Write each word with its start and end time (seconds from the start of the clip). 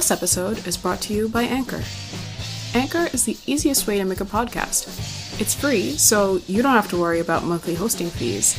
This 0.00 0.10
episode 0.10 0.66
is 0.66 0.78
brought 0.78 1.02
to 1.02 1.12
you 1.12 1.28
by 1.28 1.42
Anchor. 1.42 1.82
Anchor 2.72 3.10
is 3.12 3.26
the 3.26 3.36
easiest 3.44 3.86
way 3.86 3.98
to 3.98 4.04
make 4.06 4.22
a 4.22 4.24
podcast. 4.24 4.88
It's 5.38 5.52
free, 5.52 5.90
so 5.90 6.40
you 6.46 6.62
don't 6.62 6.72
have 6.72 6.88
to 6.88 6.96
worry 6.96 7.20
about 7.20 7.44
monthly 7.44 7.74
hosting 7.74 8.08
fees. 8.08 8.56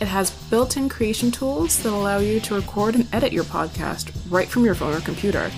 It 0.00 0.08
has 0.08 0.30
built 0.48 0.78
in 0.78 0.88
creation 0.88 1.30
tools 1.30 1.82
that 1.82 1.92
allow 1.92 2.20
you 2.20 2.40
to 2.40 2.54
record 2.54 2.94
and 2.94 3.06
edit 3.12 3.34
your 3.34 3.44
podcast 3.44 4.16
right 4.30 4.48
from 4.48 4.64
your 4.64 4.74
phone 4.74 4.94
or 4.94 5.00
computer. 5.00 5.50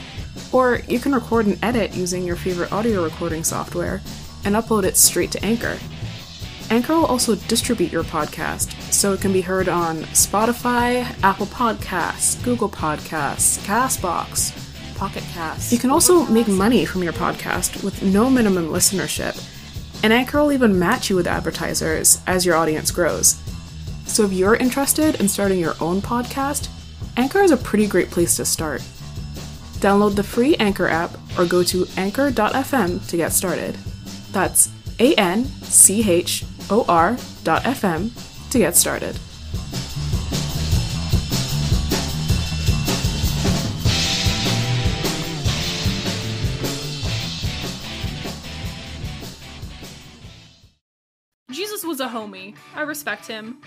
Or 0.50 0.80
you 0.88 0.98
can 0.98 1.14
record 1.14 1.46
and 1.46 1.62
edit 1.62 1.94
using 1.94 2.24
your 2.24 2.34
favorite 2.34 2.72
audio 2.72 3.04
recording 3.04 3.44
software 3.44 4.02
and 4.44 4.56
upload 4.56 4.82
it 4.82 4.96
straight 4.96 5.30
to 5.30 5.44
Anchor. 5.44 5.78
Anchor 6.70 6.94
will 6.94 7.06
also 7.06 7.36
distribute 7.36 7.92
your 7.92 8.02
podcast 8.02 8.72
so 8.92 9.12
it 9.12 9.20
can 9.20 9.32
be 9.32 9.42
heard 9.42 9.68
on 9.68 9.98
Spotify, 10.06 11.04
Apple 11.22 11.46
Podcasts, 11.46 12.42
Google 12.42 12.68
Podcasts, 12.68 13.64
Castbox, 13.64 14.69
Pocket. 15.00 15.24
You 15.72 15.78
can 15.78 15.88
also 15.88 16.26
make 16.26 16.46
money 16.46 16.84
from 16.84 17.02
your 17.02 17.14
podcast 17.14 17.82
with 17.82 18.02
no 18.02 18.28
minimum 18.28 18.68
listenership, 18.68 19.34
and 20.04 20.12
Anchor 20.12 20.42
will 20.42 20.52
even 20.52 20.78
match 20.78 21.08
you 21.08 21.16
with 21.16 21.26
advertisers 21.26 22.20
as 22.26 22.44
your 22.44 22.54
audience 22.54 22.90
grows. 22.90 23.40
So 24.04 24.24
if 24.24 24.32
you're 24.34 24.56
interested 24.56 25.18
in 25.18 25.26
starting 25.26 25.58
your 25.58 25.74
own 25.80 26.02
podcast, 26.02 26.68
Anchor 27.16 27.40
is 27.40 27.50
a 27.50 27.56
pretty 27.56 27.86
great 27.86 28.10
place 28.10 28.36
to 28.36 28.44
start. 28.44 28.82
Download 29.80 30.14
the 30.14 30.22
free 30.22 30.54
Anchor 30.56 30.88
app 30.88 31.12
or 31.38 31.46
go 31.46 31.62
to 31.62 31.86
anchor.fm 31.96 33.08
to 33.08 33.16
get 33.16 33.32
started. 33.32 33.76
That's 34.32 34.68
A 34.98 35.14
N 35.14 35.46
C 35.62 36.10
H 36.10 36.44
O 36.68 36.84
R 36.86 37.16
dot 37.42 37.62
FM 37.62 38.10
to 38.50 38.58
get 38.58 38.76
started. 38.76 39.18
A 52.00 52.08
homie. 52.08 52.54
I 52.74 52.82
respect 52.82 53.26
him. 53.26 53.58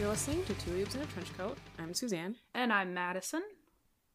You're 0.00 0.08
listening 0.08 0.42
to 0.46 0.54
Two 0.54 0.70
Leaves 0.72 0.94
in 0.94 1.02
a 1.02 1.06
Trench 1.06 1.36
Coat. 1.36 1.58
I'm 1.78 1.92
Suzanne. 1.92 2.36
And 2.54 2.72
I'm 2.72 2.94
Madison. 2.94 3.42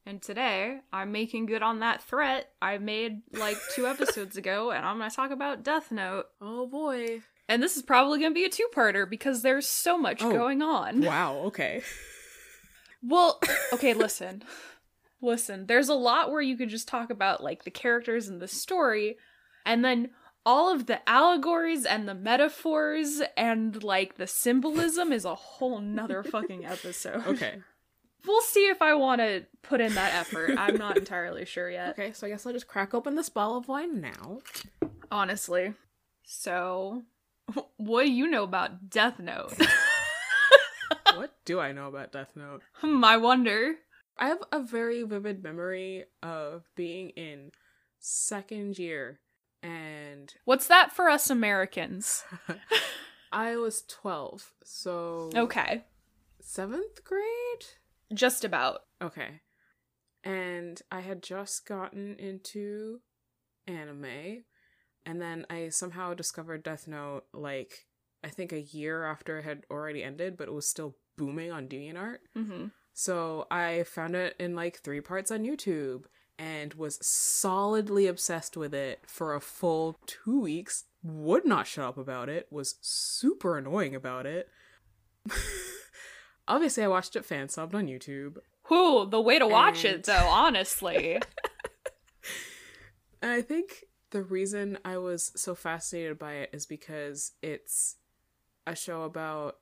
And 0.05 0.19
today 0.21 0.79
I'm 0.91 1.11
making 1.11 1.45
good 1.45 1.61
on 1.61 1.79
that 1.79 2.01
threat 2.01 2.49
I 2.61 2.77
made 2.79 3.21
like 3.33 3.57
two 3.75 3.85
episodes 3.87 4.35
ago, 4.35 4.71
and 4.71 4.83
I'm 4.85 4.97
going 4.97 5.09
to 5.09 5.15
talk 5.15 5.29
about 5.31 5.63
Death 5.63 5.91
Note. 5.91 6.25
Oh 6.41 6.65
boy. 6.67 7.21
And 7.47 7.61
this 7.61 7.77
is 7.77 7.83
probably 7.83 8.19
going 8.19 8.31
to 8.31 8.35
be 8.35 8.45
a 8.45 8.49
two 8.49 8.67
parter 8.75 9.07
because 9.07 9.43
there's 9.43 9.67
so 9.67 9.97
much 9.97 10.23
Oh. 10.23 10.31
going 10.31 10.61
on. 10.63 11.01
Wow, 11.01 11.35
okay. 11.45 11.83
Well, 13.03 13.39
okay, 13.73 13.93
listen. 13.93 14.43
listen, 15.21 15.67
there's 15.67 15.89
a 15.89 15.93
lot 15.93 16.31
where 16.31 16.41
you 16.41 16.57
could 16.57 16.69
just 16.69 16.87
talk 16.87 17.11
about 17.11 17.43
like 17.43 17.63
the 17.63 17.69
characters 17.71 18.27
and 18.27 18.41
the 18.41 18.47
story, 18.47 19.17
and 19.65 19.85
then 19.85 20.09
all 20.45 20.71
of 20.73 20.85
the 20.85 21.07
allegories 21.09 21.85
and 21.85 22.07
the 22.07 22.13
metaphors 22.13 23.21
and 23.35 23.83
like 23.83 24.15
the 24.17 24.27
symbolism 24.27 25.11
is 25.11 25.25
a 25.25 25.35
whole 25.35 25.79
nother 25.79 26.23
fucking 26.23 26.65
episode. 26.65 27.23
Okay. 27.27 27.59
We'll 28.27 28.41
see 28.41 28.67
if 28.69 28.81
I 28.81 28.95
want 28.95 29.21
to 29.21 29.45
put 29.61 29.81
in 29.81 29.93
that 29.93 30.15
effort. 30.15 30.55
I'm 30.57 30.77
not 30.77 30.97
entirely 31.03 31.45
sure 31.45 31.69
yet, 31.69 31.89
Okay, 31.91 32.11
so 32.11 32.25
I 32.25 32.31
guess 32.31 32.43
I'll 32.47 32.53
just 32.53 32.67
crack 32.67 32.95
open 32.95 33.13
this 33.15 33.29
bottle 33.29 33.57
of 33.57 33.67
wine 33.67 34.01
now. 34.01 34.39
honestly. 35.11 35.73
So, 36.23 37.03
what 37.77 38.03
do 38.05 38.11
you 38.11 38.27
know 38.27 38.43
about 38.43 38.89
Death 38.89 39.19
Note? 39.19 39.53
what 41.15 41.35
do 41.45 41.59
I 41.59 41.71
know 41.71 41.87
about 41.87 42.11
Death 42.11 42.31
Note? 42.35 42.61
hmm, 42.73 43.03
I 43.03 43.17
wonder. 43.17 43.75
I 44.17 44.29
have 44.29 44.39
a 44.51 44.59
very 44.63 45.03
vivid 45.03 45.43
memory 45.43 46.05
of 46.23 46.63
being 46.75 47.09
in 47.11 47.51
second 47.99 48.79
year 48.79 49.19
and 49.65 50.33
What's 50.45 50.67
that 50.67 50.91
for 50.91 51.09
us 51.09 51.29
Americans? 51.29 52.23
I 53.31 53.55
was 53.57 53.83
12. 53.87 54.53
So 54.63 55.29
Okay, 55.35 55.83
7th 56.43 57.03
grade? 57.03 57.65
just 58.13 58.43
about. 58.45 58.81
Okay. 59.01 59.41
And 60.23 60.81
I 60.91 61.01
had 61.01 61.21
just 61.21 61.65
gotten 61.67 62.15
into 62.17 62.99
anime 63.67 64.43
and 65.05 65.21
then 65.21 65.45
I 65.49 65.69
somehow 65.69 66.13
discovered 66.13 66.63
Death 66.63 66.87
Note 66.87 67.23
like 67.33 67.85
I 68.23 68.29
think 68.29 68.51
a 68.51 68.61
year 68.61 69.03
after 69.05 69.37
it 69.39 69.43
had 69.45 69.63
already 69.69 70.03
ended, 70.03 70.35
but 70.37 70.47
it 70.47 70.53
was 70.53 70.67
still 70.67 70.95
booming 71.17 71.51
on 71.51 71.67
DeviantArt. 71.67 72.17
hmm 72.35 72.65
So 72.93 73.45
I 73.51 73.83
found 73.83 74.15
it 74.15 74.35
in 74.39 74.55
like 74.55 74.77
three 74.79 75.01
parts 75.01 75.29
on 75.31 75.43
YouTube 75.43 76.05
and 76.37 76.73
was 76.73 76.97
solidly 77.05 78.07
obsessed 78.07 78.57
with 78.57 78.73
it 78.73 78.99
for 79.07 79.33
a 79.33 79.41
full 79.41 79.99
two 80.05 80.39
weeks. 80.39 80.85
Would 81.03 81.45
not 81.45 81.67
shut 81.67 81.85
up 81.85 81.97
about 81.97 82.29
it, 82.29 82.47
was 82.49 82.75
super 82.81 83.57
annoying 83.57 83.93
about 83.95 84.25
it. 84.25 84.49
Obviously, 86.47 86.83
I 86.83 86.87
watched 86.87 87.15
it 87.15 87.25
fan 87.25 87.47
subbed 87.47 87.73
on 87.73 87.87
YouTube. 87.87 88.37
Whew, 88.67 89.07
the 89.09 89.21
way 89.21 89.39
to 89.39 89.47
watch 89.47 89.83
And- 89.85 89.95
it, 89.95 90.03
though, 90.05 90.27
honestly. 90.29 91.19
I 93.21 93.41
think 93.41 93.85
the 94.11 94.21
reason 94.23 94.77
I 94.85 94.97
was 94.97 95.31
so 95.35 95.55
fascinated 95.55 96.19
by 96.19 96.33
it 96.33 96.49
is 96.53 96.65
because 96.65 97.31
it's 97.41 97.95
a 98.67 98.75
show 98.75 99.03
about 99.03 99.57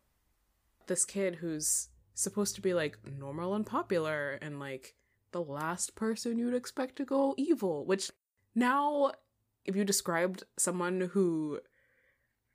this 0.88 1.06
kid 1.06 1.36
who's 1.36 1.88
supposed 2.14 2.56
to 2.56 2.62
be 2.62 2.74
like 2.74 2.98
normal 3.06 3.56
and 3.56 3.66
popular 3.66 4.34
and 4.42 4.60
like 4.60 4.96
the 5.34 5.44
last 5.44 5.96
person 5.96 6.38
you'd 6.38 6.56
expect 6.56 6.96
to 6.98 7.06
go 7.06 7.34
evil, 7.38 7.86
which 7.86 8.12
now 8.56 9.12
if 9.66 9.76
you 9.76 9.84
described 9.84 10.44
someone 10.58 11.10
who 11.14 11.60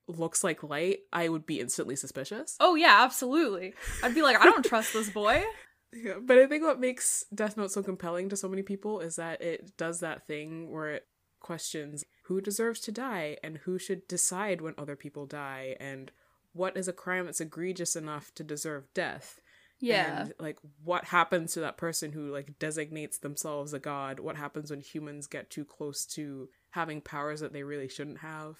looks 0.06 0.42
like 0.42 0.62
light, 0.62 1.00
I 1.12 1.28
would 1.28 1.46
be 1.46 1.60
instantly 1.60 1.96
suspicious. 1.96 2.56
oh, 2.60 2.74
yeah, 2.74 3.02
absolutely. 3.02 3.74
I'd 4.02 4.14
be 4.14 4.22
like, 4.22 4.40
I 4.40 4.44
don't 4.44 4.64
trust 4.64 4.92
this 4.92 5.10
boy. 5.10 5.44
Yeah, 5.90 6.16
but 6.20 6.36
I 6.36 6.46
think 6.46 6.64
what 6.64 6.78
makes 6.78 7.24
Death 7.34 7.56
Note 7.56 7.72
so 7.72 7.82
compelling 7.82 8.28
to 8.28 8.36
so 8.36 8.46
many 8.46 8.60
people 8.60 9.00
is 9.00 9.16
that 9.16 9.40
it 9.40 9.74
does 9.78 10.00
that 10.00 10.26
thing 10.26 10.70
where 10.70 10.90
it 10.90 11.06
questions 11.40 12.04
who 12.24 12.42
deserves 12.42 12.80
to 12.80 12.92
die 12.92 13.38
and 13.42 13.56
who 13.64 13.78
should 13.78 14.06
decide 14.06 14.60
when 14.60 14.74
other 14.76 14.96
people 14.96 15.24
die 15.24 15.76
and 15.80 16.10
what 16.52 16.76
is 16.76 16.88
a 16.88 16.92
crime 16.92 17.24
that's 17.24 17.40
egregious 17.40 17.96
enough 17.96 18.34
to 18.34 18.44
deserve 18.44 18.92
death. 18.92 19.40
Yeah. 19.80 20.22
And 20.22 20.34
like 20.38 20.58
what 20.84 21.04
happens 21.06 21.52
to 21.54 21.60
that 21.60 21.76
person 21.76 22.12
who 22.12 22.32
like 22.32 22.58
designates 22.58 23.18
themselves 23.18 23.72
a 23.72 23.78
god? 23.78 24.20
What 24.20 24.36
happens 24.36 24.70
when 24.70 24.80
humans 24.80 25.26
get 25.26 25.50
too 25.50 25.64
close 25.64 26.04
to 26.14 26.48
having 26.70 27.00
powers 27.00 27.40
that 27.40 27.52
they 27.52 27.62
really 27.62 27.88
shouldn't 27.88 28.18
have? 28.18 28.56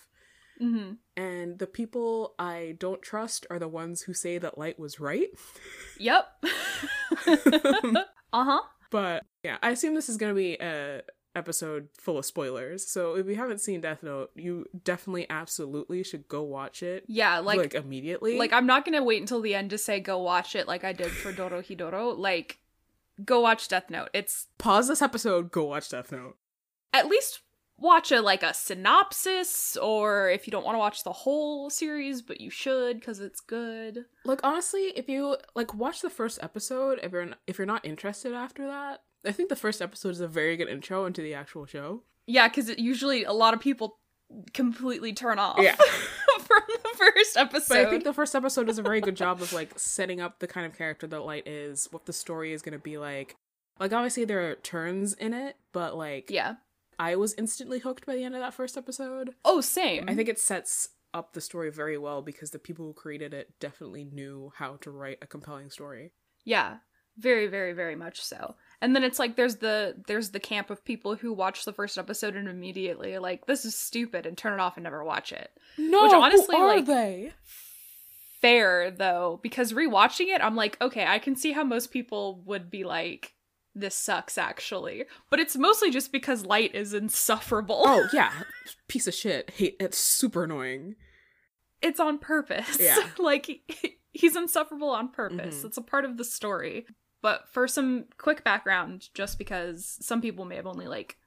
hmm 0.58 0.92
And 1.16 1.58
the 1.58 1.66
people 1.66 2.34
I 2.38 2.76
don't 2.78 3.02
trust 3.02 3.46
are 3.50 3.58
the 3.58 3.68
ones 3.68 4.02
who 4.02 4.14
say 4.14 4.38
that 4.38 4.58
light 4.58 4.78
was 4.78 5.00
right. 5.00 5.28
Yep. 5.98 6.26
uh 7.26 8.04
huh. 8.32 8.60
But 8.90 9.24
yeah, 9.42 9.58
I 9.62 9.70
assume 9.70 9.94
this 9.94 10.08
is 10.08 10.16
going 10.16 10.30
to 10.30 10.36
be 10.36 10.54
a 10.54 11.02
episode 11.38 11.88
full 11.96 12.18
of 12.18 12.26
spoilers. 12.26 12.86
So 12.86 13.14
if 13.16 13.26
you 13.26 13.36
haven't 13.36 13.60
seen 13.62 13.80
Death 13.80 14.02
Note, 14.02 14.30
you 14.34 14.66
definitely 14.84 15.26
absolutely 15.30 16.02
should 16.02 16.28
go 16.28 16.42
watch 16.42 16.82
it 16.82 17.04
Yeah, 17.06 17.38
like, 17.38 17.58
like, 17.58 17.74
immediately. 17.74 18.36
like 18.38 18.52
I'm 18.52 18.66
not 18.66 18.84
gonna 18.84 19.02
wait 19.02 19.20
until 19.22 19.40
the 19.40 19.54
end 19.54 19.70
to 19.70 19.78
say 19.78 20.00
go 20.00 20.18
watch 20.18 20.54
it 20.54 20.68
like 20.68 20.84
I 20.84 20.92
did 20.92 21.10
for 21.10 21.32
Dorohedoro. 21.32 22.18
Like, 22.18 22.58
go 23.24 23.40
watch 23.40 23.68
Death 23.68 23.88
Note. 23.88 24.10
It's 24.12 24.48
pause 24.58 24.88
this 24.88 25.00
episode, 25.00 25.50
go 25.50 25.64
watch 25.64 25.88
Death 25.88 26.12
Note. 26.12 26.36
at 26.92 27.06
least 27.08 27.40
watch 27.80 28.10
a 28.10 28.20
like 28.20 28.42
a 28.42 28.52
synopsis, 28.52 29.76
or 29.76 30.28
if 30.30 30.46
you 30.46 30.50
don't 30.50 30.64
want 30.64 30.74
to 30.74 30.80
watch 30.80 31.04
the 31.04 31.12
whole 31.12 31.70
series, 31.70 32.22
but 32.22 32.40
you 32.40 32.50
should 32.50 32.98
because 32.98 33.20
it's 33.20 33.40
good. 33.40 34.04
Like 34.24 34.40
honestly, 34.42 34.92
if 34.96 35.08
you 35.08 35.36
like 35.54 35.74
watch 35.74 36.00
the 36.02 36.10
first 36.10 36.38
episode, 36.42 36.98
if 37.02 37.12
you're 37.12 37.28
if 37.46 37.56
you're 37.58 37.66
not 37.66 37.84
interested 37.84 38.32
after 38.34 38.66
that, 38.66 39.02
I 39.26 39.32
think 39.32 39.48
the 39.48 39.56
first 39.56 39.82
episode 39.82 40.10
is 40.10 40.20
a 40.20 40.28
very 40.28 40.56
good 40.56 40.68
intro 40.68 41.06
into 41.06 41.22
the 41.22 41.34
actual 41.34 41.66
show. 41.66 42.02
Yeah, 42.26 42.48
because 42.48 42.76
usually 42.78 43.24
a 43.24 43.32
lot 43.32 43.54
of 43.54 43.60
people 43.60 43.98
completely 44.52 45.12
turn 45.12 45.38
off. 45.38 45.58
Yeah. 45.60 45.76
from 46.48 46.62
the 46.68 46.96
first 46.96 47.36
episode. 47.36 47.68
But 47.68 47.86
I 47.86 47.90
think 47.90 48.04
the 48.04 48.12
first 48.12 48.34
episode 48.34 48.66
does 48.66 48.78
a 48.78 48.82
very 48.82 49.00
good 49.00 49.16
job 49.16 49.42
of 49.42 49.52
like 49.52 49.78
setting 49.78 50.20
up 50.20 50.38
the 50.38 50.46
kind 50.46 50.66
of 50.66 50.76
character 50.76 51.06
that 51.06 51.20
Light 51.20 51.46
is, 51.46 51.88
what 51.90 52.06
the 52.06 52.12
story 52.12 52.52
is 52.52 52.62
going 52.62 52.72
to 52.72 52.78
be 52.78 52.98
like. 52.98 53.36
Like 53.78 53.92
obviously 53.92 54.24
there 54.24 54.50
are 54.50 54.54
turns 54.56 55.12
in 55.14 55.34
it, 55.34 55.56
but 55.72 55.96
like 55.96 56.30
yeah. 56.30 56.56
I 56.98 57.16
was 57.16 57.34
instantly 57.34 57.78
hooked 57.78 58.06
by 58.06 58.16
the 58.16 58.24
end 58.24 58.34
of 58.34 58.40
that 58.40 58.54
first 58.54 58.76
episode. 58.76 59.34
Oh, 59.44 59.60
same. 59.60 60.08
I 60.08 60.14
think 60.14 60.28
it 60.28 60.38
sets 60.38 60.88
up 61.14 61.32
the 61.32 61.40
story 61.40 61.70
very 61.70 61.96
well 61.96 62.22
because 62.22 62.50
the 62.50 62.58
people 62.58 62.86
who 62.86 62.92
created 62.92 63.32
it 63.32 63.52
definitely 63.60 64.04
knew 64.04 64.52
how 64.56 64.76
to 64.80 64.90
write 64.90 65.18
a 65.22 65.26
compelling 65.26 65.70
story. 65.70 66.12
Yeah, 66.44 66.78
very, 67.16 67.46
very, 67.46 67.72
very 67.72 67.94
much 67.94 68.22
so. 68.22 68.56
And 68.80 68.94
then 68.94 69.02
it's 69.02 69.18
like 69.18 69.34
there's 69.36 69.56
the 69.56 69.96
there's 70.06 70.30
the 70.30 70.38
camp 70.40 70.70
of 70.70 70.84
people 70.84 71.16
who 71.16 71.32
watch 71.32 71.64
the 71.64 71.72
first 71.72 71.98
episode 71.98 72.36
and 72.36 72.48
immediately 72.48 73.18
like 73.18 73.46
this 73.46 73.64
is 73.64 73.74
stupid 73.74 74.24
and 74.24 74.38
turn 74.38 74.52
it 74.52 74.60
off 74.60 74.76
and 74.76 74.84
never 74.84 75.02
watch 75.02 75.32
it. 75.32 75.50
No, 75.76 76.04
Which 76.04 76.12
honestly, 76.12 76.56
who 76.56 76.62
are 76.62 76.76
like- 76.76 76.86
they? 76.86 77.32
Fair 78.40 78.92
though, 78.92 79.40
because 79.42 79.72
rewatching 79.72 80.28
it, 80.28 80.40
I'm 80.40 80.54
like, 80.54 80.80
okay, 80.80 81.04
I 81.04 81.18
can 81.18 81.34
see 81.34 81.50
how 81.50 81.64
most 81.64 81.90
people 81.90 82.40
would 82.46 82.70
be 82.70 82.84
like, 82.84 83.34
this 83.74 83.96
sucks 83.96 84.38
actually. 84.38 85.06
But 85.28 85.40
it's 85.40 85.56
mostly 85.56 85.90
just 85.90 86.12
because 86.12 86.46
Light 86.46 86.72
is 86.72 86.94
insufferable. 86.94 87.82
Oh 87.84 88.06
yeah, 88.12 88.30
piece 88.86 89.08
of 89.08 89.14
shit. 89.14 89.50
Hate 89.56 89.74
it's 89.80 89.98
super 89.98 90.44
annoying. 90.44 90.94
it's 91.82 91.98
on 91.98 92.18
purpose. 92.18 92.78
Yeah. 92.80 92.96
like 93.18 93.60
he's 94.12 94.36
insufferable 94.36 94.90
on 94.90 95.08
purpose. 95.10 95.62
Mhm. 95.62 95.64
It's 95.64 95.76
a 95.76 95.82
part 95.82 96.04
of 96.04 96.16
the 96.16 96.24
story. 96.24 96.86
But 97.20 97.48
for 97.48 97.66
some 97.66 98.04
quick 98.16 98.44
background, 98.44 99.08
just 99.14 99.38
because 99.38 99.98
some 100.00 100.20
people 100.20 100.44
may 100.44 100.56
have 100.56 100.66
only 100.66 100.86
like 100.86 101.18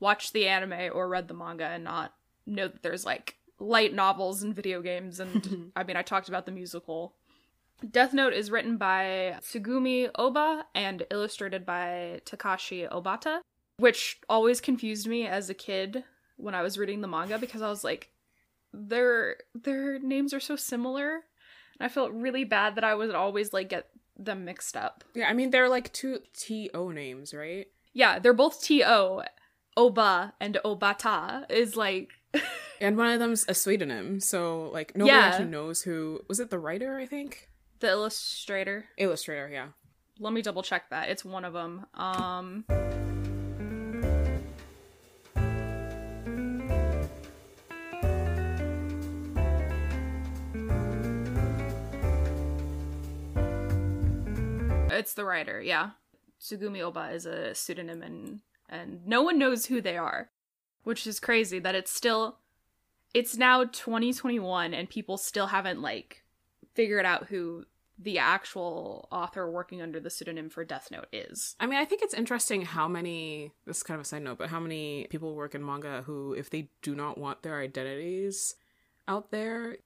watched 0.00 0.32
the 0.32 0.48
anime 0.48 0.90
or 0.92 1.08
read 1.08 1.28
the 1.28 1.34
manga 1.34 1.66
and 1.66 1.84
not 1.84 2.14
know 2.46 2.68
that 2.68 2.82
there's 2.82 3.04
like 3.04 3.36
light 3.58 3.94
novels 3.94 4.42
and 4.42 4.56
video 4.56 4.80
games 4.80 5.20
and 5.20 5.72
I 5.76 5.84
mean 5.84 5.96
I 5.96 6.02
talked 6.02 6.28
about 6.28 6.46
the 6.46 6.52
musical. 6.52 7.14
Death 7.88 8.12
Note 8.12 8.34
is 8.34 8.50
written 8.50 8.76
by 8.76 9.38
Tsugumi 9.40 10.10
Oba 10.16 10.66
and 10.74 11.06
illustrated 11.10 11.64
by 11.64 12.20
Takashi 12.26 12.90
Obata, 12.90 13.40
which 13.78 14.18
always 14.28 14.60
confused 14.60 15.06
me 15.06 15.26
as 15.26 15.48
a 15.48 15.54
kid 15.54 16.04
when 16.36 16.54
I 16.54 16.62
was 16.62 16.76
reading 16.76 17.00
the 17.00 17.08
manga 17.08 17.38
because 17.38 17.62
I 17.62 17.70
was 17.70 17.84
like 17.84 18.10
their 18.72 19.36
their 19.54 19.98
names 19.98 20.34
are 20.34 20.40
so 20.40 20.56
similar 20.56 21.12
and 21.78 21.86
I 21.86 21.88
felt 21.88 22.12
really 22.12 22.44
bad 22.44 22.74
that 22.74 22.84
I 22.84 22.94
would 22.94 23.14
always 23.14 23.52
like 23.52 23.68
get 23.68 23.88
them 24.24 24.44
mixed 24.44 24.76
up. 24.76 25.04
Yeah, 25.14 25.28
I 25.28 25.32
mean 25.32 25.50
they're 25.50 25.68
like 25.68 25.92
two 25.92 26.20
T 26.34 26.70
O 26.74 26.90
names, 26.90 27.32
right? 27.34 27.66
Yeah, 27.92 28.18
they're 28.18 28.32
both 28.32 28.62
T 28.62 28.84
O. 28.84 29.22
Oba 29.76 30.34
and 30.40 30.58
Obata 30.64 31.50
is 31.50 31.76
like 31.76 32.10
And 32.80 32.96
one 32.96 33.12
of 33.12 33.18
them's 33.20 33.44
a 33.48 33.54
pseudonym, 33.54 34.20
so 34.20 34.70
like 34.72 34.96
nobody 34.96 35.16
Yeah. 35.16 35.24
actually 35.26 35.46
knows 35.50 35.82
who 35.82 36.20
was 36.28 36.40
it. 36.40 36.50
The 36.50 36.58
writer, 36.58 36.98
I 36.98 37.06
think, 37.06 37.48
the 37.78 37.88
illustrator. 37.88 38.86
illustrator. 38.98 39.48
Yeah. 39.52 39.68
Let 40.18 40.32
me 40.32 40.42
double 40.42 40.62
check 40.62 40.90
that. 40.90 41.08
It's 41.08 41.24
one 41.24 41.44
of 41.44 41.52
them. 41.52 41.86
Um 41.94 42.64
It's 55.00 55.14
the 55.14 55.24
writer, 55.24 55.62
yeah. 55.62 55.90
Tsugumi 56.40 56.80
Oba 56.82 57.10
is 57.10 57.24
a 57.24 57.54
pseudonym 57.54 58.02
and 58.02 58.40
and 58.68 59.06
no 59.06 59.22
one 59.22 59.38
knows 59.38 59.66
who 59.66 59.80
they 59.80 59.96
are, 59.96 60.28
which 60.84 61.06
is 61.06 61.18
crazy 61.18 61.58
that 61.58 61.74
it's 61.74 61.90
still 61.90 62.36
it's 63.14 63.36
now 63.36 63.64
2021 63.64 64.74
and 64.74 64.90
people 64.90 65.16
still 65.16 65.46
haven't 65.46 65.80
like 65.80 66.22
figured 66.74 67.06
out 67.06 67.26
who 67.28 67.64
the 67.98 68.18
actual 68.18 69.08
author 69.10 69.50
working 69.50 69.80
under 69.80 70.00
the 70.00 70.10
pseudonym 70.10 70.50
for 70.50 70.64
Death 70.64 70.90
Note 70.90 71.08
is. 71.12 71.56
I 71.60 71.66
mean, 71.66 71.78
I 71.78 71.84
think 71.86 72.02
it's 72.02 72.14
interesting 72.14 72.62
how 72.62 72.86
many. 72.86 73.52
This 73.66 73.78
is 73.78 73.82
kind 73.82 73.96
of 73.96 74.02
a 74.02 74.08
side 74.08 74.22
note, 74.22 74.38
but 74.38 74.50
how 74.50 74.60
many 74.60 75.06
people 75.10 75.34
work 75.34 75.54
in 75.54 75.64
manga 75.64 76.02
who, 76.02 76.34
if 76.34 76.50
they 76.50 76.68
do 76.82 76.94
not 76.94 77.18
want 77.18 77.42
their 77.42 77.58
identities 77.58 78.54
out 79.08 79.30
there, 79.30 79.78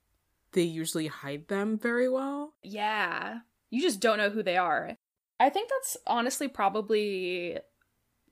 they 0.52 0.62
usually 0.62 1.06
hide 1.06 1.48
them 1.48 1.78
very 1.78 2.08
well. 2.08 2.54
Yeah. 2.62 3.38
You 3.70 3.80
just 3.80 4.00
don't 4.00 4.18
know 4.18 4.30
who 4.30 4.42
they 4.42 4.56
are. 4.56 4.96
I 5.40 5.50
think 5.50 5.68
that's 5.68 5.96
honestly 6.06 6.48
probably 6.48 7.58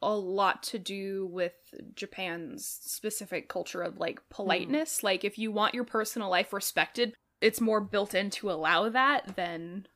a 0.02 0.14
lot 0.14 0.62
to 0.64 0.78
do 0.78 1.26
with 1.26 1.52
Japan's 1.94 2.66
specific 2.66 3.48
culture 3.48 3.82
of 3.82 3.98
like 3.98 4.18
hmm. 4.18 4.24
politeness. 4.30 5.02
Like, 5.02 5.24
if 5.24 5.38
you 5.38 5.52
want 5.52 5.74
your 5.74 5.84
personal 5.84 6.28
life 6.28 6.52
respected, 6.52 7.14
it's 7.40 7.60
more 7.60 7.80
built 7.80 8.14
in 8.14 8.30
to 8.30 8.50
allow 8.50 8.88
that 8.88 9.36
than, 9.36 9.86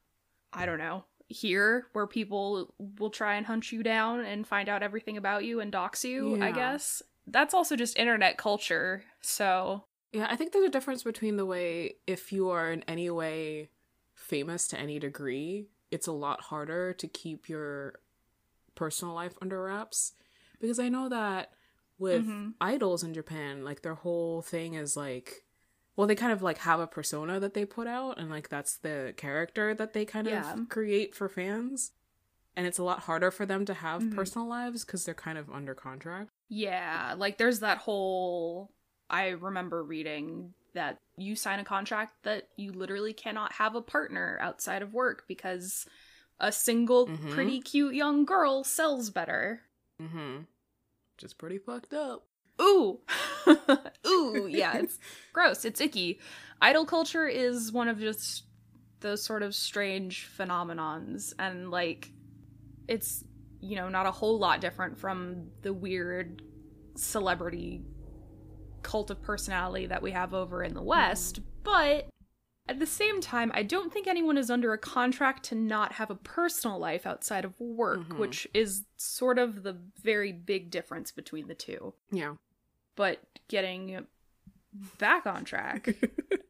I 0.53 0.67
don't 0.67 0.79
know, 0.79 1.05
here 1.29 1.87
where 1.93 2.07
people 2.07 2.75
will 2.99 3.11
try 3.11 3.35
and 3.35 3.47
hunt 3.47 3.73
you 3.73 3.83
down 3.83 4.21
and 4.21 4.47
find 4.47 4.69
out 4.69 4.83
everything 4.83 5.17
about 5.17 5.45
you 5.45 5.61
and 5.61 5.73
dox 5.73 6.05
you, 6.05 6.41
I 6.43 6.53
guess. 6.53 7.03
That's 7.27 7.55
also 7.55 7.75
just 7.75 7.99
internet 7.99 8.39
culture. 8.39 9.03
So, 9.21 9.85
Yeah, 10.13 10.29
I 10.31 10.37
think 10.37 10.53
there's 10.53 10.67
a 10.67 10.71
difference 10.71 11.03
between 11.03 11.37
the 11.37 11.47
way 11.47 11.97
if 12.07 12.33
you 12.33 12.51
are 12.51 12.71
in 12.71 12.85
any 12.87 13.11
way 13.11 13.71
famous 14.15 14.69
to 14.69 14.79
any 14.79 14.99
degree, 14.99 15.69
it's 15.91 16.07
a 16.07 16.13
lot 16.13 16.41
harder 16.43 16.93
to 16.95 17.07
keep 17.09 17.49
your 17.49 17.95
personal 18.75 19.15
life 19.15 19.35
under 19.41 19.63
wraps. 19.63 20.13
Because 20.61 20.79
I 20.79 20.89
know 20.89 21.09
that 21.09 21.53
with 21.99 22.25
Mhm. 22.27 22.55
idols 22.61 23.03
in 23.03 23.15
Japan, 23.15 23.65
like 23.65 23.83
their 23.83 23.95
whole 23.95 24.43
thing 24.43 24.75
is 24.75 24.97
like 24.97 25.43
well, 25.97 26.07
they 26.07 26.15
kind 26.15 26.31
of 26.33 26.43
like 26.43 26.59
have 26.59 26.79
a 26.79 26.87
persona 26.87 27.41
that 27.41 27.55
they 27.55 27.65
put 27.65 27.87
out 27.87 28.19
and 28.19 28.29
like 28.29 28.51
that's 28.51 28.77
the 28.77 29.15
character 29.17 29.73
that 29.75 29.95
they 29.95 30.05
kind 30.05 30.27
Yeah. 30.27 30.53
of 30.53 30.69
create 30.69 31.15
for 31.15 31.27
fans. 31.27 31.93
And 32.55 32.67
it's 32.67 32.77
a 32.77 32.83
lot 32.83 33.01
harder 33.01 33.31
for 33.31 33.47
them 33.47 33.65
to 33.65 33.73
have 33.73 34.03
Mhm. 34.03 34.15
personal 34.15 34.47
lives 34.47 34.85
because 34.85 35.07
they're 35.07 35.15
kind 35.15 35.39
of 35.39 35.51
under 35.51 35.75
contract. 35.75 36.29
Yeah, 36.49 37.15
like 37.17 37.39
there's 37.39 37.61
that 37.61 37.79
whole 37.79 38.73
I 39.09 39.29
remember 39.29 39.83
reading 39.83 40.53
that 40.75 41.01
you 41.17 41.35
sign 41.37 41.59
a 41.59 41.65
contract 41.65 42.13
that 42.25 42.49
you 42.57 42.73
literally 42.73 43.13
cannot 43.13 43.53
have 43.53 43.75
a 43.75 43.81
partner 43.83 44.39
outside 44.41 44.83
of 44.83 44.93
work 44.93 45.25
because 45.27 45.87
a 46.39 46.53
single 46.53 47.07
Mhm. 47.09 47.31
pretty 47.33 47.61
cute 47.61 47.95
young 47.95 48.25
girl 48.25 48.63
sells 48.65 49.09
better. 49.11 49.63
Mm-hmm. 50.01 50.43
Just 51.17 51.39
pretty 51.39 51.59
fucked 51.59 51.95
up. 51.95 52.27
Ooh. 52.61 53.01
Ooh, 54.07 54.47
yeah, 54.51 54.77
it's 54.77 54.99
gross. 55.33 55.65
It's 55.65 55.81
icky. 55.81 56.21
Idol 56.61 56.85
culture 56.85 57.27
is 57.27 57.73
one 57.73 57.89
of 57.89 57.99
just 57.99 58.45
those 59.01 59.23
sort 59.23 59.43
of 59.43 59.55
strange 59.55 60.29
phenomenons 60.39 61.33
and 61.39 61.71
like 61.71 62.11
it's 62.89 63.23
you 63.61 63.77
know 63.77 63.89
not 63.91 64.07
a 64.07 64.11
whole 64.11 64.39
lot 64.39 64.61
different 64.61 64.99
from 64.99 65.49
the 65.63 65.73
weird 65.73 66.41
celebrity 66.97 67.83
cult 68.87 69.11
of 69.11 69.21
personality 69.23 69.87
that 69.87 70.01
we 70.03 70.13
have 70.13 70.33
over 70.33 70.63
in 70.63 70.73
the 70.75 70.83
west 70.83 71.41
but 71.65 72.07
at 72.69 72.79
the 72.79 72.87
same 72.87 73.21
time 73.21 73.51
i 73.55 73.63
don't 73.63 73.93
think 73.93 74.07
anyone 74.07 74.39
is 74.39 74.51
under 74.51 74.73
a 74.73 74.79
contract 74.79 75.43
to 75.45 75.55
not 75.57 75.93
have 75.95 76.11
a 76.11 76.15
personal 76.15 76.79
life 76.79 77.05
outside 77.07 77.45
of 77.45 77.59
work 77.61 77.99
Mhm. 78.01 78.19
which 78.19 78.47
is 78.55 78.85
sort 78.97 79.39
of 79.39 79.63
the 79.65 79.77
very 80.03 80.31
big 80.33 80.71
difference 80.71 81.11
between 81.11 81.49
the 81.49 81.55
two 81.55 81.95
Yeah. 82.13 82.35
but 82.95 83.21
getting 83.49 84.07
back 84.99 85.27
on 85.27 85.45
track 85.45 85.95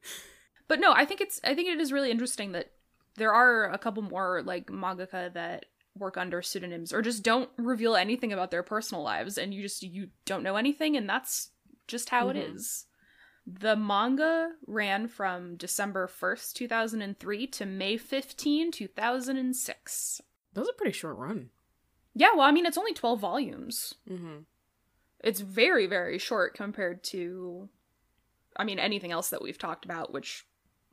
but 0.69 0.81
no 0.81 0.93
i 0.93 1.05
think 1.05 1.21
it's 1.21 1.40
i 1.45 1.55
think 1.55 1.69
it 1.69 1.81
is 1.81 1.93
really 1.93 2.11
interesting 2.11 2.52
that 2.52 2.71
there 3.16 3.33
are 3.33 3.71
a 3.73 3.78
couple 3.78 4.02
more 4.02 4.43
like 4.45 4.66
mangaka 4.66 5.33
that 5.33 5.66
work 5.97 6.16
under 6.19 6.43
pseudonyms 6.43 6.93
or 6.93 7.00
just 7.00 7.23
don't 7.23 7.49
reveal 7.57 7.97
anything 7.97 8.33
about 8.33 8.50
their 8.50 8.62
personal 8.62 9.02
lives 9.02 9.38
and 9.38 9.55
you 9.55 9.62
just 9.62 9.83
you 9.83 10.09
don't 10.26 10.43
know 10.43 10.57
anything 10.57 10.97
and 10.97 11.09
that's 11.09 11.50
just 11.87 12.11
how 12.11 12.28
it 12.28 12.37
Mhm. 12.37 12.55
is 12.55 12.87
the 13.47 13.76
manga 13.76 14.52
ran 14.66 15.07
from 15.07 15.57
december 15.57 16.09
1st 16.09 16.55
2003 16.57 17.47
to 17.47 17.64
may 17.66 17.97
15 17.97 18.73
2006 18.73 20.21
That 20.52 20.61
was 20.61 20.69
a 20.69 20.73
pretty 20.73 20.93
short 20.93 21.16
run. 21.16 21.50
yeah 22.14 22.31
well 22.33 22.40
i 22.43 22.50
mean 22.50 22.66
it's 22.66 22.78
only 22.78 22.93
12 22.95 23.21
volumes 23.21 23.95
Mm-hmm. 24.09 24.38
it's 25.23 25.40
very 25.40 25.87
very 25.87 26.19
short 26.19 26.55
compared 26.55 27.05
to 27.05 27.69
i 28.57 28.64
mean 28.64 28.78
anything 28.78 29.12
else 29.12 29.31
that 29.31 29.43
we've 29.43 29.59
talked 29.59 29.85
about 29.85 30.12
which 30.12 30.45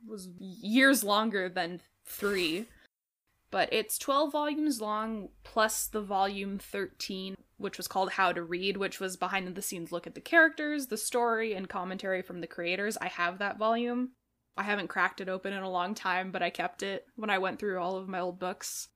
was 0.06 0.28
years 0.38 1.02
longer 1.02 1.48
than 1.48 1.80
3 2.04 2.66
but 3.50 3.72
it's 3.72 3.98
12 3.98 4.30
volumes 4.32 4.80
long 4.80 5.30
plus 5.42 5.86
the 5.88 6.02
volume 6.02 6.58
13 6.58 7.36
which 7.58 7.76
was 7.76 7.88
called 7.88 8.10
how 8.12 8.32
to 8.32 8.42
read 8.42 8.76
which 8.76 8.98
was 9.00 9.16
behind 9.16 9.54
the 9.54 9.62
scenes 9.62 9.92
look 9.92 10.06
at 10.06 10.14
the 10.14 10.20
characters 10.20 10.86
the 10.88 10.96
story 10.96 11.54
and 11.54 11.68
commentary 11.68 12.22
from 12.22 12.40
the 12.40 12.46
creators. 12.46 12.96
I 13.00 13.08
have 13.08 13.38
that 13.38 13.58
volume. 13.58 14.10
I 14.56 14.62
haven't 14.62 14.88
cracked 14.88 15.20
it 15.20 15.28
open 15.28 15.52
in 15.52 15.62
a 15.62 15.70
long 15.70 15.94
time 15.94 16.30
but 16.30 16.42
i 16.42 16.50
kept 16.50 16.82
it 16.82 17.06
when 17.16 17.30
i 17.30 17.38
went 17.38 17.58
through 17.58 17.78
all 17.80 17.96
of 17.96 18.08
my 18.08 18.20
old 18.20 18.38
books. 18.38 18.88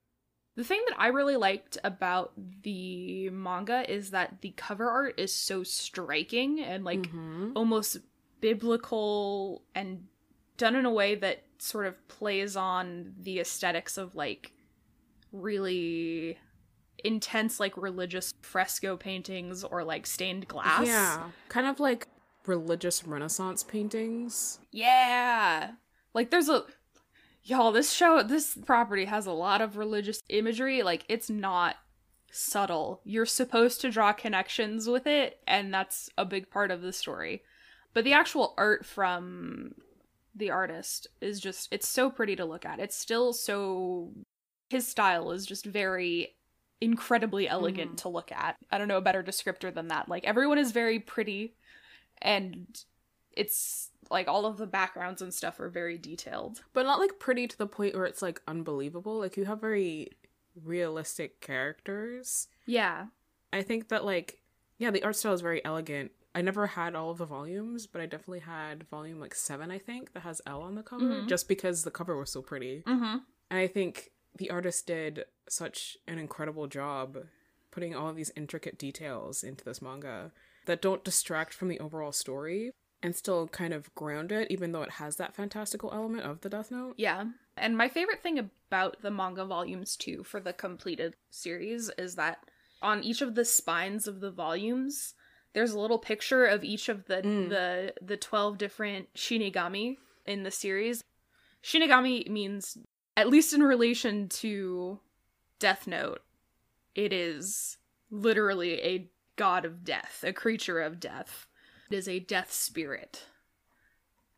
The 0.57 0.65
thing 0.65 0.83
that 0.89 0.99
I 0.99 1.07
really 1.09 1.37
liked 1.37 1.79
about 1.85 2.33
the 2.65 3.31
manga 3.31 3.89
is 3.89 4.11
that 4.11 4.41
the 4.41 4.51
cover 4.57 4.91
art 4.91 5.15
is 5.21 5.33
so 5.33 5.63
striking 5.63 6.59
and 6.61 6.85
like 6.85 7.03
Mhm. 7.13 7.53
almost 7.55 7.99
biblical 8.41 9.63
and 9.77 10.09
done 10.57 10.75
in 10.75 10.85
a 10.85 10.91
way 10.91 11.15
that 11.15 11.45
sort 11.59 11.87
of 11.87 12.09
plays 12.09 12.57
on 12.57 13.15
the 13.21 13.39
aesthetics 13.39 13.97
of 13.99 14.17
like 14.17 14.51
really 15.33 16.39
intense 17.05 17.61
like 17.61 17.77
religious 17.77 18.35
fresco 18.43 18.97
paintings 18.97 19.65
or 19.65 19.85
like 19.85 20.07
stained 20.07 20.49
glass. 20.49 20.87
Yeah. 20.87 21.25
Kind 21.49 21.67
of 21.67 21.81
like 21.81 22.09
religious 22.47 23.07
renaissance 23.07 23.63
paintings. 23.63 24.59
Yeah. 24.73 25.73
Like 26.15 26.31
there's 26.31 26.49
a 26.49 26.65
y'all 27.45 27.73
this 27.73 27.93
show 27.93 28.23
this 28.23 28.57
property 28.67 29.05
has 29.07 29.27
a 29.27 29.33
lot 29.33 29.61
of 29.61 29.77
religious 29.77 30.23
imagery 30.29 30.83
like 30.83 31.05
it's 31.09 31.31
not 31.31 31.77
subtle. 32.31 33.01
You're 33.05 33.27
supposed 33.27 33.81
to 33.83 33.91
draw 33.91 34.13
connections 34.13 34.89
with 34.89 35.07
it 35.07 35.39
and 35.47 35.73
that's 35.73 36.11
a 36.19 36.25
big 36.25 36.51
part 36.51 36.71
of 36.71 36.83
the 36.83 36.93
story. 36.93 37.43
But 37.95 38.05
the 38.05 38.13
actual 38.13 38.55
art 38.57 38.85
from 38.85 39.75
the 40.35 40.51
artist 40.51 41.07
is 41.21 41.41
just 41.41 41.69
it's 41.73 41.89
so 41.89 42.11
pretty 42.11 42.37
to 42.37 42.45
look 42.45 42.65
at. 42.65 42.81
It's 42.81 42.97
still 42.97 43.33
so 43.33 44.13
his 44.69 44.87
style 44.87 45.31
is 45.31 45.47
just 45.47 45.65
very 45.65 46.35
incredibly 46.81 47.49
elegant 47.49 47.93
Mhm. 47.93 47.97
to 48.03 48.09
look 48.09 48.31
at. 48.33 48.57
I 48.71 48.79
don't 48.79 48.89
know 48.89 48.99
a 48.99 49.03
better 49.03 49.23
descriptor 49.23 49.73
than 49.75 49.89
that. 49.89 50.09
Like 50.09 50.25
everyone 50.25 50.59
is 50.59 50.73
very 50.73 50.99
pretty 50.99 51.55
and 52.23 52.85
it's 53.33 53.91
like 54.11 54.27
all 54.29 54.47
of 54.47 54.57
the 54.57 54.67
backgrounds 54.67 55.21
and 55.23 55.33
stuff 55.35 55.61
are 55.61 55.69
very 55.69 55.99
detailed. 55.99 56.63
But 56.73 56.85
not 56.87 56.99
like 57.01 57.19
pretty 57.19 57.47
to 57.47 57.59
the 57.59 57.67
point 57.67 57.95
where 57.95 58.05
it's 58.07 58.23
like 58.23 58.41
unbelievable. 58.49 59.19
Like 59.19 59.37
you 59.37 59.45
have 59.45 59.61
very 59.61 60.11
realistic 60.65 61.41
characters. 61.41 62.49
Yeah. 62.67 63.07
I 63.53 63.63
think 63.63 63.89
that 63.89 64.05
like 64.05 64.43
yeah, 64.79 64.93
the 64.93 65.03
art 65.03 65.17
style 65.17 65.33
is 65.33 65.41
very 65.41 65.65
elegant. 65.65 66.13
I 66.37 66.41
never 66.43 66.69
had 66.69 66.95
all 66.95 67.11
of 67.11 67.19
the 67.19 67.27
volumes, 67.27 67.89
but 67.89 68.01
I 68.01 68.07
definitely 68.07 68.41
had 68.41 68.85
volume 68.89 69.19
like 69.19 69.35
7 69.35 69.73
I 69.73 69.79
think 69.79 70.13
that 70.13 70.21
has 70.21 70.41
L 70.47 70.63
on 70.63 70.77
the 70.77 70.85
cover 70.85 71.05
Mhm. 71.05 71.27
just 71.29 71.49
because 71.49 71.83
the 71.83 71.91
cover 71.91 72.17
was 72.17 72.31
so 72.31 72.43
pretty. 72.43 72.83
Mm-hmm. 72.87 73.17
And 73.51 73.59
I 73.59 73.67
think 73.67 74.13
the 74.37 74.51
artist 74.51 74.87
did 74.87 75.25
such 75.49 75.97
an 76.07 76.19
incredible 76.19 76.67
job 76.67 77.19
putting 77.71 77.95
all 77.95 78.09
of 78.09 78.17
these 78.17 78.33
intricate 78.37 78.79
details 78.79 79.43
into 79.43 79.65
this 79.65 79.83
manga 79.83 80.33
that 80.67 80.83
don't 80.83 81.05
distract 81.05 81.53
from 81.55 81.69
the 81.69 81.81
overall 81.81 82.13
story 82.13 82.71
and 83.03 83.15
still 83.15 83.47
kind 83.49 83.73
of 83.73 83.95
ground 83.95 84.33
it, 84.33 84.51
even 84.51 84.73
though 84.73 84.83
it 84.83 84.93
has 84.93 85.17
that 85.17 85.35
fantastical 85.35 85.93
element 85.93 86.25
of 86.25 86.41
the 86.41 86.49
Death 86.51 86.71
Note. 86.71 86.95
Yeah. 86.97 87.25
And 87.57 87.77
my 87.77 87.89
favorite 87.89 88.23
thing 88.23 88.39
about 88.39 89.01
the 89.03 89.11
manga 89.11 89.45
volumes 89.45 89.97
too 89.97 90.25
for 90.25 90.41
the 90.41 90.53
completed 90.53 91.15
series 91.31 91.91
is 91.97 92.17
that 92.17 92.39
on 92.83 93.03
each 93.05 93.23
of 93.23 93.35
the 93.35 93.45
spines 93.45 94.07
of 94.07 94.21
the 94.21 94.31
volumes 94.31 95.15
there's 95.55 95.73
a 95.73 95.81
little 95.81 95.99
picture 95.99 96.45
of 96.45 96.63
each 96.63 96.89
of 96.89 97.07
the 97.07 97.23
Mm. 97.23 97.49
the 97.49 97.95
the 98.03 98.17
12 98.17 98.59
different 98.59 99.13
shinigami 99.15 99.97
in 100.27 100.43
the 100.43 100.51
series. 100.51 101.03
Shinigami 101.63 102.29
means 102.29 102.79
at 103.19 103.29
least 103.29 103.53
in 103.53 103.65
relation 103.65 104.29
to 104.29 105.01
Death 105.59 105.89
Note 105.89 106.23
it 106.95 107.13
is 107.13 107.77
literally 108.11 108.81
a 108.81 109.11
god 109.37 109.65
of 109.65 109.85
death, 109.85 110.25
a 110.27 110.33
creature 110.33 110.81
of 110.81 111.01
death. 111.01 111.47
It 111.91 111.97
is 111.97 112.09
a 112.09 112.19
death 112.21 112.53
spirit. 112.53 113.25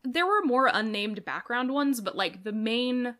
There 0.03 0.25
were 0.25 0.43
more 0.43 0.69
unnamed 0.71 1.23
background 1.25 1.71
ones, 1.73 2.01
but 2.01 2.15
like 2.15 2.43
the 2.43 2.51
main 2.51 3.15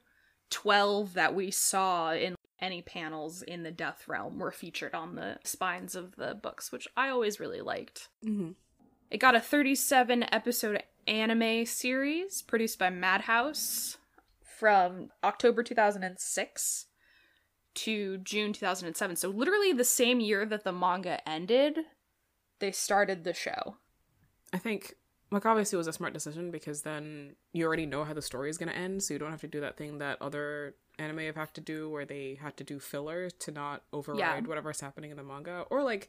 12 0.49 1.13
that 1.13 1.35
we 1.35 1.51
saw 1.51 2.11
in 2.11 2.35
any 2.59 2.81
panels 2.81 3.41
in 3.41 3.63
the 3.63 3.71
Death 3.71 4.07
Realm 4.07 4.37
were 4.37 4.51
featured 4.51 4.93
on 4.93 5.15
the 5.15 5.37
spines 5.43 5.95
of 5.95 6.15
the 6.15 6.35
books, 6.35 6.71
which 6.71 6.87
I 6.97 7.09
always 7.09 7.39
really 7.39 7.61
liked. 7.61 8.09
Mm-hmm. 8.25 8.51
It 9.09 9.17
got 9.17 9.35
a 9.35 9.39
37 9.39 10.25
episode 10.31 10.83
anime 11.07 11.65
series 11.65 12.41
produced 12.41 12.77
by 12.77 12.89
Madhouse 12.91 13.97
from 14.61 15.09
October 15.23 15.63
2006 15.63 16.85
to 17.73 18.17
June 18.19 18.53
2007. 18.53 19.15
So, 19.15 19.29
literally 19.29 19.73
the 19.73 19.83
same 19.83 20.19
year 20.19 20.45
that 20.45 20.63
the 20.63 20.71
manga 20.71 21.27
ended, 21.27 21.79
they 22.59 22.71
started 22.71 23.23
the 23.23 23.33
show. 23.33 23.77
I 24.53 24.59
think, 24.59 24.93
like, 25.31 25.47
obviously 25.47 25.77
it 25.77 25.79
was 25.79 25.87
a 25.87 25.93
smart 25.93 26.13
decision 26.13 26.51
because 26.51 26.83
then 26.83 27.35
you 27.53 27.65
already 27.65 27.87
know 27.87 28.03
how 28.03 28.13
the 28.13 28.21
story 28.21 28.51
is 28.51 28.59
going 28.59 28.69
to 28.71 28.77
end, 28.77 29.01
so 29.01 29.15
you 29.15 29.19
don't 29.19 29.31
have 29.31 29.41
to 29.41 29.47
do 29.47 29.61
that 29.61 29.77
thing 29.77 29.97
that 29.97 30.21
other 30.21 30.75
anime 30.99 31.17
have 31.19 31.37
had 31.37 31.55
to 31.55 31.61
do 31.61 31.89
where 31.89 32.05
they 32.05 32.37
had 32.39 32.55
to 32.57 32.63
do 32.63 32.79
filler 32.79 33.31
to 33.31 33.51
not 33.51 33.81
override 33.91 34.19
Yeah. 34.19 34.41
whatever's 34.41 34.81
happening 34.81 35.09
in 35.09 35.17
the 35.17 35.23
manga. 35.23 35.65
Or, 35.71 35.81
like, 35.81 36.07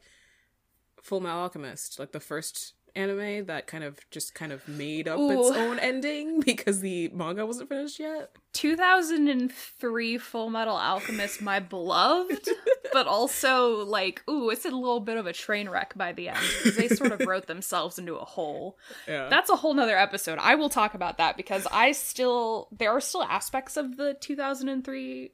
Full 1.01 1.21
Metal 1.21 1.39
Alchemist, 1.39 1.97
like 1.97 2.11
the 2.11 2.19
first 2.19 2.75
anime 2.95 3.45
that 3.45 3.67
kind 3.67 3.83
of 3.83 3.99
just 4.11 4.35
kind 4.35 4.51
of 4.51 4.67
made 4.67 5.07
up 5.07 5.19
its 5.19 5.51
own 5.51 5.79
ending 5.79 6.39
because 6.45 6.81
the 6.81 7.09
manga 7.09 7.45
wasn't 7.45 7.69
finished 7.69 7.99
yet. 7.99 8.31
2003 8.53 10.17
Full 10.17 10.49
Metal 10.49 10.75
Alchemist, 10.75 11.41
my 11.41 11.59
beloved, 11.59 12.47
but 12.93 13.07
also 13.07 13.83
like, 13.83 14.23
ooh, 14.29 14.49
it's 14.49 14.65
a 14.65 14.69
little 14.69 14.99
bit 14.99 15.17
of 15.17 15.25
a 15.25 15.33
train 15.33 15.69
wreck 15.69 15.93
by 15.95 16.13
the 16.13 16.29
end 16.29 16.39
because 16.57 16.75
they 16.77 16.87
sort 16.87 17.11
of 17.11 17.19
wrote 17.27 17.47
themselves 17.47 17.97
into 17.97 18.15
a 18.15 18.25
hole. 18.25 18.77
Yeah. 19.07 19.27
That's 19.29 19.49
a 19.49 19.55
whole 19.55 19.73
nother 19.73 19.97
episode. 19.97 20.37
I 20.39 20.55
will 20.55 20.69
talk 20.69 20.93
about 20.93 21.17
that 21.17 21.37
because 21.37 21.67
I 21.71 21.91
still 21.93 22.67
there 22.71 22.91
are 22.91 23.01
still 23.01 23.23
aspects 23.23 23.77
of 23.77 23.97
the 23.97 24.13
2003 24.19 25.31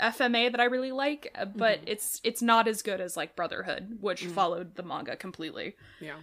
FMA 0.00 0.50
that 0.50 0.60
I 0.60 0.64
really 0.64 0.92
like, 0.92 1.32
uh, 1.38 1.44
but 1.44 1.80
it's 1.86 2.20
it's 2.24 2.42
not 2.42 2.66
as 2.66 2.82
good 2.82 3.00
as 3.00 3.16
like 3.16 3.36
Brotherhood, 3.36 3.98
which 4.00 4.24
followed 4.26 4.74
the 4.74 4.82
manga 4.82 5.16
completely. 5.16 5.76
yeah. 6.00 6.16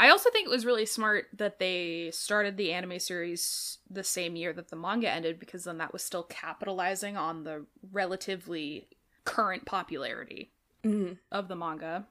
I 0.00 0.10
also 0.10 0.30
think 0.30 0.46
it 0.46 0.50
was 0.50 0.64
really 0.64 0.86
smart 0.86 1.26
that 1.36 1.58
they 1.58 2.10
started 2.12 2.56
the 2.56 2.72
anime 2.72 3.00
series 3.00 3.78
the 3.90 4.04
same 4.04 4.36
year 4.36 4.52
that 4.52 4.68
the 4.68 4.76
manga 4.76 5.10
ended 5.10 5.40
because 5.40 5.64
then 5.64 5.78
that 5.78 5.92
was 5.92 6.02
still 6.04 6.22
capitalizing 6.22 7.16
on 7.16 7.42
the 7.42 7.66
relatively 7.90 8.86
current 9.24 9.66
popularity 9.66 10.52
Mhm. 10.84 11.18
of 11.32 11.48
the 11.48 11.56
manga. 11.56 12.06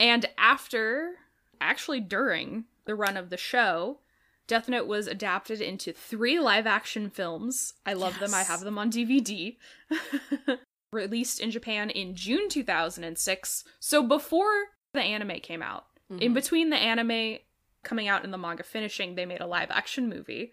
And 0.00 0.28
after, 0.36 1.14
actually 1.60 2.00
during 2.00 2.64
the 2.84 2.94
run 2.96 3.16
of 3.16 3.30
the 3.30 3.36
show, 3.36 4.00
Death 4.48 4.68
Note 4.68 4.86
was 4.86 5.06
adapted 5.06 5.60
into 5.60 5.92
three 5.92 6.40
live 6.40 6.66
action 6.66 7.08
films. 7.10 7.74
I 7.86 7.92
love 7.92 8.18
them, 8.18 8.34
I 8.34 8.42
have 8.42 8.60
them 8.60 8.78
on 8.78 8.90
DVD. 8.90 9.58
Released 10.92 11.38
in 11.38 11.50
Japan 11.50 11.90
in 11.90 12.14
June 12.16 12.48
2006, 12.48 13.64
so 13.78 14.02
before 14.02 14.68
the 14.94 15.02
anime 15.02 15.38
came 15.40 15.62
out. 15.62 15.86
In 16.10 16.30
Mhm. 16.32 16.34
between 16.34 16.70
the 16.70 16.76
anime 16.76 17.38
coming 17.82 18.08
out 18.08 18.24
and 18.24 18.32
the 18.32 18.38
manga 18.38 18.62
finishing, 18.62 19.14
they 19.14 19.26
made 19.26 19.40
a 19.40 19.46
live 19.46 19.70
action 19.70 20.08
movie. 20.08 20.52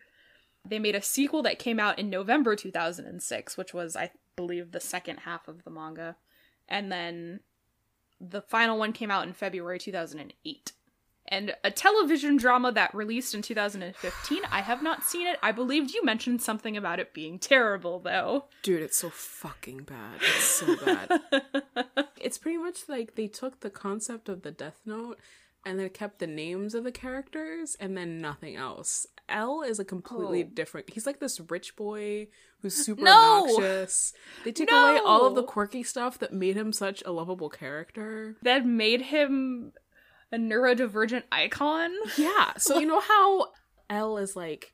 They 0.65 0.79
made 0.79 0.95
a 0.95 1.01
sequel 1.01 1.43
that 1.43 1.59
came 1.59 1.79
out 1.79 1.97
in 1.99 2.09
November 2.09 2.55
2006, 2.55 3.55
which 3.57 3.73
was, 3.73 3.95
I 3.95 4.11
believe, 4.35 4.71
the 4.71 4.79
second 4.79 5.19
half 5.19 5.47
of 5.47 5.63
the 5.63 5.69
manga. 5.69 6.17
And 6.67 6.91
then 6.91 7.41
the 8.19 8.41
final 8.41 8.77
one 8.77 8.91
came 8.93 9.11
out 9.11 9.27
in 9.27 9.33
February 9.33 9.79
2008. 9.79 10.71
And 11.27 11.55
a 11.63 11.71
television 11.71 12.37
drama 12.37 12.71
that 12.73 12.93
released 12.93 13.33
in 13.33 13.41
2015. 13.41 14.43
I 14.51 14.61
have 14.61 14.83
not 14.83 15.03
seen 15.03 15.25
it. 15.25 15.39
I 15.41 15.51
believed 15.51 15.91
you 15.91 16.03
mentioned 16.05 16.41
something 16.43 16.77
about 16.77 16.99
it 16.99 17.13
being 17.15 17.39
terrible, 17.39 17.99
though. 17.99 18.45
Dude, 18.61 18.83
it's 18.83 18.97
so 18.97 19.09
fucking 19.09 19.83
bad. 19.85 20.21
It's 20.21 20.43
so 20.43 20.75
bad. 20.85 21.21
it's 22.21 22.37
pretty 22.37 22.57
much 22.59 22.87
like 22.87 23.15
they 23.15 23.27
took 23.27 23.61
the 23.61 23.71
concept 23.71 24.29
of 24.29 24.43
the 24.43 24.51
Death 24.51 24.81
Note 24.85 25.19
and 25.65 25.79
then 25.79 25.89
kept 25.89 26.19
the 26.19 26.27
names 26.27 26.75
of 26.75 26.83
the 26.83 26.91
characters 26.91 27.75
and 27.79 27.97
then 27.97 28.19
nothing 28.19 28.55
else. 28.55 29.07
L 29.27 29.63
is 29.63 29.79
a 29.79 29.85
completely 29.85 30.43
Oh. 30.43 30.49
different. 30.53 30.91
He's 30.91 31.05
like 31.07 31.19
this 31.19 31.39
rich 31.49 31.75
boy 31.75 32.27
who's 32.61 32.75
super 32.75 33.01
No! 33.03 33.47
obnoxious. 33.49 34.13
They 34.43 34.51
take 34.51 34.71
away 34.71 34.99
all 35.03 35.25
of 35.25 35.33
the 35.35 35.43
quirky 35.43 35.81
stuff 35.83 36.19
that 36.19 36.31
made 36.33 36.55
him 36.55 36.71
such 36.71 37.01
a 37.05 37.11
lovable 37.11 37.49
character. 37.49 38.37
that 38.43 38.65
made 38.65 39.01
him 39.01 39.73
a 40.31 40.37
neurodivergent 40.37 41.23
icon. 41.31 41.91
Yeah. 42.17 42.53
So 42.57 42.77
you 42.79 42.85
know 42.91 42.99
how 42.99 43.47
L 43.89 44.17
is 44.17 44.35
like 44.35 44.73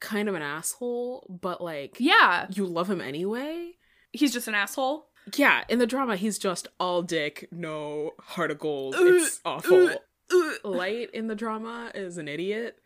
kind 0.00 0.28
of 0.30 0.34
an 0.34 0.42
asshole, 0.42 1.26
but 1.42 1.60
like 1.60 1.96
Yeah, 1.98 2.46
you 2.50 2.64
love 2.66 2.88
him 2.88 3.00
anyway? 3.02 3.72
he's 4.12 4.32
just 4.32 4.48
an 4.48 4.54
asshole. 4.54 5.08
Yeah, 5.36 5.64
in 5.68 5.78
the 5.78 5.86
drama, 5.86 6.16
he's 6.16 6.38
just 6.38 6.66
all 6.80 7.02
dick, 7.02 7.46
no 7.52 8.12
heart 8.18 8.50
of 8.50 8.58
gold. 8.58 8.94
Uh, 8.94 9.04
It's 9.04 9.40
awful. 9.44 9.88
uh. 9.88 9.94
Light 10.64 11.10
in 11.12 11.26
the 11.26 11.34
drama 11.34 11.90
is 11.94 12.18
an 12.18 12.28
idiot. 12.28 12.78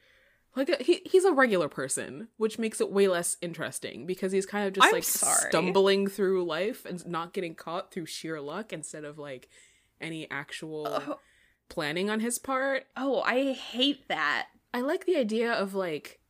Like 0.56 0.80
he 0.82 1.02
he's 1.04 1.24
a 1.24 1.32
regular 1.32 1.68
person, 1.68 2.28
which 2.36 2.58
makes 2.60 2.80
it 2.80 2.90
way 2.92 3.08
less 3.08 3.36
interesting 3.42 4.06
because 4.06 4.30
he's 4.30 4.46
kind 4.46 4.66
of 4.68 4.72
just 4.72 4.86
I'm 4.86 4.92
like 4.92 5.02
sorry. 5.02 5.48
stumbling 5.48 6.06
through 6.06 6.44
life 6.44 6.84
and 6.86 7.04
not 7.06 7.32
getting 7.32 7.54
caught 7.56 7.90
through 7.92 8.06
sheer 8.06 8.40
luck 8.40 8.72
instead 8.72 9.04
of 9.04 9.18
like 9.18 9.48
any 10.00 10.30
actual 10.30 10.86
Oh, 10.88 11.18
planning 11.68 12.08
on 12.08 12.20
his 12.20 12.38
part. 12.38 12.84
oh, 12.96 13.20
I 13.22 13.52
hate 13.52 14.06
that. 14.08 14.46
I 14.72 14.80
like 14.80 15.06
the 15.06 15.16
idea 15.16 15.52
of 15.52 15.74
like 15.74 16.20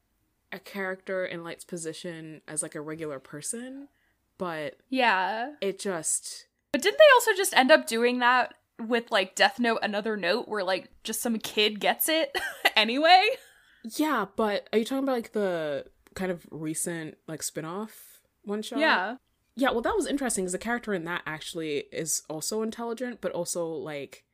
a 0.52 0.59
character 0.59 1.26
in 1.26 1.44
Light's 1.44 1.64
position 1.64 2.40
as 2.49 2.62
like 2.62 2.75
a 2.75 2.80
regular 2.80 3.18
person, 3.18 3.88
but 4.38 4.76
Yeah. 4.88 5.52
it 5.61 5.78
just 5.78 6.47
But 6.73 6.80
didn't 6.80 6.99
they 6.99 7.04
also 7.14 7.33
just 7.37 7.54
end 7.54 7.71
up 7.71 7.87
doing 7.87 8.21
that 8.21 8.54
with 8.81 9.11
like 9.11 9.35
Death 9.35 9.59
Note 9.59 9.78
Another 9.83 10.16
Note 10.16 10.49
where 10.49 10.64
like 10.64 10.90
just 11.02 11.23
some 11.23 11.38
kid 11.38 11.81
gets 11.81 12.09
it 12.09 12.37
anyway? 12.76 13.25
Yeah, 13.97 14.26
but 14.37 14.69
are 14.73 14.78
you 14.78 14.85
talking 14.85 15.04
about 15.04 15.16
like 15.16 15.33
the 15.33 15.87
kind 16.14 16.31
of 16.31 16.47
recent 16.50 17.19
like 17.26 17.43
spin-off 17.43 18.21
one 18.45 18.62
shot? 18.62 18.78
Yeah. 18.78 19.16
Yeah, 19.57 19.71
well, 19.71 19.83
that 19.83 19.95
was 19.95 20.07
interesting 20.07 20.45
because 20.45 20.52
the 20.52 20.59
character 20.59 20.93
in 20.93 21.04
that 21.04 21.23
actually 21.26 21.85
is 21.93 22.23
also 22.28 22.62
intelligent, 22.62 23.21
but 23.21 23.31
also 23.33 23.66
like 23.66 24.25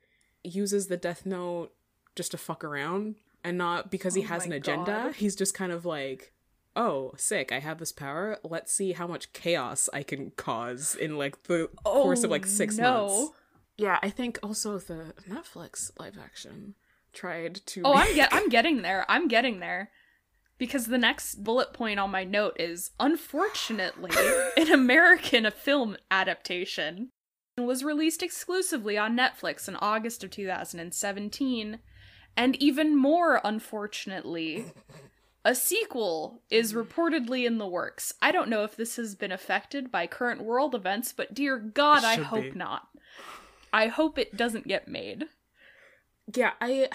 uses 0.43 0.87
the 0.87 0.97
Death 0.97 1.27
Note 1.27 1.73
just 2.17 2.31
to 2.31 2.39
fuck 2.39 2.65
around 2.65 3.17
and 3.45 3.59
not 3.59 3.91
because 3.91 4.15
he 4.15 4.23
Oh 4.23 4.27
has 4.27 4.47
an 4.47 4.53
agenda. 4.53 5.03
God. 5.05 5.15
He's 5.17 5.37
just 5.37 5.55
kind 5.55 5.73
of 5.73 5.85
like, 5.85 6.33
oh, 6.75 7.13
sick, 7.17 7.53
I 7.53 7.59
have 7.61 7.79
this 7.79 7.93
power. 7.93 8.39
Let's 8.43 8.73
see 8.73 8.93
how 8.93 9.07
much 9.07 9.33
chaos 9.33 9.89
I 9.93 10.03
can 10.03 10.31
cause 10.33 10.95
in 10.95 11.19
like 11.19 11.43
the 11.45 11.69
course 11.85 12.25
of 12.25 12.31
like 12.31 12.47
six 12.47 12.79
oh, 12.79 12.83
no. 12.83 13.07
months. 13.07 13.33
Yeah, 13.81 13.99
I 14.03 14.11
think 14.11 14.39
also 14.43 14.79
the 14.79 15.15
Netflix 15.29 15.91
live 15.99 16.19
action 16.23 16.75
tried 17.15 17.63
to. 17.67 17.83
Oh, 17.85 17.95
I'm 17.95 18.15
get 18.15 18.29
I'm 18.33 18.49
getting 18.49 18.83
there. 18.83 19.07
I'm 19.09 19.27
getting 19.27 19.61
there. 19.61 19.91
Because 20.59 20.87
the 20.87 20.99
next 20.99 21.43
bullet 21.43 21.73
point 21.73 21.99
on 21.99 22.11
my 22.11 22.23
note 22.23 22.57
is 22.61 22.91
unfortunately 23.01 24.11
an 24.59 24.71
American 24.71 25.51
film 25.51 25.97
adaptation 26.11 27.11
was 27.57 27.83
released 27.83 28.23
exclusively 28.23 28.99
on 28.99 29.17
Netflix 29.17 29.67
in 29.69 29.77
August 29.77 30.23
of 30.23 30.31
2017 30.31 31.79
and 32.37 32.57
even 32.57 32.97
more 32.97 33.41
unfortunately 33.43 34.67
a 35.45 35.55
sequel 35.55 36.43
is 36.51 36.75
reportedly 36.75 37.47
in 37.47 37.59
the 37.59 37.67
works. 37.67 38.13
I 38.21 38.31
don't 38.31 38.51
know 38.51 38.65
if 38.65 38.77
this 38.77 38.97
has 38.97 39.15
been 39.15 39.33
affected 39.33 39.91
by 39.91 40.07
current 40.07 40.43
world 40.43 40.75
events, 40.75 41.13
but 41.13 41.35
dear 41.35 41.59
god, 41.59 42.05
I 42.05 42.17
hope 42.17 42.43
be. 42.43 42.51
not. 42.53 42.89
I 43.73 43.87
hope 43.87 44.19
it 44.19 44.37
doesn't 44.37 44.67
get 44.69 44.89
made. 44.89 45.25
Yeah, 46.35 46.53
I 46.61 46.89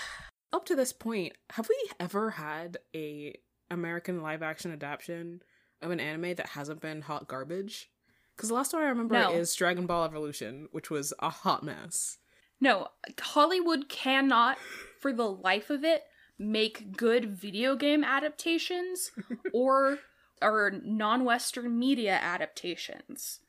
up 0.53 0.65
to 0.65 0.75
this 0.75 0.93
point, 0.93 1.33
have 1.51 1.67
we 1.69 1.89
ever 1.99 2.31
had 2.31 2.77
a 2.95 3.35
American 3.69 4.21
live 4.21 4.41
action 4.43 4.71
adaptation 4.71 5.41
of 5.81 5.91
an 5.91 5.99
anime 5.99 6.35
that 6.35 6.49
hasn't 6.49 6.81
been 6.81 7.01
hot 7.01 7.27
garbage? 7.27 7.89
Because 8.35 8.49
the 8.49 8.55
last 8.55 8.73
one 8.73 8.83
I 8.83 8.87
remember 8.87 9.15
No. 9.15 9.31
is 9.33 9.53
Dragon 9.55 9.85
Ball 9.85 10.05
Evolution, 10.05 10.67
which 10.71 10.89
was 10.89 11.13
a 11.19 11.29
hot 11.29 11.63
mess. 11.63 12.17
No, 12.59 12.89
Hollywood 13.19 13.89
cannot, 13.89 14.57
for 14.99 15.11
the 15.13 15.29
life 15.29 15.69
of 15.69 15.83
it, 15.83 16.03
make 16.37 16.95
good 16.97 17.25
video 17.37 17.75
game 17.75 18.03
adaptations 18.03 19.11
or 19.53 19.99
or 20.41 20.71
non-Western 20.83 21.77
media 21.79 22.13
adaptations. 22.21 23.39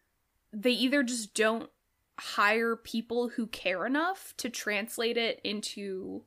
They 0.53 0.71
either 0.71 1.03
just 1.03 1.35
don't 1.35 1.69
hire 2.19 2.77
people 2.77 3.29
who 3.31 3.47
care 3.47 3.85
enough 3.87 4.35
to 4.39 4.49
translate 4.49 5.17
it 5.17 5.41
into 5.45 6.23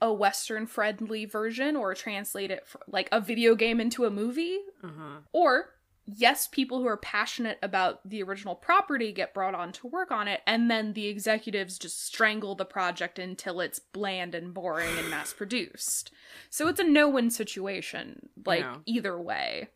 a 0.00 0.12
Western 0.12 0.66
friendly 0.66 1.24
version 1.24 1.74
or 1.76 1.94
translate 1.94 2.50
it 2.50 2.66
for, 2.66 2.80
like 2.86 3.08
a 3.10 3.20
video 3.20 3.54
game 3.54 3.80
into 3.80 4.04
a 4.04 4.10
movie, 4.10 4.58
Uh 4.84 4.88
huh. 4.98 5.18
or 5.32 5.70
yes, 6.04 6.46
people 6.46 6.80
who 6.80 6.86
are 6.86 6.98
passionate 6.98 7.58
about 7.62 8.08
the 8.08 8.22
original 8.22 8.54
property 8.54 9.10
get 9.10 9.34
brought 9.34 9.54
on 9.54 9.72
to 9.72 9.88
work 9.88 10.12
on 10.12 10.28
it, 10.28 10.40
and 10.46 10.70
then 10.70 10.92
the 10.92 11.06
executives 11.08 11.78
just 11.78 12.04
strangle 12.04 12.54
the 12.54 12.64
project 12.66 13.18
until 13.18 13.58
it's 13.60 13.78
bland 13.80 14.34
and 14.34 14.52
boring 14.54 14.96
and 14.98 15.08
mass 15.10 15.32
produced. 15.36 16.12
So 16.50 16.68
it's 16.68 16.78
a 16.78 16.84
no 16.84 17.08
win 17.08 17.30
situation, 17.30 18.28
like 18.44 18.60
Yeah. 18.60 18.76
either 18.86 19.20
way. 19.20 19.70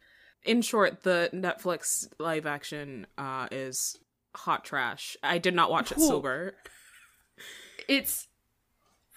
In 0.44 0.62
short, 0.62 1.02
the 1.02 1.28
Netflix 1.34 2.06
live 2.18 2.46
action 2.46 3.06
uh, 3.18 3.48
is 3.50 3.98
hot 4.34 4.64
trash. 4.64 5.16
I 5.22 5.38
did 5.38 5.54
not 5.54 5.70
watch 5.70 5.92
it 5.92 6.00
sober. 6.00 6.54
It's 7.88 8.28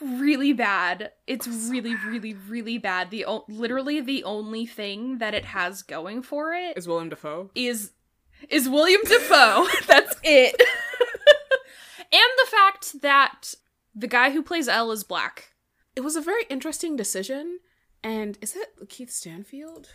really 0.01 0.53
bad. 0.53 1.11
It's 1.27 1.47
really, 1.47 1.95
really, 2.05 2.33
really 2.33 2.77
bad. 2.77 3.11
The 3.11 3.25
o- 3.25 3.45
literally 3.47 4.01
the 4.01 4.23
only 4.23 4.65
thing 4.65 5.19
that 5.19 5.33
it 5.33 5.45
has 5.45 5.81
going 5.83 6.23
for 6.23 6.53
it 6.53 6.77
Is 6.77 6.87
Willem 6.87 7.09
Dafoe. 7.09 7.51
is 7.55 7.91
is 8.49 8.67
Willem 8.67 9.01
Dafoe. 9.05 9.67
That's 9.87 10.15
it. 10.23 10.55
and 12.11 12.31
the 12.37 12.47
fact 12.51 13.01
that 13.01 13.53
the 13.95 14.07
guy 14.07 14.31
who 14.31 14.41
plays 14.41 14.67
L 14.67 14.91
is 14.91 15.03
black. 15.03 15.51
It 15.95 16.01
was 16.01 16.15
a 16.15 16.21
very 16.21 16.43
interesting 16.49 16.95
decision. 16.95 17.59
And 18.03 18.37
is 18.41 18.55
it 18.55 18.89
Keith 18.89 19.11
Stanfield? 19.11 19.89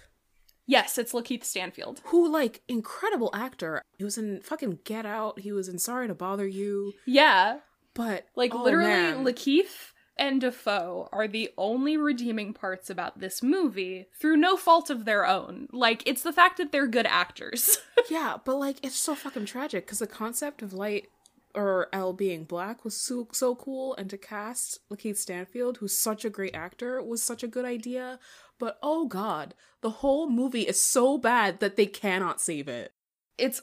Yes, 0.68 0.98
it's 0.98 1.14
LaKeith 1.14 1.44
Stanfield. 1.44 2.02
Who, 2.04 2.30
like, 2.30 2.60
incredible 2.68 3.30
actor. 3.32 3.82
He 3.96 4.04
was 4.04 4.18
in 4.18 4.42
fucking 4.42 4.80
Get 4.84 5.06
Out. 5.06 5.40
He 5.40 5.50
was 5.50 5.66
in 5.66 5.78
Sorry 5.78 6.06
to 6.06 6.14
Bother 6.14 6.46
You. 6.46 6.92
Yeah, 7.06 7.60
But 7.94 8.26
like 8.36 8.54
oh, 8.54 8.62
literally 8.62 8.90
man. 8.90 9.24
Lakeith 9.24 9.92
and 10.18 10.40
Dafoe 10.40 11.08
are 11.10 11.26
the 11.26 11.50
only 11.56 11.96
redeeming 11.96 12.52
parts 12.52 12.90
about 12.90 13.18
this 13.20 13.42
movie 13.42 14.06
through 14.20 14.36
no 14.36 14.56
fault 14.56 14.90
of 14.90 15.04
their 15.04 15.26
own. 15.26 15.68
Like 15.72 16.02
it's 16.06 16.22
the 16.22 16.32
fact 16.32 16.58
that 16.58 16.70
they're 16.70 16.86
good 16.86 17.06
actors. 17.06 17.78
yeah, 18.10 18.36
but 18.44 18.56
like 18.56 18.76
it's 18.84 18.96
so 18.96 19.14
fucking 19.14 19.46
tragic 19.46 19.86
because 19.86 20.00
the 20.00 20.06
concept 20.06 20.60
of 20.60 20.72
light 20.72 21.08
or 21.54 21.88
L 21.92 22.12
being 22.12 22.44
black 22.44 22.84
was 22.84 22.96
so 22.96 23.26
so 23.32 23.54
cool, 23.54 23.96
and 23.96 24.10
to 24.10 24.18
cast 24.18 24.80
Lakeith 24.90 25.16
Stanfield, 25.16 25.78
who's 25.78 25.96
such 25.96 26.24
a 26.24 26.30
great 26.30 26.54
actor, 26.54 27.02
was 27.02 27.22
such 27.22 27.42
a 27.42 27.48
good 27.48 27.64
idea. 27.64 28.18
But 28.58 28.78
oh 28.82 29.06
god, 29.06 29.54
the 29.82 29.90
whole 29.90 30.28
movie 30.28 30.62
is 30.62 30.80
so 30.80 31.16
bad 31.18 31.60
that 31.60 31.76
they 31.76 31.86
cannot 31.86 32.40
save 32.40 32.68
it. 32.68 32.92
it's 33.36 33.60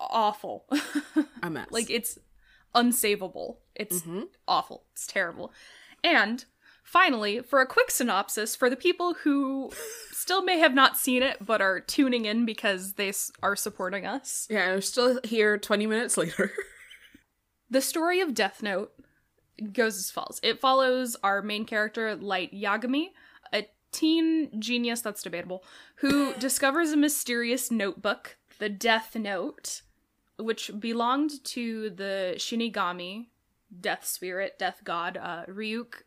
awful. 0.00 0.66
A 1.42 1.50
mess. 1.50 1.66
like 1.70 1.90
it's 1.90 2.18
unsavable. 2.74 3.56
It's 3.74 4.02
hmm 4.02 4.22
awful. 4.46 4.84
It's 4.92 5.06
terrible. 5.06 5.52
And 6.04 6.44
finally, 6.84 7.40
for 7.40 7.60
a 7.60 7.66
quick 7.66 7.90
synopsis 7.90 8.54
for 8.54 8.70
the 8.70 8.76
people 8.76 9.14
who 9.24 9.70
still 10.12 10.42
may 10.44 10.58
have 10.60 10.74
not 10.74 10.96
seen 10.96 11.22
it 11.24 11.44
but 11.44 11.60
are 11.60 11.80
tuning 11.80 12.24
in 12.26 12.46
because 12.46 12.92
they 12.94 13.08
s- 13.08 13.32
are 13.42 13.56
supporting 13.56 14.06
us. 14.06 14.46
Yeah, 14.48 14.72
I'm 14.74 14.82
still 14.82 15.18
here 15.24 15.58
20 15.58 15.86
minutes 15.86 16.16
later. 16.16 16.52
The 17.70 17.82
story 17.82 18.20
of 18.22 18.32
Death 18.32 18.62
Note 18.62 18.92
goes 19.74 19.98
as 19.98 20.10
follows. 20.10 20.40
It 20.42 20.58
follows 20.58 21.16
our 21.22 21.42
main 21.42 21.66
character, 21.66 22.16
Light 22.16 22.50
Yagami, 22.54 23.08
teen 23.92 24.60
genius, 24.60 25.00
that's 25.00 25.22
debatable, 25.22 25.64
who 25.96 26.34
discovers 26.34 26.92
a 26.92 26.96
mysterious 26.96 27.70
notebook, 27.70 28.36
the 28.58 28.68
Death 28.68 29.14
Note, 29.16 29.82
which 30.38 30.70
belonged 30.78 31.44
to 31.44 31.90
the 31.90 32.34
Shinigami, 32.36 33.26
death 33.80 34.06
spirit, 34.06 34.58
death 34.58 34.80
god, 34.84 35.16
uh, 35.16 35.44
Ryuk. 35.46 36.02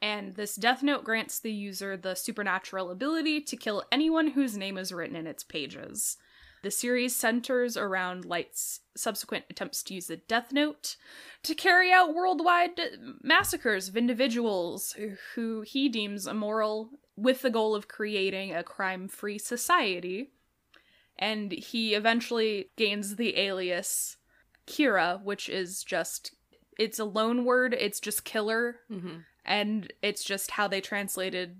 And 0.00 0.36
this 0.36 0.54
Death 0.54 0.82
Note 0.82 1.04
grants 1.04 1.40
the 1.40 1.52
user 1.52 1.96
the 1.96 2.14
supernatural 2.14 2.90
ability 2.90 3.40
to 3.42 3.56
kill 3.56 3.84
anyone 3.90 4.28
whose 4.28 4.56
name 4.56 4.78
is 4.78 4.92
written 4.92 5.16
in 5.16 5.26
its 5.26 5.42
pages. 5.42 6.16
The 6.62 6.70
series 6.70 7.14
centers 7.14 7.76
around 7.76 8.24
Light's 8.24 8.80
subsequent 8.96 9.44
attempts 9.48 9.82
to 9.84 9.94
use 9.94 10.08
the 10.08 10.16
Death 10.16 10.52
Note 10.52 10.96
to 11.44 11.54
carry 11.54 11.92
out 11.92 12.14
worldwide 12.14 12.80
massacres 13.22 13.88
of 13.88 13.96
individuals 13.96 14.96
who 15.34 15.60
he 15.62 15.88
deems 15.88 16.26
immoral 16.26 16.90
with 17.18 17.42
the 17.42 17.50
goal 17.50 17.74
of 17.74 17.88
creating 17.88 18.54
a 18.54 18.62
crime 18.62 19.08
free 19.08 19.38
society. 19.38 20.30
And 21.18 21.50
he 21.50 21.94
eventually 21.94 22.70
gains 22.76 23.16
the 23.16 23.36
alias 23.36 24.16
Kira, 24.66 25.22
which 25.22 25.48
is 25.48 25.82
just, 25.82 26.32
it's 26.78 27.00
a 27.00 27.04
loan 27.04 27.44
word, 27.44 27.74
it's 27.74 28.00
just 28.00 28.24
killer, 28.24 28.76
hmm 28.88 29.18
and 29.44 29.90
it's 30.02 30.22
just 30.22 30.50
how 30.50 30.68
they 30.68 30.82
translated 30.82 31.56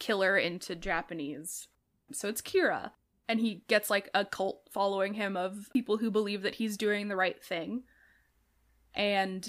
killer 0.00 0.36
into 0.36 0.74
Japanese. 0.74 1.68
So 2.12 2.28
it's 2.28 2.42
Kira. 2.42 2.90
And 3.28 3.38
he 3.38 3.62
gets 3.68 3.88
like 3.88 4.10
a 4.12 4.24
cult 4.24 4.62
following 4.72 5.14
him 5.14 5.36
of 5.36 5.68
people 5.72 5.98
who 5.98 6.10
believe 6.10 6.42
that 6.42 6.56
he's 6.56 6.76
doing 6.76 7.06
the 7.06 7.14
right 7.14 7.40
thing. 7.40 7.84
And 8.96 9.48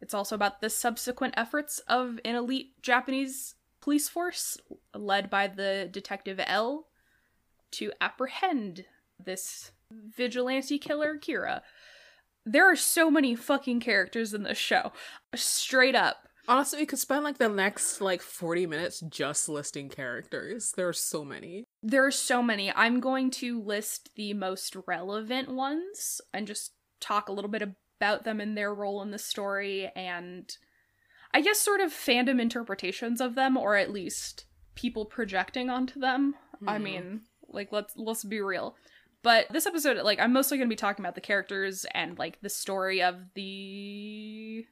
it's 0.00 0.14
also 0.14 0.36
about 0.36 0.60
the 0.60 0.70
subsequent 0.70 1.34
efforts 1.36 1.80
of 1.88 2.20
an 2.24 2.36
elite 2.36 2.80
Japanese 2.82 3.56
police 3.80 4.08
force 4.08 4.58
led 4.94 5.30
by 5.30 5.46
the 5.46 5.88
detective 5.90 6.40
L 6.46 6.86
to 7.72 7.92
apprehend 8.00 8.84
this 9.22 9.72
vigilante 9.90 10.78
killer 10.78 11.18
Kira. 11.18 11.62
There 12.44 12.70
are 12.70 12.76
so 12.76 13.10
many 13.10 13.34
fucking 13.34 13.80
characters 13.80 14.32
in 14.32 14.42
this 14.42 14.58
show. 14.58 14.92
Straight 15.34 15.94
up. 15.94 16.28
Honestly, 16.46 16.78
we 16.78 16.86
could 16.86 16.98
spend 16.98 17.24
like 17.24 17.36
the 17.36 17.48
next 17.48 18.00
like 18.00 18.22
40 18.22 18.66
minutes 18.66 19.00
just 19.00 19.50
listing 19.50 19.90
characters. 19.90 20.72
There 20.74 20.88
are 20.88 20.94
so 20.94 21.24
many. 21.24 21.64
There 21.82 22.06
are 22.06 22.10
so 22.10 22.42
many. 22.42 22.72
I'm 22.72 23.00
going 23.00 23.30
to 23.32 23.60
list 23.60 24.10
the 24.16 24.32
most 24.32 24.74
relevant 24.86 25.50
ones 25.50 26.22
and 26.32 26.46
just 26.46 26.72
talk 27.00 27.28
a 27.28 27.32
little 27.32 27.50
bit 27.50 27.62
about 28.00 28.24
them 28.24 28.40
and 28.40 28.56
their 28.56 28.72
role 28.72 29.02
in 29.02 29.10
the 29.10 29.18
story 29.18 29.92
and 29.94 30.50
I 31.32 31.40
guess 31.40 31.58
sort 31.60 31.80
of 31.80 31.92
fandom 31.92 32.40
interpretations 32.40 33.20
of 33.20 33.34
them 33.34 33.56
or 33.56 33.76
at 33.76 33.92
least 33.92 34.46
people 34.74 35.04
projecting 35.04 35.68
onto 35.70 36.00
them. 36.00 36.34
I 36.66 36.78
Mhm. 36.78 36.82
mean, 36.82 37.20
like 37.48 37.70
let's 37.72 37.96
let's 37.96 38.24
be 38.24 38.40
real. 38.40 38.76
But 39.22 39.46
this 39.50 39.66
episode 39.66 39.98
like 40.04 40.20
I'm 40.20 40.32
mostly 40.32 40.58
going 40.58 40.68
to 40.68 40.72
be 40.72 40.76
talking 40.76 41.04
about 41.04 41.14
the 41.14 41.20
characters 41.20 41.84
and 41.94 42.18
like 42.18 42.40
the 42.40 42.48
story 42.48 43.02
of 43.02 43.16
the 43.34 44.66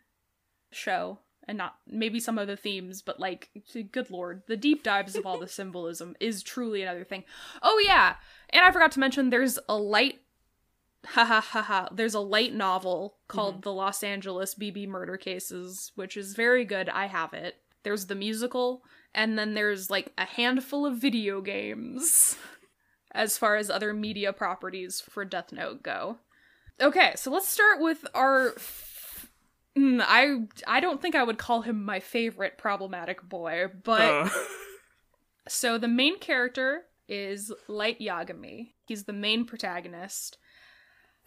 show 0.73 1.21
and 1.49 1.57
not 1.59 1.77
maybe 1.87 2.19
some 2.19 2.39
of 2.39 2.49
the 2.49 2.57
themes, 2.57 3.03
but 3.03 3.21
like, 3.21 3.51
good 3.93 4.11
lord, 4.11 4.43
the 4.49 4.57
deep 4.57 4.83
dives 4.83 5.15
of 5.15 5.25
all 5.27 5.39
the 5.39 5.47
symbolism 5.61 6.17
is 6.19 6.43
truly 6.43 6.83
another 6.83 7.05
thing. 7.05 7.23
Oh 7.63 7.81
yeah, 7.87 8.17
and 8.51 8.65
I 8.65 8.71
forgot 8.73 8.91
to 8.93 9.01
mention 9.01 9.31
there's 9.31 9.59
a 9.69 9.77
light 9.77 10.21
ha 11.07 11.25
ha 11.25 11.41
ha 11.41 11.63
ha. 11.63 11.89
There's 11.93 12.15
a 12.15 12.21
light 12.21 12.55
novel 12.55 13.17
called 13.29 13.63
The 13.63 13.73
Los 13.73 14.03
Angeles 14.03 14.55
BB 14.55 14.89
Murder 14.89 15.17
Cases, 15.17 15.93
which 15.95 16.17
is 16.17 16.35
very 16.35 16.65
good. 16.65 16.89
I 16.89 17.07
have 17.07 17.33
it. 17.33 17.57
There's 17.83 18.07
the 18.07 18.15
musical, 18.15 18.83
and 19.15 19.39
then 19.39 19.55
there's 19.55 19.91
like 19.91 20.13
a 20.19 20.25
handful 20.25 20.85
of 20.85 20.99
video 20.99 21.41
games 21.41 22.37
as 23.13 23.39
far 23.39 23.57
as 23.57 23.71
other 23.71 23.95
media 23.95 24.33
properties 24.33 25.01
for 25.01 25.25
Death 25.25 25.53
Note 25.53 25.83
go. 25.83 26.19
Okay, 26.81 27.13
so 27.17 27.31
let's 27.31 27.49
start 27.49 27.81
with 27.81 28.05
our. 28.15 28.55
Mm, 29.79 30.03
I 30.07 30.47
I 30.67 30.81
don't 30.81 31.01
think 31.01 31.15
I 31.15 31.23
would 31.23 31.39
call 31.39 31.63
him 31.63 31.85
my 31.85 32.01
favorite 32.01 32.59
problematic 32.59 33.23
boy, 33.23 33.67
but 33.85 34.01
Uh, 34.01 34.29
so 35.49 35.79
the 35.79 35.89
main 35.89 36.19
character 36.19 36.83
is 37.09 37.53
Light 37.69 38.01
Yagami. 38.01 38.73
He's 38.87 39.05
the 39.05 39.13
main 39.13 39.45
protagonist. 39.45 40.39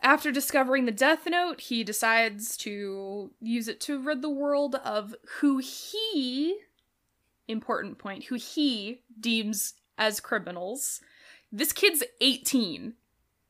After 0.02 0.32
discovering 0.32 0.86
the 0.86 0.92
Death 0.92 1.28
Note, 1.28 1.62
he 1.62 1.84
decides 1.84 2.56
to 2.58 3.32
use 3.42 3.68
it 3.68 3.82
to 3.82 4.02
rid 4.02 4.22
the 4.22 4.30
world 4.30 4.76
of 4.76 5.14
who 5.40 5.58
he, 5.58 6.58
important 7.48 7.98
point, 7.98 8.26
who 8.26 8.36
he 8.36 9.02
deems 9.20 9.74
as 9.98 10.20
criminals. 10.20 11.02
This 11.52 11.74
kid's 11.74 12.04
18. 12.22 12.94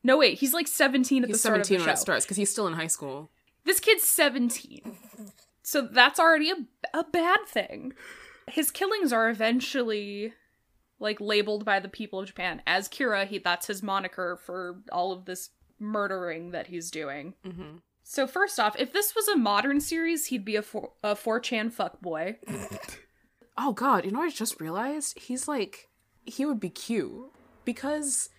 No, 0.03 0.17
wait, 0.17 0.39
he's 0.39 0.53
like 0.53 0.67
17 0.67 1.23
at 1.23 1.27
he's 1.27 1.35
the 1.35 1.39
start 1.39 1.53
17 1.57 1.61
of 1.61 1.67
the 1.67 1.75
when 1.75 1.95
show. 1.95 1.99
it 1.99 2.01
starts 2.01 2.25
because 2.25 2.37
he's 2.37 2.49
still 2.49 2.67
in 2.67 2.73
high 2.73 2.87
school. 2.87 3.29
This 3.65 3.79
kid's 3.79 4.03
17. 4.03 4.97
So 5.61 5.81
that's 5.83 6.19
already 6.19 6.49
a, 6.49 6.97
a 6.97 7.03
bad 7.03 7.41
thing. 7.47 7.93
His 8.47 8.71
killings 8.71 9.13
are 9.13 9.29
eventually 9.29 10.33
like 10.99 11.21
labeled 11.21 11.63
by 11.63 11.79
the 11.79 11.89
people 11.89 12.19
of 12.19 12.27
Japan 12.27 12.61
as 12.65 12.89
Kira. 12.89 13.27
He 13.27 13.37
that's 13.37 13.67
his 13.67 13.83
moniker 13.83 14.39
for 14.43 14.79
all 14.91 15.11
of 15.11 15.25
this 15.25 15.49
murdering 15.79 16.51
that 16.51 16.67
he's 16.67 16.91
doing. 16.91 17.33
Mm-hmm. 17.45 17.77
So 18.03 18.25
first 18.25 18.59
off, 18.59 18.75
if 18.79 18.91
this 18.91 19.13
was 19.15 19.27
a 19.27 19.37
modern 19.37 19.79
series, 19.79 20.27
he'd 20.27 20.45
be 20.45 20.55
a 20.55 20.61
four, 20.61 20.91
a 21.03 21.15
4chan 21.15 21.73
fuckboy. 21.73 22.37
Oh 23.61 23.73
god, 23.73 24.05
you 24.05 24.11
know 24.11 24.19
what 24.19 24.27
I 24.27 24.31
just 24.31 24.61
realized? 24.61 25.19
He's 25.19 25.45
like 25.45 25.89
he 26.25 26.45
would 26.45 26.61
be 26.61 26.69
Q 26.69 27.31
because 27.65 28.29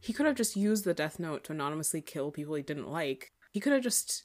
he 0.00 0.12
could 0.12 0.26
have 0.26 0.34
just 0.34 0.56
used 0.56 0.84
the 0.84 0.92
death 0.92 1.20
note 1.20 1.44
to 1.44 1.52
anonymously 1.52 2.00
kill 2.00 2.32
people 2.32 2.56
he 2.56 2.62
didn't 2.62 2.90
like. 2.90 3.32
He 3.52 3.60
could 3.60 3.72
have 3.72 3.82
just 3.82 4.24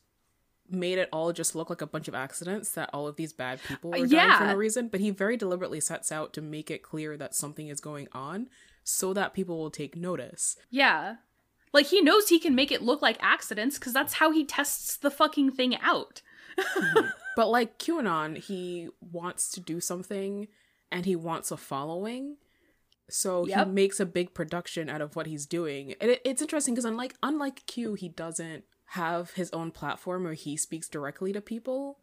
made 0.67 0.97
it 0.97 1.09
all 1.11 1.31
just 1.31 1.55
look 1.55 1.69
like 1.69 1.81
a 1.81 1.87
bunch 1.87 2.07
of 2.07 2.15
accidents 2.15 2.71
that 2.71 2.89
all 2.91 3.07
of 3.07 3.17
these 3.17 3.33
bad 3.33 3.59
people 3.67 3.91
were 3.91 4.07
dying 4.07 4.37
for 4.37 4.47
no 4.47 4.55
reason, 4.55 4.87
but 4.87 4.99
he 4.99 5.11
very 5.11 5.37
deliberately 5.37 5.79
sets 5.79 6.11
out 6.11 6.33
to 6.33 6.41
make 6.41 6.71
it 6.71 6.81
clear 6.81 7.17
that 7.17 7.35
something 7.35 7.67
is 7.67 7.79
going 7.79 8.07
on 8.11 8.47
so 8.83 9.13
that 9.13 9.33
people 9.33 9.59
will 9.59 9.69
take 9.69 9.95
notice. 9.95 10.55
Yeah. 10.71 11.17
Like 11.73 11.87
he 11.87 12.01
knows 12.01 12.29
he 12.29 12.39
can 12.39 12.55
make 12.55 12.71
it 12.71 12.81
look 12.81 13.01
like 13.01 13.17
accidents 13.21 13.77
cuz 13.79 13.93
that's 13.93 14.13
how 14.15 14.31
he 14.31 14.43
tests 14.45 14.97
the 14.97 15.11
fucking 15.11 15.51
thing 15.51 15.75
out. 15.77 16.21
But 17.35 17.49
like 17.49 17.77
QAnon, 17.79 18.37
he 18.37 18.89
wants 18.99 19.49
to 19.51 19.61
do 19.61 19.79
something 19.79 20.49
and 20.91 21.05
he 21.05 21.15
wants 21.15 21.49
a 21.49 21.55
following. 21.57 22.35
So 23.09 23.45
Yep. 23.47 23.67
he 23.67 23.73
makes 23.73 23.99
a 24.01 24.05
big 24.05 24.33
production 24.33 24.89
out 24.89 24.99
of 25.01 25.15
what 25.15 25.27
he's 25.27 25.45
doing. 25.45 25.95
And 26.01 26.11
it, 26.11 26.21
it's 26.25 26.41
interesting 26.41 26.73
because 26.73 26.83
unlike 26.85 27.15
unlike 27.23 27.65
Q, 27.67 27.93
he 27.93 28.09
doesn't 28.09 28.65
have 28.87 29.31
his 29.31 29.49
own 29.51 29.71
platform 29.71 30.25
where 30.25 30.33
he 30.33 30.57
speaks 30.57 30.89
directly 30.89 31.31
to 31.31 31.39
people, 31.39 31.99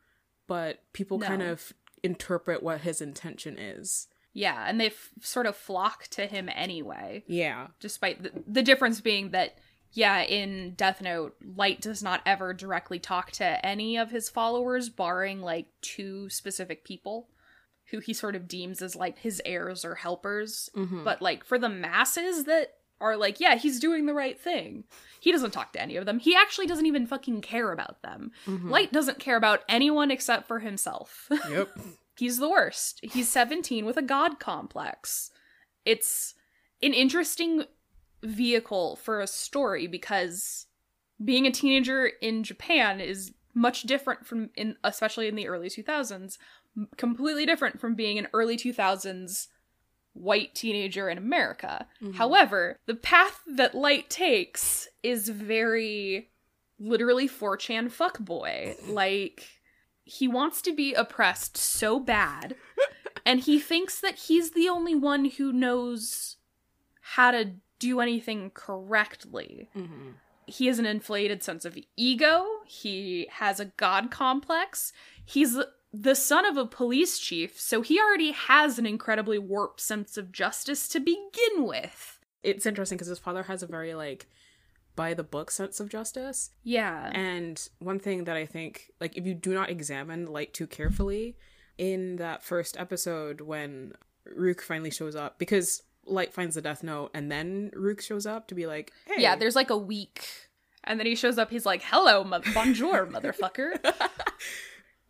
but 0.46 0.82
people 0.94 1.18
kind 1.18 1.42
of 1.42 1.74
interpret 2.02 2.62
what 2.62 2.80
his 2.80 3.02
intention 3.02 3.58
is. 3.58 4.08
Yeah, 4.38 4.64
and 4.68 4.80
they 4.80 4.86
f- 4.88 5.10
sort 5.20 5.46
of 5.46 5.56
flock 5.56 6.06
to 6.08 6.26
him 6.26 6.48
anyway. 6.54 7.24
Yeah. 7.26 7.68
despite 7.80 8.22
the, 8.22 8.32
the 8.46 8.62
difference 8.62 9.00
being 9.00 9.30
that 9.30 9.56
yeah 9.92 10.20
in 10.22 10.74
death 10.76 11.00
note 11.00 11.34
light 11.56 11.80
does 11.80 12.02
not 12.02 12.20
ever 12.26 12.52
directly 12.54 12.98
talk 12.98 13.30
to 13.32 13.66
any 13.66 13.96
of 13.96 14.10
his 14.10 14.28
followers 14.28 14.90
barring 14.90 15.40
like 15.40 15.66
two 15.80 16.28
specific 16.28 16.84
people 16.84 17.28
who 17.90 17.98
he 18.00 18.12
sort 18.12 18.36
of 18.36 18.46
deems 18.46 18.82
as 18.82 18.94
like 18.94 19.18
his 19.18 19.40
heirs 19.46 19.84
or 19.86 19.94
helpers 19.94 20.68
Mhm. 20.76 21.04
but 21.04 21.22
like 21.22 21.42
for 21.42 21.58
the 21.58 21.70
masses 21.70 22.44
that 22.44 22.74
are 23.00 23.16
like 23.16 23.40
yeah 23.40 23.54
he's 23.54 23.80
doing 23.80 24.04
the 24.04 24.12
right 24.12 24.38
thing 24.38 24.84
he 25.20 25.32
doesn't 25.32 25.52
talk 25.52 25.72
to 25.72 25.80
any 25.80 25.96
of 25.96 26.04
them 26.04 26.18
he 26.18 26.34
actually 26.36 26.66
doesn't 26.66 26.84
even 26.86 27.06
fucking 27.06 27.40
care 27.40 27.72
about 27.72 28.02
them 28.02 28.30
Mhm. 28.46 28.68
light 28.68 28.92
doesn't 28.92 29.18
care 29.18 29.36
about 29.38 29.62
anyone 29.70 30.10
except 30.10 30.46
for 30.46 30.58
himself 30.58 31.30
Yep. 31.50 31.70
He's 32.18 32.38
the 32.38 32.50
worst. 32.50 32.98
He's 33.02 33.28
17 33.28 33.86
with 33.86 33.96
a 33.96 34.02
god 34.02 34.40
complex. 34.40 35.30
It's 35.84 36.34
an 36.82 36.92
interesting 36.92 37.64
vehicle 38.22 38.96
for 38.96 39.20
a 39.20 39.26
story 39.26 39.86
because 39.86 40.66
being 41.24 41.46
a 41.46 41.52
teenager 41.52 42.10
in 42.20 42.42
Japan 42.42 43.00
is 43.00 43.32
much 43.54 43.82
different 43.82 44.26
from 44.26 44.50
in 44.56 44.76
especially 44.84 45.28
in 45.28 45.34
the 45.34 45.48
early 45.48 45.68
2000s, 45.68 46.38
completely 46.96 47.46
different 47.46 47.80
from 47.80 47.94
being 47.94 48.18
an 48.18 48.28
early 48.32 48.56
2000s 48.56 49.48
white 50.12 50.54
teenager 50.54 51.08
in 51.08 51.18
America. 51.18 51.86
Mm-hmm. 52.02 52.16
However, 52.16 52.78
the 52.86 52.94
path 52.94 53.42
that 53.46 53.74
Light 53.74 54.10
takes 54.10 54.88
is 55.02 55.28
very 55.28 56.30
literally 56.80 57.28
4chan 57.28 57.90
fuckboy. 57.92 58.76
Like 58.88 59.46
he 60.08 60.26
wants 60.26 60.62
to 60.62 60.74
be 60.74 60.94
oppressed 60.94 61.56
so 61.56 62.00
bad 62.00 62.56
and 63.26 63.40
he 63.40 63.60
thinks 63.60 64.00
that 64.00 64.14
he's 64.16 64.52
the 64.52 64.68
only 64.68 64.94
one 64.94 65.26
who 65.26 65.52
knows 65.52 66.36
how 67.00 67.30
to 67.30 67.52
do 67.78 68.00
anything 68.00 68.50
correctly. 68.54 69.68
Mhm. 69.76 70.14
He 70.46 70.66
has 70.66 70.78
an 70.78 70.86
inflated 70.86 71.42
sense 71.42 71.66
of 71.66 71.76
ego. 71.96 72.46
He 72.66 73.28
has 73.32 73.60
a 73.60 73.66
god 73.66 74.10
complex. 74.10 74.94
He's 75.22 75.58
the 75.92 76.14
son 76.14 76.46
of 76.46 76.56
a 76.56 76.64
police 76.64 77.18
chief, 77.18 77.60
so 77.60 77.82
he 77.82 78.00
already 78.00 78.32
has 78.32 78.78
an 78.78 78.86
incredibly 78.86 79.38
warped 79.38 79.80
sense 79.80 80.16
of 80.16 80.32
justice 80.32 80.88
to 80.88 81.00
begin 81.00 81.64
with. 81.64 82.18
It's 82.42 82.66
interesting 82.66 82.96
because 82.96 83.08
his 83.08 83.18
father 83.18 83.42
has 83.42 83.62
a 83.62 83.66
very 83.66 83.94
like 83.94 84.26
by 84.98 85.14
the 85.14 85.22
book 85.22 85.50
sense 85.50 85.78
of 85.80 85.88
justice. 85.88 86.50
Yeah. 86.64 87.10
And 87.14 87.56
one 87.78 88.00
thing 88.00 88.24
that 88.24 88.36
I 88.36 88.46
think, 88.46 88.90
like, 89.00 89.16
if 89.16 89.24
you 89.24 89.34
do 89.34 89.54
not 89.54 89.70
examine 89.70 90.26
Light 90.26 90.52
too 90.52 90.66
carefully, 90.66 91.36
in 91.78 92.16
that 92.16 92.42
first 92.42 92.76
episode 92.78 93.40
when 93.40 93.92
Ryuk 94.36 94.60
finally 94.60 94.90
shows 94.90 95.14
up, 95.14 95.38
because 95.38 95.82
Light 96.04 96.34
finds 96.34 96.56
the 96.56 96.62
Death 96.62 96.82
Note 96.82 97.10
and 97.14 97.30
then 97.30 97.70
Ryuk 97.76 98.00
shows 98.00 98.26
up 98.26 98.48
to 98.48 98.54
be 98.56 98.66
like, 98.66 98.90
hey. 99.06 99.22
Yeah, 99.22 99.36
there's 99.36 99.54
like 99.56 99.70
a 99.70 99.76
week. 99.78 100.24
And 100.82 100.98
then 100.98 101.06
he 101.06 101.14
shows 101.14 101.38
up, 101.38 101.50
he's 101.50 101.66
like, 101.66 101.82
hello, 101.82 102.24
mo- 102.24 102.40
bonjour, 102.54 103.06
motherfucker. 103.14 103.78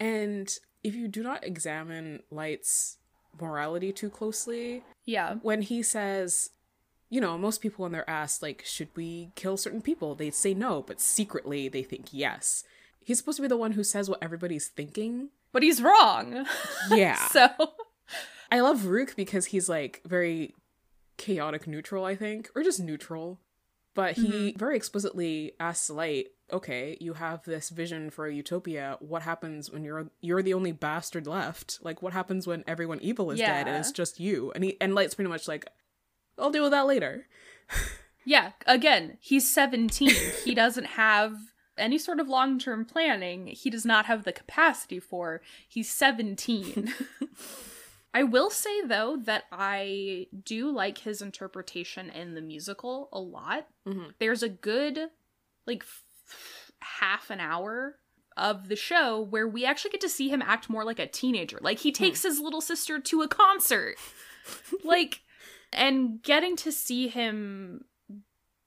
And 0.01 0.48
if 0.85 0.94
you 0.94 1.09
do 1.09 1.22
not 1.22 1.44
examine 1.44 2.20
Light's 2.31 2.98
morality 3.40 3.92
too 3.92 4.11
closely, 4.11 4.85
Yeah. 5.07 5.37
when 5.42 5.62
he 5.62 5.83
says, 5.83 6.51
you 7.10 7.20
know, 7.20 7.38
most 7.38 7.60
people 7.60 7.82
when 7.82 7.92
they're 7.92 8.08
asked, 8.08 8.42
like, 8.42 8.62
should 8.64 8.88
we 8.94 9.30
kill 9.34 9.56
certain 9.56 9.80
people, 9.80 10.14
they 10.14 10.30
say 10.30 10.54
no, 10.54 10.82
but 10.82 11.00
secretly 11.00 11.68
they 11.68 11.82
think 11.82 12.08
yes. 12.12 12.64
He's 13.02 13.18
supposed 13.18 13.36
to 13.36 13.42
be 13.42 13.48
the 13.48 13.56
one 13.56 13.72
who 13.72 13.84
says 13.84 14.10
what 14.10 14.22
everybody's 14.22 14.68
thinking. 14.68 15.30
But 15.52 15.62
he's 15.62 15.82
wrong. 15.82 16.46
Yeah. 16.90 17.16
so, 17.28 17.48
I 18.50 18.60
love 18.60 18.80
Ryuk 18.80 19.16
because 19.16 19.46
he's 19.46 19.68
like 19.68 20.02
very 20.04 20.54
chaotic 21.16 21.66
neutral, 21.66 22.04
I 22.04 22.16
think, 22.16 22.50
or 22.54 22.62
just 22.62 22.80
neutral. 22.80 23.40
But 23.94 24.16
he 24.16 24.28
mm-hmm. 24.28 24.58
very 24.58 24.76
explicitly 24.76 25.54
asks 25.58 25.90
Light, 25.90 26.28
"Okay, 26.52 26.96
you 27.00 27.14
have 27.14 27.42
this 27.44 27.68
vision 27.70 28.10
for 28.10 28.26
a 28.26 28.34
utopia. 28.34 28.96
What 29.00 29.22
happens 29.22 29.72
when 29.72 29.82
you're 29.82 30.10
you're 30.20 30.42
the 30.42 30.54
only 30.54 30.70
bastard 30.70 31.26
left? 31.26 31.78
Like, 31.82 32.00
what 32.00 32.12
happens 32.12 32.46
when 32.46 32.62
everyone 32.68 33.00
evil 33.00 33.30
is 33.32 33.40
dead 33.40 33.66
and 33.66 33.76
it's 33.76 33.90
just 33.90 34.20
you?" 34.20 34.52
And 34.54 34.62
he 34.62 34.76
and 34.80 34.94
Light's 34.94 35.14
pretty 35.14 35.30
much 35.30 35.48
like, 35.48 35.66
"I'll 36.38 36.51
deal 36.51 36.62
with 36.64 36.72
that 36.72 36.87
later." 36.87 37.27
yeah, 38.24 38.53
again, 38.66 39.18
he's 39.20 39.48
17. 39.53 40.11
he 40.44 40.55
doesn't 40.55 40.85
have 40.87 41.37
any 41.77 41.98
sort 41.98 42.20
of 42.20 42.29
long 42.29 42.59
term 42.59 42.85
planning. 42.85 43.46
He 43.48 43.70
does 43.70 43.85
not 43.85 44.07
have 44.07 44.24
the 44.24 44.33
capacity 44.33 44.98
for. 45.01 45.40
He's 45.68 45.90
17. 45.90 46.92
I 48.14 48.22
will 48.22 48.51
say, 48.51 48.83
though, 48.83 49.16
that 49.24 49.44
I 49.53 50.27
do 50.44 50.70
like 50.70 50.98
his 50.98 51.20
interpretation 51.22 52.09
in 52.11 52.35
the 52.35 52.40
musical 52.40 53.09
a 53.12 53.20
lot. 53.20 53.68
Mhm. 53.87 54.14
There's 54.18 54.42
a 54.42 54.48
good, 54.48 55.11
like, 55.66 55.83
f- 55.83 56.72
half 56.81 57.31
an 57.31 57.38
hour 57.38 57.98
of 58.37 58.68
the 58.68 58.77
show 58.77 59.20
where 59.20 59.46
we 59.46 59.64
actually 59.64 59.90
get 59.90 60.01
to 60.01 60.09
see 60.09 60.31
him 60.31 60.42
act 60.42 60.70
more 60.70 60.85
like 60.85 60.98
a 60.98 61.07
teenager. 61.07 61.59
Like, 61.61 61.81
he 61.81 61.92
takes 61.92 62.22
his 62.22 62.40
little 62.40 62.61
sister 62.62 62.98
to 62.98 63.22
a 63.22 63.29
concert. 63.29 63.96
like, 64.85 65.20
and 65.72 66.22
getting 66.22 66.57
to 66.57 66.72
see 66.72 67.09
him 67.09 67.85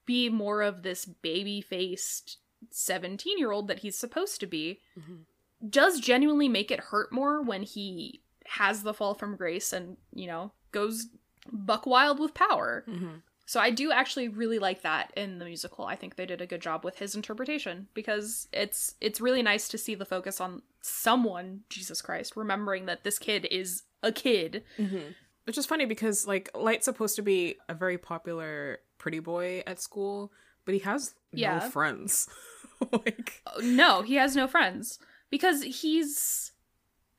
be 0.05 0.29
more 0.29 0.61
of 0.61 0.83
this 0.83 1.05
baby 1.05 1.61
faced 1.61 2.37
17 2.69 3.37
year 3.37 3.51
old 3.51 3.67
that 3.67 3.79
he's 3.79 3.97
supposed 3.97 4.39
to 4.39 4.45
be 4.47 4.79
Mhm. 4.97 5.25
does 5.69 5.99
genuinely 5.99 6.47
make 6.47 6.71
it 6.71 6.79
hurt 6.79 7.11
more 7.11 7.41
when 7.41 7.63
he 7.63 8.21
has 8.45 8.83
the 8.83 8.93
fall 8.93 9.13
from 9.13 9.35
grace 9.35 9.71
and, 9.73 9.97
you 10.13 10.27
know, 10.27 10.51
goes 10.71 11.07
buck 11.51 11.85
wild 11.85 12.19
with 12.19 12.33
power. 12.33 12.83
Mm-hmm. 12.87 13.15
So 13.45 13.59
I 13.59 13.69
do 13.71 13.91
actually 13.91 14.27
really 14.29 14.59
like 14.59 14.81
that 14.83 15.11
in 15.17 15.39
the 15.39 15.45
musical. 15.45 15.85
I 15.85 15.95
think 15.95 16.15
they 16.15 16.25
did 16.25 16.41
a 16.41 16.47
good 16.47 16.61
job 16.61 16.83
with 16.85 16.99
his 16.99 17.15
interpretation 17.15 17.87
because 17.93 18.47
it's 18.53 18.95
it's 19.01 19.19
really 19.21 19.41
nice 19.41 19.67
to 19.69 19.77
see 19.77 19.93
the 19.95 20.05
focus 20.05 20.39
on 20.39 20.61
someone, 20.81 21.61
Jesus 21.69 22.01
Christ, 22.01 22.35
remembering 22.37 22.85
that 22.85 23.03
this 23.03 23.19
kid 23.19 23.45
is 23.51 23.83
a 24.03 24.11
kid. 24.11 24.63
Mm-hmm. 24.77 25.11
Which 25.45 25.57
is 25.57 25.65
funny 25.65 25.85
because 25.85 26.27
like 26.27 26.49
Light's 26.55 26.85
supposed 26.85 27.15
to 27.15 27.21
be 27.21 27.55
a 27.67 27.73
very 27.73 27.97
popular 27.97 28.79
pretty 28.97 29.19
boy 29.19 29.63
at 29.65 29.79
school, 29.81 30.31
but 30.65 30.73
he 30.73 30.79
has 30.81 31.15
Yeah. 31.33 31.59
no 31.59 31.69
friends. 31.69 32.29
like 32.91 33.41
Oh, 33.47 33.59
No, 33.61 34.01
he 34.03 34.15
has 34.15 34.35
no 34.35 34.47
friends 34.47 34.99
because 35.29 35.63
he's 35.63 36.51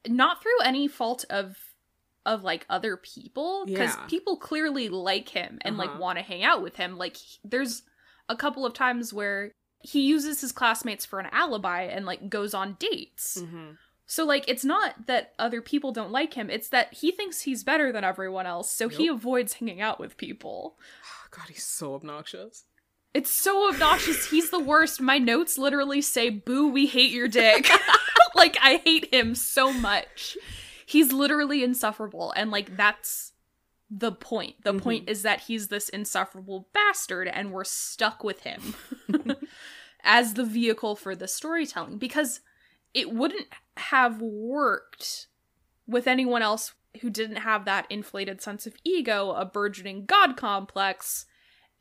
not 0.08 0.42
through 0.42 0.60
any 0.64 0.88
fault 0.88 1.24
of 1.30 1.56
of 2.24 2.44
like 2.44 2.64
other 2.70 2.96
people 2.96 3.64
because 3.66 3.96
Yeah. 3.96 4.06
people 4.06 4.36
clearly 4.36 4.88
like 4.88 5.28
him 5.30 5.58
and 5.62 5.76
like 5.76 5.90
Uh-huh. 5.90 5.98
want 5.98 6.18
to 6.18 6.22
hang 6.22 6.44
out 6.44 6.62
with 6.62 6.76
him. 6.76 6.96
Like 6.96 7.16
he- 7.16 7.40
there's 7.42 7.82
a 8.28 8.36
couple 8.36 8.64
of 8.64 8.72
times 8.74 9.12
where 9.12 9.50
he 9.80 10.02
uses 10.02 10.40
his 10.40 10.52
classmates 10.52 11.04
for 11.04 11.18
an 11.18 11.26
alibi 11.32 11.82
and 11.82 12.06
like 12.06 12.28
goes 12.28 12.54
on 12.54 12.76
dates. 12.78 13.38
mhm. 13.42 13.76
So 14.12 14.26
like 14.26 14.44
it's 14.46 14.62
not 14.62 15.06
that 15.06 15.32
other 15.38 15.62
people 15.62 15.90
don't 15.90 16.10
like 16.10 16.34
him, 16.34 16.50
it's 16.50 16.68
that 16.68 16.92
he 16.92 17.12
thinks 17.12 17.40
he's 17.40 17.64
better 17.64 17.90
than 17.90 18.04
everyone 18.04 18.44
else, 18.44 18.70
so 18.70 18.90
he 18.90 19.08
avoids 19.08 19.54
hanging 19.54 19.80
out 19.80 19.98
with 19.98 20.18
people. 20.18 20.76
God, 21.30 21.46
he's 21.48 21.64
so 21.64 21.94
obnoxious. 21.94 22.64
It's 23.14 23.30
so 23.30 23.70
obnoxious. 23.70 24.28
He's 24.28 24.50
the 24.50 24.58
worst. 24.58 25.00
My 25.00 25.16
notes 25.16 25.56
literally 25.56 26.02
say, 26.02 26.28
"Boo, 26.28 26.68
we 26.68 26.84
hate 26.84 27.10
your 27.10 27.26
dick." 27.26 27.70
like 28.34 28.58
I 28.60 28.82
hate 28.84 29.14
him 29.14 29.34
so 29.34 29.72
much. 29.72 30.36
He's 30.84 31.10
literally 31.10 31.64
insufferable 31.64 32.34
and 32.36 32.50
like 32.50 32.76
that's 32.76 33.32
the 33.90 34.12
point. 34.12 34.62
The 34.62 34.74
Mhm. 34.74 34.82
point 34.82 35.08
is 35.08 35.22
that 35.22 35.40
he's 35.44 35.68
this 35.68 35.88
insufferable 35.88 36.68
bastard 36.74 37.28
and 37.28 37.50
we're 37.50 37.64
stuck 37.64 38.22
with 38.22 38.40
him 38.40 38.74
as 40.02 40.34
the 40.34 40.44
vehicle 40.44 40.96
for 40.96 41.16
the 41.16 41.28
storytelling 41.28 41.96
because 41.96 42.40
it 42.94 43.12
wouldn't 43.12 43.48
have 43.76 44.20
worked 44.20 45.26
with 45.86 46.06
anyone 46.06 46.42
else 46.42 46.74
who 47.00 47.10
didn't 47.10 47.36
have 47.36 47.64
that 47.64 47.86
inflated 47.90 48.40
sense 48.42 48.66
of 48.66 48.76
ego, 48.84 49.30
a 49.32 49.44
burgeoning 49.44 50.04
god 50.04 50.36
complex, 50.36 51.26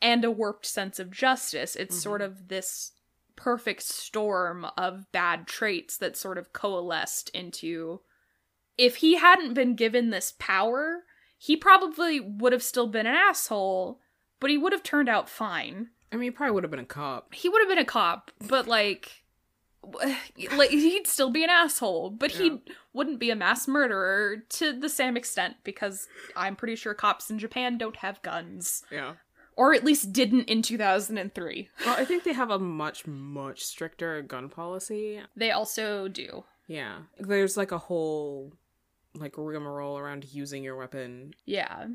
and 0.02 0.24
a 0.24 0.32
warped 0.32 0.66
sense 0.66 1.00
of 1.00 1.12
justice. 1.12 1.76
It's 1.76 1.98
Mhm. 1.98 2.02
sort 2.02 2.22
of 2.22 2.48
this 2.48 2.94
perfect 3.36 3.82
storm 3.84 4.66
of 4.78 5.12
bad 5.12 5.48
traits 5.48 5.98
that 5.98 6.16
sort 6.16 6.38
of 6.38 6.54
coalesced 6.54 7.30
into. 7.30 8.02
If 8.78 8.98
he 8.98 9.16
hadn't 9.16 9.54
been 9.54 9.76
given 9.76 10.10
this 10.10 10.34
power, 10.40 11.06
he 11.38 11.58
probably 11.58 12.20
would 12.20 12.54
have 12.54 12.64
still 12.64 12.88
been 12.88 13.06
an 13.08 13.16
asshole, 13.16 14.02
but 14.40 14.50
he 14.50 14.58
would 14.58 14.72
have 14.74 14.84
turned 14.84 15.10
out 15.10 15.30
fine. 15.30 15.90
I 16.12 16.16
mean, 16.16 16.24
he 16.24 16.32
probably 16.32 16.54
would 16.54 16.64
have 16.64 16.72
been 16.72 16.80
a 16.80 16.86
cop. 16.86 17.34
He 17.34 17.50
would 17.50 17.62
have 17.62 17.70
been 17.70 17.78
a 17.78 17.86
cop, 17.86 18.32
but 18.48 18.68
like. 18.68 19.21
Like 20.56 20.70
he'd 20.70 21.08
still 21.08 21.30
be 21.30 21.44
an 21.44 21.50
asshole, 21.50 22.10
but 22.12 22.32
he 22.32 22.62
wouldn't 22.94 23.20
be 23.20 23.30
a 23.32 23.36
mass 23.36 23.68
murderer 23.68 24.38
to 24.50 24.74
the 24.74 24.90
same 24.90 25.18
extent 25.18 25.56
because 25.64 26.08
I'm 26.36 26.56
pretty 26.56 26.76
sure 26.76 26.94
cops 26.94 27.30
in 27.30 27.40
Japan 27.40 27.78
don't 27.78 27.98
have 27.98 28.22
guns 28.22 28.84
Yeah. 28.92 29.14
or 29.56 29.74
at 29.74 29.84
least 29.84 30.14
didn't 30.14 30.44
in 30.50 30.62
2003. 30.62 31.70
Well, 31.86 31.96
I 31.98 32.06
think 32.06 32.24
they 32.24 32.34
have 32.34 32.50
a 32.52 32.60
much, 32.60 33.06
much 33.08 33.64
stricter 33.64 34.22
gun 34.22 34.50
policy. 34.50 35.22
They 35.36 35.52
also 35.52 36.08
do. 36.08 36.44
Yeah. 36.68 37.00
There's 37.20 37.58
like 37.58 37.72
a 37.72 37.78
whole 37.78 38.54
like 39.16 39.34
rigmarole 39.38 39.98
around 39.98 40.26
using 40.34 40.64
your 40.64 40.78
weapon. 40.78 41.34
Yeah. 41.46 41.88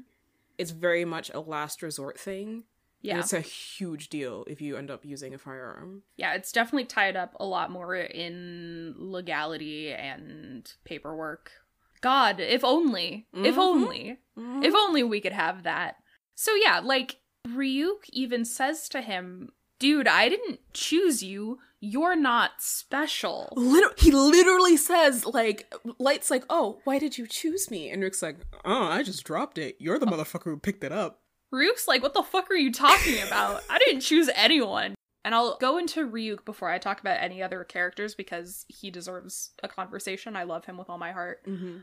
It's 0.59 0.71
very 0.71 1.05
much 1.05 1.31
a 1.33 1.41
last 1.41 1.83
resort 1.83 2.19
thing. 2.19 2.65
Yeah. 3.07 3.19
It's 3.21 3.33
a 3.33 3.41
huge 3.41 4.09
deal 4.09 4.45
if 4.49 4.61
you 4.61 4.77
end 4.77 4.91
up 4.91 5.05
using 5.05 5.33
a 5.35 5.39
firearm. 5.39 6.03
Yeah, 6.17 6.35
it's 6.35 6.53
definitely 6.53 6.87
tied 6.87 7.17
up 7.17 7.35
a 7.39 7.45
lot 7.47 7.71
more 7.71 7.95
in 7.97 8.95
legality 8.99 9.93
and 9.93 10.71
paperwork. 10.85 11.53
God, 12.01 12.41
if 12.41 12.63
only. 12.65 13.27
If 13.33 13.55
Mhm. 13.55 13.59
only. 13.59 14.19
Mm-hmm. 14.39 14.63
If 14.63 14.75
only 14.75 15.03
we 15.03 15.21
could 15.21 15.33
have 15.33 15.63
that. 15.63 15.97
So 16.35 16.55
yeah, 16.55 16.81
like 16.81 17.17
Ryuk 17.49 18.09
even 18.13 18.45
says 18.45 18.89
to 18.91 19.01
him, 19.01 19.51
"Dude, 19.79 20.09
I 20.09 20.29
didn't 20.29 20.61
choose 20.73 21.23
you. 21.23 21.59
You're 21.81 22.17
not 22.17 22.61
special." 22.61 23.53
Liter- 23.57 23.95
he 23.99 24.11
literally 24.11 24.77
says 24.77 25.25
like 25.27 25.73
light's 25.99 26.31
like 26.31 26.45
oh 26.51 26.81
why 26.85 26.99
did 26.99 27.17
you 27.19 27.27
choose 27.27 27.71
me 27.71 27.89
and 27.91 28.03
Ryuk's 28.03 28.23
like 28.23 28.37
oh 28.65 28.85
i 28.85 29.03
just 29.03 29.25
dropped 29.25 29.59
it 29.59 29.77
you're 29.79 29.99
the 29.99 30.07
motherfucker 30.07 30.45
who 30.45 30.57
picked 30.59 30.83
it 30.85 30.93
up 30.93 31.21
Ryuk's 31.55 31.87
like, 31.89 32.03
what 32.03 32.15
the 32.15 32.23
fuck 32.23 32.51
are 32.51 32.55
you 32.57 32.73
talking 32.73 33.23
about? 33.27 33.63
I 33.71 33.79
didn't 33.79 34.01
choose 34.01 34.29
anyone. 34.35 34.95
And 35.25 35.35
I'll 35.35 35.57
go 35.59 35.77
into 35.79 36.09
Ryuk 36.09 36.45
before 36.45 36.71
I 36.71 36.79
talk 36.79 37.01
about 37.01 37.21
any 37.21 37.43
other 37.43 37.65
characters 37.65 38.15
because 38.15 38.65
he 38.69 38.91
deserves 38.91 39.51
a 39.63 39.69
conversation. 39.69 40.37
I 40.37 40.45
love 40.45 40.65
him 40.67 40.77
with 40.77 40.89
all 40.89 40.99
my 40.99 41.13
heart. 41.13 41.45
mm-hmm. 41.47 41.79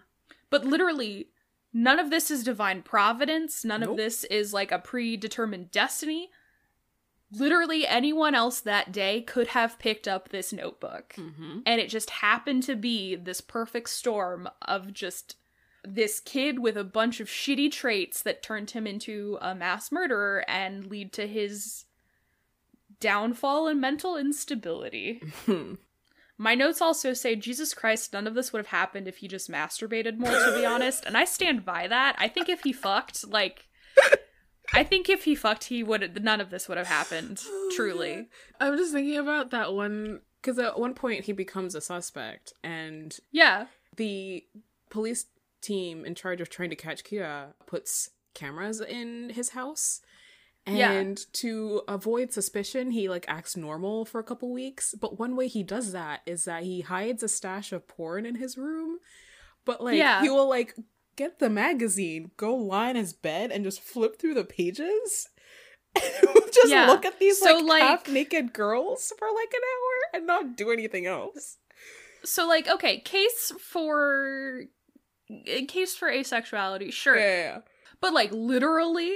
But 0.49 0.63
literally, 0.65 1.29
none 1.73 1.99
of 1.99 2.09
this 2.09 2.29
is 2.29 2.43
divine 2.43 2.83
providence. 2.83 3.65
None 3.65 3.81
Nope. 3.81 3.91
of 3.91 3.97
this 3.97 4.23
is 4.25 4.53
like 4.53 4.71
a 4.71 4.79
predetermined 4.79 5.71
destiny. 5.71 6.29
Literally, 7.31 7.87
anyone 7.87 8.35
else 8.35 8.59
that 8.61 8.91
day 8.91 9.21
could 9.21 9.47
have 9.47 9.79
picked 9.79 10.07
up 10.07 10.29
this 10.29 10.53
notebook. 10.53 11.15
Mm-hmm. 11.17 11.59
And 11.65 11.81
it 11.81 11.89
just 11.89 12.11
happened 12.11 12.61
to 12.63 12.75
be 12.75 13.15
this 13.15 13.41
perfect 13.41 13.89
storm 13.89 14.47
of 14.61 14.93
just 14.93 15.35
this 15.85 16.19
kid 16.19 16.59
with 16.59 16.77
a 16.77 16.83
bunch 16.83 17.19
of 17.19 17.27
shitty 17.27 17.71
traits 17.71 18.21
that 18.23 18.41
turned 18.43 18.71
him 18.71 18.87
into 18.87 19.37
a 19.41 19.53
mass 19.53 19.91
murderer 19.91 20.43
and 20.47 20.85
lead 20.87 21.11
to 21.13 21.27
his 21.27 21.85
downfall 22.99 23.67
and 23.67 23.81
mental 23.81 24.17
instability. 24.17 25.21
My 26.37 26.55
notes 26.55 26.81
also 26.81 27.13
say, 27.13 27.35
Jesus 27.35 27.73
Christ, 27.73 28.13
none 28.13 28.27
of 28.27 28.33
this 28.33 28.51
would 28.51 28.59
have 28.59 28.67
happened 28.67 29.07
if 29.07 29.17
he 29.17 29.27
just 29.27 29.51
masturbated 29.51 30.17
more, 30.17 30.31
to 30.31 30.55
be 30.57 30.65
honest. 30.73 31.05
And 31.05 31.15
I 31.15 31.25
stand 31.25 31.63
by 31.63 31.87
that. 31.87 32.15
I 32.17 32.27
think 32.27 32.49
if 32.49 32.63
he 32.63 32.73
fucked, 32.73 33.27
like, 33.27 33.67
I 34.73 34.83
think 34.83 35.09
if 35.09 35.25
he 35.25 35.35
fucked, 35.35 35.65
he 35.65 35.83
would, 35.83 36.23
none 36.23 36.41
of 36.41 36.49
this 36.49 36.67
would 36.67 36.77
have 36.77 36.87
happened, 36.87 37.41
truly. 37.75 38.27
i'm 38.59 38.77
just 38.77 38.91
thinking 38.93 39.17
about 39.17 39.51
that 39.51 39.73
one 39.73 40.21
because 40.41 40.57
at 40.57 40.79
one 40.79 40.93
point 40.95 41.25
he 41.25 41.31
becomes 41.33 41.75
a 41.75 41.81
suspect 41.81 42.53
and 42.63 43.17
Yeah. 43.31 43.67
the 43.95 44.43
police 44.89 45.25
team 45.63 46.05
in 46.05 46.13
charge 46.13 46.41
of 46.41 46.49
trying 46.49 46.69
to 46.69 46.75
catch 46.75 47.03
kira 47.03 47.53
puts 47.65 48.09
cameras 48.35 48.81
in 48.81 49.29
his 49.31 49.49
house 49.49 50.01
Yeah. 50.67 50.91
and 50.91 51.17
to 51.33 51.81
avoid 51.87 52.31
suspicion 52.33 52.91
he 52.91 53.07
like 53.09 53.25
acts 53.27 53.55
normal 53.57 54.05
for 54.05 54.19
a 54.19 54.23
couple 54.23 54.51
weeks 54.53 54.93
but 54.99 55.17
one 55.19 55.35
way 55.35 55.47
he 55.47 55.63
does 55.63 55.91
that 55.93 56.21
is 56.25 56.45
that 56.45 56.63
he 56.63 56.81
hides 56.81 57.23
a 57.23 57.27
stash 57.27 57.71
of 57.71 57.87
porn 57.87 58.25
in 58.25 58.35
his 58.35 58.57
room 58.57 58.99
but 59.65 59.81
like 59.83 59.97
Yeah. 59.97 60.21
he 60.21 60.29
will 60.29 60.49
like 60.49 60.75
get 61.15 61.39
the 61.39 61.49
magazine 61.49 62.31
go 62.37 62.55
lie 62.55 62.89
in 62.89 62.95
his 62.95 63.13
bed 63.13 63.51
and 63.51 63.63
just 63.63 63.81
flip 63.81 64.19
through 64.19 64.33
the 64.33 64.43
pages 64.43 65.29
just 66.51 66.69
Yeah. 66.71 66.87
look 66.87 67.05
at 67.05 67.19
these 67.19 67.39
So, 67.39 67.53
like, 67.57 67.65
like- 67.67 67.81
half 67.83 68.07
naked 68.07 68.51
girls 68.53 69.13
for 69.19 69.27
like 69.33 69.53
an 69.53 69.61
hour 69.73 70.17
and 70.17 70.25
not 70.27 70.57
do 70.57 70.71
anything 70.71 71.05
else 71.05 71.57
So, 72.25 72.47
like, 72.47 72.69
okay, 72.69 72.99
case 73.01 73.51
for. 73.59 74.61
In 75.29 75.67
case 75.67 75.95
for 75.95 76.09
asexuality, 76.11 76.91
sure. 76.91 77.17
yeah, 77.17 77.25
yeah, 77.25 77.43
yeah. 77.43 77.59
But 78.01 78.13
like 78.13 78.31
literally, 78.31 79.13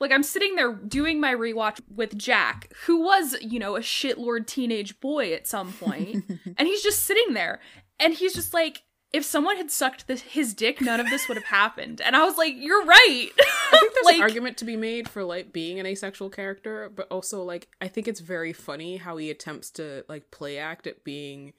like 0.00 0.12
I'm 0.12 0.22
sitting 0.22 0.54
there 0.56 0.72
doing 0.72 1.20
my 1.20 1.34
rewatch 1.34 1.80
with 1.94 2.16
Jack, 2.16 2.72
who 2.84 3.02
was, 3.02 3.36
you 3.40 3.58
know, 3.58 3.76
a 3.76 3.80
shitlord 3.80 4.46
teenage 4.46 5.00
boy 5.00 5.32
at 5.32 5.46
some 5.46 5.72
point, 5.72 6.24
and 6.56 6.68
he's 6.68 6.82
just 6.82 7.04
sitting 7.04 7.34
there, 7.34 7.60
and 7.98 8.14
he's 8.14 8.34
just 8.34 8.52
like, 8.54 8.82
if 9.12 9.24
someone 9.24 9.56
had 9.56 9.70
sucked 9.70 10.06
this, 10.06 10.20
his 10.20 10.52
dick, 10.52 10.80
none 10.80 11.00
of 11.00 11.08
this 11.08 11.28
would 11.28 11.36
have 11.36 11.44
happened. 11.46 12.00
And 12.00 12.14
I 12.14 12.24
was 12.24 12.36
like, 12.36 12.54
you're 12.56 12.84
right. 12.84 13.30
I 13.72 13.78
think 13.78 13.94
there's 13.94 14.04
like, 14.04 14.16
an 14.16 14.22
argument 14.22 14.58
to 14.58 14.64
be 14.64 14.76
made 14.76 15.08
for 15.08 15.24
like 15.24 15.52
being 15.52 15.80
an 15.80 15.86
asexual 15.86 16.30
character, 16.30 16.90
but 16.94 17.08
also 17.10 17.42
like 17.42 17.68
I 17.80 17.88
think 17.88 18.06
it's 18.06 18.20
very 18.20 18.52
funny 18.52 18.98
how 18.98 19.16
he 19.16 19.30
attempts 19.30 19.70
to 19.72 20.04
like 20.08 20.30
play 20.30 20.58
act 20.58 20.86
at 20.86 21.04
being 21.04 21.54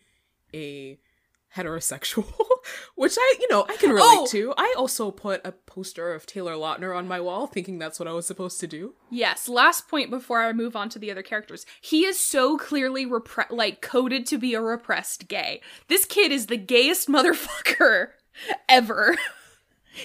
a 0.53 0.99
heterosexual, 1.55 2.25
which 2.95 3.15
I 3.19 3.35
you 3.39 3.47
know 3.49 3.65
I 3.67 3.75
can 3.77 3.89
relate 3.91 4.03
Oh! 4.07 4.27
to. 4.31 4.53
I 4.57 4.73
also 4.77 5.11
put 5.11 5.41
a 5.45 5.51
poster 5.51 6.13
of 6.13 6.25
Taylor 6.25 6.53
Lautner 6.53 6.95
on 6.95 7.07
my 7.07 7.19
wall, 7.19 7.47
thinking 7.47 7.79
that's 7.79 7.99
what 7.99 8.07
I 8.07 8.13
was 8.13 8.25
supposed 8.27 8.59
to 8.59 8.67
do. 8.67 8.93
Yes, 9.09 9.47
last 9.49 9.87
point 9.87 10.09
before 10.09 10.41
I 10.41 10.53
move 10.53 10.75
on 10.75 10.89
to 10.89 10.99
the 10.99 11.11
other 11.11 11.23
characters. 11.23 11.65
He 11.81 12.05
is 12.05 12.19
so 12.19 12.57
clearly 12.57 13.05
repre- 13.05 13.49
like 13.51 13.81
coded 13.81 14.25
to 14.27 14.37
be 14.37 14.53
a 14.53 14.61
repressed 14.61 15.27
gay. 15.27 15.61
This 15.87 16.05
kid 16.05 16.31
is 16.31 16.45
the 16.47 16.57
gayest 16.57 17.07
motherfucker 17.07 18.09
ever. 18.69 19.17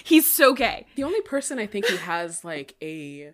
He's 0.03 0.29
so 0.29 0.53
gay. 0.53 0.87
The 0.95 1.03
only 1.03 1.21
person 1.21 1.59
I 1.59 1.67
think 1.67 1.85
he 1.85 1.97
has 1.97 2.43
like 2.43 2.75
a 2.81 3.33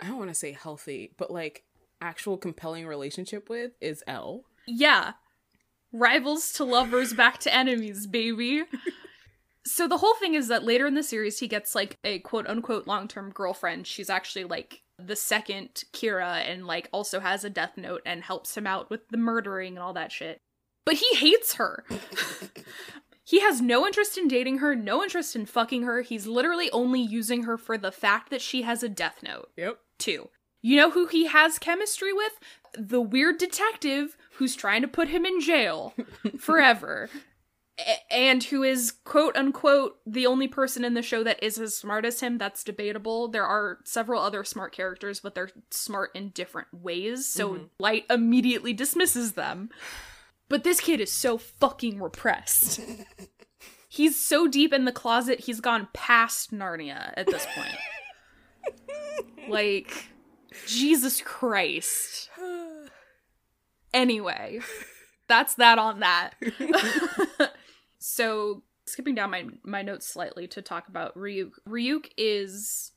I 0.00 0.06
don't 0.06 0.18
want 0.18 0.30
to 0.30 0.34
say 0.34 0.52
healthy, 0.52 1.12
but 1.16 1.30
like 1.30 1.62
actual 2.00 2.36
compelling 2.36 2.86
relationship 2.86 3.48
with 3.48 3.72
is 3.80 4.02
L. 4.08 4.42
Yeah. 4.66 5.12
Rivals 5.92 6.52
to 6.52 6.64
lovers, 6.64 7.12
back 7.12 7.38
to 7.40 7.54
enemies, 7.54 8.06
baby. 8.06 8.64
so 9.66 9.86
the 9.86 9.98
whole 9.98 10.14
thing 10.14 10.34
is 10.34 10.48
that 10.48 10.64
later 10.64 10.86
in 10.86 10.94
the 10.94 11.02
series, 11.02 11.38
he 11.38 11.48
gets 11.48 11.74
like 11.74 11.96
a 12.04 12.18
quote 12.20 12.46
unquote 12.46 12.86
long 12.86 13.08
term 13.08 13.30
girlfriend. 13.30 13.86
She's 13.86 14.10
actually 14.10 14.44
like 14.44 14.82
the 14.98 15.16
second 15.16 15.84
Kira 15.92 16.48
and 16.48 16.66
like 16.66 16.88
also 16.92 17.20
has 17.20 17.44
a 17.44 17.50
death 17.50 17.76
note 17.76 18.02
and 18.06 18.22
helps 18.22 18.56
him 18.56 18.66
out 18.66 18.88
with 18.90 19.08
the 19.08 19.16
murdering 19.18 19.74
and 19.76 19.80
all 19.82 19.92
that 19.94 20.12
shit. 20.12 20.38
But 20.84 20.94
he 20.94 21.14
hates 21.14 21.54
her. 21.54 21.84
he 23.24 23.40
has 23.40 23.60
no 23.60 23.86
interest 23.86 24.18
in 24.18 24.28
dating 24.28 24.58
her, 24.58 24.74
no 24.74 25.02
interest 25.02 25.36
in 25.36 25.46
fucking 25.46 25.82
her. 25.82 26.02
He's 26.02 26.26
literally 26.26 26.70
only 26.72 27.00
using 27.00 27.44
her 27.44 27.56
for 27.56 27.78
the 27.78 27.92
fact 27.92 28.30
that 28.30 28.42
she 28.42 28.62
has 28.62 28.82
a 28.82 28.88
death 28.88 29.18
note, 29.22 29.50
Yep. 29.56 29.78
too. 29.98 30.28
You 30.60 30.76
know 30.76 30.90
who 30.90 31.06
he 31.06 31.26
has 31.26 31.58
chemistry 31.58 32.12
with? 32.12 32.32
The 32.78 33.00
weird 33.00 33.38
detective 33.38 34.16
who's 34.42 34.56
trying 34.56 34.82
to 34.82 34.88
put 34.88 35.06
him 35.06 35.24
in 35.24 35.40
jail 35.40 35.94
forever. 36.40 37.08
A- 37.78 38.12
and 38.12 38.42
who 38.42 38.64
is 38.64 38.90
quote 39.04 39.36
unquote 39.36 39.98
the 40.04 40.26
only 40.26 40.48
person 40.48 40.84
in 40.84 40.94
the 40.94 41.00
show 41.02 41.22
that 41.22 41.40
is 41.40 41.58
as 41.60 41.76
smart 41.76 42.04
as 42.04 42.18
him 42.20 42.36
that's 42.36 42.64
debatable 42.64 43.28
there 43.28 43.46
are 43.46 43.78
several 43.84 44.20
other 44.20 44.42
smart 44.44 44.72
characters 44.74 45.20
but 45.20 45.34
they're 45.36 45.48
smart 45.70 46.10
in 46.14 46.30
different 46.30 46.68
ways 46.72 47.26
so 47.26 47.54
Mhm. 47.54 47.68
light 47.78 48.04
immediately 48.10 48.72
dismisses 48.74 49.32
them 49.32 49.70
but 50.50 50.64
this 50.64 50.80
kid 50.80 51.00
is 51.00 51.10
so 51.10 51.38
fucking 51.38 51.98
repressed 52.02 52.78
he's 53.88 54.20
so 54.20 54.46
deep 54.48 54.74
in 54.74 54.84
the 54.84 54.92
closet 54.92 55.40
he's 55.40 55.60
gone 55.62 55.88
past 55.94 56.52
narnia 56.52 57.14
at 57.16 57.26
this 57.26 57.46
point 57.54 57.78
like 59.48 60.08
jesus 60.66 61.22
christ 61.22 62.28
anyway 63.94 64.58
that's 65.28 65.54
that 65.54 65.78
on 65.78 66.00
that 66.00 66.34
so 67.98 68.62
skipping 68.86 69.14
down 69.14 69.30
my 69.30 69.46
my 69.64 69.82
notes 69.82 70.06
slightly 70.06 70.46
to 70.48 70.62
talk 70.62 70.88
about 70.88 71.16
Ryuk. 71.16 71.52
Ryuk 71.68 72.10
is 72.16 72.92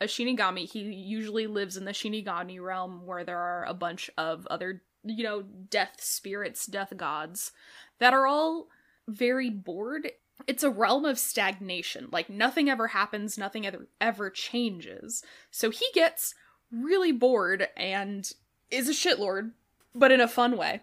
a 0.00 0.06
Shinigami. 0.06 0.70
He 0.70 0.80
usually 0.80 1.46
lives 1.46 1.76
in 1.76 1.84
the 1.84 1.92
Shinigami 1.92 2.60
realm 2.60 3.06
where 3.06 3.24
there 3.24 3.38
are 3.38 3.64
a 3.64 3.74
bunch 3.74 4.10
of 4.18 4.46
other, 4.48 4.82
you 5.04 5.24
know, 5.24 5.42
death 5.42 5.96
spirits, 5.98 6.66
death 6.66 6.92
gods 6.96 7.52
that 7.98 8.12
are 8.12 8.26
all 8.26 8.68
very 9.08 9.50
bored. 9.50 10.10
It's 10.46 10.62
a 10.62 10.70
realm 10.70 11.04
of 11.04 11.18
stagnation. 11.18 12.08
Like 12.12 12.28
nothing 12.28 12.68
ever 12.68 12.88
happens, 12.88 13.38
nothing 13.38 13.66
ever 13.66 13.88
ever 14.00 14.30
changes. 14.30 15.22
So 15.50 15.70
he 15.70 15.86
gets 15.94 16.34
really 16.70 17.12
bored 17.12 17.68
and 17.76 18.30
is 18.70 18.88
a 18.88 18.92
shitlord, 18.92 19.52
but 19.98 20.12
in 20.12 20.20
a 20.20 20.28
fun 20.28 20.56
way. 20.56 20.80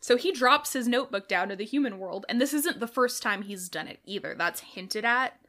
So 0.00 0.16
he 0.16 0.30
drops 0.30 0.72
his 0.72 0.86
notebook 0.86 1.26
down 1.26 1.48
to 1.48 1.56
the 1.56 1.64
human 1.64 1.98
world, 1.98 2.26
and 2.28 2.40
this 2.40 2.54
isn't 2.54 2.78
the 2.78 2.86
first 2.86 3.22
time 3.22 3.42
he's 3.42 3.68
done 3.68 3.88
it 3.88 3.98
either. 4.04 4.36
That's 4.38 4.60
hinted 4.60 5.04
at 5.04 5.40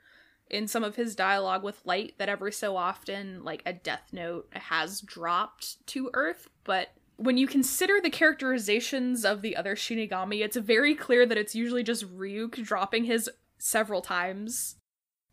in 0.49 0.67
some 0.67 0.83
of 0.83 0.95
his 0.95 1.15
dialogue 1.15 1.63
with 1.63 1.85
Light 1.85 2.15
that 2.17 2.29
every 2.29 2.51
so 2.51 2.75
often, 2.75 3.43
like 3.43 3.61
a 3.65 3.73
death 3.73 4.09
note 4.11 4.47
has 4.53 5.01
dropped 5.01 5.85
to 5.87 6.09
Earth. 6.13 6.47
But 6.63 6.89
when 7.17 7.37
you 7.37 7.47
consider 7.47 7.99
the 8.01 8.09
characterizations 8.09 9.25
of 9.25 9.41
the 9.41 9.55
other 9.55 9.75
Shinigami, 9.75 10.43
it's 10.43 10.57
very 10.57 10.95
clear 10.95 11.25
that 11.25 11.37
it's 11.37 11.55
usually 11.55 11.83
just 11.83 12.17
Ryuk 12.17 12.63
dropping 12.63 13.03
his 13.03 13.29
several 13.57 14.01
times. 14.01 14.75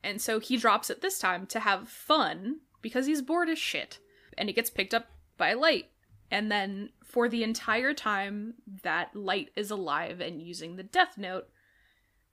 And 0.02 0.20
so 0.20 0.38
he 0.38 0.56
drops 0.56 0.90
it 0.90 1.00
this 1.00 1.18
time 1.18 1.46
to 1.46 1.60
have 1.60 1.88
fun 1.88 2.60
because 2.82 3.06
he's 3.06 3.22
bored 3.22 3.48
as 3.48 3.58
shit. 3.58 4.00
And 4.36 4.48
he 4.48 4.52
gets 4.52 4.68
picked 4.68 4.92
up 4.92 5.06
by 5.38 5.54
Light. 5.54 5.86
And 6.30 6.50
then 6.50 6.90
for 7.14 7.28
the 7.28 7.44
entire 7.44 7.94
time 7.94 8.54
that 8.82 9.14
Light 9.14 9.50
is 9.54 9.70
alive 9.70 10.20
and 10.20 10.42
using 10.42 10.74
the 10.74 10.82
Death 10.82 11.16
Note, 11.16 11.46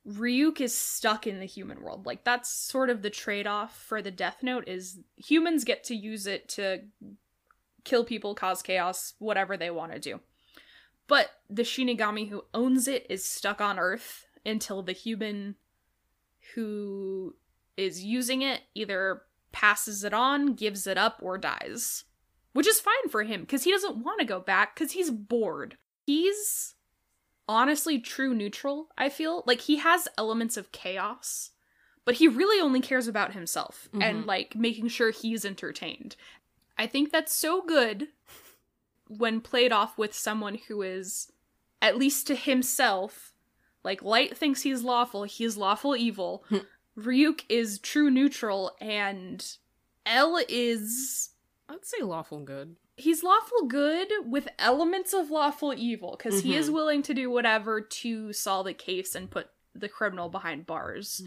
Ryuk 0.09 0.59
is 0.59 0.75
stuck 0.75 1.27
in 1.27 1.39
the 1.39 1.45
human 1.45 1.83
world. 1.83 2.07
Like 2.07 2.23
that's 2.23 2.49
sort 2.49 2.89
of 2.89 3.03
the 3.03 3.11
trade-off 3.11 3.77
for 3.77 4.01
the 4.01 4.09
Death 4.09 4.37
Note 4.41 4.67
is 4.67 4.97
humans 5.17 5.65
get 5.65 5.83
to 5.83 5.95
use 5.95 6.25
it 6.25 6.49
to 6.49 6.79
kill 7.83 8.03
people, 8.03 8.33
cause 8.33 8.63
chaos, 8.63 9.13
whatever 9.19 9.55
they 9.55 9.69
want 9.69 9.91
to 9.91 9.99
do. 9.99 10.19
But 11.07 11.29
the 11.47 11.61
Shinigami 11.61 12.29
who 12.29 12.45
owns 12.51 12.87
it 12.87 13.05
is 13.07 13.23
stuck 13.23 13.61
on 13.61 13.77
Earth 13.77 14.25
until 14.43 14.81
the 14.81 14.93
human 14.93 15.57
who 16.55 17.35
is 17.77 18.03
using 18.03 18.41
it 18.41 18.61
either 18.73 19.21
passes 19.51 20.03
it 20.03 20.15
on, 20.15 20.55
gives 20.55 20.87
it 20.87 20.97
up, 20.97 21.19
or 21.21 21.37
dies 21.37 22.05
which 22.53 22.67
is 22.67 22.79
fine 22.79 23.09
for 23.09 23.23
him 23.23 23.41
because 23.41 23.63
he 23.63 23.71
doesn't 23.71 23.97
want 24.03 24.19
to 24.19 24.25
go 24.25 24.39
back 24.39 24.75
because 24.75 24.91
he's 24.93 25.09
bored. 25.11 25.77
He's 26.05 26.75
honestly 27.47 27.99
true 27.99 28.33
neutral, 28.33 28.89
I 28.97 29.09
feel. 29.09 29.43
Like 29.45 29.61
he 29.61 29.77
has 29.77 30.07
elements 30.17 30.57
of 30.57 30.71
chaos, 30.71 31.51
but 32.05 32.15
he 32.15 32.27
really 32.27 32.61
only 32.61 32.81
cares 32.81 33.07
about 33.07 33.33
himself 33.33 33.89
and 33.93 34.23
Mhm. 34.23 34.25
like 34.27 34.55
making 34.55 34.87
sure 34.89 35.11
he's 35.11 35.45
entertained. 35.45 36.15
I 36.77 36.87
think 36.87 37.11
that's 37.11 37.33
so 37.33 37.61
good 37.61 38.09
when 39.07 39.41
played 39.41 39.71
off 39.71 39.97
with 39.97 40.13
someone 40.15 40.55
who 40.67 40.81
is, 40.81 41.31
at 41.81 41.97
least 41.97 42.27
to 42.27 42.35
himself, 42.35 43.33
like 43.83 44.01
Light 44.01 44.37
thinks 44.37 44.61
he's 44.61 44.83
lawful, 44.83 45.23
he's 45.25 45.57
lawful 45.57 45.95
evil. 45.95 46.45
Ryuk 46.97 47.43
is 47.49 47.79
true 47.79 48.09
neutral, 48.09 48.75
and 48.79 49.57
L 50.05 50.39
is 50.47 51.30
I'd 51.71 51.85
say 51.85 52.01
lawful 52.03 52.39
good. 52.41 52.75
he's 52.97 53.23
lawful 53.23 53.65
good 53.67 54.09
with 54.25 54.47
elements 54.59 55.11
of 55.13 55.31
lawful 55.31 55.73
evil 55.75 56.15
because 56.17 56.41
he 56.41 56.55
is 56.55 56.69
Mhm. 56.69 56.73
willing 56.73 57.01
to 57.03 57.13
do 57.15 57.31
whatever 57.31 57.81
to 57.81 58.31
solve 58.33 58.67
a 58.67 58.73
case 58.75 59.15
and 59.15 59.31
put 59.31 59.47
the 59.73 59.89
criminal 59.89 60.29
behind 60.29 60.67
bars. 60.67 61.23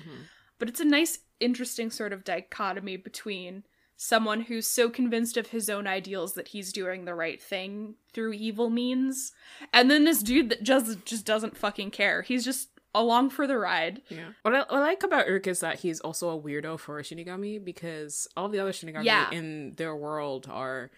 But 0.58 0.68
it's 0.68 0.78
a 0.80 0.84
nice, 0.84 1.18
interesting 1.40 1.90
sort 1.90 2.12
of 2.12 2.22
dichotomy 2.22 2.96
between 2.96 3.64
someone 3.96 4.42
who's 4.42 4.66
so 4.68 4.88
convinced 4.90 5.36
of 5.36 5.48
his 5.48 5.68
own 5.70 5.86
ideals 5.86 6.34
that 6.34 6.48
he's 6.48 6.72
doing 6.72 7.04
the 7.06 7.14
right 7.14 7.40
thing 7.42 7.96
through 8.12 8.34
evil 8.34 8.68
means, 8.70 9.32
and 9.72 9.90
then 9.90 10.04
this 10.04 10.22
dude 10.22 10.50
that 10.50 10.62
just 10.62 11.04
just 11.04 11.24
doesn't 11.24 11.56
fucking 11.56 11.90
care. 11.90 12.22
He's 12.22 12.44
just 12.44 12.68
along 12.94 13.30
for 13.30 13.46
the 13.46 13.58
ride. 13.58 14.02
Yeah. 14.08 14.28
What 14.42 14.54
I, 14.54 14.58
what 14.60 14.72
I 14.74 14.80
like 14.80 15.02
about 15.02 15.26
Ryuk 15.26 15.46
is 15.46 15.60
that 15.60 15.80
he's 15.80 16.00
also 16.00 16.30
a 16.30 16.40
weirdo 16.40 16.78
for 16.78 16.98
a 16.98 17.02
Shinigami 17.02 17.62
because 17.62 18.28
all 18.36 18.48
the 18.48 18.58
other 18.60 18.72
Shinigami 18.72 19.04
Yeah. 19.04 19.30
in 19.30 19.74
their 19.76 19.94
world 19.96 20.46
are 20.50 20.90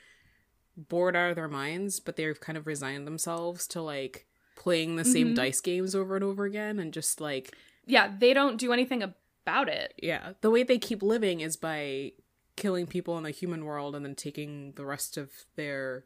bored 0.77 1.17
out 1.17 1.31
of 1.31 1.37
their 1.37 1.49
minds, 1.49 2.01
but 2.01 2.17
they've 2.17 2.39
kind 2.39 2.59
of 2.59 2.67
resigned 2.67 3.07
themselves 3.07 3.67
to 3.69 3.81
like 3.81 4.27
playing 4.57 4.97
the 4.97 5.05
same 5.05 5.29
Mhm. 5.33 5.37
dice 5.37 5.61
games 5.61 5.95
over 5.95 6.15
and 6.17 6.25
over 6.25 6.45
again 6.45 6.79
and 6.79 6.93
just 6.93 7.21
like 7.21 7.55
Yeah, 7.87 8.13
they 8.19 8.35
don't 8.35 8.59
do 8.59 8.73
anything 8.73 9.03
about 9.03 9.69
it. 9.69 9.95
yeah, 10.03 10.33
the 10.43 10.51
way 10.51 10.63
they 10.63 10.79
keep 10.79 11.03
living 11.03 11.41
is 11.41 11.57
by 11.57 12.13
killing 12.57 12.87
people 12.87 13.17
in 13.19 13.23
the 13.25 13.31
human 13.31 13.65
world 13.65 13.95
and 13.95 14.05
then 14.05 14.15
taking 14.15 14.73
the 14.73 14.85
rest 14.85 15.17
of 15.17 15.31
their 15.57 16.05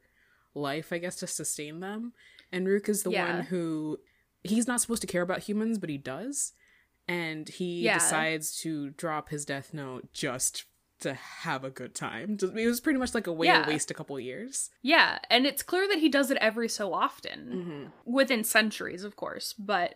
life, 0.54 0.92
I 0.92 0.98
guess, 0.98 1.16
to 1.16 1.26
sustain 1.28 1.78
them. 1.80 2.12
And 2.52 2.66
Ryuk 2.66 2.88
is 2.88 3.02
the 3.04 3.10
Yeah. 3.12 3.36
one 3.36 3.44
who 3.46 4.00
he's 4.44 4.66
not 4.66 4.80
supposed 4.80 5.02
to 5.02 5.06
care 5.06 5.22
about 5.22 5.40
humans, 5.40 5.78
but 5.78 5.90
he 5.90 5.98
does. 5.98 6.52
And 7.08 7.48
he 7.48 7.82
Yeah. 7.82 7.94
decides 7.98 8.56
to 8.60 8.90
drop 8.90 9.30
his 9.30 9.44
death 9.44 9.74
note 9.74 10.12
just 10.12 10.64
to 11.00 11.14
have 11.14 11.64
a 11.64 11.70
good 11.70 11.94
time. 11.94 12.36
It 12.42 12.66
was 12.66 12.80
pretty 12.80 12.98
much 12.98 13.14
like 13.14 13.26
a 13.26 13.32
way 13.32 13.46
Yeah. 13.46 13.62
to 13.64 13.70
waste 13.70 13.90
a 13.90 13.94
couple 13.94 14.20
years. 14.20 14.70
Yeah, 14.82 15.18
and 15.30 15.46
it's 15.46 15.62
clear 15.62 15.88
that 15.88 15.98
he 15.98 16.08
does 16.10 16.30
it 16.30 16.36
every 16.38 16.68
so 16.68 16.92
often. 16.92 17.90
Mm-hmm. 18.04 18.12
within 18.12 18.44
centuries 18.44 19.02
of 19.04 19.16
course 19.16 19.54
but 19.58 19.94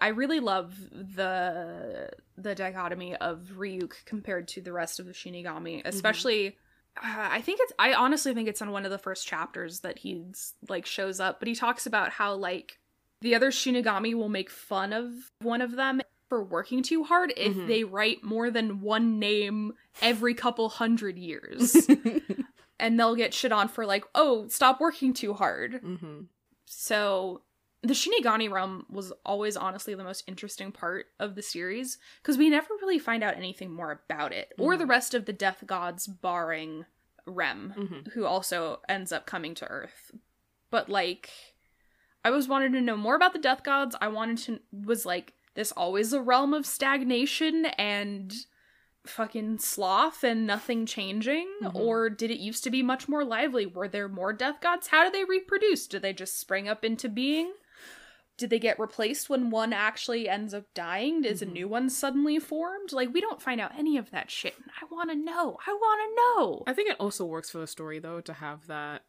i 0.00 0.08
really 0.08 0.40
love 0.40 0.74
the 0.90 2.10
the 2.36 2.54
dichotomy 2.54 3.14
of 3.16 3.50
ryuk 3.56 3.92
compared 4.04 4.48
to 4.48 4.60
the 4.60 4.72
rest 4.72 4.98
of 5.00 5.06
the 5.06 5.12
shinigami 5.12 5.82
especially 5.84 6.56
uh, 7.02 7.28
i 7.30 7.40
think 7.40 7.60
it's 7.62 7.72
i 7.78 7.94
honestly 7.94 8.34
think 8.34 8.48
it's 8.48 8.60
in 8.60 8.70
one 8.72 8.84
of 8.84 8.90
the 8.90 8.98
first 8.98 9.26
chapters 9.26 9.80
that 9.80 9.98
he's 9.98 10.54
like 10.68 10.86
shows 10.86 11.20
up 11.20 11.38
but 11.38 11.46
he 11.48 11.54
talks 11.54 11.86
about 11.86 12.10
how 12.10 12.34
like 12.34 12.78
the 13.22 13.34
other 13.34 13.50
shinigami 13.50 14.14
will 14.14 14.28
make 14.28 14.50
fun 14.50 14.92
of 14.92 15.10
one 15.40 15.60
of 15.62 15.76
them 15.76 16.02
for 16.28 16.42
working 16.44 16.82
too 16.82 17.04
hard 17.04 17.32
if 17.36 17.54
Mhm. 17.54 17.66
they 17.66 17.84
write 17.84 18.22
more 18.22 18.50
than 18.50 18.80
one 18.80 19.18
name 19.18 19.72
every 20.00 20.34
couple 20.34 20.68
hundred 20.68 21.18
years 21.18 21.88
and 22.78 22.98
they'll 22.98 23.14
get 23.16 23.32
shit 23.34 23.52
on 23.52 23.68
for 23.68 23.86
like 23.86 24.04
oh 24.14 24.46
stop 24.48 24.80
working 24.80 25.12
too 25.14 25.34
hard 25.34 25.80
mm-hmm. 25.82 26.22
so 26.66 27.42
the 27.82 27.94
Shinigami 27.94 28.48
realm 28.48 28.86
was 28.88 29.12
always 29.26 29.56
honestly 29.56 29.94
the 29.96 30.04
most 30.04 30.22
interesting 30.28 30.70
part 30.70 31.06
of 31.18 31.34
the 31.34 31.42
series 31.42 31.98
because 32.22 32.38
we 32.38 32.48
never 32.48 32.68
really 32.80 32.98
find 33.00 33.24
out 33.24 33.36
anything 33.36 33.72
more 33.72 33.90
about 34.06 34.32
it 34.32 34.52
or 34.56 34.76
the 34.76 34.86
rest 34.86 35.14
of 35.14 35.24
the 35.24 35.32
death 35.32 35.64
gods 35.66 36.06
barring 36.06 36.84
Rem 37.26 37.74
Mm-hmm. 37.76 38.10
who 38.10 38.24
also 38.24 38.80
ends 38.88 39.10
up 39.12 39.26
coming 39.26 39.54
to 39.56 39.66
Earth. 39.66 40.12
But 40.70 40.88
like 40.88 41.30
I 42.24 42.30
was 42.30 42.48
wanted 42.48 42.72
to 42.72 42.80
know 42.80 42.96
more 42.96 43.16
about 43.16 43.32
the 43.32 43.38
death 43.38 43.62
gods. 43.62 43.96
I 44.00 44.08
wanted 44.08 44.38
to 44.38 44.60
was 44.72 45.04
like 45.04 45.34
this 45.54 45.72
always 45.72 46.12
a 46.12 46.20
realm 46.22 46.54
of 46.54 46.64
stagnation 46.66 47.66
and 47.76 48.32
fucking 49.04 49.58
sloth 49.58 50.22
and 50.22 50.46
nothing 50.46 50.86
changing 50.86 51.48
Mhm. 51.62 51.74
or 51.74 52.08
did 52.08 52.30
it 52.30 52.38
used 52.38 52.62
to 52.64 52.70
be 52.70 52.82
much 52.84 53.08
more 53.08 53.24
lively 53.24 53.66
were 53.66 53.88
there 53.88 54.08
more 54.08 54.32
death 54.32 54.60
gods 54.60 54.86
how 54.86 55.02
do 55.04 55.10
they 55.10 55.24
reproduce 55.24 55.88
do 55.88 55.98
they 55.98 56.12
just 56.12 56.38
spring 56.38 56.68
up 56.68 56.84
into 56.84 57.08
being 57.08 57.52
did 58.36 58.48
they 58.50 58.60
get 58.60 58.78
replaced 58.78 59.28
when 59.28 59.50
one 59.50 59.72
actually 59.74 60.28
ends 60.28 60.54
up 60.54 60.64
dying? 60.72 61.22
Is 61.24 61.40
Mhm. 61.42 61.48
a 61.48 61.50
new 61.50 61.68
one 61.68 61.90
suddenly 61.90 62.38
formed? 62.38 62.90
Like 62.92 63.12
we 63.12 63.20
don't 63.20 63.42
find 63.42 63.60
out 63.60 63.76
any 63.78 63.96
of 63.98 64.10
that 64.10 64.30
shit. 64.30 64.56
I 64.80 64.84
want 64.86 65.10
to 65.10 65.14
know. 65.16 65.58
I 65.66 65.72
want 65.72 66.00
to 66.00 66.14
know. 66.16 66.62
I 66.66 66.72
think 66.72 66.88
it 66.88 66.96
also 66.98 67.24
works 67.26 67.50
for 67.50 67.58
the 67.58 67.66
story 67.66 67.98
though 67.98 68.20
to 68.22 68.32
have 68.32 68.66
that 68.68 69.02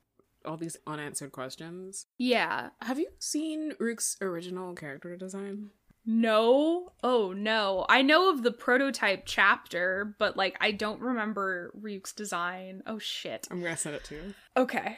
all 0.45 0.57
these 0.57 0.77
unanswered 0.87 1.31
questions. 1.31 2.05
Yeah. 2.17 2.69
Have 2.81 2.99
you 2.99 3.07
seen 3.19 3.73
Ryuk's 3.79 4.17
original 4.21 4.73
character 4.73 5.15
design? 5.15 5.69
No. 6.05 6.91
Oh 7.03 7.33
no. 7.35 7.85
I 7.87 8.01
know 8.01 8.29
of 8.29 8.43
the 8.43 8.51
prototype 8.51 9.23
chapter, 9.25 10.15
but 10.19 10.35
like 10.35 10.57
I 10.59 10.71
don't 10.71 10.99
remember 10.99 11.71
Ryuk's 11.81 12.11
design. 12.11 12.83
Oh 12.85 12.99
shit. 12.99 13.47
I'm 13.49 13.61
gonna 13.61 13.77
send 13.77 13.95
it 13.95 14.03
to 14.05 14.15
you. 14.15 14.33
Okay. 14.57 14.97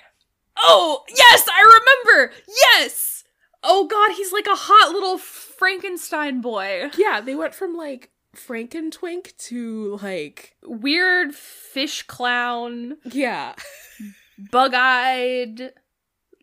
Oh, 0.57 1.03
yes, 1.09 1.47
I 1.49 1.81
remember. 2.07 2.33
Yes. 2.47 3.23
Oh 3.61 3.87
god, 3.87 4.15
he's 4.15 4.31
like 4.31 4.47
a 4.47 4.55
hot 4.55 4.93
little 4.93 5.17
Frankenstein 5.17 6.41
boy. 6.41 6.89
Yeah, 6.97 7.19
they 7.21 7.35
went 7.35 7.55
from 7.55 7.75
like 7.75 8.11
Frankentwink 8.35 9.35
to 9.37 9.97
like 10.01 10.55
Weird 10.63 11.33
fish 11.33 12.03
clown, 12.03 12.97
yeah, 13.05 13.55
bug-eyed. 14.51 15.73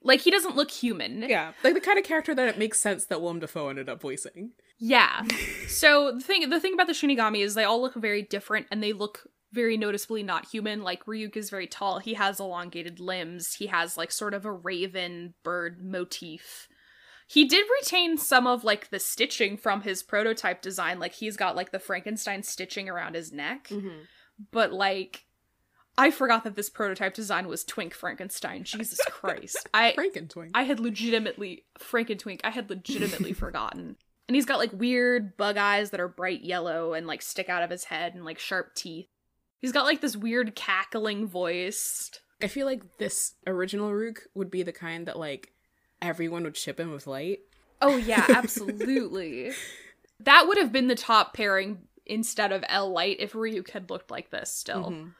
Like 0.04 0.20
he 0.20 0.30
doesn't 0.32 0.56
look 0.56 0.70
human. 0.70 1.22
yeah, 1.22 1.52
like 1.62 1.74
the 1.74 1.80
kind 1.80 1.98
of 1.98 2.04
character 2.04 2.34
that 2.34 2.48
it 2.48 2.58
makes 2.58 2.80
sense 2.80 3.04
that 3.06 3.20
Willem 3.20 3.38
Dafoe 3.38 3.68
ended 3.68 3.88
up 3.88 4.00
voicing. 4.00 4.52
Yeah. 4.78 5.22
So 5.68 6.12
the 6.12 6.20
thing 6.20 6.50
the 6.50 6.60
thing 6.60 6.74
about 6.74 6.86
the 6.86 6.92
Shinigami 6.92 7.42
is 7.42 7.54
they 7.54 7.64
all 7.64 7.80
look 7.80 7.94
very 7.94 8.20
different 8.20 8.66
and 8.70 8.82
they 8.82 8.92
look 8.92 9.26
very 9.52 9.78
noticeably 9.78 10.22
not 10.22 10.46
human. 10.46 10.82
Like 10.82 11.06
Ryuk 11.06 11.34
is 11.36 11.48
very 11.48 11.66
tall. 11.66 11.98
He 11.98 12.12
has 12.14 12.38
elongated 12.40 13.00
limbs. 13.00 13.54
He 13.54 13.68
has 13.68 13.96
like 13.96 14.12
sort 14.12 14.34
of 14.34 14.44
a 14.44 14.52
raven 14.52 15.32
bird 15.44 15.82
motif. 15.82 16.68
He 17.26 17.46
did 17.46 17.64
retain 17.80 18.18
some 18.18 18.46
of 18.46 18.64
like 18.64 18.90
the 18.90 18.98
stitching 18.98 19.56
from 19.56 19.80
his 19.80 20.02
prototype 20.02 20.60
design. 20.60 20.98
Like 20.98 21.14
he's 21.14 21.38
got 21.38 21.56
like 21.56 21.72
the 21.72 21.78
Frankenstein 21.78 22.42
stitching 22.42 22.90
around 22.90 23.14
his 23.14 23.32
neck. 23.32 23.68
Mm-hmm. 23.68 24.02
But 24.50 24.72
like 24.74 25.24
I 25.98 26.10
forgot 26.10 26.44
that 26.44 26.56
this 26.56 26.70
prototype 26.70 27.14
design 27.14 27.48
was 27.48 27.64
Twink 27.64 27.94
Frankenstein. 27.94 28.64
Jesus 28.64 28.98
Christ. 29.10 29.68
I 29.74 29.92
Frankentwink. 29.96 30.50
I 30.54 30.62
had 30.62 30.80
legitimately 30.80 31.64
Frankentwink. 31.78 32.40
I 32.44 32.50
had 32.50 32.70
legitimately 32.70 33.32
forgotten. 33.34 33.96
And 34.28 34.34
he's 34.36 34.46
got 34.46 34.58
like 34.58 34.72
weird 34.72 35.36
bug 35.36 35.56
eyes 35.58 35.90
that 35.90 36.00
are 36.00 36.08
bright 36.08 36.42
yellow 36.42 36.94
and 36.94 37.06
like 37.06 37.20
stick 37.20 37.48
out 37.48 37.62
of 37.62 37.70
his 37.70 37.84
head 37.84 38.14
and 38.14 38.24
like 38.24 38.38
sharp 38.38 38.74
teeth. 38.74 39.06
He's 39.60 39.72
got 39.72 39.84
like 39.84 40.00
this 40.00 40.16
weird 40.16 40.54
cackling 40.54 41.26
voice. 41.26 42.10
I 42.42 42.48
feel 42.48 42.66
like 42.66 42.82
this 42.98 43.34
original 43.46 43.90
Ryuk 43.90 44.18
would 44.34 44.50
be 44.50 44.62
the 44.62 44.72
kind 44.72 45.06
that 45.06 45.18
like 45.18 45.52
everyone 46.00 46.44
would 46.44 46.56
ship 46.56 46.80
him 46.80 46.90
with 46.92 47.06
Light. 47.06 47.40
Oh 47.80 47.96
yeah, 47.96 48.24
absolutely. 48.28 49.52
that 50.20 50.46
would 50.48 50.58
have 50.58 50.72
been 50.72 50.88
the 50.88 50.94
top 50.94 51.34
pairing 51.34 51.78
instead 52.06 52.50
of 52.52 52.64
L 52.68 52.90
Light 52.90 53.18
if 53.20 53.32
Ryuk 53.34 53.70
had 53.70 53.90
looked 53.90 54.10
like 54.10 54.30
this 54.30 54.50
still. 54.52 54.90
Mhm. 54.90 55.12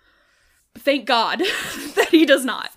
Thank 0.76 1.06
God 1.06 1.38
that 1.96 2.08
he 2.10 2.24
does 2.26 2.44
not. 2.44 2.70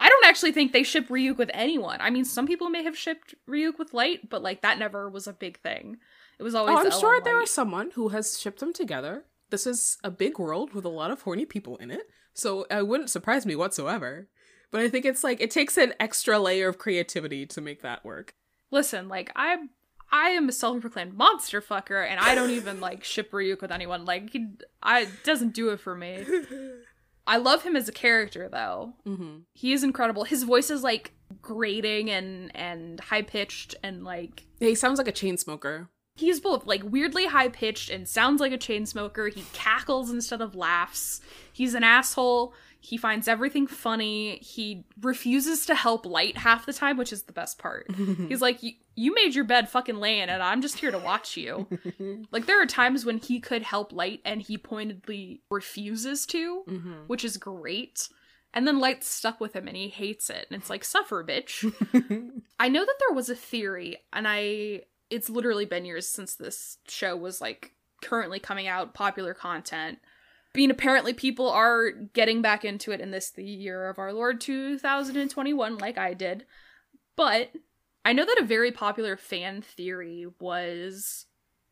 I 0.00 0.08
don't 0.08 0.26
actually 0.26 0.52
think 0.52 0.72
they 0.72 0.82
ship 0.82 1.08
Ryuk 1.08 1.38
with 1.38 1.50
anyone. 1.52 1.98
I 2.00 2.10
mean, 2.10 2.24
some 2.24 2.46
people 2.46 2.70
may 2.70 2.84
have 2.84 2.96
shipped 2.96 3.34
Ryuk 3.48 3.78
with 3.78 3.92
Light, 3.94 4.30
but 4.30 4.42
like 4.42 4.62
that 4.62 4.78
never 4.78 5.08
was 5.08 5.26
a 5.26 5.32
big 5.32 5.60
thing. 5.60 5.98
It 6.38 6.42
was 6.42 6.54
always. 6.54 6.76
Oh, 6.76 6.80
I'm 6.80 6.90
sure 6.90 7.20
there 7.20 7.42
is 7.42 7.50
someone 7.50 7.90
who 7.92 8.08
has 8.08 8.38
shipped 8.38 8.60
them 8.60 8.72
together. 8.72 9.24
This 9.50 9.66
is 9.66 9.98
a 10.04 10.10
big 10.10 10.38
world 10.38 10.72
with 10.72 10.84
a 10.84 10.90
lot 10.90 11.10
of 11.10 11.22
horny 11.22 11.46
people 11.46 11.76
in 11.78 11.90
it, 11.90 12.02
so 12.32 12.64
it 12.70 12.86
wouldn't 12.86 13.10
surprise 13.10 13.44
me 13.44 13.56
whatsoever. 13.56 14.28
But 14.70 14.82
I 14.82 14.88
think 14.88 15.04
it's 15.04 15.24
like 15.24 15.40
it 15.40 15.50
takes 15.50 15.76
an 15.76 15.94
extra 15.98 16.38
layer 16.38 16.68
of 16.68 16.78
creativity 16.78 17.46
to 17.46 17.60
make 17.60 17.82
that 17.82 18.04
work. 18.04 18.34
Listen, 18.70 19.08
like 19.08 19.32
I 19.34 19.56
I 20.12 20.30
am 20.30 20.48
a 20.48 20.52
self-proclaimed 20.52 21.14
monster 21.14 21.60
fucker 21.60 22.06
and 22.06 22.20
I 22.20 22.34
don't 22.34 22.50
even 22.50 22.80
like 22.80 23.02
ship 23.04 23.30
Ryuk 23.32 23.62
with 23.62 23.72
anyone. 23.72 24.04
Like 24.04 24.30
he 24.30 24.46
I 24.82 25.02
it 25.02 25.24
doesn't 25.24 25.54
do 25.54 25.70
it 25.70 25.80
for 25.80 25.94
me. 25.94 26.24
I 27.28 27.36
love 27.36 27.62
him 27.62 27.76
as 27.76 27.88
a 27.88 27.92
character 27.92 28.48
though. 28.48 28.94
Mm-hmm. 29.06 29.38
He 29.54 29.72
is 29.72 29.84
incredible. 29.84 30.24
His 30.24 30.42
voice 30.42 30.70
is 30.70 30.82
like 30.82 31.12
grating 31.42 32.10
and 32.10 32.50
and 32.56 32.98
high-pitched 32.98 33.74
and 33.84 34.02
like 34.02 34.44
He 34.58 34.74
sounds 34.74 34.98
like 34.98 35.08
a 35.08 35.12
chain 35.12 35.36
smoker. 35.36 35.90
he's 36.16 36.40
both 36.40 36.66
like 36.66 36.82
weirdly 36.84 37.26
high-pitched 37.26 37.90
and 37.90 38.08
sounds 38.08 38.40
like 38.40 38.52
a 38.52 38.58
chain 38.58 38.86
smoker. 38.86 39.28
He 39.28 39.44
cackles 39.52 40.10
instead 40.10 40.40
of 40.40 40.54
laughs. 40.56 41.20
He's 41.52 41.74
an 41.74 41.84
asshole. 41.84 42.54
He 42.80 42.96
finds 42.96 43.28
everything 43.28 43.66
funny. 43.66 44.38
He 44.38 44.84
refuses 45.00 45.66
to 45.66 45.74
help 45.74 46.06
Light 46.06 46.38
half 46.38 46.64
the 46.64 46.72
time, 46.72 46.96
which 46.96 47.12
is 47.12 47.24
the 47.24 47.32
best 47.32 47.58
part. 47.58 47.90
He's 48.28 48.40
like, 48.40 48.60
"You- 48.98 49.14
made 49.14 49.34
your 49.34 49.44
bed 49.44 49.68
fucking 49.68 49.98
laying, 49.98 50.28
and 50.28 50.42
I'm 50.42 50.62
just 50.62 50.78
here 50.78 50.90
to 50.90 50.98
watch 50.98 51.36
you. 51.36 51.66
like, 52.30 52.46
there 52.46 52.60
are 52.62 52.66
times 52.66 53.04
when 53.04 53.18
he 53.18 53.40
could 53.40 53.62
help 53.62 53.92
Light, 53.92 54.20
and 54.24 54.42
he 54.42 54.56
pointedly 54.56 55.42
refuses 55.50 56.26
to, 56.26 56.64
mm-hmm. 56.68 56.92
which 57.06 57.24
is 57.24 57.36
great. 57.36 58.08
And 58.54 58.66
then 58.66 58.78
Light's 58.78 59.08
stuck 59.08 59.40
with 59.40 59.54
him, 59.54 59.68
and 59.68 59.76
he 59.76 59.88
hates 59.88 60.30
it. 60.30 60.46
And 60.50 60.60
it's 60.60 60.70
like, 60.70 60.84
suffer, 60.84 61.24
bitch. 61.24 61.64
I 62.60 62.68
know 62.68 62.84
that 62.84 62.96
there 62.98 63.14
was 63.14 63.28
a 63.28 63.34
theory, 63.34 63.98
and 64.12 64.26
I. 64.28 64.82
It's 65.10 65.30
literally 65.30 65.64
been 65.64 65.86
years 65.86 66.06
since 66.06 66.34
this 66.34 66.76
show 66.86 67.16
was 67.16 67.40
like 67.40 67.72
currently 68.02 68.38
coming 68.38 68.68
out, 68.68 68.94
popular 68.94 69.34
content. 69.34 69.98
Being 70.52 70.70
apparently 70.70 71.14
people 71.14 71.48
are 71.48 71.90
getting 71.90 72.42
back 72.42 72.64
into 72.64 72.92
it 72.92 73.00
in 73.00 73.10
this 73.10 73.30
the 73.30 73.44
year 73.44 73.88
of 73.88 73.98
our 73.98 74.12
Lord 74.12 74.40
2021, 74.40 75.78
like 75.78 75.96
I 75.98 76.14
did. 76.14 76.44
But 77.16 77.52
I 78.08 78.12
know 78.14 78.24
that 78.24 78.38
a 78.40 78.44
very 78.44 78.72
popular 78.72 79.18
fan 79.18 79.60
theory 79.60 80.26
was 80.40 81.26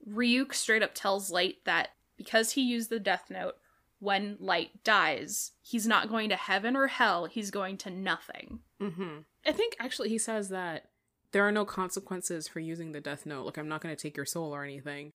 Ryuk 0.06 0.52
straight 0.52 0.82
up 0.82 0.90
tells 0.94 1.30
Light 1.30 1.56
that 1.64 1.88
because 2.18 2.52
he 2.52 2.60
used 2.62 2.90
the 2.90 3.00
Death 3.00 3.30
Note, 3.30 3.54
when 4.00 4.36
Light 4.38 4.84
dies, 4.84 5.52
he's 5.62 5.86
not 5.86 6.10
going 6.10 6.28
to 6.28 6.36
heaven 6.36 6.76
or 6.76 6.88
hell, 6.88 7.24
he's 7.24 7.50
going 7.50 7.78
to 7.78 7.90
nothing. 7.90 8.60
Mm-hmm. 8.82 9.20
I 9.46 9.52
think 9.52 9.76
actually 9.80 10.10
he 10.10 10.18
says 10.18 10.50
that 10.50 10.90
there 11.32 11.42
are 11.46 11.52
no 11.52 11.64
consequences 11.64 12.46
for 12.48 12.60
using 12.60 12.92
the 12.92 13.00
Death 13.00 13.24
Note. 13.24 13.46
Like 13.46 13.56
I'm 13.56 13.68
not 13.68 13.80
going 13.80 13.96
to 13.96 14.00
take 14.00 14.16
your 14.16 14.26
soul 14.26 14.54
or 14.54 14.62
anything, 14.62 15.12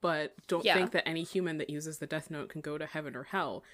but 0.00 0.34
don't 0.46 0.64
Yeah. 0.64 0.74
think 0.74 0.92
that 0.92 1.08
any 1.08 1.24
human 1.24 1.58
that 1.58 1.68
uses 1.70 1.98
the 1.98 2.06
Death 2.06 2.30
Note 2.30 2.48
can 2.48 2.60
go 2.60 2.78
to 2.78 2.86
heaven 2.86 3.16
or 3.16 3.24
hell. 3.24 3.64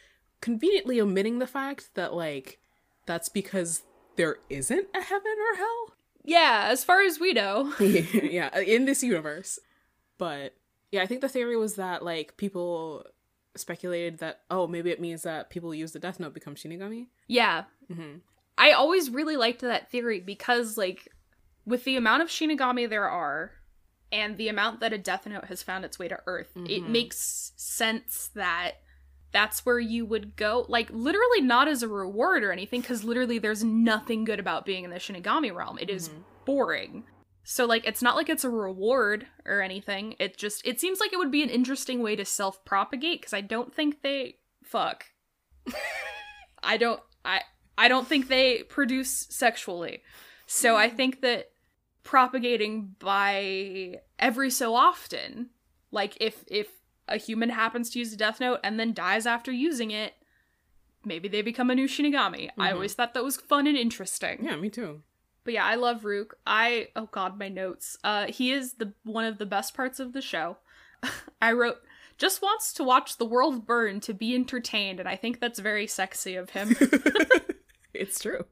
Conveniently 0.40 0.99
omitting 1.01 1.40
the 1.40 1.47
fact 1.47 1.90
that 1.94 2.14
like 2.14 2.59
that's 3.05 3.28
because 3.28 3.82
there 4.16 4.38
isn't 4.49 4.88
a 4.94 5.03
heaven 5.03 5.34
or 5.53 5.57
hell. 5.57 5.95
Yeah, 6.26 6.68
as 6.70 6.84
far 6.84 7.00
as 7.02 7.18
we 7.18 7.32
know. 7.32 7.72
yeah, 7.80 8.56
in 8.58 8.84
this 8.84 9.02
universe. 9.02 9.58
But 10.18 10.54
yeah, 10.92 11.02
I 11.02 11.06
think 11.06 11.20
the 11.22 11.28
theory 11.28 11.56
was 11.56 11.76
that 11.76 12.04
like 12.04 12.36
people 12.36 13.04
speculated 13.56 14.18
that 14.18 14.40
oh 14.50 14.66
maybe 14.66 14.90
it 14.90 15.00
means 15.00 15.22
that 15.22 15.48
people 15.48 15.70
who 15.70 15.78
use 15.78 15.92
the 15.92 15.98
Death 15.98 16.20
Note 16.20 16.34
become 16.34 16.54
Shinigami. 16.54 17.06
Yeah. 17.26 17.64
Mm-hmm. 17.90 18.18
I 18.58 18.72
always 18.72 19.10
really 19.10 19.36
liked 19.36 19.60
that 19.60 19.90
theory 19.90 20.20
because, 20.20 20.76
like, 20.78 21.08
with 21.66 21.84
the 21.84 21.96
amount 21.96 22.22
of 22.22 22.28
Shinigami 22.28 22.88
there 22.88 23.08
are 23.08 23.52
and 24.10 24.36
the 24.38 24.48
amount 24.48 24.80
that 24.80 24.92
a 24.94 24.98
Death 24.98 25.26
Note 25.26 25.44
has 25.46 25.62
found 25.62 25.84
its 25.84 25.98
way 25.98 26.08
to 26.08 26.18
Earth, 26.26 26.52
it 26.56 26.82
Mhm. 26.84 26.88
makes 26.88 27.52
sense 27.56 28.30
that 28.34 28.76
that's 29.32 29.66
where 29.66 29.78
you 29.78 30.06
would 30.06 30.36
go. 30.36 30.64
Like, 30.68 30.88
literally 30.90 31.40
not 31.42 31.68
as 31.68 31.82
a 31.82 31.88
reward 31.88 32.42
or 32.44 32.52
anything, 32.52 32.80
because 32.80 33.04
literally 33.04 33.38
there's 33.38 33.62
nothing 33.64 34.24
good 34.24 34.40
about 34.40 34.64
being 34.64 34.84
in 34.84 34.90
the 34.90 34.96
Shinigami 34.96 35.54
realm. 35.54 35.78
It 35.78 35.90
is 35.90 36.08
Mhm. 36.08 36.22
boring. 36.44 37.04
So, 37.44 37.64
like, 37.64 37.86
it's 37.86 38.02
not 38.02 38.16
like 38.16 38.28
it's 38.28 38.44
a 38.44 38.50
reward 38.50 39.26
or 39.44 39.60
anything. 39.60 40.16
It 40.18 40.36
just, 40.36 40.66
it 40.66 40.80
seems 40.80 40.98
like 41.00 41.12
it 41.12 41.18
would 41.18 41.30
be 41.30 41.42
an 41.42 41.50
interesting 41.50 42.02
way 42.02 42.16
to 42.16 42.24
self 42.24 42.64
propagate, 42.64 43.20
because 43.20 43.32
I 43.34 43.40
don't 43.40 43.74
think 43.74 44.02
they. 44.02 44.38
Fuck. 44.64 45.04
I 46.62 46.76
don't. 46.76 47.00
I. 47.24 47.42
I 47.78 47.88
don't 47.88 48.06
think 48.08 48.28
they 48.28 48.62
produce 48.62 49.26
sexually. 49.30 50.02
So 50.46 50.76
I 50.76 50.88
think 50.88 51.20
that 51.20 51.50
propagating 52.02 52.94
by 52.98 53.96
every 54.18 54.50
so 54.50 54.74
often, 54.74 55.50
like 55.90 56.16
if 56.20 56.42
if 56.46 56.68
a 57.09 57.16
human 57.16 57.50
happens 57.50 57.90
to 57.90 57.98
use 57.98 58.12
a 58.12 58.16
death 58.16 58.40
note 58.40 58.61
and 58.64 58.78
then 58.80 58.92
dies 58.92 59.26
after 59.26 59.52
using 59.52 59.90
it, 59.90 60.14
maybe 61.04 61.28
they 61.28 61.42
become 61.42 61.70
a 61.70 61.74
new 61.74 61.86
Shinigami. 61.88 62.50
I 62.59 62.70
Mhm. 62.70 62.74
always 62.74 62.94
thought 62.94 63.14
that 63.14 63.24
was 63.24 63.36
fun 63.36 63.66
and 63.66 63.76
interesting. 63.76 64.44
Yeah, 64.44 64.57
me 64.57 64.70
too. 64.70 65.02
But 65.44 65.54
yeah, 65.54 65.64
I 65.64 65.76
love 65.76 66.02
Ryuk. 66.02 66.32
I 66.46 66.88
oh 66.96 67.09
god, 67.12 67.38
my 67.38 67.48
notes. 67.48 67.96
Uh 68.02 68.26
he 68.26 68.50
is 68.52 68.74
the 68.74 68.92
one 69.04 69.24
of 69.24 69.38
the 69.38 69.46
best 69.46 69.74
parts 69.74 70.00
of 70.00 70.12
the 70.12 70.20
show. 70.22 70.57
I 71.40 71.52
wrote 71.52 71.76
just 72.18 72.40
wants 72.42 72.72
to 72.72 72.82
watch 72.82 73.18
the 73.18 73.26
world 73.26 73.66
burn 73.66 74.00
to 74.00 74.14
be 74.14 74.34
entertained, 74.34 74.98
and 75.00 75.09
I 75.09 75.16
think 75.16 75.38
that's 75.38 75.59
very 75.61 75.86
sexy 75.86 76.34
of 76.34 76.50
him. 76.50 76.74
it's 77.94 78.18
true. 78.20 78.46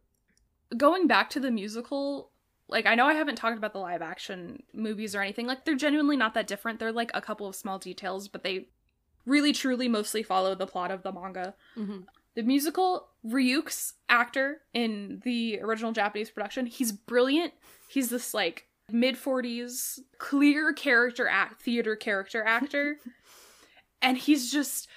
going 0.76 1.06
back 1.06 1.30
to 1.30 1.40
the 1.40 1.50
musical 1.50 2.30
like 2.74 2.84
i 2.84 2.94
know 2.94 3.06
i 3.06 3.14
haven't 3.14 3.36
talked 3.36 3.56
about 3.56 3.72
the 3.72 3.78
live 3.78 4.02
action 4.02 4.62
movies 4.74 5.14
or 5.14 5.22
anything 5.22 5.46
like 5.46 5.64
they're 5.64 5.74
genuinely 5.74 6.16
not 6.16 6.34
that 6.34 6.46
different 6.46 6.78
they're 6.78 6.92
like 6.92 7.10
a 7.14 7.20
couple 7.22 7.46
of 7.46 7.56
small 7.56 7.78
details 7.78 8.28
but 8.28 8.42
they 8.44 8.66
really 9.24 9.52
truly 9.54 9.88
mostly 9.88 10.22
follow 10.22 10.54
the 10.54 10.66
plot 10.66 10.90
of 10.90 11.02
the 11.02 11.12
manga 11.12 11.54
Mm-hmm. 11.78 12.00
the 12.34 12.42
musical 12.42 13.08
ryuk's 13.26 13.94
actor 14.10 14.60
in 14.74 15.22
the 15.24 15.60
original 15.62 15.92
japanese 15.92 16.28
production 16.28 16.66
he's 16.66 16.92
brilliant 16.92 17.54
he's 17.88 18.10
this 18.10 18.34
like 18.34 18.66
mid 18.92 19.16
40s, 19.16 19.98
clear 20.18 20.74
character 20.74 21.26
act, 21.26 21.62
theater 21.62 21.96
character 21.96 22.44
actor. 22.44 22.98
and 24.02 24.18
he's 24.18 24.52
just 24.52 24.88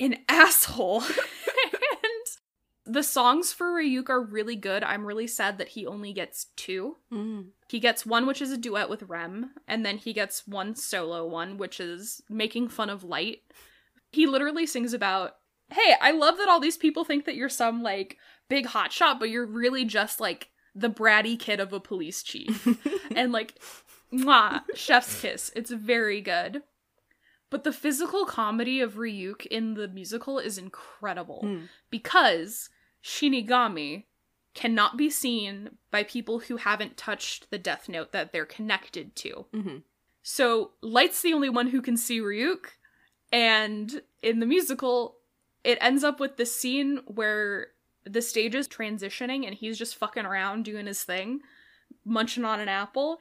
an 0.00 0.16
asshole. 0.28 1.02
the 2.88 3.02
songs 3.02 3.52
for 3.52 3.66
Ryuk 3.66 4.08
are 4.08 4.20
really 4.22 4.56
good. 4.56 4.82
I'm 4.82 5.04
really 5.04 5.26
sad 5.26 5.58
that 5.58 5.68
he 5.68 5.86
only 5.86 6.12
gets 6.12 6.46
two. 6.56 6.96
Mm. 7.12 7.48
He 7.68 7.80
gets 7.80 8.06
one, 8.06 8.26
which 8.26 8.40
is 8.40 8.50
a 8.50 8.56
duet 8.56 8.88
with 8.88 9.02
Rem, 9.02 9.50
and 9.68 9.84
then 9.84 9.98
he 9.98 10.12
gets 10.12 10.46
one 10.46 10.74
solo 10.74 11.26
one, 11.26 11.58
which 11.58 11.80
is 11.80 12.22
making 12.30 12.68
fun 12.68 12.88
of 12.88 13.04
Light. 13.04 13.40
He 14.10 14.26
literally 14.26 14.64
sings 14.66 14.94
about, 14.94 15.32
hey, 15.70 15.94
I 16.00 16.12
love 16.12 16.38
that 16.38 16.48
all 16.48 16.60
these 16.60 16.78
people 16.78 17.04
think 17.04 17.26
that 17.26 17.34
you're 17.36 17.50
some 17.50 17.82
like 17.82 18.16
big 18.48 18.66
hotshot, 18.68 19.18
but 19.20 19.28
you're 19.28 19.46
really 19.46 19.84
just 19.84 20.18
like 20.18 20.48
the 20.74 20.88
bratty 20.88 21.38
kid 21.38 21.60
of 21.60 21.72
a 21.74 21.80
police 21.80 22.22
chief. 22.22 22.66
and 23.14 23.32
like, 23.32 23.60
mwah, 24.12 24.62
chef's 24.74 25.20
kiss. 25.20 25.50
It's 25.54 25.70
very 25.70 26.22
good. 26.22 26.62
But 27.50 27.64
the 27.64 27.72
physical 27.72 28.24
comedy 28.26 28.80
of 28.80 28.94
Ryuk 28.94 29.44
in 29.46 29.74
the 29.74 29.88
musical 29.88 30.38
is 30.38 30.56
incredible 30.58 31.40
Hmm. 31.42 31.64
because 31.90 32.70
Shinigami 33.08 34.04
cannot 34.52 34.96
be 34.98 35.08
seen 35.08 35.78
by 35.90 36.02
people 36.02 36.40
who 36.40 36.56
haven't 36.56 36.98
touched 36.98 37.50
the 37.50 37.58
Death 37.58 37.88
Note 37.88 38.12
that 38.12 38.32
they're 38.32 38.44
connected 38.44 39.16
to. 39.16 39.46
Mhm. 39.54 39.82
So 40.22 40.72
Light's 40.82 41.22
the 41.22 41.32
only 41.32 41.48
one 41.48 41.68
who 41.68 41.80
can 41.80 41.96
see 41.96 42.20
Ryuk, 42.20 42.72
and 43.32 44.02
in 44.20 44.40
the 44.40 44.46
musical, 44.46 45.16
it 45.64 45.78
ends 45.80 46.04
up 46.04 46.20
with 46.20 46.36
this 46.36 46.54
scene 46.54 46.98
where 47.06 47.72
the 48.04 48.20
stage 48.20 48.54
is 48.54 48.68
transitioning 48.68 49.46
and 49.46 49.54
he's 49.54 49.78
just 49.78 49.96
fucking 49.96 50.26
around 50.26 50.64
doing 50.64 50.86
his 50.86 51.02
thing, 51.02 51.40
munching 52.04 52.44
on 52.44 52.60
an 52.60 52.68
apple, 52.68 53.20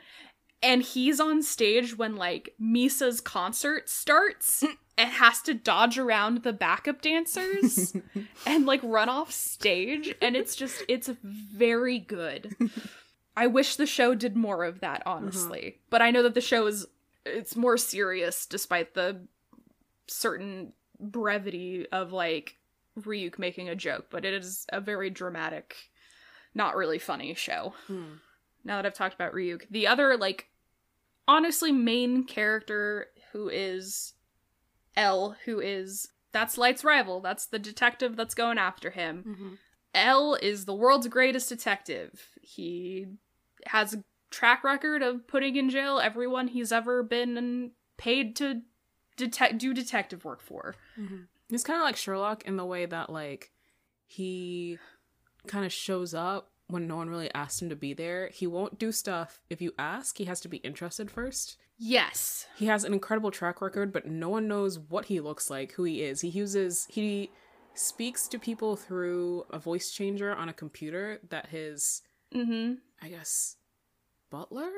and 0.62 0.82
he's 0.82 1.20
on 1.20 1.44
stage 1.44 1.98
when 1.98 2.16
like 2.16 2.54
Misa's 2.60 3.22
concert 3.22 3.90
starts 3.90 4.64
and 4.98 5.10
has 5.12 5.42
to 5.44 5.54
dodge 5.54 5.98
around 5.98 6.44
the 6.44 6.54
backup 6.54 7.02
dancers 7.02 7.96
and 8.46 8.66
like 8.66 8.82
run 8.84 9.10
off 9.10 9.32
stage 9.32 10.16
and 10.22 10.36
it's 10.36 10.56
just 10.56 10.84
it's 10.88 11.10
very 11.24 12.00
good. 12.00 12.56
I 13.36 13.48
wish 13.48 13.76
the 13.76 13.86
show 13.86 14.16
did 14.16 14.36
more 14.36 14.64
of 14.64 14.80
that 14.80 15.04
honestly. 15.06 15.78
But 15.90 16.02
I 16.02 16.12
know 16.12 16.24
that 16.24 16.34
the 16.34 16.42
show 16.42 16.66
is 16.68 16.88
it's 17.26 17.56
more 17.56 17.78
serious 17.78 18.46
despite 18.46 18.94
the 18.94 19.22
certain 20.08 20.74
brevity 21.00 21.86
of 21.92 22.12
like 22.12 22.56
Ryuk 23.00 23.38
making 23.38 23.70
a 23.70 23.76
joke, 23.76 24.08
but 24.10 24.26
it 24.26 24.34
is 24.34 24.66
a 24.70 24.82
very 24.82 25.10
dramatic 25.12 25.76
not 26.56 26.76
really 26.76 26.98
funny 26.98 27.36
show 27.36 27.74
Hmm. 27.86 28.14
Now 28.68 28.76
that 28.76 28.86
I've 28.86 28.94
talked 28.94 29.16
about 29.16 29.34
Ryuk. 29.34 29.64
The 29.72 29.88
other, 29.88 30.16
like, 30.18 30.50
honestly, 31.28 31.72
main 31.72 32.24
character 32.26 33.08
who 33.32 33.50
is 33.50 34.14
L, 34.96 35.36
who 35.46 35.60
is 35.60 36.10
that's 36.34 36.58
Light's 36.58 36.84
rival. 36.84 37.20
That's 37.22 37.48
the 37.48 37.58
detective 37.58 38.16
that's 38.16 38.36
going 38.36 38.58
after 38.60 38.92
him. 38.92 39.24
Mhm. 39.40 39.58
L 39.96 40.36
is 40.36 40.66
the 40.66 40.76
world's 40.76 41.08
greatest 41.08 41.50
detective. 41.50 42.30
He 42.42 43.08
has 43.66 43.94
a 43.96 44.04
track 44.30 44.64
record 44.64 45.02
of 45.02 45.26
putting 45.28 45.56
in 45.56 45.70
jail 45.70 46.00
everyone 46.00 46.50
he's 46.50 46.72
ever 46.72 47.02
been 47.02 47.72
paid 47.96 48.36
to 48.36 48.62
detect 49.16 49.58
do 49.58 49.74
detective 49.74 50.26
work 50.26 50.42
for. 50.42 50.76
He's 51.50 51.64
kind 51.64 51.80
of 51.80 51.86
like 51.86 51.96
Sherlock 51.96 52.44
in 52.46 52.58
the 52.58 52.66
way 52.66 52.86
that 52.86 53.10
like 53.10 53.52
he 54.06 54.78
kind 55.48 55.66
of 55.66 55.72
shows 55.74 56.14
up 56.14 56.52
when 56.68 56.88
no 56.88 56.98
one 56.98 57.10
really 57.10 57.34
asked 57.34 57.62
him 57.62 57.70
to 57.70 57.76
be 57.76 57.94
there. 57.94 58.30
He 58.34 58.46
won't 58.48 58.78
do 58.78 58.92
stuff 58.92 59.40
if 59.50 59.62
you 59.62 59.74
ask. 59.80 60.18
He 60.18 60.26
has 60.26 60.40
to 60.42 60.48
be 60.48 60.58
interested 60.58 61.10
first. 61.10 61.58
Yes. 61.78 62.48
He 62.58 62.66
has 62.66 62.84
an 62.84 62.94
incredible 62.94 63.32
track 63.32 63.62
record, 63.62 63.94
but 63.94 64.06
no 64.08 64.30
one 64.30 64.48
knows 64.48 64.78
what 64.80 65.06
he 65.06 65.20
looks 65.20 65.50
like, 65.50 65.74
who 65.74 65.84
he 65.84 66.02
is. 66.04 66.22
He 66.22 66.28
uses 66.30 66.88
he 66.90 67.30
speaks 67.76 68.28
to 68.30 68.40
people 68.40 68.76
through 68.76 69.46
a 69.52 69.60
voice 69.60 69.92
changer 69.92 70.34
on 70.36 70.50
a 70.50 70.54
computer 70.54 71.20
that 71.30 71.48
his 71.50 72.02
Mhm. 72.34 72.80
I 73.02 73.10
guess 73.10 73.58
butler 74.30 74.72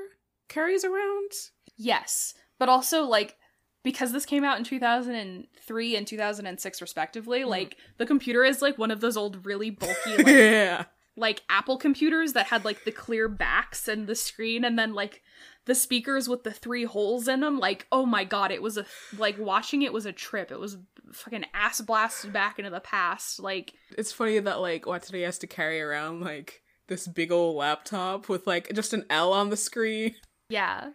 carries 0.50 0.84
around. 0.84 1.32
Yes, 1.78 2.34
but 2.60 2.70
also 2.70 3.04
like 3.04 3.38
because 3.82 4.12
this 4.12 4.26
came 4.26 4.44
out 4.44 4.58
in 4.58 4.66
2003 4.66 5.96
and 5.96 6.06
2006 6.06 6.82
respectively, 6.82 7.46
like 7.46 7.78
the 7.98 8.06
computer 8.06 8.44
is 8.44 8.62
like 8.62 8.78
one 8.78 8.92
of 8.92 9.00
those 9.02 9.16
old 9.18 9.46
really 9.46 9.70
bulky 9.70 10.18
like 10.18 10.28
yeah. 10.28 10.86
Like 11.20 11.42
Apple 11.50 11.78
computers 11.78 12.34
that 12.34 12.48
had 12.48 12.66
like 12.66 12.84
the 12.86 12.92
clear 12.92 13.28
backs 13.28 13.88
and 13.88 14.08
the 14.08 14.16
screen 14.16 14.64
and 14.64 14.80
then 14.80 14.94
like 14.94 15.22
the 15.66 15.76
speakers 15.76 16.28
with 16.28 16.44
the 16.44 16.52
three 16.52 16.86
holes 16.86 17.28
in 17.28 17.42
them 17.42 17.60
like 17.60 17.86
oh 17.92 18.06
my 18.06 18.24
god 18.24 18.52
it 18.52 18.62
was 18.62 18.78
a 18.78 18.86
like 19.18 19.38
watching 19.38 19.82
it 19.84 19.94
was 19.94 20.06
a 20.06 20.12
trip 20.12 20.52
it 20.52 20.60
was 20.60 20.78
fucking 21.12 21.46
ass 21.54 21.82
blasted 21.82 22.32
back 22.34 22.58
into 22.58 22.72
the 22.72 22.80
past 22.80 23.40
like 23.40 23.74
It's 23.98 24.12
funny 24.12 24.40
that 24.40 24.62
like 24.62 24.86
Watanabe 24.88 25.22
has 25.24 25.38
to 25.40 25.48
carry 25.48 25.80
around 25.82 26.22
like 26.22 26.64
this 26.88 27.08
big 27.08 27.32
old 27.32 27.56
laptop 27.56 28.30
with 28.30 28.48
like 28.48 28.74
just 28.74 28.94
an 28.94 29.06
L 29.12 29.32
on 29.34 29.50
the 29.50 29.58
screen. 29.58 30.16
Yeah. 30.50 30.90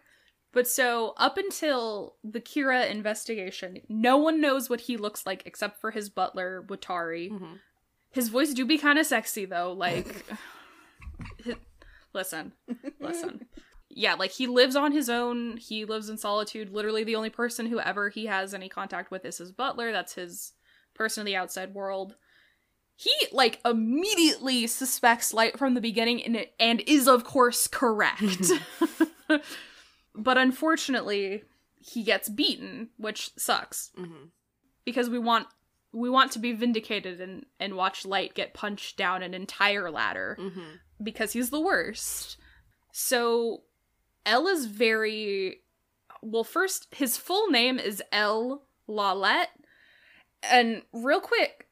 But 0.53 0.67
so 0.67 1.15
up 1.17 1.39
until 1.39 2.17
the 2.25 2.41
Kira 2.41 2.91
investigation, 2.91 3.79
no 3.89 4.17
one 4.17 4.41
knows 4.41 4.69
what 4.69 4.81
he 4.83 4.97
looks 4.97 5.25
like 5.27 5.45
except 5.47 5.81
for 5.81 5.93
his 5.93 6.09
butler, 6.11 6.65
Watari. 6.67 7.31
Mhm. 7.31 7.59
His 8.15 8.29
voice 8.29 8.55
do 8.55 8.65
be 8.65 8.79
kind 8.79 8.99
of 8.99 9.07
sexy 9.07 9.45
though, 9.45 9.73
like 9.73 10.25
listen. 12.15 12.53
Listen. 13.01 13.47
Yeah, 13.91 14.15
like 14.15 14.33
he 14.33 14.47
lives 14.47 14.77
on 14.77 14.93
his 14.93 15.09
own. 15.09 15.57
He 15.57 15.85
lives 15.85 16.09
in 16.09 16.17
solitude. 16.19 16.71
Literally 16.71 17.05
the 17.05 17.17
only 17.17 17.31
person 17.31 17.67
who 17.67 17.79
ever 17.81 18.09
he 18.09 18.27
has 18.27 18.55
any 18.55 18.69
contact 18.69 19.11
with 19.11 19.25
is 19.25 19.39
his 19.39 19.53
butler. 19.53 19.93
That's 19.93 20.15
his 20.15 20.53
person 20.95 21.23
in 21.23 21.27
the 21.27 21.37
outside 21.37 21.75
world. 21.75 22.15
He 22.97 23.13
like 23.33 23.61
immediately 23.65 24.67
suspects 24.69 25.35
Light 25.35 25.59
from 25.59 25.75
the 25.75 25.81
beginning 25.81 26.23
and 26.25 26.47
and 26.61 26.83
is 26.87 27.09
of 27.09 27.25
course 27.25 27.67
correct. 27.67 28.51
but 30.15 30.39
unfortunately, 30.39 31.43
he 31.81 32.03
gets 32.03 32.29
beaten, 32.29 32.91
which 32.97 33.31
sucks 33.37 33.91
Mhm. 33.99 34.31
because 34.85 35.11
we 35.11 35.19
want 35.19 35.49
we 35.95 36.11
want 36.11 36.33
to 36.33 36.39
be 36.39 36.53
vindicated 36.53 37.21
and 37.21 37.47
and 37.61 37.75
watch 37.77 38.05
Light 38.05 38.35
get 38.35 38.53
punched 38.53 38.97
down 38.97 39.23
an 39.23 39.33
entire 39.33 39.91
ladder 39.91 40.37
Mhm. 40.39 40.79
because 41.03 41.33
he's 41.33 41.51
the 41.51 41.61
worst. 41.61 42.37
So 42.93 43.63
L 44.27 44.47
is 44.49 44.67
very 44.67 45.63
well 46.23 46.45
first 46.45 46.89
his 46.95 47.17
full 47.17 47.49
name 47.51 47.79
is 47.79 48.03
L 48.13 48.67
Lawliet 48.89 49.47
and 50.43 50.83
real 50.93 51.21
quick 51.21 51.69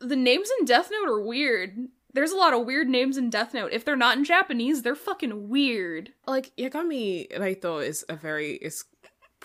the 0.00 0.16
names 0.16 0.50
in 0.58 0.66
Death 0.66 0.90
Note 0.90 1.08
are 1.08 1.20
weird. 1.20 1.88
There's 2.12 2.32
a 2.32 2.36
lot 2.36 2.52
of 2.54 2.66
weird 2.66 2.88
names 2.88 3.16
in 3.16 3.30
Death 3.30 3.52
Note. 3.54 3.72
If 3.72 3.84
they're 3.84 3.96
not 3.96 4.16
in 4.18 4.24
Japanese, 4.24 4.82
they're 4.82 4.94
fucking 4.94 5.48
weird. 5.48 6.12
Like 6.26 6.54
Yagami 6.56 7.30
Raito 7.38 7.84
is 7.86 8.04
a 8.08 8.16
very 8.16 8.52
is 8.56 8.84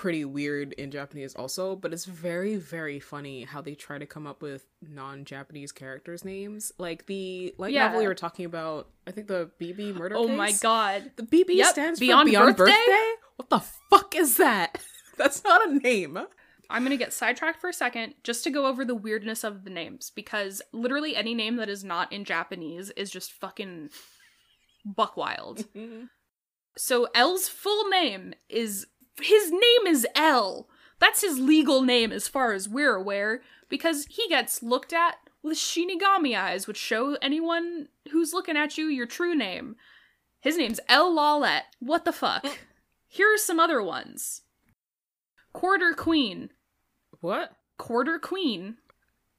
pretty 0.02 0.26
weird 0.26 0.74
in 0.74 0.90
Japanese 0.90 1.36
also, 1.36 1.76
but 1.76 1.94
it's 1.94 2.06
very 2.06 2.56
very 2.56 3.00
funny 3.00 3.44
how 3.44 3.62
they 3.62 3.76
try 3.76 4.00
to 4.00 4.06
come 4.08 4.26
up 4.26 4.42
with 4.42 4.66
non-Japanese 4.82 5.72
characters 5.72 6.26
names. 6.26 6.72
Like 6.80 7.06
the 7.06 7.54
light 7.60 7.72
Yeah. 7.72 7.86
novel 7.86 8.02
you 8.02 8.08
were 8.08 8.16
talking 8.16 8.46
about, 8.46 8.90
I 9.06 9.12
think 9.12 9.28
the 9.28 9.52
BB 9.60 9.94
murder 9.94 10.16
Oh 10.18 10.26
case. 10.28 10.38
my 10.38 10.52
god. 10.54 11.12
The 11.18 11.24
BB 11.24 11.54
Yep, 11.56 11.68
stands 11.70 12.00
Beyond 12.00 12.28
for 12.28 12.32
Beyond 12.32 12.58
Birthday? 12.58 12.72
Birthday? 12.74 13.12
What 13.36 13.50
the 13.52 13.60
fuck 13.92 14.16
is 14.16 14.38
that? 14.38 14.82
That's 15.18 15.44
not 15.44 15.68
a 15.70 15.74
name. 15.76 16.18
I'm 16.68 16.84
gonna 16.84 16.98
get 16.98 17.14
sidetracked 17.14 17.62
for 17.62 17.70
a 17.70 17.74
second 17.74 18.16
just 18.24 18.44
to 18.46 18.50
go 18.50 18.66
over 18.66 18.84
the 18.84 18.96
weirdness 18.96 19.44
of 19.44 19.66
the 19.66 19.70
names 19.70 20.10
because 20.16 20.64
literally 20.74 21.16
any 21.16 21.36
name 21.36 21.58
that 21.58 21.70
is 21.70 21.84
not 21.84 22.12
in 22.12 22.26
Japanese 22.26 22.90
is 22.92 23.12
just 23.12 23.34
fucking 23.34 23.90
buck 24.84 25.16
wild. 25.16 25.66
So 26.78 27.10
L's 27.14 27.50
full 27.50 27.90
name 27.90 28.34
is 28.48 28.88
his 29.22 29.52
name 29.52 29.88
is 29.88 30.08
L. 30.16 30.68
That's 31.00 31.22
his 31.22 31.40
legal 31.40 31.82
name 31.82 32.12
as 32.12 32.28
far 32.28 32.54
as 32.54 32.70
we're 32.70 32.96
aware 32.96 33.42
because 33.70 34.06
he 34.10 34.28
gets 34.28 34.62
looked 34.62 34.94
at 34.94 35.16
with 35.44 35.58
Shinigami 35.58 36.38
eyes, 36.38 36.68
which 36.68 36.78
show 36.78 37.18
anyone 37.22 37.88
who's 38.12 38.34
looking 38.34 38.58
at 38.58 38.78
you 38.78 38.86
your 38.86 39.08
true 39.08 39.36
name. 39.36 39.76
His 40.40 40.58
name's 40.58 40.80
L 40.88 41.12
Lawliet. 41.16 41.62
What 41.80 42.06
the 42.06 42.12
fuck? 42.12 42.44
Mm. 42.44 42.56
Here 43.08 43.34
are 43.34 43.38
some 43.38 43.60
other 43.60 43.82
ones. 43.82 44.42
Quarter 45.54 45.94
Queen. 45.94 46.50
What? 47.20 47.56
Quarter 47.78 48.20
Queen. 48.20 48.78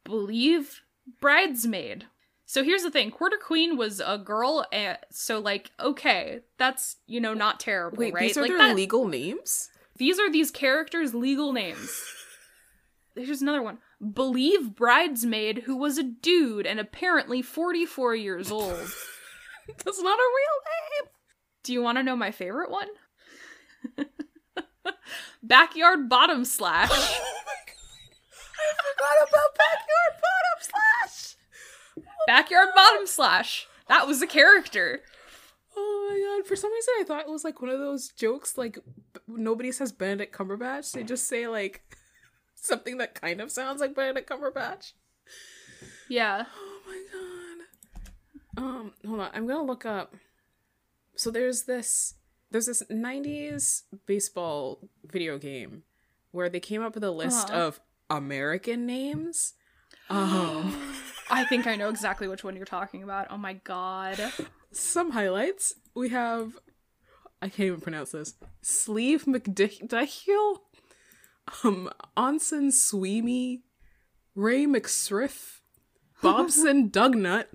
Believe 0.04 0.82
bridesmaid. 1.20 2.06
So 2.52 2.62
here's 2.62 2.82
the 2.82 2.90
thing 2.90 3.10
Quarter 3.10 3.38
Queen 3.42 3.78
was 3.78 3.98
a 4.04 4.18
girl, 4.18 4.66
and 4.70 4.98
so, 5.10 5.38
like, 5.38 5.70
okay, 5.80 6.40
that's, 6.58 6.96
you 7.06 7.18
know, 7.18 7.32
not 7.32 7.58
terrible, 7.58 7.96
Wait, 7.96 8.12
right? 8.12 8.28
these 8.28 8.36
are 8.36 8.42
like 8.42 8.50
their 8.50 8.58
that- 8.58 8.76
legal 8.76 9.08
names? 9.08 9.70
these 9.96 10.18
are 10.18 10.30
these 10.30 10.50
characters' 10.50 11.14
legal 11.14 11.54
names. 11.54 12.04
Here's 13.16 13.40
another 13.40 13.62
one. 13.62 13.78
Believe 14.12 14.76
bridesmaid 14.76 15.60
who 15.60 15.74
was 15.78 15.96
a 15.96 16.02
dude 16.02 16.66
and 16.66 16.78
apparently 16.78 17.40
44 17.40 18.16
years 18.16 18.52
old. 18.52 18.74
That's 19.68 20.02
not 20.02 20.18
a 20.18 20.32
real 20.36 21.06
name. 21.06 21.10
Do 21.62 21.72
you 21.72 21.80
want 21.80 21.96
to 21.96 22.02
know 22.02 22.16
my 22.16 22.32
favorite 22.32 22.70
one? 22.70 22.88
Backyard 25.42 26.06
bottom 26.10 26.44
slash. 26.44 26.90
oh 26.92 27.42
my 27.46 27.54
god! 27.66 27.78
I 28.58 28.74
forgot 28.92 29.28
about 29.30 29.54
backyard 29.56 30.20
bottom 30.20 30.58
slash. 30.60 31.36
Backyard 32.26 32.68
bottom 32.74 33.06
slash. 33.06 33.66
That 33.88 34.06
was 34.06 34.22
a 34.22 34.26
character. 34.26 35.00
Oh 35.76 36.08
my 36.10 36.38
god! 36.38 36.46
For 36.46 36.56
some 36.56 36.72
reason, 36.72 36.94
I 37.00 37.04
thought 37.04 37.20
it 37.26 37.30
was 37.30 37.44
like 37.44 37.60
one 37.60 37.70
of 37.70 37.78
those 37.78 38.08
jokes. 38.08 38.56
Like 38.58 38.74
b- 39.14 39.20
nobody 39.26 39.72
says 39.72 39.90
Benedict 39.92 40.36
Cumberbatch; 40.36 40.92
they 40.92 41.02
just 41.02 41.26
say 41.26 41.46
like 41.48 41.82
something 42.54 42.98
that 42.98 43.14
kind 43.20 43.40
of 43.40 43.50
sounds 43.50 43.80
like 43.80 43.94
Benedict 43.94 44.28
Cumberbatch. 44.28 44.92
Yeah. 46.08 46.44
Oh 46.54 46.80
my 46.86 47.02
god. 47.12 48.62
Um, 48.64 48.92
hold 49.06 49.20
on. 49.20 49.30
I'm 49.32 49.46
gonna 49.46 49.62
look 49.62 49.86
up. 49.86 50.14
So 51.16 51.30
there's 51.30 51.62
this 51.62 52.14
there's 52.50 52.66
this 52.66 52.82
90s 52.90 53.82
baseball 54.06 54.78
video 55.10 55.38
game 55.38 55.84
where 56.32 56.50
they 56.50 56.60
came 56.60 56.82
up 56.82 56.94
with 56.94 57.04
a 57.04 57.10
list 57.10 57.48
Uh-huh. 57.50 57.58
of 57.66 57.80
American 58.10 58.84
names. 58.86 59.54
Um, 60.10 60.91
I 61.32 61.44
think 61.44 61.66
I 61.66 61.76
know 61.76 61.88
exactly 61.88 62.28
which 62.28 62.44
one 62.44 62.56
you're 62.56 62.66
talking 62.66 63.02
about. 63.02 63.28
Oh 63.30 63.38
my 63.38 63.54
god. 63.54 64.20
some 64.70 65.10
highlights. 65.12 65.74
We 65.94 66.10
have 66.10 66.58
I 67.40 67.48
can't 67.48 67.66
even 67.66 67.80
pronounce 67.80 68.12
this. 68.12 68.34
Sleeve 68.60 69.24
McDichael, 69.24 70.58
um, 71.64 71.90
Onson 72.16 72.68
Sweemey, 72.70 73.62
Ray 74.36 74.64
McSriff, 74.64 75.58
Bobson 76.22 76.88
Dugnutt, 76.92 77.46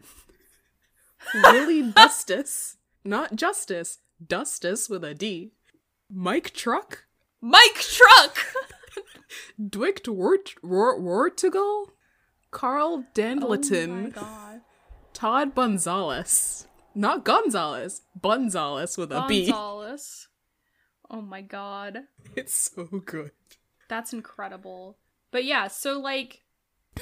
Willie 1.36 1.90
Dustus, 1.92 2.76
not 3.06 3.38
Justice, 3.38 4.00
Dustus 4.26 4.90
with 4.90 5.06
a 5.06 5.14
D, 5.14 5.54
Mike 6.12 6.52
Truk, 6.52 7.06
Mike 7.40 7.76
Truk! 7.76 8.54
Dwicht 9.62 10.10
Wort 10.10 10.56
Wort 10.62 11.00
Wortigal, 11.00 11.92
Carl 12.58 12.88
Oh 12.94 12.98
my 12.98 13.06
Dandleton, 13.14 14.14
god. 14.16 14.62
Todd 15.14 15.54
Bunzales. 15.54 16.66
Not 16.96 17.24
Gonzalez, 17.24 18.02
Bunzales 18.20 18.98
with 18.98 19.12
a 19.12 19.26
B. 19.28 19.46
Gonzalez. 19.46 20.28
Oh 21.08 21.22
my 21.22 21.42
god. 21.42 22.00
It's 22.36 22.56
so 22.56 22.86
good. 23.06 23.30
That's 23.88 24.12
incredible. 24.12 24.98
But 25.30 25.46
yeah, 25.46 25.68
so 25.68 26.00
like 26.00 26.42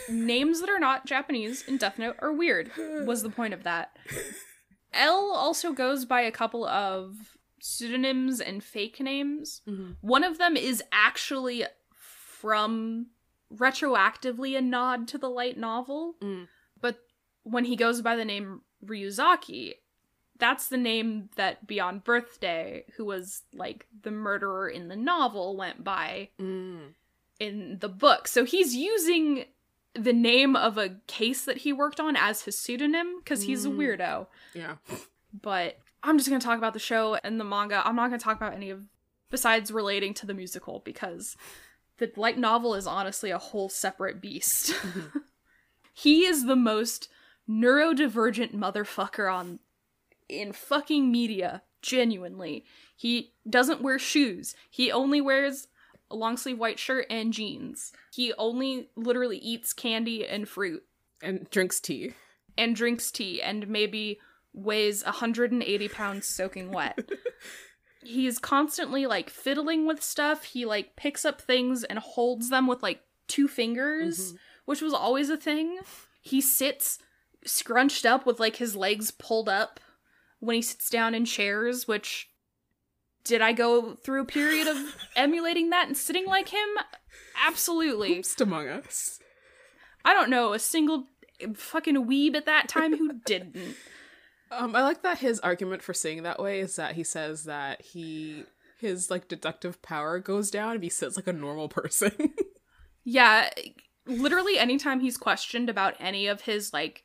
names 0.09 0.59
that 0.59 0.69
are 0.69 0.77
not 0.77 1.05
Japanese 1.05 1.63
in 1.65 1.77
Death 1.77 1.97
Note 1.97 2.17
are 2.19 2.33
weird. 2.33 2.69
Was 3.05 3.23
the 3.23 3.29
point 3.29 3.53
of 3.53 3.63
that. 3.63 3.95
L 4.93 5.31
also 5.33 5.71
goes 5.71 6.03
by 6.03 6.19
a 6.21 6.31
couple 6.31 6.65
of 6.65 7.37
pseudonyms 7.61 8.41
and 8.41 8.61
fake 8.61 8.99
names. 8.99 9.61
Mhm. 9.65 9.95
One 10.01 10.25
of 10.25 10.37
them 10.37 10.57
is 10.57 10.83
actually 10.91 11.63
from 11.93 13.07
retroactively 13.55 14.57
a 14.57 14.61
nod 14.61 15.07
to 15.09 15.17
the 15.17 15.29
light 15.29 15.57
novel, 15.57 16.15
Mm. 16.21 16.47
but 16.81 16.99
when 17.43 17.65
he 17.65 17.75
goes 17.75 18.01
by 18.01 18.15
the 18.15 18.25
name 18.25 18.61
Ryuzaki, 18.85 19.75
that's 20.37 20.67
the 20.67 20.77
name 20.77 21.29
that 21.35 21.65
Beyond 21.65 22.03
Birthday, 22.03 22.85
who 22.97 23.05
was 23.05 23.43
like 23.53 23.85
the 24.03 24.11
murderer 24.11 24.67
in 24.67 24.87
the 24.89 24.95
novel, 24.95 25.55
went 25.55 25.83
by 25.83 26.29
Mm. 26.39 26.93
in 27.39 27.79
the 27.79 27.89
book. 27.89 28.27
So 28.27 28.43
he's 28.45 28.75
using 28.75 29.45
the 29.93 30.11
name 30.13 30.55
of 30.57 30.77
a 30.77 30.97
case 31.07 31.45
that 31.45 31.59
he 31.59 31.71
worked 31.71 31.99
on 32.01 32.15
as 32.17 32.41
his 32.43 32.57
pseudonym 32.57 33.19
because 33.19 33.43
he's 33.43 33.65
a 33.65 33.69
Mm. 33.69 33.77
weirdo. 33.77 34.27
Yeah. 34.53 34.75
But 35.33 35.79
I'm 36.03 36.17
just 36.17 36.29
going 36.29 36.39
to 36.39 36.45
talk 36.45 36.57
about 36.57 36.73
the 36.73 36.79
show 36.79 37.15
and 37.23 37.39
the 37.39 37.43
manga. 37.45 37.81
I'm 37.87 37.95
not 37.95 38.09
going 38.09 38.19
to 38.19 38.23
talk 38.23 38.35
about 38.37 38.53
any 38.53 38.69
of 38.69 38.87
besides 39.31 39.71
relating 39.71 40.13
to 40.15 40.25
the 40.25 40.33
musical 40.33 40.79
because 40.85 41.35
the 41.97 42.11
light 42.15 42.37
novel 42.37 42.75
is 42.75 42.87
honestly 42.87 43.31
a 43.31 43.37
whole 43.37 43.69
separate 43.69 44.21
beast. 44.21 44.73
Mm-hmm. 44.85 45.19
he 45.93 46.25
is 46.25 46.45
the 46.45 46.55
most 46.55 47.09
neurodivergent 47.49 48.53
motherfucker 48.53 49.33
on 49.33 49.59
in 50.27 50.51
fucking 50.51 51.11
media, 51.11 51.61
genuinely. 51.81 52.65
He 52.95 53.33
doesn't 53.49 53.81
wear 53.81 53.99
shoes. 53.99 54.55
He 54.69 54.91
only 54.91 55.21
wears 55.21 55.67
a 56.11 56.15
long 56.15 56.37
sleeve 56.37 56.57
white 56.59 56.79
shirt 56.79 57.05
and 57.09 57.31
jeans. 57.33 57.91
He 58.11 58.33
only 58.37 58.89
literally 58.95 59.37
eats 59.37 59.73
candy 59.73 60.25
and 60.27 60.47
fruit 60.49 60.83
And 61.21 61.49
drinks 61.49 61.79
tea. 61.79 62.13
and 62.57 62.75
drinks 62.75 63.11
tea 63.11 63.41
and 63.41 63.67
maybe 63.67 64.19
weighs 64.53 65.03
180 65.03 65.87
pounds 65.89 66.27
soaking 66.27 66.71
wet. 66.71 66.97
He's 68.05 68.37
constantly 68.39 69.05
like 69.07 69.29
fiddling 69.29 69.85
with 69.85 70.01
stuff. 70.03 70.43
He 70.45 70.65
like 70.65 70.95
picks 70.95 71.25
up 71.25 71.41
things 71.41 71.83
and 71.83 71.99
holds 71.99 72.49
them 72.49 72.67
with 72.67 72.83
like 72.83 73.01
two 73.27 73.47
fingers, 73.47 74.33
Mhm. 74.33 74.37
which 74.65 74.81
was 74.81 74.93
always 74.93 75.29
a 75.29 75.37
thing. 75.37 75.79
He 76.21 76.39
sits 76.41 76.99
scrunched 77.45 78.05
up 78.05 78.25
with 78.25 78.39
like 78.39 78.55
his 78.57 78.75
legs 78.75 79.11
pulled 79.11 79.49
up 79.49 79.79
when 80.39 80.55
he 80.55 80.61
sits 80.61 80.89
down 80.89 81.13
in 81.15 81.25
chairs, 81.25 81.87
which 81.87 82.29
did 83.23 83.41
I 83.41 83.53
go 83.53 83.95
through 83.95 84.21
a 84.21 84.25
period 84.25 84.67
of 84.67 84.77
emulating 85.15 85.69
that 85.71 85.87
and 85.87 85.97
sitting 85.97 86.25
like 86.25 86.49
him? 86.49 86.69
Absolutely. 87.45 88.19
Oops, 88.19 88.41
among 88.41 88.67
us. 88.67 89.19
I 90.03 90.13
don't 90.13 90.29
know 90.29 90.53
a 90.53 90.59
single 90.59 91.07
fucking 91.55 92.05
weeb 92.05 92.35
at 92.35 92.45
that 92.45 92.67
time 92.69 92.95
who 92.97 93.13
didn't. 93.25 93.75
Um, 94.57 94.75
I 94.75 94.81
like 94.83 95.03
that 95.03 95.19
his 95.19 95.39
argument 95.41 95.81
for 95.81 95.93
saying 95.93 96.23
that 96.23 96.41
way 96.41 96.59
is 96.59 96.75
that 96.77 96.95
he 96.95 97.03
says 97.03 97.43
that 97.43 97.81
he 97.81 98.43
his 98.79 99.09
like 99.09 99.27
deductive 99.27 99.81
power 99.81 100.19
goes 100.19 100.51
down 100.51 100.75
if 100.75 100.81
he 100.81 100.89
sits 100.89 101.15
like 101.15 101.27
a 101.27 101.33
normal 101.33 101.69
person. 101.69 102.11
Yeah, 103.07 103.51
literally 104.07 104.57
anytime 104.57 104.99
he's 104.99 105.15
questioned 105.15 105.69
about 105.69 105.93
any 105.99 106.25
of 106.25 106.41
his 106.41 106.73
like 106.73 107.03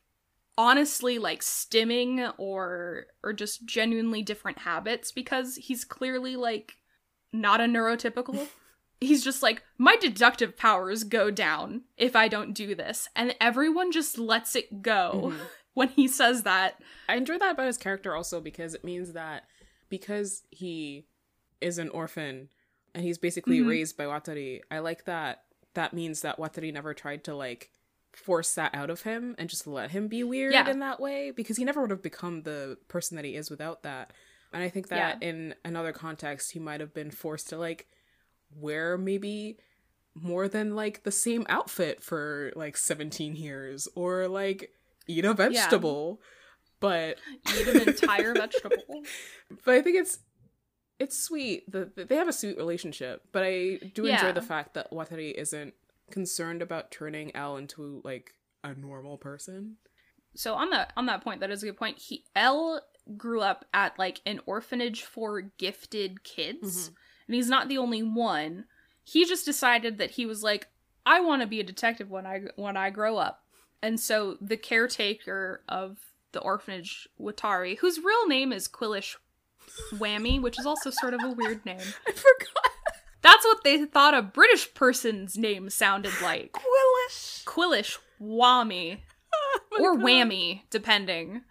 honestly 0.57 1.19
like 1.19 1.43
stimming 1.43 2.33
or 2.39 3.07
or 3.23 3.35
just 3.35 3.67
genuinely 3.67 4.23
different 4.23 4.61
habits 4.61 5.13
because 5.13 5.57
he's 5.57 5.85
clearly 5.85 6.37
like 6.37 6.73
not 7.35 7.61
a 7.61 7.65
neurotypical. 7.65 8.49
He's 9.03 9.25
just 9.25 9.43
like 9.43 9.63
my 9.79 9.97
deductive 9.97 10.59
powers 10.59 11.05
go 11.05 11.31
down 11.31 11.83
if 11.97 12.15
I 12.15 12.29
don't 12.29 12.53
do 12.53 12.75
this 12.75 13.09
and 13.17 13.35
everyone 13.41 13.93
just 13.93 14.19
lets 14.19 14.55
it 14.55 14.83
go 14.83 15.33
Mhm. 15.33 15.41
When 15.75 15.89
he 15.89 16.09
says 16.09 16.43
that. 16.45 16.81
I 17.09 17.17
enjoy 17.17 17.39
that 17.39 17.53
about 17.53 17.67
his 17.67 17.79
character 17.79 18.15
also 18.15 18.41
because 18.41 18.75
it 18.75 18.85
means 18.85 19.13
that 19.13 19.45
because 19.89 20.43
he 20.51 21.07
is 21.61 21.79
an 21.79 21.89
orphan 21.91 22.49
and 22.95 23.05
he's 23.05 23.19
basically 23.19 23.61
Mhm. 23.61 23.69
raised 23.69 23.97
by 23.97 24.05
Watari, 24.05 24.61
I 24.71 24.79
like 24.81 25.05
that 25.05 25.45
that 25.75 25.93
means 25.95 26.23
that 26.23 26.37
Watari 26.39 26.73
never 26.73 26.93
tried 26.95 27.23
to 27.25 27.35
like 27.35 27.71
force 28.13 28.55
that 28.57 28.75
out 28.75 28.91
of 28.91 29.03
him 29.03 29.37
and 29.39 29.49
just 29.49 29.69
let 29.69 29.93
him 29.93 30.09
be 30.09 30.25
weird 30.25 30.53
Yeah. 30.53 30.69
in 30.69 30.81
that 30.81 30.99
way 30.99 31.31
because 31.31 31.57
he 31.59 31.65
never 31.65 31.81
would 31.81 31.91
have 31.93 32.03
become 32.03 32.43
the 32.43 32.77
person 32.89 33.15
that 33.15 33.25
he 33.25 33.37
is 33.37 33.51
without 33.51 33.85
that. 33.85 34.13
And 34.53 34.65
I 34.65 34.69
think 34.69 34.89
that 34.89 35.23
in 35.23 35.55
another 35.65 35.93
context 35.93 36.51
he 36.51 36.59
might 36.59 36.81
have 36.81 36.93
been 36.93 37.13
forced 37.13 37.49
to 37.51 37.57
like 37.57 37.87
wear 38.53 38.99
maybe 38.99 39.59
more 40.15 40.49
than 40.49 40.75
like 40.75 41.05
the 41.05 41.13
same 41.13 41.47
outfit 41.49 42.03
for 42.03 42.53
like 42.57 42.77
17 42.77 43.37
years 43.37 43.87
or 43.95 44.27
like 44.27 44.73
eat 45.07 45.25
a 45.25 45.35
vegetable. 45.35 46.21
But 46.81 47.19
Eat 47.59 47.69
an 47.69 47.81
entire 47.89 48.33
vegetable. 48.33 49.03
but 49.65 49.75
I 49.75 49.83
think 49.83 49.97
it's 49.97 50.21
it's 50.99 51.19
sweet. 51.19 51.71
The, 51.71 51.91
the- 51.95 52.05
they 52.07 52.17
have 52.17 52.29
a 52.29 52.33
sweet 52.33 52.57
relationship, 52.57 53.23
but 53.33 53.43
I 53.43 53.79
do 53.95 54.07
enjoy 54.07 54.27
Yeah. 54.29 54.33
the 54.33 54.43
fact 54.43 54.75
that 54.75 54.91
Watari 54.91 55.33
isn't 55.35 55.75
concerned 56.11 56.63
about 56.63 56.91
turning 56.91 57.35
L 57.37 57.57
into 57.57 58.01
like 58.05 58.35
a 58.65 58.75
normal 58.75 59.17
person. 59.19 59.77
so 60.35 60.55
on 60.55 60.71
that 60.71 60.93
on 60.97 61.07
that 61.07 61.23
point 61.23 61.41
that 61.41 61.51
is 61.51 61.63
a 61.63 61.67
good 61.67 61.77
point 61.77 61.99
he 61.99 62.25
l 62.37 62.81
grew 63.17 63.41
up 63.41 63.65
at 63.75 63.99
like 63.99 64.21
an 64.27 64.39
orphanage 64.47 65.03
for 65.03 65.41
gifted 65.41 66.23
kids 66.23 66.91
Mhm. 66.91 66.95
and 67.27 67.35
he's 67.35 67.49
not 67.49 67.69
the 67.69 67.79
only 67.79 68.03
one 68.03 68.65
he 69.03 69.25
just 69.25 69.45
decided 69.45 69.99
that 69.99 70.13
he 70.13 70.27
was 70.27 70.43
like 70.45 70.69
i 71.05 71.21
want 71.21 71.43
to 71.43 71.49
be 71.49 71.59
a 71.59 71.65
detective 71.65 72.11
when 72.11 72.27
i 72.27 72.43
when 72.57 72.77
i 72.77 72.91
grow 72.91 73.17
up 73.17 73.45
and 73.83 73.99
so 73.99 74.37
the 74.41 74.57
caretaker 74.57 75.63
of 75.69 75.99
the 76.33 76.41
orphanage 76.41 77.09
watari 77.21 77.79
whose 77.79 77.99
real 77.99 78.27
name 78.27 78.53
is 78.53 78.69
quillish 78.69 79.17
Wammy 79.95 80.41
which 80.41 80.59
is 80.59 80.67
also 80.67 80.91
sort 80.91 81.15
of 81.15 81.23
a 81.23 81.31
weird 81.31 81.65
name. 81.65 81.79
I 82.07 82.13
forgot. 82.13 82.73
that's 83.23 83.45
what 83.45 83.63
they 83.65 83.85
thought 83.85 84.15
a 84.15 84.23
british 84.23 84.73
person's 84.75 85.37
name 85.37 85.71
sounded 85.71 86.13
like. 86.23 86.53
Quillish. 86.53 87.45
Quillish 87.45 87.99
Wammy. 88.21 89.01
Oh 89.73 89.85
or 89.85 89.97
whammy 89.97 90.63
depending. 90.71 91.43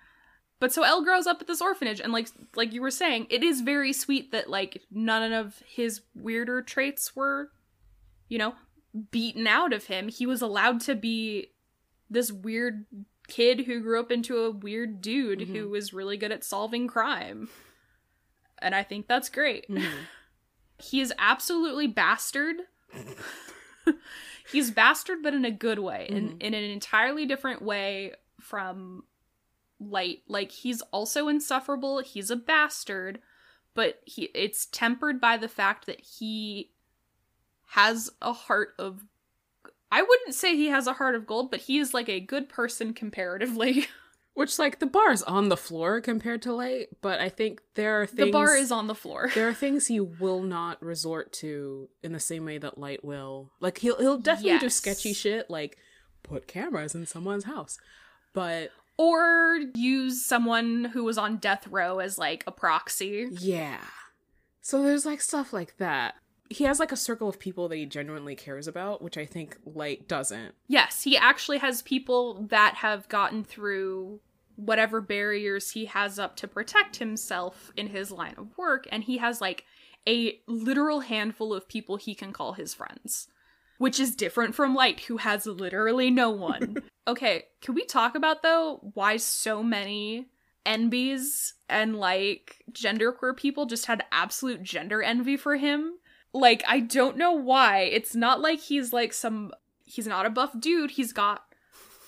But 0.59 0.73
so 0.73 0.83
L 0.83 1.03
grows 1.03 1.25
up 1.25 1.41
at 1.41 1.47
this 1.47 1.61
orphanage 1.61 2.01
and 2.01 2.11
like 2.11 2.27
like 2.55 2.73
you 2.73 2.81
were 2.81 2.91
saying 2.91 3.27
it 3.29 3.43
is 3.43 3.61
very 3.61 3.93
sweet 3.93 4.31
that 4.31 4.49
like 4.49 4.81
none 4.91 5.31
of 5.31 5.61
his 5.65 6.01
weirder 6.13 6.61
traits 6.61 7.15
were 7.15 7.51
you 8.27 8.37
know 8.37 8.55
beaten 9.11 9.47
out 9.47 9.73
of 9.73 9.85
him. 9.85 10.09
He 10.09 10.25
was 10.25 10.41
allowed 10.41 10.81
to 10.81 10.95
be 10.95 11.51
this 12.09 12.31
weird 12.31 12.85
kid 13.27 13.61
who 13.65 13.79
grew 13.81 13.99
up 13.99 14.11
into 14.11 14.37
a 14.39 14.51
weird 14.51 15.01
dude 15.01 15.41
who 15.41 15.67
Mhm. 15.67 15.69
was 15.69 15.93
really 15.93 16.17
good 16.17 16.31
at 16.31 16.43
solving 16.43 16.87
crime 16.87 17.47
and 18.57 18.73
i 18.73 18.81
think 18.83 19.07
that's 19.07 19.29
great 19.29 19.67
Mm-hmm. 19.69 19.85
He 20.81 21.01
is 21.01 21.13
absolutely 21.17 21.87
bastard. 21.87 22.55
He's 24.51 24.71
bastard, 24.71 25.21
but 25.21 25.33
in 25.33 25.43
a 25.43 25.51
good 25.51 25.79
way, 25.79 26.07
in, 26.09 26.37
in 26.39 26.53
an 26.53 26.63
entirely 26.63 27.25
different 27.25 27.61
way 27.61 28.13
from 28.39 29.03
Light. 29.79 30.19
Like, 30.27 30.51
he's 30.51 30.81
also 30.93 31.27
insufferable. 31.27 31.99
He's 31.99 32.31
a 32.31 32.35
bastard, 32.37 33.19
but 33.73 33.99
he 34.05 34.29
it's 34.33 34.67
tempered 34.67 35.19
by 35.19 35.35
the 35.35 35.49
fact 35.49 35.85
that 35.85 35.99
he 35.99 36.71
has 37.71 38.09
a 38.21 38.31
heart 38.33 38.69
of 38.79 39.03
I 39.91 40.01
wouldn't 40.01 40.35
say 40.35 40.55
he 40.55 40.67
has 40.67 40.87
a 40.87 40.93
heart 40.93 41.15
of 41.15 41.25
gold, 41.25 41.51
but 41.51 41.61
he 41.61 41.79
is 41.79 41.93
like 41.93 42.09
a 42.09 42.19
good 42.19 42.49
person 42.49 42.93
comparatively. 42.93 43.87
Which, 44.35 44.57
like, 44.57 44.79
the 44.79 44.85
bar's 44.85 45.21
on 45.23 45.49
the 45.49 45.57
floor 45.57 45.99
compared 45.99 46.43
to 46.43 46.53
Light, 46.53 46.87
but 47.01 47.19
I 47.19 47.27
think 47.27 47.61
there 47.75 48.01
are 48.01 48.05
things. 48.05 48.27
the 48.27 48.31
bar 48.31 48.55
is 48.55 48.71
on 48.71 48.87
the 48.87 48.95
floor. 48.95 49.29
There 49.35 49.49
are 49.49 49.53
things 49.65 49.87
he 49.87 49.99
will 49.99 50.41
not 50.41 50.81
resort 50.81 51.33
to 51.33 51.89
in 52.03 52.13
the 52.13 52.21
same 52.21 52.45
way 52.45 52.57
that 52.57 52.77
Light 52.77 53.03
will. 53.03 53.51
Like, 53.59 53.79
he'll 53.79 53.97
he'll 53.97 54.19
definitely 54.19 54.59
do 54.59 54.69
sketchy 54.69 55.11
shit, 55.11 55.49
like 55.49 55.77
put 56.23 56.47
cameras 56.47 56.95
in 56.95 57.05
someone's 57.05 57.43
house. 57.45 57.79
But 58.33 58.69
or 58.95 59.59
use 59.75 60.25
someone 60.25 60.85
who 60.85 61.03
was 61.03 61.17
on 61.17 61.37
death 61.37 61.67
row 61.67 61.99
as 61.99 62.17
like 62.17 62.43
a 62.47 62.51
proxy. 62.51 63.27
yeah. 63.39 63.81
So 64.61 64.83
there's 64.83 65.05
like 65.05 65.19
stuff 65.19 65.51
like 65.51 65.75
that. 65.77 66.15
He 66.49 66.63
has 66.63 66.79
like 66.79 66.91
a 66.91 66.97
circle 66.97 67.29
of 67.29 67.39
people 67.39 67.67
that 67.69 67.75
he 67.75 67.85
genuinely 67.85 68.35
cares 68.35 68.67
about, 68.67 69.01
which 69.01 69.17
I 69.17 69.25
think 69.25 69.57
Light 69.65 70.07
doesn't. 70.07 70.55
Yes, 70.67 71.03
he 71.03 71.15
actually 71.15 71.59
has 71.59 71.81
people 71.83 72.45
that 72.49 72.75
have 72.75 73.07
gotten 73.07 73.43
through 73.43 74.19
whatever 74.55 74.99
barriers 74.99 75.71
he 75.71 75.85
has 75.85 76.19
up 76.19 76.35
to 76.35 76.47
protect 76.47 76.97
himself 76.97 77.71
in 77.77 77.87
his 77.87 78.11
line 78.11 78.35
of 78.37 78.57
work, 78.57 78.87
and 78.91 79.03
he 79.03 79.17
has 79.17 79.39
like 79.39 79.65
a 80.07 80.39
literal 80.47 81.01
handful 81.01 81.53
of 81.53 81.67
people 81.67 81.97
he 81.97 82.15
can 82.15 82.33
call 82.33 82.53
his 82.53 82.73
friends. 82.73 83.27
Which 83.77 83.99
is 83.99 84.15
different 84.15 84.55
from 84.55 84.75
Light, 84.75 85.01
who 85.01 85.17
has 85.17 85.45
literally 85.45 86.11
no 86.11 86.29
one. 86.31 86.83
okay, 87.07 87.43
can 87.61 87.75
we 87.75 87.85
talk 87.85 88.15
about 88.15 88.43
though 88.43 88.79
why 88.93 89.15
so 89.15 89.63
many 89.63 90.27
NBs 90.65 91.53
and 91.69 91.95
like 91.95 92.63
genderqueer 92.71 93.37
people 93.37 93.65
just 93.65 93.85
had 93.85 94.03
absolute 94.11 94.63
gender 94.63 95.01
envy 95.01 95.37
for 95.37 95.55
him? 95.55 95.93
Like, 96.33 96.63
I 96.67 96.79
don't 96.79 97.17
know 97.17 97.31
why. 97.31 97.81
It's 97.81 98.15
not 98.15 98.41
like 98.41 98.59
he's 98.59 98.93
like 98.93 99.13
some 99.13 99.51
he's 99.85 100.07
not 100.07 100.25
a 100.25 100.29
buff 100.29 100.59
dude. 100.59 100.91
He's 100.91 101.11
got 101.13 101.43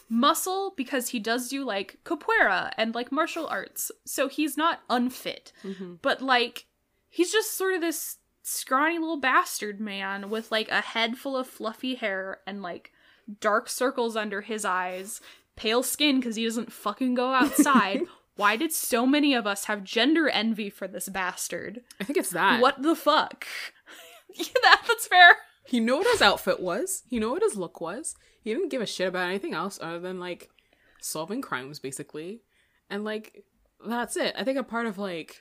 muscle 0.09 0.74
because 0.76 1.09
he 1.09 1.19
does 1.19 1.47
do 1.47 1.63
like 1.63 1.97
capoeira 2.03 2.72
and 2.78 2.93
like 2.93 3.11
martial 3.11 3.47
arts. 3.47 3.91
So 4.05 4.28
he's 4.28 4.57
not 4.57 4.82
unfit. 4.89 5.51
Mm-hmm. 5.63 5.95
But 6.01 6.22
like 6.22 6.65
he's 7.09 7.32
just 7.32 7.57
sort 7.57 7.74
of 7.76 7.82
this 7.82 8.17
scrawny 8.43 8.99
little 8.99 9.19
bastard 9.19 9.80
man 9.80 10.30
with 10.30 10.51
like 10.51 10.69
a 10.69 10.82
head 10.82 11.17
full 11.17 11.38
of 11.38 11.47
fluffy 11.47 11.95
hair 11.95 12.39
and 12.45 12.61
like 12.61 12.91
dark 13.39 13.69
circles 13.69 14.15
under 14.15 14.41
his 14.41 14.65
eyes, 14.65 15.22
pale 15.55 15.84
skin 15.84 16.19
because 16.19 16.36
he 16.36 16.43
doesn't 16.43 16.72
fucking 16.72 17.13
go 17.13 17.34
outside. 17.34 18.01
Why 18.36 18.55
did 18.55 18.72
so 18.72 19.05
many 19.05 19.34
of 19.34 19.45
us 19.45 19.65
have 19.65 19.84
gender 19.84 20.28
envy 20.30 20.69
for 20.69 20.88
this 20.88 21.09
bastard? 21.09 21.82
I 21.99 22.03
think 22.03 22.17
it's 22.17 22.30
that. 22.32 22.61
What 22.61 22.82
the 22.82 22.95
fuck? 22.95 23.45
yeah, 24.36 24.45
that, 24.63 24.84
that's 24.88 25.07
fair. 25.07 25.38
He 25.65 25.79
knew 25.79 25.97
what 25.97 26.07
his 26.11 26.21
outfit 26.21 26.59
was. 26.59 27.03
He 27.07 27.19
knew 27.19 27.32
what 27.32 27.43
his 27.43 27.55
look 27.55 27.79
was. 27.82 28.15
He 28.41 28.53
didn't 28.53 28.69
give 28.69 28.82
a 28.82 28.86
shit 28.88 29.07
about 29.07 29.27
anything 29.29 29.53
else 29.53 29.79
other 29.82 29.99
than 29.99 30.19
like 30.19 30.49
solving 30.99 31.41
crimes, 31.41 31.79
basically. 31.79 32.41
And 32.89 33.03
like 33.03 33.43
that's 33.88 34.17
it. 34.17 34.34
I 34.38 34.43
think 34.43 34.57
a 34.57 34.63
part 34.63 34.86
of 34.88 34.97
like 34.97 35.39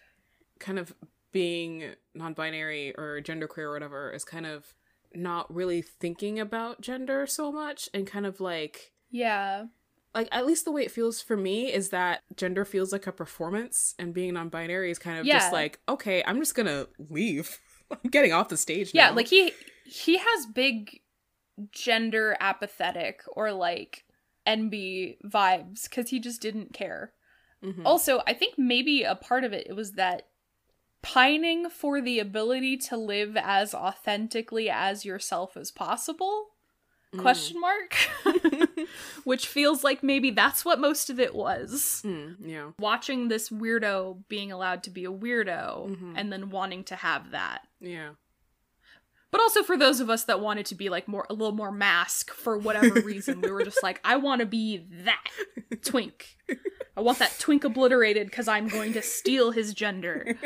kind 0.59 0.79
of 0.79 0.95
being 1.33 1.95
non-binary 2.15 2.95
or 2.99 3.21
genderqueer 3.23 3.59
or 3.65 3.73
whatever 3.73 4.11
is 4.13 4.25
kind 4.25 4.47
of 4.47 4.75
not 5.15 5.53
really 5.53 5.83
thinking 5.83 6.39
about 6.39 6.81
gender 6.81 7.27
so 7.27 7.51
much 7.51 7.89
and 7.95 8.07
kind 8.07 8.27
of 8.27 8.41
like 8.41 8.93
Yeah. 9.11 9.67
like 10.15 10.29
at 10.33 10.47
least 10.47 10.65
the 10.65 10.73
way 10.73 10.83
it 10.83 10.91
feels 10.91 11.21
for 11.23 11.37
me 11.37 11.73
is 11.73 11.89
that 11.91 12.23
gender 12.37 12.65
feels 12.65 12.93
like 12.93 13.07
a 13.07 13.13
performance 13.13 13.95
and 13.99 14.13
being 14.15 14.35
non-binary 14.35 14.91
is 14.91 14.99
kind 14.99 15.19
of 15.19 15.27
just 15.27 15.53
like 15.53 15.81
okay 15.89 16.23
i'm 16.27 16.39
just 16.39 16.55
gonna 16.55 16.87
leave 16.99 17.59
i'm 18.05 18.11
getting 18.11 18.33
off 18.33 18.49
the 18.49 18.57
stage 18.57 18.95
Now. 18.95 19.01
Yeah, 19.09 19.11
like 19.11 19.29
he 19.29 19.53
he 19.85 20.19
has 20.19 20.47
big 20.55 21.01
gender 21.73 22.37
apathetic 22.41 23.23
or 23.33 23.53
like 23.53 24.05
NB 24.47 25.19
vibes 25.25 25.89
because 25.89 26.11
he 26.11 26.19
just 26.21 26.41
didn't 26.41 26.73
care. 26.73 27.13
Mhm. 27.63 27.83
Also, 27.85 28.23
I 28.27 28.33
think 28.33 28.55
maybe 28.57 29.03
a 29.03 29.15
part 29.15 29.45
of 29.45 29.53
it, 29.53 29.67
it 29.69 29.75
was 29.75 29.93
that 29.93 30.29
pining 31.03 31.69
for 31.69 32.01
the 32.01 32.19
ability 32.19 32.77
to 32.77 32.97
live 32.97 33.37
as 33.37 33.75
authentically 33.75 34.69
as 34.69 35.05
yourself 35.05 35.57
as 35.57 35.71
possible 35.71 36.49
question 37.17 37.59
mark 37.61 37.97
which 39.25 39.47
feels 39.47 39.83
like 39.85 40.03
maybe 40.03 40.31
that's 40.31 40.65
what 40.65 40.79
most 40.81 41.11
of 41.11 41.19
it 41.21 41.35
was. 41.35 42.03
Mm, 42.05 42.37
yeah. 42.45 42.71
Watching 42.79 43.29
this 43.29 43.49
weirdo 43.51 44.23
being 44.29 44.51
allowed 44.53 44.83
to 44.85 44.91
be 44.91 45.05
a 45.05 45.13
weirdo 45.13 45.97
Mhm. 45.97 46.15
and 46.17 46.33
then 46.33 46.51
wanting 46.51 46.85
to 46.85 46.97
have 46.97 47.31
that. 47.33 47.61
Yeah. 47.81 48.11
But 49.33 49.41
also 49.41 49.63
for 49.63 49.77
those 49.77 50.01
of 50.01 50.11
us 50.11 50.25
that 50.25 50.41
wanted 50.41 50.67
to 50.67 50.75
be 50.75 50.89
like 50.89 51.07
more 51.07 51.25
a 51.31 51.33
little 51.33 51.55
more 51.55 51.71
mask 51.71 52.33
for 52.33 52.59
whatever 52.59 53.01
reason 53.01 53.41
we 53.41 53.51
were 53.53 53.63
just 53.63 53.81
like 53.81 54.01
i 54.05 54.17
want 54.17 54.41
to 54.41 54.47
be 54.47 54.85
that 55.05 55.23
twink. 55.85 56.37
I 56.97 57.01
want 57.01 57.21
that 57.21 57.37
twink 57.39 57.63
obliterated 57.63 58.27
because 58.27 58.49
i'm 58.49 58.67
going 58.67 58.93
to 58.95 59.03
steal 59.03 59.53
his 59.53 59.73
gender. 59.73 60.37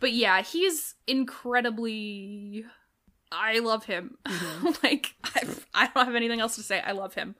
But 0.00 0.12
yeah 0.12 0.42
he's 0.42 0.96
incredibly 1.06 2.64
i 3.32 3.58
love 3.58 3.84
him. 3.84 4.16
Mm-hmm. 4.26 4.66
Like 4.82 5.14
I, 5.24 5.46
I 5.74 5.90
don't 5.94 6.06
have 6.06 6.14
anything 6.14 6.40
else 6.40 6.56
to 6.56 6.62
say. 6.62 6.80
I 6.80 6.92
love 6.92 7.14
him. 7.14 7.34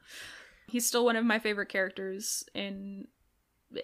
He's 0.67 0.87
still 0.87 1.05
one 1.05 1.17
of 1.17 1.25
my 1.25 1.39
favorite 1.39 1.69
characters 1.69 2.45
in 2.55 3.09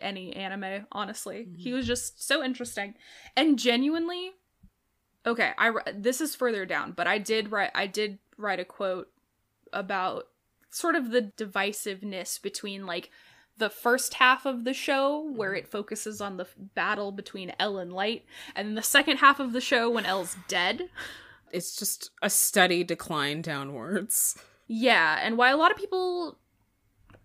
any 0.01 0.35
anime 0.35 0.87
honestly. 0.93 1.49
He 1.57 1.69
mm-hmm. 1.69 1.77
was 1.77 1.87
just 1.87 2.27
so 2.27 2.43
interesting. 2.43 2.95
And 3.37 3.59
genuinely 3.59 4.33
okay 5.27 5.51
i 5.59 5.73
this 5.93 6.21
is 6.21 6.37
further 6.37 6.65
down 6.65 6.93
but 6.93 7.07
i 7.09 7.19
did 7.19 7.51
write 7.51 7.71
i 7.75 7.87
did 7.87 8.19
write 8.39 8.61
a 8.61 8.65
quote 8.65 9.09
about 9.73 10.29
sort 10.71 10.95
of 10.95 11.11
the 11.11 11.33
divisiveness 11.37 12.41
between 12.41 12.87
like 12.87 13.11
the 13.59 13.71
first 13.71 14.15
half 14.15 14.45
of 14.45 14.65
the 14.65 14.75
show 14.75 15.31
where 15.35 15.51
mm-hmm. 15.51 15.59
it 15.59 15.69
focuses 15.69 16.21
on 16.21 16.37
the 16.37 16.47
battle 16.75 17.11
between 17.11 17.55
L 17.59 17.79
and 17.79 17.91
Light 17.91 18.27
and 18.55 18.77
the 18.77 18.83
second 18.83 19.17
half 19.17 19.41
of 19.41 19.55
the 19.55 19.63
show 19.63 19.89
when 19.89 20.05
L's 20.05 20.37
dead 20.47 20.91
it's 21.57 21.77
just 21.77 22.11
a 22.23 22.31
steady 22.31 22.85
decline 22.85 23.43
downwards 23.43 24.39
yeah 24.69 25.19
and 25.23 25.37
why 25.37 25.51
a 25.51 25.57
lot 25.57 25.71
of 25.71 25.77
people 25.77 26.39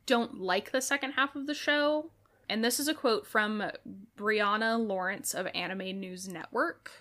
don't 0.05 0.39
like 0.39 0.71
the 0.71 0.81
second 0.81 1.11
half 1.11 1.35
of 1.35 1.47
the 1.47 1.53
show 1.53 2.09
and 2.49 2.63
this 2.63 2.79
is 2.81 2.89
a 2.89 2.93
quote 2.93 3.25
from 3.25 3.63
Brianna 4.17 4.77
Lawrence 4.77 5.33
of 5.33 5.47
Anime 5.55 5.97
News 5.99 6.27
Network 6.27 6.91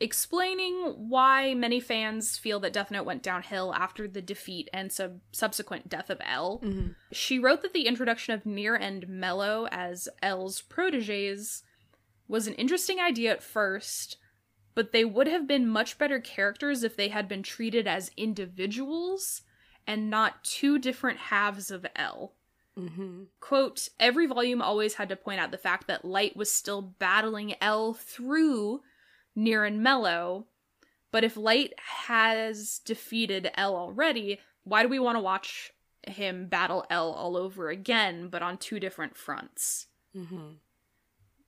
explaining 0.00 0.74
why 0.96 1.54
many 1.54 1.78
fans 1.78 2.38
feel 2.38 2.58
that 2.60 2.72
Death 2.72 2.90
Note 2.90 3.04
went 3.04 3.22
downhill 3.22 3.74
after 3.74 4.08
the 4.08 4.22
defeat 4.22 4.68
and 4.72 4.90
sub- 4.90 5.20
subsequent 5.30 5.88
death 5.88 6.10
of 6.10 6.20
L. 6.24 6.60
Mm-hmm. 6.64 6.88
She 7.12 7.38
wrote 7.38 7.62
that 7.62 7.74
the 7.74 7.86
introduction 7.86 8.34
of 8.34 8.46
Near 8.46 8.74
and 8.74 9.08
Mello 9.08 9.68
as 9.70 10.08
L's 10.22 10.62
proteges 10.62 11.62
was 12.28 12.46
an 12.46 12.54
interesting 12.54 12.98
idea 12.98 13.32
at 13.32 13.42
first, 13.42 14.16
but 14.80 14.92
they 14.92 15.04
would 15.04 15.26
have 15.26 15.46
been 15.46 15.68
much 15.68 15.98
better 15.98 16.18
characters 16.18 16.82
if 16.82 16.96
they 16.96 17.08
had 17.08 17.28
been 17.28 17.42
treated 17.42 17.86
as 17.86 18.10
individuals 18.16 19.42
and 19.86 20.08
not 20.08 20.42
two 20.42 20.78
different 20.78 21.18
halves 21.18 21.70
of 21.70 21.84
L. 21.94 22.32
mm-hmm. 22.78 23.24
Quote, 23.40 23.90
every 24.00 24.24
volume 24.24 24.62
always 24.62 24.94
had 24.94 25.10
to 25.10 25.16
point 25.16 25.38
out 25.38 25.50
the 25.50 25.58
fact 25.58 25.86
that 25.86 26.02
Light 26.02 26.34
was 26.34 26.50
still 26.50 26.80
battling 26.80 27.56
L 27.60 27.92
through 27.92 28.80
Near 29.36 29.66
and 29.66 29.82
Mello, 29.82 30.46
but 31.12 31.24
if 31.24 31.36
Light 31.36 31.74
has 31.76 32.80
defeated 32.82 33.50
L 33.56 33.76
already, 33.76 34.40
why 34.64 34.82
do 34.82 34.88
we 34.88 34.98
want 34.98 35.16
to 35.16 35.22
watch 35.22 35.74
him 36.08 36.46
battle 36.46 36.86
L 36.88 37.12
all 37.12 37.36
over 37.36 37.68
again, 37.68 38.28
but 38.28 38.42
on 38.42 38.56
two 38.56 38.80
different 38.80 39.14
fronts? 39.18 39.88
Mm-hmm. 40.16 40.52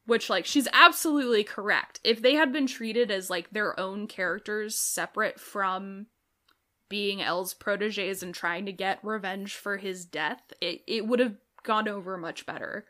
Which, 0.05 0.29
like, 0.29 0.47
she's 0.47 0.67
absolutely 0.73 1.45
correct. 1.45 2.01
If 2.03 2.23
they 2.23 2.35
had 2.35 2.53
been 2.53 2.67
treated 2.67 3.11
as, 3.11 3.31
like, 3.31 3.51
their 3.51 3.79
own 3.79 4.09
characters 4.09 4.77
separate 4.77 5.39
from 5.39 6.07
being 6.89 7.23
L's 7.23 7.55
proteges 7.55 8.23
and 8.23 8.35
trying 8.35 8.67
to 8.67 8.73
get 8.73 8.99
revenge 9.03 9.55
for 9.55 9.77
his 9.77 10.05
death, 10.05 10.43
it, 10.61 10.83
it 10.87 11.07
would 11.07 11.21
have 11.21 11.37
gone 11.63 11.89
over 11.89 12.19
much 12.19 12.45
better. 12.45 12.85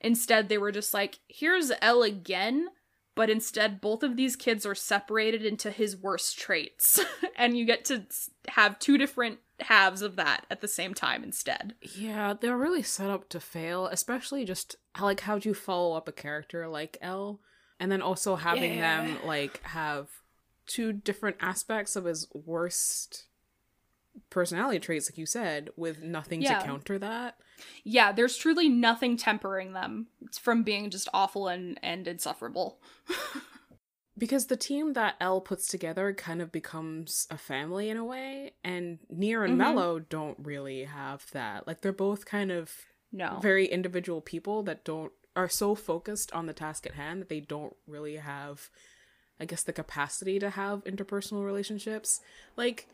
Instead, 0.00 0.48
they 0.48 0.58
were 0.58 0.72
just 0.72 0.94
like, 0.94 1.18
here's 1.28 1.72
L 1.82 2.02
again, 2.02 2.68
but 3.14 3.30
instead, 3.30 3.80
both 3.80 4.02
of 4.02 4.16
these 4.16 4.36
kids 4.36 4.64
are 4.64 4.74
separated 4.74 5.44
into 5.44 5.70
his 5.70 5.96
worst 5.96 6.38
traits. 6.38 7.00
and 7.36 7.56
you 7.56 7.64
get 7.64 7.84
to 7.86 8.04
have 8.48 8.78
two 8.78 8.98
different 8.98 9.38
halves 9.60 10.02
of 10.02 10.16
that 10.16 10.46
at 10.50 10.60
the 10.60 10.68
same 10.68 10.94
time 10.94 11.24
instead. 11.24 11.74
Yeah, 11.80 12.34
they're 12.38 12.58
really 12.58 12.82
set 12.82 13.10
up 13.10 13.28
to 13.30 13.40
fail, 13.40 13.86
especially 13.86 14.44
just 14.44 14.76
how, 14.96 15.04
like 15.04 15.20
how'd 15.20 15.44
you 15.44 15.54
follow 15.54 15.96
up 15.96 16.08
a 16.08 16.12
character 16.12 16.66
like 16.68 16.96
L, 17.00 17.40
and 17.78 17.90
then 17.92 18.02
also 18.02 18.36
having 18.36 18.74
Yeah. 18.78 19.02
them 19.04 19.18
like 19.26 19.62
have 19.64 20.08
two 20.66 20.92
different 20.92 21.36
aspects 21.40 21.94
of 21.96 22.04
his 22.04 22.26
worst 22.32 23.26
personality 24.30 24.78
traits, 24.80 25.10
like 25.10 25.18
you 25.18 25.26
said, 25.26 25.70
with 25.76 26.02
nothing 26.02 26.42
Yeah. 26.42 26.58
to 26.58 26.64
counter 26.64 26.98
that. 26.98 27.38
Yeah, 27.84 28.12
there's 28.12 28.36
truly 28.36 28.68
nothing 28.68 29.16
tempering 29.16 29.72
them 29.74 30.08
from 30.40 30.62
being 30.62 30.90
just 30.90 31.08
awful 31.14 31.48
and, 31.48 31.78
and 31.82 32.06
insufferable. 32.08 32.80
Because 34.18 34.46
the 34.46 34.56
team 34.56 34.94
that 34.94 35.16
L 35.20 35.42
puts 35.42 35.68
together 35.68 36.14
kind 36.14 36.40
of 36.40 36.50
becomes 36.50 37.26
a 37.30 37.36
family 37.36 37.90
in 37.90 37.98
a 37.98 38.04
way, 38.04 38.54
and 38.64 38.98
Near 39.10 39.44
and 39.44 39.52
Mhm. 39.54 39.58
Mello 39.58 39.98
don't 39.98 40.38
really 40.40 40.84
have 40.84 41.30
that. 41.32 41.66
Like 41.66 41.82
they're 41.82 41.92
both 41.92 42.24
kind 42.24 42.50
of 42.50 42.72
No. 43.12 43.38
very 43.40 43.66
individual 43.66 44.20
people 44.20 44.62
that 44.64 44.84
don't 44.84 45.12
are 45.34 45.48
so 45.48 45.74
focused 45.74 46.32
on 46.32 46.46
the 46.46 46.52
task 46.52 46.86
at 46.86 46.94
hand 46.94 47.20
that 47.20 47.28
they 47.28 47.40
don't 47.40 47.76
really 47.86 48.16
have 48.16 48.70
I 49.38 49.44
guess 49.44 49.62
the 49.62 49.72
capacity 49.72 50.38
to 50.38 50.50
have 50.50 50.82
interpersonal 50.84 51.44
relationships. 51.44 52.20
Like 52.56 52.86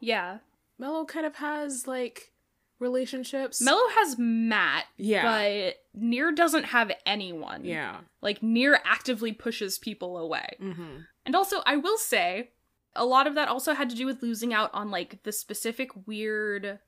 yeah. 0.00 0.38
Mello 0.78 1.04
kind 1.06 1.24
of 1.26 1.36
has 1.36 1.86
like 1.86 2.32
relationships. 2.78 3.60
Mello 3.60 3.88
has 3.98 4.16
Matt, 4.18 4.84
Yeah. 4.98 5.22
but 5.22 5.76
Near 5.94 6.32
doesn't 6.32 6.64
have 6.64 6.92
anyone. 7.06 7.64
yeah. 7.64 8.00
Like, 8.20 8.42
Near 8.42 8.80
actively 8.84 9.32
pushes 9.32 9.78
people 9.78 10.18
away. 10.18 10.56
Mm-hmm. 10.60 10.98
And 11.24 11.34
also, 11.34 11.62
I 11.64 11.76
will 11.76 11.96
say, 11.96 12.50
a 12.94 13.06
lot 13.06 13.26
of 13.26 13.34
that 13.34 13.48
also 13.48 13.72
had 13.72 13.88
to 13.90 13.96
do 13.96 14.04
with 14.04 14.22
losing 14.22 14.52
out 14.52 14.70
on, 14.74 14.90
like, 14.90 15.22
the 15.22 15.32
specific 15.32 15.88
weird 16.06 16.78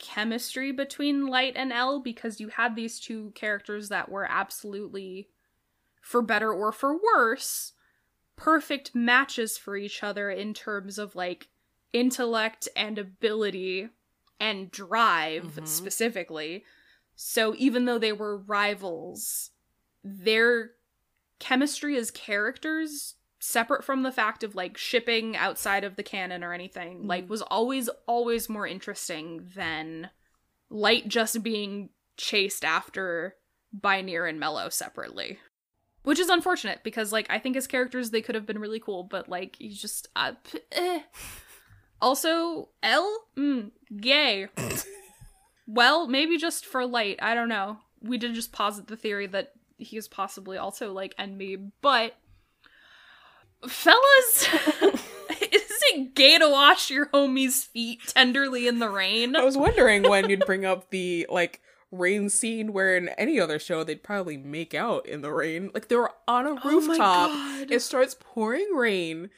chemistry 0.00 0.72
between 0.72 1.26
Light 1.26 1.52
and 1.54 1.72
L 1.72 2.00
because 2.00 2.40
you 2.40 2.48
had 2.48 2.74
these 2.74 2.98
two 2.98 3.30
characters 3.36 3.88
that 3.90 4.08
were 4.08 4.26
absolutely, 4.28 5.28
for 6.00 6.22
better 6.22 6.52
or 6.52 6.72
for 6.72 6.96
worse, 6.96 7.72
perfect 8.34 8.94
matches 8.94 9.56
for 9.56 9.76
each 9.76 10.02
other 10.02 10.30
in 10.30 10.54
terms 10.54 10.98
of, 10.98 11.14
like, 11.14 11.48
intellect 11.92 12.68
and 12.74 12.98
ability 12.98 13.90
and 14.40 14.70
drive 14.70 15.56
Mhm. 15.56 15.66
specifically. 15.66 16.64
So 17.14 17.54
even 17.58 17.84
though 17.84 17.98
they 17.98 18.12
were 18.12 18.38
rivals, 18.38 19.50
their 20.02 20.76
chemistry 21.38 21.96
as 21.96 22.10
characters 22.10 23.16
separate 23.42 23.82
from 23.82 24.02
the 24.02 24.12
fact 24.12 24.44
of 24.44 24.54
like 24.54 24.76
shipping 24.76 25.36
outside 25.36 25.82
of 25.82 25.96
the 25.96 26.02
canon 26.02 26.44
or 26.44 26.52
anything 26.52 27.06
like 27.06 27.24
Mhm. 27.24 27.28
was 27.28 27.42
always 27.42 27.88
always 28.06 28.48
more 28.48 28.66
interesting 28.66 29.48
than 29.56 30.10
light 30.68 31.08
just 31.08 31.42
being 31.42 31.88
chased 32.16 32.64
after 32.64 33.36
by 33.72 34.02
near 34.02 34.26
and 34.26 34.38
mello 34.38 34.68
separately 34.68 35.38
which 36.02 36.18
is 36.18 36.28
unfortunate 36.28 36.80
because 36.84 37.12
like 37.12 37.26
i 37.30 37.38
think 37.38 37.56
as 37.56 37.66
characters 37.66 38.10
they 38.10 38.20
could 38.20 38.34
have 38.34 38.44
been 38.46 38.58
really 38.58 38.78
cool 38.80 39.04
but 39.04 39.28
like 39.28 39.58
you 39.58 39.70
just 39.74 40.08
uh, 40.16 40.32
p- 40.44 40.60
eh. 40.72 41.00
also 42.02 42.68
l 42.82 43.24
mm, 43.36 43.70
gay 43.96 44.48
well 45.66 46.06
maybe 46.06 46.36
just 46.36 46.66
for 46.66 46.84
light 46.86 47.18
i 47.22 47.34
don't 47.34 47.48
know 47.48 47.78
we 48.02 48.18
did 48.18 48.34
just 48.34 48.52
posit 48.52 48.86
the 48.86 48.96
theory 48.96 49.26
that 49.26 49.52
he 49.78 49.96
is 49.96 50.08
possibly 50.08 50.58
also 50.58 50.92
like 50.92 51.14
envy 51.18 51.56
but 51.56 52.14
fellas 53.68 54.48
is 54.82 55.62
it 55.92 56.14
gay 56.14 56.38
to 56.38 56.48
wash 56.48 56.90
your 56.90 57.06
homie's 57.06 57.64
feet 57.64 58.00
tenderly 58.08 58.66
in 58.66 58.78
the 58.78 58.88
rain 58.90 59.34
I 59.36 59.42
was 59.44 59.56
wondering 59.56 60.02
when 60.02 60.28
you'd 60.30 60.46
bring 60.46 60.64
up 60.64 60.90
the 60.90 61.26
like 61.30 61.60
rain 61.92 62.28
scene 62.30 62.72
where 62.72 62.96
in 62.96 63.08
any 63.10 63.40
other 63.40 63.58
show 63.58 63.82
they'd 63.82 64.02
probably 64.04 64.36
make 64.36 64.74
out 64.74 65.06
in 65.06 65.22
the 65.22 65.32
rain. 65.32 65.72
Like 65.74 65.88
they 65.88 65.96
were 65.96 66.12
on 66.28 66.46
a 66.46 66.50
Oh 66.62 66.70
rooftop. 66.70 67.30
God. 67.30 67.70
it 67.70 67.80
starts 67.82 68.14
pouring 68.20 68.68
rain 68.76 69.28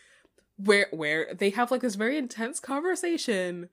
where 0.58 0.86
where 0.90 1.32
they 1.34 1.48
have 1.50 1.70
like 1.70 1.80
this 1.80 1.94
very 1.94 2.18
intense 2.18 2.60
conversation. 2.60 3.70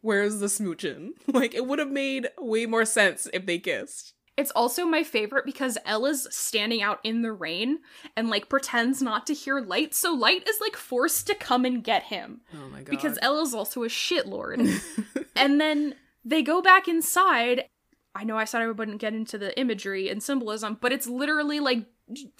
Where's 0.00 0.38
the 0.40 0.46
smooching? 0.46 1.10
Like 1.32 1.54
it 1.54 1.66
would 1.66 1.78
have 1.78 1.90
made 1.90 2.28
way 2.38 2.64
more 2.64 2.86
sense 2.86 3.28
if 3.34 3.44
they 3.44 3.58
kissed. 3.58 4.13
It's 4.36 4.50
also 4.50 4.84
my 4.84 5.04
favorite 5.04 5.44
because 5.46 5.78
Ella's 5.86 6.26
standing 6.30 6.82
out 6.82 6.98
in 7.04 7.22
the 7.22 7.32
rain 7.32 7.78
and 8.16 8.28
like 8.28 8.48
pretends 8.48 9.00
not 9.00 9.26
to 9.28 9.34
hear 9.34 9.60
Light, 9.60 9.94
so 9.94 10.12
Light 10.12 10.48
is 10.48 10.56
like 10.60 10.76
forced 10.76 11.26
to 11.28 11.34
come 11.36 11.64
and 11.64 11.84
get 11.84 12.04
him 12.04 12.40
Oh 12.52 12.68
my 12.68 12.78
god. 12.78 12.90
because 12.90 13.18
Ella's 13.22 13.54
also 13.54 13.84
a 13.84 13.88
shitlord. 13.88 14.82
and 15.36 15.60
then 15.60 15.94
they 16.24 16.42
go 16.42 16.60
back 16.60 16.88
inside. 16.88 17.66
I 18.14 18.24
know 18.24 18.36
I 18.36 18.44
said 18.44 18.62
I 18.62 18.70
wouldn't 18.70 19.00
get 19.00 19.14
into 19.14 19.38
the 19.38 19.56
imagery 19.58 20.08
and 20.08 20.22
symbolism, 20.22 20.78
but 20.80 20.90
it's 20.92 21.06
literally 21.06 21.60
like 21.60 21.84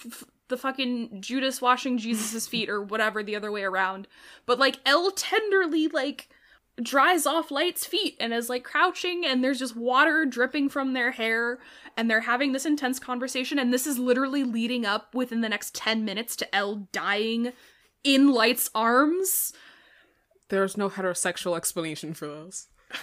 f- 0.05 0.25
the 0.49 0.57
fucking 0.57 1.21
Judas 1.21 1.61
washing 1.63 1.99
Jesus's 1.99 2.47
feet 2.49 2.69
or 2.69 2.83
whatever 2.83 3.23
the 3.23 3.37
other 3.37 3.53
way 3.53 3.63
around. 3.63 4.09
But 4.47 4.59
like 4.59 4.79
L 4.85 5.11
tenderly 5.13 5.87
like 5.89 6.29
dries 6.83 7.25
off 7.27 7.51
Light's 7.51 7.87
feet 7.87 8.17
and 8.19 8.33
is 8.35 8.49
like 8.49 8.65
crouching 8.65 9.25
and 9.25 9.45
there's 9.45 9.59
just 9.61 9.77
water 9.77 10.25
dripping 10.25 10.69
from 10.69 10.93
their 10.93 11.13
hair 11.13 11.59
and 11.97 12.11
they're 12.11 12.23
having 12.23 12.53
this 12.53 12.67
intense 12.67 12.99
conversation 12.99 13.59
and 13.59 13.73
this 13.73 13.87
is 13.87 13.99
literally 13.99 14.43
leading 14.43 14.85
up 14.85 15.15
within 15.15 15.41
the 15.41 15.49
next 15.49 15.75
10 15.75 16.05
minutes 16.05 16.35
to 16.37 16.55
L 16.55 16.89
dying 16.93 17.53
in 18.03 18.31
Light's 18.33 18.71
arms. 18.75 19.53
There's 20.49 20.77
no 20.77 20.91
heterosexual 20.91 21.57
explanation 21.57 22.13
for 22.13 22.27
this. 22.27 22.67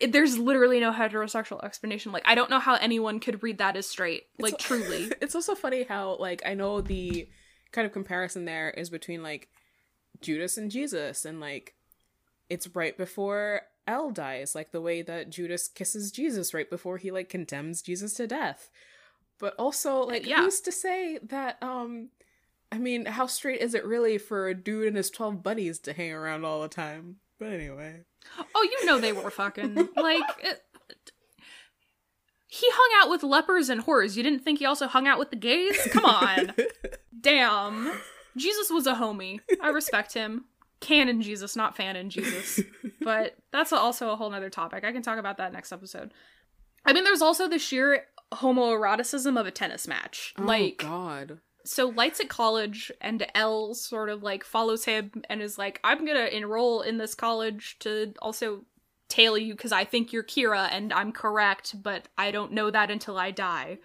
it- 0.00 0.10
there's 0.12 0.36
literally 0.38 0.80
no 0.80 0.92
heterosexual 0.92 1.62
explanation. 1.64 2.10
Like, 2.12 2.24
I 2.26 2.34
don't 2.34 2.50
know 2.50 2.58
how 2.58 2.74
anyone 2.74 3.20
could 3.20 3.42
read 3.42 3.58
that 3.58 3.76
as 3.76 3.88
straight. 3.88 4.24
Like, 4.38 4.54
It's- 4.54 4.66
truly. 4.66 5.12
it's 5.22 5.34
also 5.36 5.54
funny 5.54 5.84
how 5.84 6.16
like 6.18 6.42
I 6.44 6.54
know 6.54 6.80
the 6.80 7.28
kind 7.70 7.86
of 7.86 7.92
comparison 7.92 8.44
there 8.44 8.70
is 8.70 8.90
between 8.90 9.22
like 9.22 9.48
Judas 10.20 10.56
and 10.58 10.70
Jesus 10.70 11.24
and 11.24 11.40
like 11.40 11.74
it's 12.52 12.68
right 12.74 12.96
before 12.96 13.62
L 13.86 14.10
dies, 14.10 14.54
like 14.54 14.70
the 14.72 14.80
way 14.80 15.02
that 15.02 15.30
Judas 15.30 15.68
kisses 15.68 16.12
Jesus 16.12 16.52
right 16.54 16.68
before 16.68 16.98
he 16.98 17.10
like 17.10 17.28
condemns 17.28 17.82
Jesus 17.82 18.14
to 18.14 18.26
death. 18.26 18.70
But 19.38 19.54
also 19.58 20.02
like 20.02 20.26
Yeah. 20.26 20.42
who's 20.42 20.60
to 20.62 20.72
say 20.72 21.18
that 21.24 21.62
um 21.62 22.10
I 22.70 22.78
mean, 22.78 23.04
how 23.04 23.26
straight 23.26 23.60
is 23.60 23.74
it 23.74 23.84
really 23.84 24.16
for 24.18 24.48
a 24.48 24.54
dude 24.54 24.86
and 24.88 24.96
his 24.96 25.10
12 25.10 25.42
buddies 25.42 25.78
to 25.80 25.92
hang 25.92 26.12
around 26.12 26.44
all 26.46 26.62
the 26.62 26.68
time? 26.68 27.16
But 27.38 27.52
anyway. 27.52 28.04
Oh, 28.54 28.62
you 28.62 28.86
know 28.86 28.98
they 28.98 29.12
were 29.12 29.30
fucking. 29.30 29.74
Like, 29.94 30.22
it, 30.42 30.62
he 32.46 32.66
hung 32.70 33.02
out 33.02 33.10
with 33.10 33.22
lepers 33.22 33.68
and 33.68 33.84
whores. 33.84 34.16
You 34.16 34.22
didn't 34.22 34.40
think 34.44 34.58
he 34.58 34.64
also 34.64 34.86
hung 34.86 35.06
out 35.06 35.18
with 35.18 35.28
the 35.30 35.36
gays? 35.36 35.76
Come 35.90 36.04
on. 36.06 36.54
Damn. 37.20 37.92
Jesus 38.38 38.70
was 38.70 38.86
a 38.86 38.94
homie. 38.94 39.40
I 39.60 39.68
respect 39.68 40.14
him. 40.14 40.46
Canon 40.82 41.22
Jesus, 41.22 41.56
not 41.56 41.76
fanon 41.76 42.08
Jesus. 42.08 42.60
But 43.00 43.36
that's 43.50 43.72
also 43.72 44.10
a 44.10 44.16
whole 44.16 44.30
nother 44.30 44.48
topic. 44.48 44.84
I 44.84 44.92
can 44.92 45.02
talk 45.02 45.18
about 45.18 45.38
that 45.38 45.52
next 45.52 45.72
episode. 45.72 46.12
I 46.84 46.92
mean, 46.92 47.02
there's 47.02 47.20
also 47.20 47.48
the 47.48 47.58
sheer 47.58 48.04
homoeroticism 48.32 49.38
of 49.40 49.44
a 49.44 49.50
tennis 49.50 49.88
match. 49.88 50.34
Oh, 50.38 50.44
like, 50.44 50.84
oh 50.84 50.88
god. 50.88 51.38
so 51.64 51.88
Light's 51.88 52.20
at 52.20 52.28
college, 52.28 52.92
and 53.00 53.26
L 53.34 53.74
sort 53.74 54.08
of 54.08 54.22
like 54.22 54.44
follows 54.44 54.84
him 54.84 55.10
and 55.28 55.42
is 55.42 55.58
like, 55.58 55.80
I'm 55.82 56.06
gonna 56.06 56.26
enroll 56.26 56.82
in 56.82 56.98
this 56.98 57.16
college 57.16 57.76
to 57.80 58.14
also 58.22 58.66
tail 59.08 59.36
you 59.36 59.54
because 59.54 59.72
I 59.72 59.84
think 59.84 60.12
you're 60.12 60.22
Kira 60.22 60.68
and 60.70 60.92
I'm 60.92 61.10
correct, 61.10 61.82
but 61.82 62.06
I 62.16 62.30
don't 62.30 62.52
know 62.52 62.70
that 62.70 62.88
until 62.88 63.18
I 63.18 63.32
die. 63.32 63.78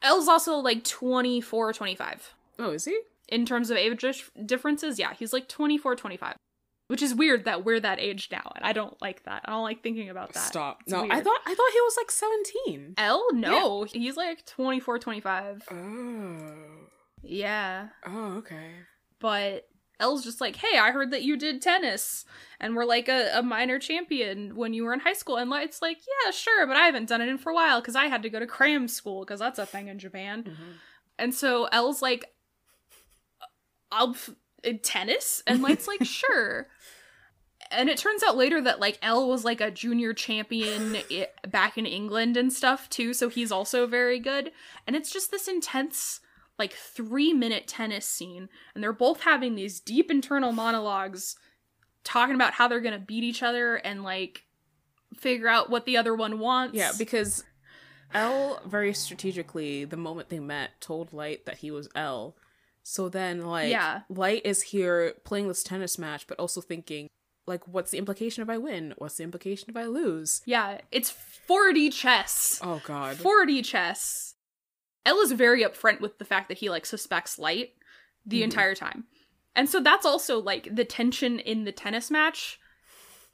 L's 0.00 0.28
also 0.28 0.58
like 0.58 0.84
24 0.84 1.68
or 1.68 1.72
25. 1.72 2.34
Oh, 2.60 2.70
is 2.70 2.84
he? 2.84 2.98
In 3.28 3.46
terms 3.46 3.70
of 3.70 3.76
age 3.76 4.04
differences, 4.44 4.98
yeah, 4.98 5.14
he's 5.14 5.32
like 5.32 5.48
24, 5.48 5.96
25. 5.96 6.36
Which 6.88 7.00
is 7.00 7.14
weird 7.14 7.46
that 7.46 7.64
we're 7.64 7.80
that 7.80 7.98
age 7.98 8.28
now, 8.30 8.52
and 8.54 8.62
I 8.62 8.74
don't 8.74 9.00
like 9.00 9.24
that. 9.24 9.42
I 9.46 9.52
don't 9.52 9.62
like 9.62 9.82
thinking 9.82 10.10
about 10.10 10.34
that. 10.34 10.40
Stop. 10.42 10.80
It's 10.82 10.92
no, 10.92 11.04
I 11.10 11.20
thought 11.22 11.40
I 11.46 11.54
thought 11.54 11.72
he 11.72 11.80
was 11.80 11.96
like 11.96 12.10
17. 12.10 12.94
L? 12.98 13.26
No, 13.32 13.84
he's 13.84 14.18
like 14.18 14.44
24, 14.44 14.98
25. 14.98 15.62
Oh. 15.70 16.52
Yeah. 17.22 17.88
Oh, 18.06 18.34
okay. 18.36 18.70
but 19.18 19.66
L's 20.00 20.24
just 20.24 20.40
like, 20.40 20.56
hey, 20.56 20.76
I 20.78 20.90
heard 20.90 21.12
that 21.12 21.22
you 21.22 21.36
did 21.38 21.62
tennis 21.62 22.24
and 22.60 22.74
were 22.74 22.84
like 22.84 23.08
a, 23.08 23.30
a 23.38 23.42
minor 23.42 23.78
champion 23.78 24.54
when 24.56 24.74
you 24.74 24.84
were 24.84 24.92
in 24.92 25.00
high 25.00 25.12
school. 25.14 25.36
And 25.36 25.50
it's 25.54 25.80
like, 25.80 25.98
yeah, 26.24 26.30
sure, 26.32 26.66
but 26.66 26.76
I 26.76 26.86
haven't 26.86 27.08
done 27.08 27.22
it 27.22 27.28
in 27.28 27.38
for 27.38 27.50
a 27.50 27.54
while 27.54 27.80
because 27.80 27.96
I 27.96 28.06
had 28.06 28.22
to 28.24 28.28
go 28.30 28.40
to 28.40 28.46
cram 28.46 28.88
school 28.88 29.24
because 29.24 29.40
that's 29.40 29.58
a 29.58 29.64
thing 29.64 29.88
in 29.88 29.98
Japan. 29.98 30.42
Mm-hmm. 30.44 30.72
And 31.18 31.34
so 31.34 31.66
L's 31.72 32.02
like, 32.02 32.26
Uh, 33.94 34.72
tennis? 34.82 35.42
And 35.46 35.62
Light's 35.62 35.86
like, 35.88 36.04
sure. 36.04 36.68
And 37.70 37.88
it 37.88 37.96
turns 37.98 38.22
out 38.22 38.36
later 38.36 38.60
that 38.60 38.78
like 38.80 38.98
L 39.02 39.28
was 39.28 39.44
like 39.44 39.60
a 39.60 39.70
junior 39.70 40.12
champion 40.12 40.96
i- 41.10 41.28
back 41.48 41.76
in 41.78 41.86
England 41.86 42.36
and 42.36 42.52
stuff 42.52 42.88
too, 42.90 43.14
so 43.14 43.28
he's 43.28 43.50
also 43.50 43.86
very 43.86 44.18
good. 44.20 44.52
And 44.86 44.94
it's 44.94 45.10
just 45.10 45.30
this 45.30 45.48
intense 45.48 46.20
like 46.58 46.72
3 46.72 47.32
minute 47.32 47.66
tennis 47.66 48.06
scene 48.06 48.48
and 48.74 48.84
they're 48.84 48.92
both 48.92 49.22
having 49.22 49.56
these 49.56 49.80
deep 49.80 50.08
internal 50.08 50.52
monologues 50.52 51.34
talking 52.04 52.36
about 52.36 52.52
how 52.52 52.68
they're 52.68 52.80
going 52.80 52.94
to 52.94 53.04
beat 53.04 53.24
each 53.24 53.42
other 53.42 53.74
and 53.76 54.04
like 54.04 54.44
figure 55.16 55.48
out 55.48 55.68
what 55.70 55.84
the 55.84 55.96
other 55.96 56.14
one 56.14 56.38
wants. 56.38 56.76
Yeah, 56.76 56.92
because 56.96 57.42
L 58.12 58.60
very 58.66 58.94
strategically, 58.94 59.84
the 59.84 59.96
moment 59.96 60.28
they 60.28 60.38
met, 60.38 60.80
told 60.80 61.12
Light 61.12 61.46
that 61.46 61.58
he 61.58 61.70
was 61.72 61.88
L, 61.96 62.36
So 62.84 63.08
then, 63.08 63.40
like, 63.40 63.70
Yeah. 63.70 64.02
Light 64.08 64.42
is 64.44 64.62
here 64.62 65.14
playing 65.24 65.48
this 65.48 65.64
tennis 65.64 65.98
match, 65.98 66.26
but 66.26 66.38
also 66.38 66.60
thinking, 66.60 67.08
like, 67.46 67.66
what's 67.66 67.90
the 67.90 67.98
implication 67.98 68.42
if 68.42 68.48
I 68.50 68.58
win? 68.58 68.94
What's 68.98 69.16
the 69.16 69.24
implication 69.24 69.70
if 69.70 69.76
I 69.76 69.86
lose? 69.86 70.42
Yeah, 70.44 70.80
it's 70.92 71.10
4D 71.10 71.90
chess. 71.90 72.60
Oh, 72.62 72.80
God. 72.84 73.16
4D 73.16 73.64
chess. 73.64 74.34
Ella's 75.06 75.32
very 75.32 75.64
upfront 75.64 76.00
with 76.00 76.18
the 76.18 76.24
fact 76.24 76.48
that 76.48 76.58
he 76.58 76.70
like 76.70 76.86
suspects 76.86 77.38
Light 77.38 77.74
the 78.24 78.40
Mhm. 78.40 78.44
entire 78.44 78.74
time. 78.74 79.04
And 79.56 79.68
so 79.68 79.80
that's 79.80 80.06
also 80.06 80.38
like 80.40 80.74
the 80.74 80.84
tension 80.84 81.38
in 81.38 81.64
the 81.64 81.72
tennis 81.72 82.10
match. 82.10 82.58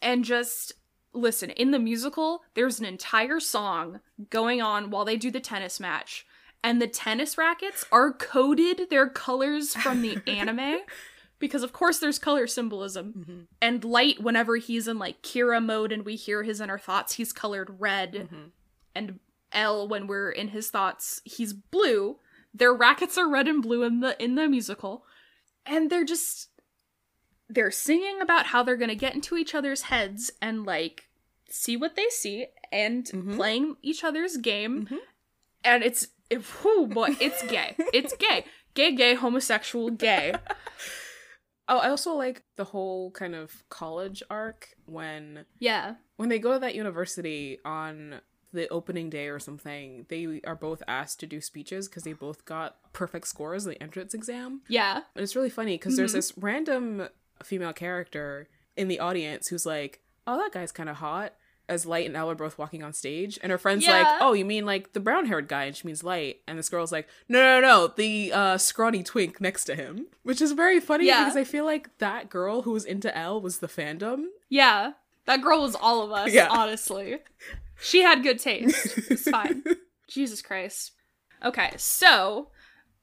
And 0.03 0.25
just 0.25 0.73
listen, 1.13 1.51
in 1.51 1.71
the 1.71 1.79
musical, 1.79 2.43
there's 2.55 2.79
an 2.81 2.87
entire 2.87 3.41
song 3.41 4.01
going 4.31 4.61
on 4.63 4.91
while 4.91 5.05
they 5.05 5.17
do 5.17 5.31
the 5.31 5.41
tennis 5.41 5.79
match. 5.81 6.27
And 6.63 6.81
the 6.81 6.87
tennis 6.89 7.39
rackets 7.39 7.85
are 7.91 8.13
coded 8.13 8.89
their 8.91 9.09
colors 9.09 9.75
from 9.75 10.03
the 10.03 10.19
anime. 10.27 10.81
Because 11.39 11.63
of 11.63 11.73
course 11.73 11.99
there's 11.99 12.19
color 12.19 12.47
symbolism. 12.47 13.15
Mhm. 13.27 13.47
And 13.63 13.83
Light, 13.85 14.23
whenever 14.23 14.57
he's 14.57 14.87
in 14.87 14.99
like 14.99 15.23
Kira 15.23 15.65
mode 15.65 15.91
and 15.91 16.05
we 16.05 16.17
hear 16.17 16.43
his 16.43 16.61
inner 16.61 16.79
thoughts, 16.79 17.15
he's 17.15 17.33
colored 17.33 17.77
red 17.81 18.29
Mhm. 18.31 18.51
and 18.95 19.21
L 19.53 19.89
when 19.89 20.07
we're 20.07 20.31
in 20.31 20.49
his 20.49 20.69
thoughts, 20.71 21.23
he's 21.25 21.53
blue. 21.55 22.19
Their 22.53 22.75
rackets 22.75 23.17
are 23.17 23.29
red 23.29 23.49
and 23.49 23.63
blue 23.63 23.83
in 23.85 24.01
the 24.01 24.23
in 24.23 24.35
the 24.35 24.47
musical. 24.49 25.07
And 25.65 25.89
they're 25.89 26.05
just 26.05 26.49
they're 27.49 27.71
singing 27.73 28.21
about 28.21 28.47
how 28.47 28.63
they're 28.63 28.77
going 28.77 28.91
to 28.91 28.95
get 28.95 29.15
into 29.15 29.37
each 29.37 29.55
other's 29.57 29.83
heads 29.83 30.31
and 30.41 30.65
like 30.65 31.09
see 31.49 31.77
what 31.77 31.97
they 31.97 32.07
see 32.11 32.47
and 32.71 33.07
Mhm. 33.07 33.35
playing 33.37 33.77
each 33.83 34.05
other's 34.05 34.37
game. 34.37 34.87
Mhm. 34.87 34.99
And 35.65 35.83
it's 35.83 36.09
it, 36.31 36.39
whew, 36.43 36.87
boy, 36.87 37.11
it's 37.21 37.43
gay. 37.47 37.75
It's 37.93 38.15
gay. 38.17 38.45
Gay, 38.75 38.95
gay, 38.95 39.15
homosexual, 39.15 39.91
gay. 39.91 40.35
Oh, 41.73 41.79
I 41.79 41.89
also 41.91 42.15
like 42.15 42.43
the 42.57 42.65
whole 42.65 43.13
kind 43.13 43.33
of 43.33 43.63
college 43.69 44.25
arc 44.29 44.71
when 44.87 45.45
Yeah. 45.61 45.95
when 46.17 46.29
they 46.29 46.41
go 46.41 46.55
to 46.55 46.59
that 46.59 46.75
university 46.75 47.61
on 47.65 48.21
the 48.53 48.69
opening 48.71 49.09
day 49.09 49.29
or 49.29 49.39
something. 49.39 50.05
They 50.09 50.41
are 50.45 50.57
both 50.57 50.83
asked 50.89 51.21
to 51.21 51.27
do 51.29 51.41
speeches 51.41 51.87
because 51.87 52.03
they 52.03 52.13
both 52.13 52.45
got 52.45 52.79
perfect 52.93 53.29
scores 53.29 53.67
in 53.67 53.71
the 53.71 53.81
entrance 53.81 54.15
exam. 54.15 54.63
Yeah. 54.67 55.03
And 55.15 55.23
it's 55.23 55.37
really 55.37 55.49
funny 55.51 55.79
because 55.79 55.97
there's 55.97 56.11
Mhm. 56.11 56.15
this 56.15 56.33
random 56.37 57.09
female 57.45 57.73
character 57.73 58.49
in 58.77 58.89
the 58.89 58.99
audience 58.99 59.47
who's 59.47 59.65
like, 59.65 60.01
"Oh, 60.27 60.37
that 60.39 60.51
guy's 60.51 60.73
kind 60.73 60.89
of 60.89 60.97
hot." 60.97 61.37
As 61.71 61.87
Light 61.87 62.05
and 62.07 62.17
L 62.17 62.29
are 62.31 62.35
both 62.35 62.59
walking 62.59 62.83
on 62.83 62.93
stage, 62.93 63.39
and 63.43 63.51
her 63.53 63.57
friend's 63.59 63.87
Yeah. 63.87 64.03
like, 64.03 64.21
"Oh, 64.21 64.33
you 64.35 64.45
mean 64.45 64.67
like 64.67 64.93
the 64.93 65.01
brown-haired 65.01 65.49
guy?" 65.49 65.65
And 65.65 65.77
she 65.77 65.87
means 65.87 66.03
Light, 66.05 66.41
and 66.47 66.59
this 66.59 66.69
girl's 66.69 66.93
like, 66.93 67.09
"No, 67.29 67.41
no, 67.41 67.61
no, 67.61 67.87
the 67.87 68.33
uh, 68.33 68.59
scrawny 68.59 69.03
twink 69.03 69.41
next 69.41 69.65
to 69.65 69.75
him," 69.75 70.07
which 70.25 70.41
is 70.43 70.53
very 70.53 70.81
funny 70.81 71.07
Yeah. 71.07 71.21
because 71.25 71.37
I 71.37 71.45
feel 71.45 71.65
like 71.65 71.97
that 71.99 72.29
girl 72.29 72.63
who 72.63 72.73
was 72.73 72.85
into 72.85 73.17
L 73.17 73.41
was 73.41 73.59
the 73.61 73.69
fandom. 73.69 74.25
Yeah. 74.49 74.93
That 75.27 75.43
girl 75.43 75.63
was 75.63 75.77
all 75.77 76.03
of 76.03 76.11
us, 76.13 76.33
Yeah. 76.33 76.49
honestly. 76.51 77.19
She 77.81 78.03
had 78.03 78.23
good 78.23 78.39
taste. 78.41 78.99
It's 79.11 79.31
fine. 79.31 79.63
Jesus 80.09 80.43
Christ. 80.43 80.93
Okay, 81.45 81.71
so 81.77 82.49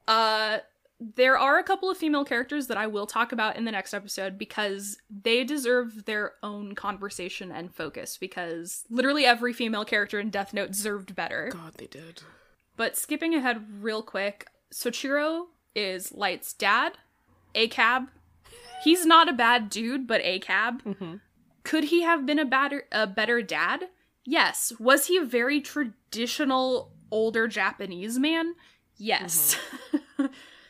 uh 0.07 0.59
there 0.99 1.37
are 1.37 1.59
a 1.59 1.63
couple 1.63 1.91
of 1.91 1.97
female 1.97 2.25
characters 2.25 2.67
that 2.67 2.77
I 2.77 2.87
will 2.87 3.05
talk 3.05 3.31
about 3.31 3.55
in 3.55 3.65
the 3.65 3.71
next 3.71 3.93
episode 3.93 4.37
because 4.37 4.97
they 5.09 5.43
deserve 5.43 6.05
their 6.05 6.33
own 6.41 6.73
conversation 6.73 7.51
and 7.51 7.73
focus 7.73 8.17
because 8.17 8.83
literally 8.89 9.25
every 9.25 9.53
female 9.53 9.85
character 9.85 10.19
in 10.19 10.29
Death 10.29 10.53
Note 10.53 10.71
deserved 10.71 11.15
better. 11.15 11.51
God, 11.53 11.75
they 11.77 11.85
did. 11.85 12.23
But 12.75 12.97
skipping 12.97 13.35
ahead 13.35 13.63
real 13.81 14.01
quick, 14.01 14.47
Soichiro 14.73 15.45
is 15.75 16.11
Light's 16.11 16.53
dad, 16.53 16.93
ACAB. 17.53 18.07
He's 18.83 19.05
not 19.05 19.29
a 19.29 19.33
bad 19.33 19.69
dude, 19.69 20.07
but 20.07 20.21
ACAB. 20.21 20.83
Mm-hmm. 20.83 21.15
Could 21.63 21.85
he 21.85 22.03
have 22.03 22.25
been 22.25 22.39
a 22.39 22.45
better 22.45 22.85
a 22.91 23.05
better 23.05 23.41
dad? 23.41 23.89
Yes. 24.25 24.73
Was 24.79 25.07
he 25.07 25.17
a 25.17 25.25
very 25.25 25.61
traditional 25.61 26.91
older 27.11 27.47
Japanese 27.47 28.17
man? 28.17 28.55
Yes. 28.97 29.57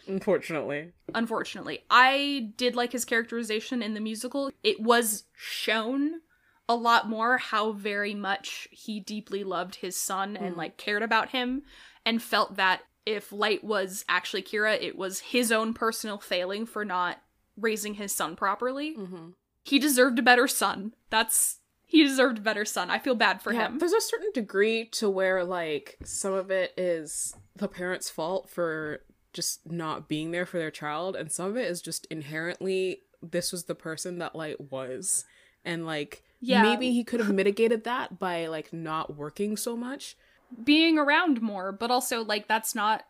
Unfortunately, 0.07 0.91
Unfortunately, 1.13 1.83
I 1.89 2.51
did 2.57 2.75
like 2.75 2.91
his 2.91 3.05
characterization 3.05 3.81
in 3.81 3.93
the 3.93 3.99
musical. 3.99 4.51
It 4.63 4.79
was 4.81 5.25
shown 5.35 6.21
a 6.69 6.75
lot 6.75 7.07
more 7.09 7.37
how 7.37 7.71
very 7.71 8.13
much 8.13 8.67
he 8.71 8.99
deeply 8.99 9.43
loved 9.43 9.75
his 9.75 9.95
son 9.95 10.35
and 10.35 10.55
Mhm. 10.55 10.57
like 10.57 10.77
cared 10.77 11.01
about 11.03 11.29
him 11.29 11.63
and 12.05 12.21
felt 12.21 12.55
that 12.57 12.81
if 13.05 13.31
Light 13.31 13.63
was 13.63 14.03
actually 14.09 14.41
Kira, 14.43 14.73
it 14.81 14.97
was 14.97 15.19
his 15.19 15.51
own 15.51 15.73
personal 15.73 16.17
failing 16.17 16.65
for 16.65 16.83
not 16.83 17.21
raising 17.55 17.93
his 17.95 18.13
son 18.13 18.35
properly. 18.35 18.95
mm-hmm. 18.97 19.29
He 19.63 19.79
deserved 19.79 20.19
a 20.19 20.21
better 20.21 20.47
son. 20.47 20.93
That's 21.09 21.59
he 21.85 22.03
deserved 22.03 22.37
a 22.39 22.41
better 22.41 22.65
son. 22.65 22.89
I 22.89 22.99
feel 22.99 23.15
bad 23.15 23.41
for 23.41 23.53
him. 23.53 23.79
There's 23.79 23.93
a 23.93 24.01
certain 24.01 24.31
degree 24.33 24.85
to 24.93 25.09
where 25.09 25.45
like 25.45 25.97
some 26.03 26.33
of 26.33 26.51
it 26.51 26.73
is 26.77 27.33
the 27.55 27.69
parents' 27.69 28.09
fault 28.09 28.49
for 28.49 29.01
just 29.37 29.69
not 29.71 30.09
being 30.09 30.31
there 30.31 30.45
for 30.45 30.57
their 30.57 30.71
child, 30.71 31.15
and 31.15 31.31
some 31.31 31.49
of 31.51 31.55
it 31.55 31.69
is 31.71 31.81
just 31.81 32.05
inherently 32.07 33.03
this 33.21 33.51
was 33.53 33.63
the 33.63 33.75
person 33.75 34.17
that 34.19 34.35
Light 34.35 34.59
was. 34.71 35.23
And 35.63 35.85
like 35.85 36.23
Yeah. 36.41 36.61
maybe 36.61 36.91
he 36.91 37.03
could 37.05 37.19
have 37.21 37.33
mitigated 37.33 37.83
that 37.85 38.19
by 38.19 38.47
like 38.47 38.73
not 38.73 39.15
working 39.15 39.55
so 39.57 39.77
much. 39.77 40.17
being 40.63 40.97
around 40.97 41.41
more, 41.41 41.71
but 41.71 41.91
also 41.91 42.23
like 42.23 42.47
that's 42.47 42.73
not 42.75 43.05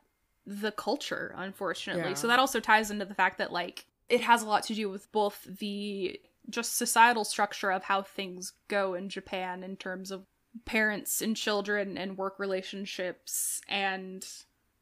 the 0.45 0.71
culture, 0.71 1.34
unfortunately. 1.36 2.11
Yeah. 2.11 2.13
So 2.15 2.28
that 2.28 2.39
also 2.39 2.59
ties 2.59 2.89
into 2.91 3.05
the 3.05 3.13
fact 3.15 3.38
that 3.39 3.51
like 3.51 3.86
it 4.09 4.21
has 4.21 4.41
a 4.41 4.47
lot 4.47 4.63
to 4.63 4.73
do 4.75 4.89
with 4.89 5.11
both 5.11 5.43
the 5.59 6.19
just 6.49 6.78
societal 6.78 7.23
structure 7.25 7.71
of 7.71 7.84
how 7.84 8.01
things 8.01 8.53
go 8.69 8.93
in 8.95 9.09
Japan 9.09 9.63
in 9.63 9.75
terms 9.75 10.09
of 10.11 10.25
parents 10.65 11.21
and 11.21 11.36
children 11.36 11.97
and 11.97 12.17
work 12.17 12.39
relationships 12.39 13.61
and 13.67 14.25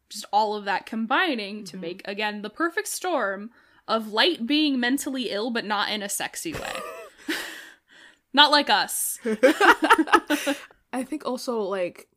just 0.10 0.26
all 0.32 0.56
of 0.56 0.66
that 0.66 0.86
combining 0.86 1.64
to 1.66 1.78
Mhm. 1.78 1.82
make 1.82 2.01
again 2.06 2.41
the 2.41 2.49
perfect 2.49 2.88
storm 2.88 3.51
of 3.88 4.08
light 4.12 4.45
being 4.47 4.80
mentally 4.80 5.30
ill 5.30 5.51
but 5.51 5.66
not 5.66 5.89
in 5.91 6.01
a 6.03 6.10
sexy 6.10 6.53
way. 6.53 6.74
not 8.34 8.51
like 8.51 8.70
us. 8.70 9.20
I 10.93 11.03
think 11.03 11.26
also 11.26 11.62
like 11.62 12.08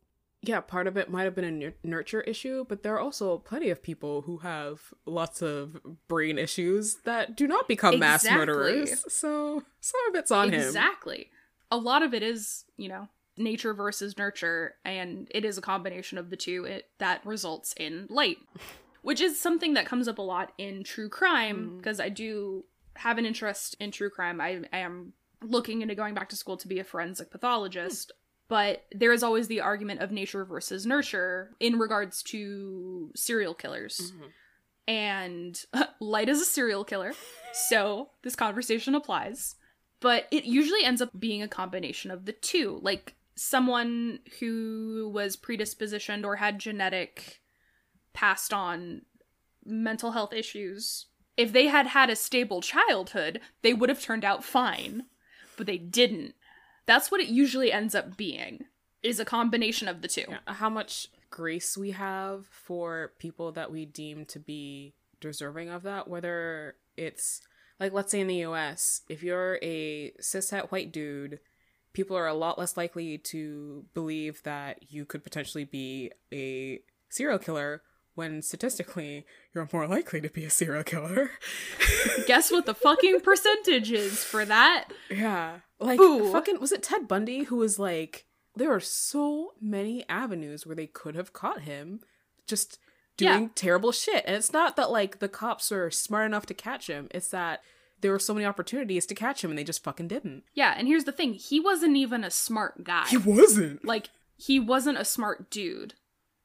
yeah, 0.41 0.61
part 0.61 0.87
of 0.87 0.95
it 0.95 1.09
might 1.09 1.23
have 1.23 1.35
been 1.35 1.61
a 1.63 1.73
nurture 1.85 2.21
issue, 2.21 2.63
but 2.69 2.81
there 2.81 2.95
are 2.95 2.99
also 2.99 3.39
plenty 3.39 3.69
of 3.69 3.83
people 3.83 4.21
who 4.21 4.37
have 4.37 4.93
lots 5.05 5.41
of 5.41 5.81
brain 6.07 6.37
issues 6.37 6.95
that 7.03 7.35
do 7.35 7.45
not 7.45 7.67
become 7.67 7.99
mass 7.99 8.23
murderers. 8.23 9.03
So 9.11 9.63
some 9.81 9.99
of 10.07 10.15
it's 10.15 10.31
on 10.31 10.53
him. 10.53 10.61
Exactly. 10.61 11.29
A 11.69 11.75
lot 11.75 12.03
of 12.03 12.13
it 12.13 12.23
is, 12.23 12.63
you 12.77 12.87
know, 12.87 13.09
nature 13.39 13.73
versus 13.73 14.17
nurture, 14.17 14.75
and 14.85 15.27
it 15.31 15.45
is 15.45 15.57
a 15.57 15.61
combination 15.61 16.17
of 16.17 16.29
the 16.29 16.37
two 16.37 16.65
it, 16.65 16.89
that 16.99 17.25
results 17.25 17.73
in 17.77 18.05
light, 18.09 18.37
which 19.01 19.21
is 19.21 19.39
something 19.39 19.73
that 19.75 19.85
comes 19.85 20.07
up 20.07 20.17
a 20.19 20.21
lot 20.21 20.51
in 20.57 20.83
true 20.83 21.09
crime 21.09 21.77
because 21.77 21.99
I 21.99 22.09
do 22.09 22.65
have 22.95 23.17
an 23.17 23.25
interest 23.25 23.75
in 23.79 23.91
true 23.91 24.09
crime. 24.09 24.41
I, 24.41 24.61
I 24.73 24.79
am 24.79 25.13
looking 25.41 25.81
into 25.81 25.95
going 25.95 26.13
back 26.13 26.29
to 26.29 26.35
school 26.35 26.57
to 26.57 26.67
be 26.67 26.79
a 26.79 26.83
forensic 26.83 27.31
pathologist. 27.31 28.11
But 28.49 28.85
there 28.91 29.13
is 29.13 29.21
always 29.21 29.47
the 29.47 29.61
argument 29.61 30.01
of 30.01 30.11
nature 30.11 30.43
versus 30.43 30.83
nurture 30.85 31.51
in 31.59 31.77
regards 31.77 32.23
to 32.23 33.11
serial 33.15 33.53
killers 33.53 34.11
Mhm. 34.17 34.31
and 34.87 35.65
Light 35.99 36.29
is 36.29 36.41
a 36.41 36.45
serial 36.45 36.83
killer, 36.83 37.13
so 37.53 38.09
this 38.23 38.35
conversation 38.35 38.95
applies. 38.95 39.55
But 40.01 40.27
it 40.31 40.45
usually 40.45 40.83
ends 40.83 41.01
up 41.01 41.11
being 41.19 41.43
a 41.43 41.47
combination 41.47 42.09
of 42.09 42.25
the 42.25 42.31
two. 42.31 42.79
Like 42.81 43.15
someone 43.39 44.19
who 44.39 45.09
was 45.13 45.37
predispositioned 45.37 46.25
or 46.25 46.35
had 46.35 46.59
genetic 46.59 47.39
passed 48.11 48.53
on 48.53 49.03
mental 49.65 50.11
health 50.11 50.33
issues. 50.33 51.05
If 51.37 51.53
they 51.53 51.67
had 51.67 51.87
had 51.87 52.09
a 52.09 52.17
stable 52.17 52.61
childhood, 52.61 53.39
they 53.61 53.73
would 53.73 53.87
have 53.87 54.01
turned 54.01 54.25
out 54.25 54.43
fine, 54.43 55.05
but 55.55 55.67
they 55.67 55.77
didn't. 55.77 56.35
That's 56.85 57.11
what 57.11 57.21
it 57.21 57.29
usually 57.29 57.71
ends 57.71 57.95
up 57.95 58.17
being. 58.17 58.65
Is 59.01 59.21
a 59.21 59.25
combination 59.25 59.87
of 59.87 60.01
the 60.01 60.09
two. 60.09 60.25
Yeah, 60.27 60.39
how 60.45 60.69
much 60.69 61.07
grace 61.29 61.77
we 61.77 61.91
have 61.91 62.45
for 62.47 63.13
people 63.19 63.53
that 63.53 63.71
we 63.71 63.85
deem 63.85 64.25
to 64.25 64.39
be 64.39 64.93
deserving 65.21 65.69
of 65.69 65.83
that, 65.83 66.09
whether 66.09 66.75
it's 66.97 67.39
like 67.79 67.93
let's 67.93 68.11
say 68.11 68.19
in 68.19 68.27
the 68.27 68.43
US, 68.43 69.03
if 69.07 69.23
you're 69.23 69.57
a 69.61 70.11
cishet 70.19 70.71
white 70.71 70.91
dude, 70.91 71.39
people 71.93 72.15
are 72.17 72.27
a 72.27 72.33
lot 72.33 72.57
less 72.59 72.77
likely 72.77 73.17
to 73.17 73.85
believe 73.93 74.41
that 74.43 74.91
you 74.91 75.05
could 75.05 75.23
potentially 75.23 75.63
be 75.65 76.11
a 76.33 76.79
serial 77.09 77.39
killer 77.39 77.81
when 78.15 78.41
statistically 78.41 79.25
you're 79.55 79.69
more 79.71 79.87
likely 79.87 80.19
to 80.21 80.29
be 80.29 80.43
a 80.45 80.49
serial 80.49 80.83
killer. 80.83 81.31
Guess 82.27 82.51
what 82.51 82.65
the 82.65 82.73
fucking 82.73 83.21
percentage 83.21 83.91
is 83.91 84.23
for 84.23 84.45
that? 84.45 84.89
Yeah. 85.09 85.59
Like 85.79 85.99
Ooh. 85.99 86.31
fucking 86.31 86.59
was 86.59 86.71
it 86.71 86.83
Ted 86.83 87.07
Bundy 87.07 87.43
who 87.43 87.55
was 87.57 87.79
like 87.79 88.25
there 88.55 88.73
are 88.73 88.79
so 88.81 89.53
many 89.61 90.07
avenues 90.09 90.65
where 90.65 90.75
they 90.75 90.87
could 90.87 91.15
have 91.15 91.31
caught 91.33 91.61
him. 91.61 92.01
Just 92.45 92.77
doing 93.15 93.43
Yeah. 93.43 93.49
terrible 93.55 93.91
shit. 93.91 94.23
And 94.27 94.35
it's 94.35 94.51
not 94.51 94.75
that 94.75 94.91
like 94.91 95.19
the 95.19 95.29
cops 95.29 95.71
are 95.71 95.89
smart 95.89 96.25
enough 96.25 96.45
to 96.47 96.53
catch 96.53 96.87
him. 96.87 97.07
It's 97.11 97.29
that 97.29 97.61
there 98.01 98.11
were 98.11 98.19
so 98.19 98.33
many 98.33 98.45
opportunities 98.45 99.05
to 99.07 99.15
catch 99.15 99.43
him 99.43 99.49
and 99.51 99.57
they 99.59 99.63
just 99.63 99.83
fucking 99.83 100.07
didn't. 100.07 100.43
Yeah, 100.53 100.73
and 100.77 100.87
here's 100.87 101.03
the 101.05 101.11
thing 101.11 101.33
he 101.33 101.59
wasn't 101.59 101.97
even 101.97 102.23
a 102.23 102.31
smart 102.31 102.83
guy. 102.83 103.05
He 103.07 103.17
wasn't. 103.17 103.83
like, 103.85 104.09
he 104.37 104.59
wasn't 104.59 104.97
a 104.97 105.05
smart 105.05 105.49
dude. 105.49 105.95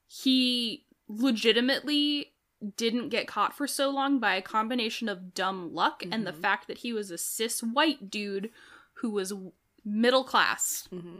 He 0.07 0.85
legitimately 1.07 2.31
didn't 2.77 3.09
get 3.09 3.27
caught 3.27 3.53
for 3.55 3.67
so 3.67 3.89
long 3.89 4.19
by 4.19 4.35
a 4.35 4.41
combination 4.41 5.07
of 5.09 5.33
dumb 5.33 5.73
luck 5.73 6.03
and 6.11 6.25
the 6.25 6.31
Mhm. 6.33 6.41
fact 6.41 6.67
that 6.67 6.79
he 6.79 6.93
was 6.93 7.11
a 7.11 7.17
cis 7.17 7.61
white 7.61 8.09
dude 8.09 8.49
who 8.95 9.09
was 9.11 9.33
middle 9.83 10.23
class. 10.23 10.87
Mm-hmm. 10.91 11.19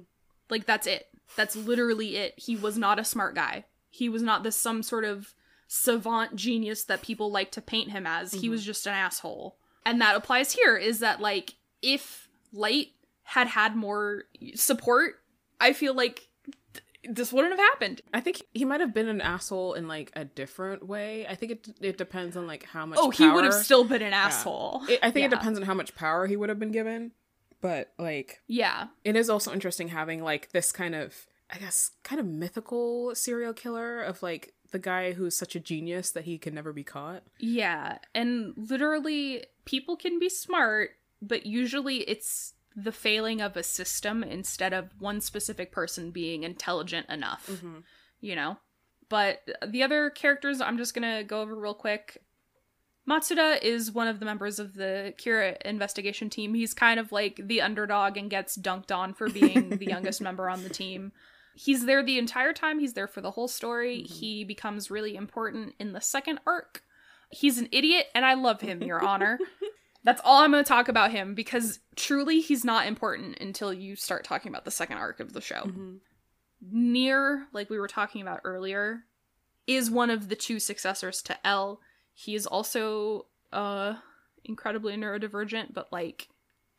Like 0.50 0.66
that's 0.66 0.88
it. 0.88 1.08
That's 1.36 1.56
literally 1.56 2.16
it. 2.18 2.34
He 2.38 2.56
was 2.56 2.78
not 2.78 3.00
a 3.00 3.04
smart 3.06 3.36
guy. 3.36 3.66
He 3.90 4.10
was 4.10 4.22
not 4.22 4.44
this 4.44 4.56
some 4.56 4.82
sort 4.84 5.04
of 5.06 5.34
savant 5.68 6.36
genius 6.36 6.84
that 6.86 7.02
people 7.02 7.32
like 7.32 7.52
to 7.52 7.62
paint 7.62 7.92
him 7.92 8.06
as. 8.08 8.32
He 8.34 8.48
Mhm. 8.48 8.52
was 8.52 8.66
just 8.66 8.88
an 8.88 8.94
asshole. 8.94 9.58
And 9.86 10.02
that 10.02 10.16
applies 10.16 10.52
here 10.52 10.76
is 10.78 11.00
that 11.00 11.20
like 11.22 11.56
if 11.82 12.28
Light 12.52 12.88
had 13.24 13.48
had 13.48 13.76
more 13.76 14.24
support, 14.56 15.16
I 15.60 15.74
feel 15.74 15.94
like 15.94 16.28
th- 16.74 16.84
this 17.16 17.32
wouldn't 17.32 17.54
have 17.58 17.60
happened. 17.72 18.02
I 18.14 18.20
think 18.20 18.42
he 18.54 18.66
might 18.66 18.80
have 18.82 18.94
been 18.94 19.08
an 19.08 19.22
asshole 19.22 19.74
in 19.74 19.88
like 19.88 20.12
a 20.16 20.26
different 20.26 20.88
way. 20.88 21.28
I 21.28 21.36
think 21.36 21.52
it 21.52 21.68
it 21.82 21.98
depends 21.98 22.36
on 22.36 22.48
like 22.48 22.64
how 22.64 22.86
much. 22.86 22.98
Oh, 23.02 23.10
he 23.12 23.28
would 23.30 23.44
have 23.44 23.54
still 23.54 23.84
been 23.84 24.02
an 24.02 24.14
asshole. 24.14 24.84
It- 24.90 25.00
I 25.04 25.12
think 25.12 25.28
it 25.28 25.30
depends 25.38 25.60
on 25.60 25.66
how 25.66 25.74
much 25.76 25.94
power 25.96 26.26
he 26.28 26.36
would 26.36 26.50
have 26.50 26.60
been 26.60 26.72
given. 26.72 27.12
But 27.62 27.94
like, 27.98 28.42
Yeah. 28.48 28.88
it 29.04 29.16
is 29.16 29.30
also 29.30 29.52
interesting 29.54 29.88
having 29.90 30.22
like 30.24 30.52
this 30.52 30.72
kind 30.72 30.94
of, 30.94 31.26
I 31.50 31.58
guess, 31.58 31.92
kind 32.04 32.20
of 32.20 32.28
mythical 32.28 33.14
serial 33.16 33.54
killer 33.54 34.02
of 34.02 34.22
like 34.22 34.54
the 34.76 34.80
guy 34.80 35.14
who's 35.14 35.38
such 35.38 35.56
a 35.56 35.60
genius 35.62 36.12
that 36.12 36.26
he 36.26 36.38
can 36.38 36.54
never 36.54 36.74
be 36.74 36.84
caught. 36.84 37.24
Yeah, 37.40 38.00
and 38.14 38.54
literally, 38.58 39.46
people 39.64 39.96
can 39.96 40.20
be 40.20 40.28
smart, 40.28 40.90
but 41.22 41.46
usually 41.46 41.98
it's 42.10 42.54
the 42.76 42.92
failing 42.92 43.40
of 43.40 43.56
a 43.56 43.64
system 43.64 44.22
instead 44.22 44.74
of 44.74 44.90
one 45.00 45.22
specific 45.22 45.72
person 45.72 46.12
being 46.12 46.44
intelligent 46.44 47.08
enough, 47.10 47.48
Mm-hmm. 47.50 47.78
you 48.20 48.36
know? 48.36 48.58
But 49.08 49.40
the 49.66 49.82
other 49.84 50.10
characters 50.10 50.60
I'm 50.60 50.78
just 50.78 50.94
gonna 50.94 51.24
go 51.24 51.40
over 51.42 51.56
real 51.56 51.74
quick. 51.74 52.18
Matsuda 53.10 53.62
is 53.62 53.92
one 53.92 54.08
of 54.08 54.20
the 54.20 54.26
members 54.26 54.58
of 54.60 54.74
the 54.74 55.14
Kira 55.18 55.62
investigation 55.62 56.30
team. 56.30 56.54
He's 56.56 56.74
kind 56.74 57.00
of 57.00 57.12
like 57.12 57.40
the 57.42 57.62
underdog 57.62 58.18
and 58.18 58.30
gets 58.32 58.58
dunked 58.58 58.92
on 58.94 59.14
for 59.14 59.30
being 59.30 59.70
the 59.70 59.86
youngest 59.94 60.22
member 60.22 60.50
on 60.50 60.64
the 60.64 60.70
team. 60.70 61.12
He's 61.56 61.86
there 61.86 62.04
the 62.04 62.18
entire 62.20 62.54
time, 62.54 62.80
he's 62.80 62.94
there 62.94 63.08
for 63.08 63.22
the 63.22 63.32
whole 63.32 63.48
story. 63.48 64.04
Mhm. 64.04 64.08
He 64.12 64.44
becomes 64.44 64.92
really 64.92 65.16
important 65.16 65.74
in 65.80 65.94
the 65.94 66.02
second 66.02 66.40
arc. 66.46 66.84
He's 67.32 67.58
an 67.58 67.70
idiot, 67.72 68.08
and 68.14 68.26
I 68.26 68.34
love 68.36 68.62
him, 68.62 68.84
Your 68.84 69.00
Honor. 69.08 69.40
That's 70.04 70.22
all 70.24 70.44
I'm 70.44 70.52
going 70.52 70.64
to 70.64 70.68
talk 70.68 70.88
about 70.88 71.12
him 71.12 71.34
because 71.34 71.80
truly 71.96 72.40
he's 72.40 72.64
not 72.64 72.86
important 72.86 73.40
until 73.40 73.74
you 73.74 73.96
start 73.96 74.24
talking 74.24 74.50
about 74.50 74.64
the 74.66 74.70
second 74.72 74.98
arc 74.98 75.20
of 75.20 75.34
the 75.34 75.42
show. 75.42 75.64
Mm-hmm. 75.64 75.96
Near, 76.72 77.48
like 77.54 77.70
we 77.70 77.80
were 77.80 77.88
talking 77.88 78.22
about 78.22 78.42
earlier, 78.44 79.04
is 79.66 79.90
one 79.90 80.10
of 80.10 80.30
the 80.30 80.36
two 80.36 80.60
successors 80.60 81.22
to 81.24 81.48
L. 81.48 81.80
He 82.14 82.36
is 82.36 82.46
also 82.46 83.26
uh 83.52 83.96
incredibly 84.44 84.96
neurodivergent, 84.96 85.74
but 85.74 85.92
like 85.92 86.28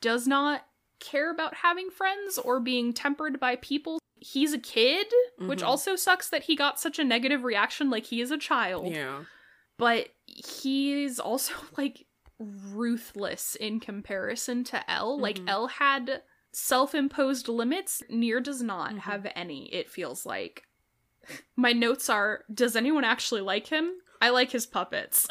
does 0.00 0.26
not 0.26 0.66
care 1.00 1.30
about 1.30 1.54
having 1.56 1.90
friends 1.90 2.38
or 2.38 2.60
being 2.60 2.92
tempered 2.92 3.38
by 3.40 3.56
people. 3.56 3.98
He's 4.18 4.52
a 4.52 4.58
kid, 4.58 5.06
which 5.38 5.60
Mhm. 5.60 5.66
also 5.66 5.94
sucks 5.96 6.28
that 6.30 6.44
he 6.44 6.56
got 6.56 6.80
such 6.80 6.98
a 6.98 7.04
negative 7.04 7.44
reaction 7.44 7.90
like 7.90 8.06
he 8.06 8.20
is 8.20 8.30
a 8.30 8.38
child. 8.38 8.88
Yeah. 8.92 9.24
But 9.76 10.08
he's 10.26 11.18
also 11.20 11.54
like 11.76 12.06
ruthless 12.38 13.54
in 13.54 13.80
comparison 13.80 14.64
to 14.64 14.90
L. 14.90 15.18
Like 15.18 15.36
Mhm. 15.38 15.48
L 15.48 15.66
had 15.68 16.22
self-imposed 16.52 17.48
limits. 17.48 18.02
Near 18.08 18.40
does 18.40 18.62
not 18.62 18.92
Mhm. 18.92 18.98
have 19.00 19.26
any, 19.34 19.72
it 19.72 19.90
feels 19.90 20.24
like. 20.26 20.66
My 21.56 21.72
notes 21.72 22.08
are 22.08 22.44
does 22.52 22.76
anyone 22.76 23.04
actually 23.04 23.40
like 23.42 23.66
him? 23.68 24.00
I 24.20 24.30
like 24.30 24.50
his 24.52 24.66
puppets. 24.66 25.26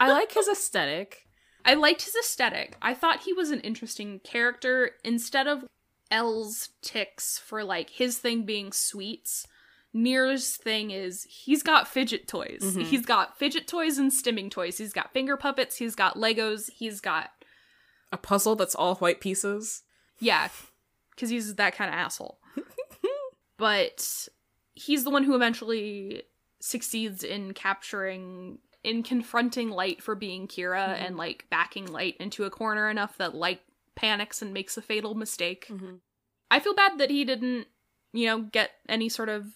I 0.00 0.10
like 0.10 0.32
his 0.32 0.48
aesthetic. 0.48 1.28
I 1.64 1.74
liked 1.74 2.02
his 2.02 2.14
aesthetic. 2.16 2.76
I 2.80 2.94
thought 2.94 3.22
he 3.24 3.32
was 3.32 3.50
an 3.50 3.60
interesting 3.60 4.20
character 4.20 4.92
instead 5.04 5.46
of 5.46 5.64
L's 6.10 6.70
ticks 6.82 7.38
for 7.38 7.62
like 7.64 7.90
his 7.90 8.18
thing 8.18 8.44
being 8.44 8.72
sweets. 8.72 9.46
Near's 9.92 10.56
thing 10.56 10.90
is 10.90 11.24
he's 11.24 11.62
got 11.62 11.88
fidget 11.88 12.28
toys. 12.28 12.60
Mhm. 12.62 12.82
He's 12.84 13.06
got 13.06 13.38
fidget 13.38 13.66
toys 13.66 13.98
and 13.98 14.10
stimming 14.10 14.50
toys. 14.50 14.78
He's 14.78 14.92
got 14.92 15.12
finger 15.12 15.36
puppets. 15.36 15.76
He's 15.76 15.94
got 15.94 16.16
Legos. 16.16 16.70
He's 16.70 17.00
got 17.00 17.30
A 18.12 18.16
puzzle 18.16 18.54
that's 18.56 18.74
all 18.74 18.94
white 18.96 19.20
pieces. 19.20 19.82
yeah, 20.20 20.48
because 21.10 21.30
he's 21.30 21.54
that 21.56 21.74
kind 21.74 21.88
of 21.90 21.94
asshole. 21.94 22.38
but 23.56 24.28
he's 24.74 25.04
the 25.04 25.10
one 25.10 25.24
who 25.24 25.34
eventually 25.34 26.22
succeeds 26.60 27.22
in 27.24 27.54
capturing 27.54 28.58
in 28.84 29.02
confronting 29.02 29.70
light 29.70 30.02
for 30.02 30.14
being 30.14 30.46
kira 30.46 30.88
Mhm. 30.96 31.06
and 31.06 31.16
like 31.16 31.46
backing 31.50 31.86
light 31.86 32.16
into 32.20 32.44
a 32.44 32.50
corner 32.50 32.88
enough 32.88 33.16
that 33.18 33.34
light 33.34 33.60
panics 33.98 34.40
and 34.40 34.54
makes 34.54 34.76
a 34.76 34.82
fatal 34.82 35.14
mistake 35.14 35.66
Mm-hmm. 35.68 35.96
i 36.50 36.60
feel 36.60 36.74
bad 36.74 36.98
that 36.98 37.10
he 37.10 37.24
didn't 37.24 37.66
you 38.12 38.26
know 38.26 38.42
get 38.42 38.70
any 38.88 39.08
sort 39.08 39.28
of 39.28 39.46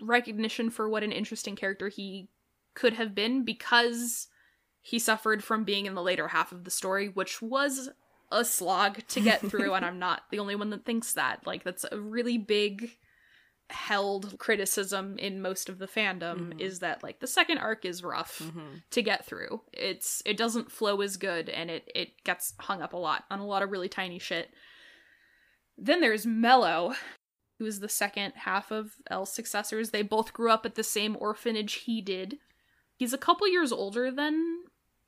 recognition 0.00 0.70
for 0.70 0.88
what 0.88 1.02
an 1.02 1.12
interesting 1.12 1.56
character 1.56 1.88
he 1.88 2.28
could 2.74 2.94
have 2.94 3.14
been 3.14 3.44
because 3.44 4.28
he 4.80 4.98
suffered 4.98 5.42
from 5.42 5.64
being 5.64 5.86
in 5.86 5.94
the 5.94 6.02
later 6.02 6.28
half 6.28 6.52
of 6.52 6.64
the 6.64 6.70
story 6.70 7.08
which 7.08 7.42
was 7.42 7.90
a 8.30 8.44
slog 8.44 9.00
to 9.08 9.20
get 9.20 9.40
through 9.40 9.74
and 9.74 9.84
i'm 9.88 9.98
not 9.98 10.22
the 10.30 10.38
only 10.38 10.54
one 10.54 10.70
that 10.70 10.84
thinks 10.84 11.12
that 11.14 11.46
like 11.46 11.64
that's 11.64 11.84
a 11.90 12.00
really 12.00 12.38
big 12.38 12.90
held 13.70 14.38
criticism 14.38 15.18
in 15.18 15.42
most 15.42 15.68
of 15.68 15.78
the 15.78 15.86
fandom 15.86 16.54
Mhm. 16.54 16.60
is 16.60 16.78
that 16.78 17.02
like 17.02 17.20
the 17.20 17.26
second 17.26 17.58
arc 17.58 17.84
is 17.84 18.02
rough 18.02 18.38
Mm-hmm. 18.38 18.76
to 18.90 19.02
get 19.02 19.26
through. 19.26 19.60
It's 19.72 20.22
it 20.24 20.36
doesn't 20.38 20.72
flow 20.72 21.00
as 21.02 21.16
good 21.18 21.48
and 21.50 21.70
it 21.70 21.90
it 21.94 22.24
gets 22.24 22.54
hung 22.60 22.80
up 22.80 22.94
a 22.94 22.96
lot 22.96 23.24
on 23.30 23.40
a 23.40 23.46
lot 23.46 23.62
of 23.62 23.70
really 23.70 23.88
tiny 23.90 24.18
shit. 24.18 24.50
Then 25.76 26.00
there's 26.00 26.26
Mello, 26.26 26.94
who 27.58 27.66
is 27.66 27.80
the 27.80 27.88
second 27.88 28.32
half 28.36 28.70
of 28.70 28.92
L's 29.10 29.32
successors. 29.32 29.90
They 29.90 30.02
both 30.02 30.32
grew 30.32 30.50
up 30.50 30.64
at 30.66 30.74
the 30.74 30.82
same 30.82 31.16
orphanage 31.20 31.74
he 31.74 32.00
did. 32.00 32.38
He's 32.96 33.12
a 33.12 33.18
couple 33.18 33.46
years 33.48 33.70
older 33.70 34.10
than 34.10 34.64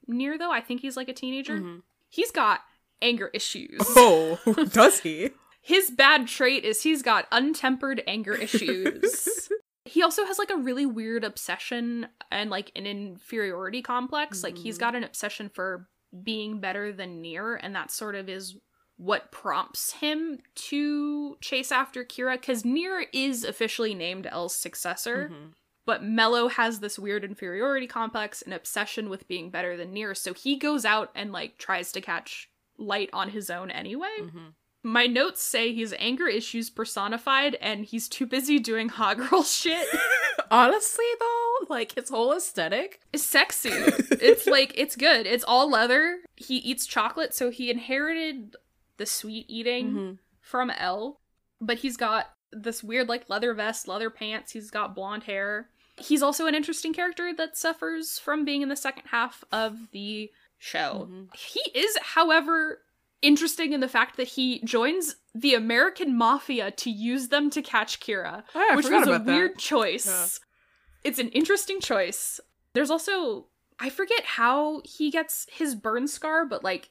Near 0.06 0.36
though. 0.38 0.50
I 0.52 0.60
think 0.60 0.80
he's 0.80 0.96
like 0.96 1.08
a 1.08 1.12
teenager. 1.14 1.58
Mm-hmm. 1.58 1.78
He's 2.08 2.30
got 2.30 2.60
anger 3.00 3.30
issues. 3.32 3.80
Oh, 3.96 4.38
does 4.72 5.00
he? 5.00 5.30
His 5.62 5.90
bad 5.90 6.26
trait 6.26 6.64
is 6.64 6.82
he's 6.82 7.02
got 7.02 7.28
untempered 7.30 8.02
anger 8.06 8.34
issues. 8.34 9.48
he 9.84 10.02
also 10.02 10.24
has 10.24 10.38
like 10.38 10.50
a 10.50 10.56
really 10.56 10.86
weird 10.86 11.24
obsession 11.24 12.08
and 12.30 12.50
like 12.50 12.72
an 12.76 12.86
inferiority 12.86 13.82
complex. 13.82 14.42
Like 14.42 14.56
he's 14.58 14.78
got 14.78 14.94
an 14.94 15.04
obsession 15.04 15.50
for 15.52 15.88
being 16.22 16.60
better 16.60 16.92
than 16.92 17.20
Near, 17.20 17.56
and 17.56 17.74
that 17.74 17.90
sort 17.90 18.14
of 18.14 18.28
is 18.28 18.56
what 18.96 19.32
prompts 19.32 19.92
him 19.92 20.38
to 20.54 21.36
chase 21.40 21.72
after 21.72 22.04
Kira 22.04 22.34
because 22.34 22.64
Near 22.64 23.06
is 23.12 23.44
officially 23.44 23.94
named 23.94 24.26
L's 24.26 24.54
successor. 24.54 25.30
Mhm. 25.32 25.52
But 25.86 26.04
Mello 26.04 26.48
has 26.48 26.80
this 26.80 26.98
weird 26.98 27.24
inferiority 27.24 27.86
complex 27.86 28.42
and 28.42 28.52
obsession 28.52 29.08
with 29.08 29.26
being 29.26 29.50
better 29.50 29.76
than 29.76 29.92
Near, 29.92 30.14
so 30.14 30.34
he 30.34 30.56
goes 30.56 30.84
out 30.84 31.10
and 31.14 31.32
like 31.32 31.58
tries 31.58 31.92
to 31.92 32.00
catch 32.00 32.48
light 32.78 33.08
on 33.12 33.30
his 33.30 33.50
own 33.50 33.70
anyway. 33.70 34.14
Mhm. 34.20 34.54
My 34.82 35.06
notes 35.06 35.42
say 35.42 35.72
he's 35.74 35.92
anger 35.98 36.26
issues 36.26 36.70
personified 36.70 37.54
and 37.56 37.84
he's 37.84 38.08
too 38.08 38.24
busy 38.26 38.58
doing 38.58 38.88
hot 38.88 39.18
girl 39.18 39.42
shit. 39.42 39.86
Honestly, 40.50 41.04
though, 41.18 41.66
like 41.68 41.92
his 41.96 42.08
whole 42.08 42.32
aesthetic. 42.32 43.00
It's 43.12 43.22
sexy. 43.22 43.68
it's 43.72 44.46
like 44.46 44.72
it's 44.76 44.96
good. 44.96 45.26
It's 45.26 45.44
all 45.44 45.70
leather. 45.70 46.20
He 46.36 46.56
eats 46.56 46.86
chocolate, 46.86 47.34
so 47.34 47.50
he 47.50 47.70
inherited 47.70 48.56
the 48.96 49.06
sweet 49.06 49.46
eating 49.48 49.92
Mhm. 49.92 50.18
from 50.40 50.70
L, 50.70 51.20
but 51.60 51.78
he's 51.78 51.96
got 51.96 52.30
this 52.52 52.82
weird 52.82 53.08
like 53.08 53.28
leather 53.30 53.54
vest, 53.54 53.86
leather 53.86 54.10
pants, 54.10 54.52
he's 54.52 54.70
got 54.70 54.94
blonde 54.94 55.24
hair. 55.24 55.68
He's 55.98 56.22
also 56.22 56.46
an 56.46 56.54
interesting 56.54 56.92
character 56.94 57.32
that 57.34 57.56
suffers 57.58 58.18
from 58.18 58.44
being 58.44 58.62
in 58.62 58.68
the 58.70 58.76
second 58.76 59.04
half 59.10 59.44
of 59.52 59.90
the 59.92 60.30
show. 60.58 61.06
Mhm. 61.10 61.34
He 61.36 61.60
is, 61.78 61.96
however, 62.02 62.82
interesting 63.22 63.72
in 63.72 63.80
the 63.80 63.88
fact 63.88 64.16
that 64.16 64.28
he 64.28 64.60
joins 64.64 65.16
the 65.34 65.54
American 65.54 66.16
mafia 66.16 66.70
to 66.72 66.90
use 66.90 67.28
them 67.28 67.50
to 67.50 67.62
catch 67.62 68.00
Kira, 68.00 68.44
Oh, 68.54 68.66
yeah, 68.68 68.76
which 68.76 68.88
was 68.88 69.06
a 69.06 69.10
that. 69.12 69.24
weird 69.24 69.58
choice. 69.58 70.06
Yeah. 70.06 71.08
It's 71.10 71.18
an 71.18 71.28
interesting 71.30 71.80
choice. 71.80 72.40
There's 72.72 72.90
also 72.90 73.46
I 73.78 73.88
forget 73.88 74.22
how 74.24 74.82
he 74.84 75.10
gets 75.10 75.46
his 75.50 75.74
burn 75.74 76.06
scar, 76.06 76.44
but 76.44 76.62
like 76.62 76.90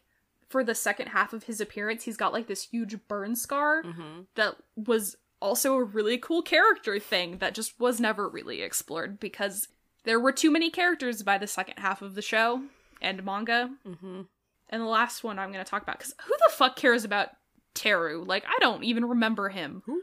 for 0.49 0.63
the 0.63 0.73
second 0.73 1.07
half 1.09 1.33
of 1.33 1.43
his 1.43 1.61
appearance, 1.61 2.03
he's 2.03 2.17
got 2.17 2.33
like 2.33 2.47
this 2.47 2.63
huge 2.63 2.97
burn 3.07 3.35
scar 3.35 3.83
Mhm. 3.83 4.25
that 4.35 4.55
was 4.75 5.15
also 5.41 5.75
a 5.75 5.83
really 5.83 6.17
cool 6.17 6.41
character 6.41 6.99
thing 6.99 7.37
that 7.37 7.53
just 7.53 7.79
was 7.79 7.99
never 7.99 8.27
really 8.27 8.61
explored 8.61 9.19
because 9.19 9.67
There 10.05 10.19
were 10.19 10.31
too 10.31 10.49
many 10.49 10.69
characters 10.71 11.23
by 11.23 11.37
the 11.37 11.45
second 11.45 11.77
half 11.77 12.01
of 12.01 12.15
the 12.15 12.21
show 12.21 12.63
and 13.01 13.23
manga. 13.23 13.69
Mm-hmm. 13.85 14.21
And 14.69 14.81
the 14.81 14.85
last 14.87 15.23
one 15.23 15.39
I'm 15.39 15.51
going 15.51 15.63
to 15.63 15.69
talk 15.69 15.81
about 15.83 15.97
because 15.97 16.13
who 16.25 16.33
the 16.45 16.51
fuck 16.53 16.75
cares 16.75 17.03
about 17.03 17.29
Teru? 17.73 18.23
Like, 18.25 18.43
I 18.45 18.57
don't 18.59 18.83
even 18.83 19.05
remember 19.05 19.49
him. 19.49 19.81
Who? 19.85 20.01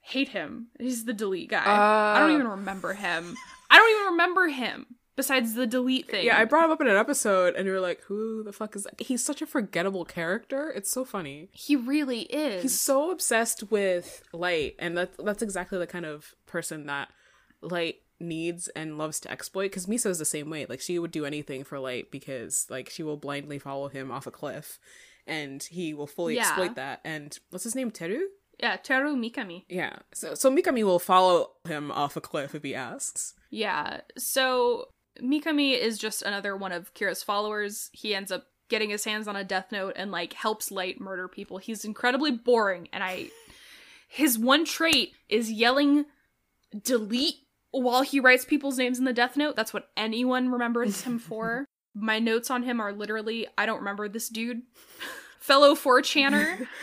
Hate 0.00 0.28
him. 0.28 0.68
He's 0.78 1.04
the 1.04 1.12
delete 1.14 1.48
guy. 1.50 1.64
I 1.64 2.18
don't 2.20 2.30
Uh. 2.30 2.34
even 2.34 2.48
remember 2.48 2.92
him. 2.92 3.34
I 3.70 3.78
don't 3.78 3.90
even 4.00 4.12
remember 4.12 4.48
him 4.48 4.86
besides 5.16 5.54
the 5.54 5.66
delete 5.66 6.08
thing. 6.10 6.26
Yeah, 6.26 6.38
I 6.38 6.44
brought 6.44 6.64
him 6.66 6.70
up 6.70 6.80
in 6.80 6.86
an 6.88 6.96
episode, 6.96 7.54
and 7.56 7.66
you 7.66 7.72
were 7.72 7.80
like, 7.80 8.02
"Who 8.02 8.44
the 8.44 8.52
fuck 8.52 8.76
is 8.76 8.84
that?" 8.84 9.00
He's 9.00 9.24
such 9.24 9.40
a 9.42 9.46
forgettable 9.46 10.04
character. 10.04 10.70
It's 10.70 10.90
so 10.90 11.04
funny. 11.04 11.48
he 11.52 11.74
really 11.74 12.22
is. 12.22 12.62
He's 12.62 12.78
so 12.80 13.10
obsessed 13.10 13.70
with 13.70 14.22
light, 14.32 14.74
and 14.78 14.96
that's 14.96 15.16
that's 15.24 15.42
exactly 15.42 15.78
the 15.78 15.86
kind 15.86 16.04
of 16.04 16.34
person 16.46 16.86
that 16.86 17.08
light 17.62 17.96
needs 18.20 18.68
and 18.68 18.96
loves 18.98 19.20
to 19.20 19.30
exploit. 19.30 19.64
Because 19.64 19.86
Misa 19.86 20.06
is 20.06 20.18
the 20.18 20.24
same 20.24 20.50
way. 20.50 20.66
Like 20.68 20.80
she 20.80 20.98
would 20.98 21.10
do 21.10 21.24
anything 21.24 21.64
for 21.64 21.78
light 21.78 22.10
because 22.10 22.66
like 22.70 22.88
she 22.90 23.02
will 23.02 23.16
blindly 23.16 23.58
follow 23.58 23.88
him 23.88 24.10
off 24.10 24.26
a 24.26 24.30
cliff, 24.30 24.78
and 25.26 25.62
he 25.62 25.94
will 25.94 26.06
fully 26.06 26.36
Yeah. 26.36 26.42
exploit 26.42 26.74
that. 26.76 27.00
And 27.04 27.38
what's 27.50 27.64
his 27.64 27.74
name? 27.74 27.90
Teru. 27.90 28.22
yeah, 28.60 28.76
Teru 28.76 29.16
Mikami. 29.16 29.64
Yeah. 29.68 29.96
So 30.12 30.34
so 30.34 30.50
Mikami 30.50 30.84
will 30.84 30.98
follow 31.00 31.50
him 31.66 31.90
off 31.90 32.16
a 32.16 32.20
cliff 32.20 32.54
if 32.54 32.62
he 32.62 32.74
asks. 32.74 33.34
Yeah. 33.50 34.00
So 34.16 34.88
Mikami 35.20 35.78
is 35.78 35.98
just 35.98 36.22
another 36.22 36.56
one 36.56 36.72
of 36.72 36.92
Kira's 36.94 37.22
followers. 37.22 37.90
He 37.92 38.14
ends 38.14 38.30
up 38.32 38.46
getting 38.68 38.90
his 38.90 39.04
hands 39.04 39.28
on 39.28 39.36
a 39.36 39.44
death 39.44 39.70
note 39.72 39.92
and 39.96 40.10
like 40.10 40.32
helps 40.32 40.70
Light 40.70 41.00
murder 41.00 41.28
people. 41.28 41.58
He's 41.58 41.84
incredibly 41.84 42.30
boring 42.32 42.88
and 42.92 43.02
I 43.04 43.28
his 44.08 44.38
one 44.38 44.64
trait 44.64 45.12
is 45.28 45.50
yelling 45.50 46.06
delete 46.82 47.36
while 47.82 48.02
he 48.02 48.20
writes 48.20 48.44
people's 48.44 48.78
names 48.78 48.98
in 48.98 49.04
the 49.04 49.12
death 49.12 49.36
note. 49.36 49.56
That's 49.56 49.72
what 49.72 49.88
anyone 49.96 50.48
remembers 50.50 51.02
him 51.02 51.18
for. 51.30 51.64
My 51.94 52.18
notes 52.18 52.50
on 52.50 52.62
him 52.64 52.80
are 52.80 52.92
literally 52.92 53.46
I 53.56 53.66
don't 53.66 53.78
remember 53.78 54.08
this 54.08 54.28
dude. 54.28 54.62
Fellow 55.40 55.74
4chaner. 55.74 56.66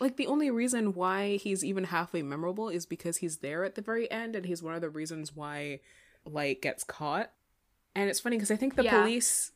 Like 0.00 0.16
the 0.16 0.26
only 0.26 0.50
reason 0.50 0.92
why 0.92 1.36
he's 1.36 1.64
even 1.64 1.84
halfway 1.84 2.20
memorable 2.20 2.68
is 2.68 2.84
because 2.84 3.18
he's 3.18 3.38
there 3.38 3.62
at 3.64 3.76
the 3.76 3.80
very 3.80 4.10
end, 4.10 4.34
and 4.34 4.44
he's 4.44 4.60
one 4.60 4.74
of 4.74 4.80
the 4.80 4.90
reasons 4.90 5.36
why 5.36 5.80
Light 6.26 6.60
gets 6.60 6.82
caught. 6.82 7.30
And 7.94 8.10
it's 8.10 8.18
funny 8.18 8.36
because 8.36 8.50
I 8.50 8.56
think 8.56 8.74
the 8.74 8.82
Yeah. 8.82 9.00
police 9.02 9.52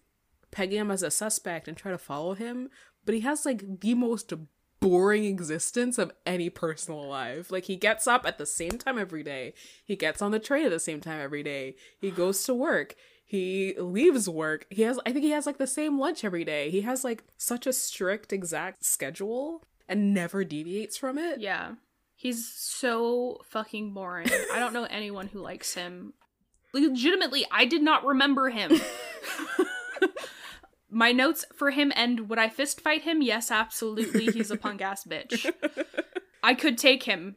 peg 0.52 0.72
him 0.72 0.92
as 0.92 1.02
a 1.02 1.10
suspect 1.10 1.66
and 1.66 1.76
try 1.76 1.90
to 1.90 1.98
follow 1.98 2.34
him, 2.34 2.70
but 3.04 3.16
he 3.16 3.22
has 3.22 3.44
like 3.44 3.80
the 3.80 3.94
most 3.94 4.32
boring 4.80 5.24
existence 5.24 5.98
of 5.98 6.12
any 6.26 6.50
personal 6.50 7.06
life. 7.06 7.50
Like 7.50 7.64
he 7.64 7.76
gets 7.76 8.06
up 8.06 8.26
at 8.26 8.38
the 8.38 8.46
same 8.46 8.78
time 8.78 8.98
every 8.98 9.22
day. 9.22 9.54
He 9.84 9.96
gets 9.96 10.22
on 10.22 10.30
the 10.30 10.38
train 10.38 10.66
at 10.66 10.70
the 10.70 10.80
same 10.80 11.00
time 11.00 11.20
every 11.20 11.42
day. 11.42 11.76
He 12.00 12.10
goes 12.10 12.42
to 12.44 12.54
work. 12.54 12.94
He 13.24 13.74
leaves 13.78 14.28
work. 14.28 14.66
He 14.70 14.82
has 14.82 14.98
I 15.04 15.12
think 15.12 15.24
he 15.24 15.30
has 15.30 15.46
like 15.46 15.58
the 15.58 15.66
same 15.66 15.98
lunch 15.98 16.24
every 16.24 16.44
day. 16.44 16.70
He 16.70 16.82
has 16.82 17.04
like 17.04 17.24
such 17.36 17.66
a 17.66 17.72
strict 17.72 18.32
exact 18.32 18.84
schedule 18.84 19.64
and 19.88 20.14
never 20.14 20.44
deviates 20.44 20.96
from 20.96 21.18
it. 21.18 21.40
Yeah. 21.40 21.72
He's 22.14 22.48
so 22.52 23.40
fucking 23.44 23.94
boring. 23.94 24.28
I 24.52 24.58
don't 24.58 24.72
know 24.72 24.84
anyone 24.84 25.28
who 25.28 25.40
likes 25.40 25.74
him. 25.74 26.14
Legitimately, 26.74 27.46
I 27.50 27.64
did 27.64 27.82
not 27.82 28.04
remember 28.04 28.50
him. 28.50 28.72
My 30.90 31.12
notes 31.12 31.44
for 31.54 31.70
him 31.70 31.92
end 31.94 32.28
would 32.28 32.38
I 32.38 32.48
fist 32.48 32.80
fight 32.80 33.02
him? 33.02 33.20
Yes, 33.22 33.50
absolutely. 33.50 34.26
He's 34.26 34.50
a 34.50 34.56
punk 34.58 34.80
ass 34.80 35.04
bitch. 35.04 35.52
I 36.42 36.54
could 36.54 36.78
take 36.78 37.02
him 37.02 37.36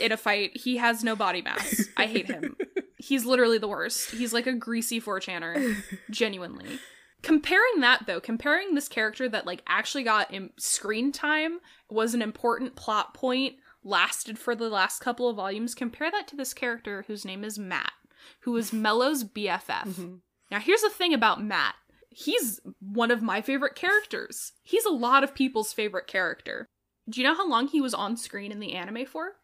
in 0.00 0.10
a 0.10 0.16
fight. 0.16 0.56
He 0.56 0.78
has 0.78 1.04
no 1.04 1.14
body 1.14 1.42
mass. 1.42 1.86
I 1.96 2.06
hate 2.06 2.26
him. 2.26 2.56
He's 2.96 3.24
literally 3.24 3.58
the 3.58 3.68
worst. 3.68 4.10
He's 4.10 4.32
like 4.32 4.46
a 4.46 4.52
greasy 4.52 5.00
4chaner. 5.00 5.76
Genuinely. 6.10 6.78
Comparing 7.22 7.80
that 7.80 8.06
though, 8.06 8.20
comparing 8.20 8.74
this 8.74 8.88
character 8.88 9.28
that 9.28 9.46
like 9.46 9.62
actually 9.66 10.04
got 10.04 10.32
im- 10.32 10.50
screen 10.58 11.12
time 11.12 11.58
was 11.90 12.14
an 12.14 12.22
important 12.22 12.76
plot 12.76 13.12
point, 13.14 13.56
lasted 13.84 14.38
for 14.38 14.54
the 14.54 14.68
last 14.68 15.00
couple 15.00 15.28
of 15.28 15.36
volumes, 15.36 15.74
compare 15.74 16.10
that 16.10 16.28
to 16.28 16.36
this 16.36 16.54
character 16.54 17.04
whose 17.06 17.24
name 17.24 17.44
is 17.44 17.58
Matt, 17.58 17.92
who 18.40 18.56
is 18.56 18.72
Mello's 18.72 19.24
BFF. 19.24 19.84
Mm-hmm. 19.84 20.14
Now 20.50 20.60
here's 20.60 20.82
the 20.82 20.90
thing 20.90 21.12
about 21.12 21.42
Matt. 21.42 21.74
He's 22.10 22.60
one 22.80 23.10
of 23.10 23.22
my 23.22 23.42
favorite 23.42 23.74
characters. 23.74 24.52
He's 24.62 24.84
a 24.84 24.90
lot 24.90 25.22
of 25.24 25.34
people's 25.34 25.72
favorite 25.72 26.06
character. 26.06 26.66
Do 27.08 27.20
you 27.20 27.26
know 27.26 27.34
how 27.34 27.48
long 27.48 27.68
he 27.68 27.80
was 27.80 27.94
on 27.94 28.16
screen 28.16 28.52
in 28.52 28.60
the 28.60 28.74
anime 28.74 29.06
for? 29.06 29.36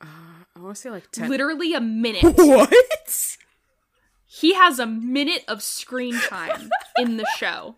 Uh, 0.00 0.06
I 0.56 0.60
want 0.60 0.76
to 0.76 0.80
say 0.80 0.90
like 0.90 1.10
10. 1.10 1.28
Literally 1.28 1.74
a 1.74 1.80
minute. 1.80 2.22
What? 2.36 3.36
He 4.30 4.54
has 4.54 4.78
a 4.78 4.86
minute 4.86 5.44
of 5.48 5.62
screen 5.62 6.14
time 6.28 6.70
in 6.98 7.16
the 7.16 7.26
show. 7.38 7.76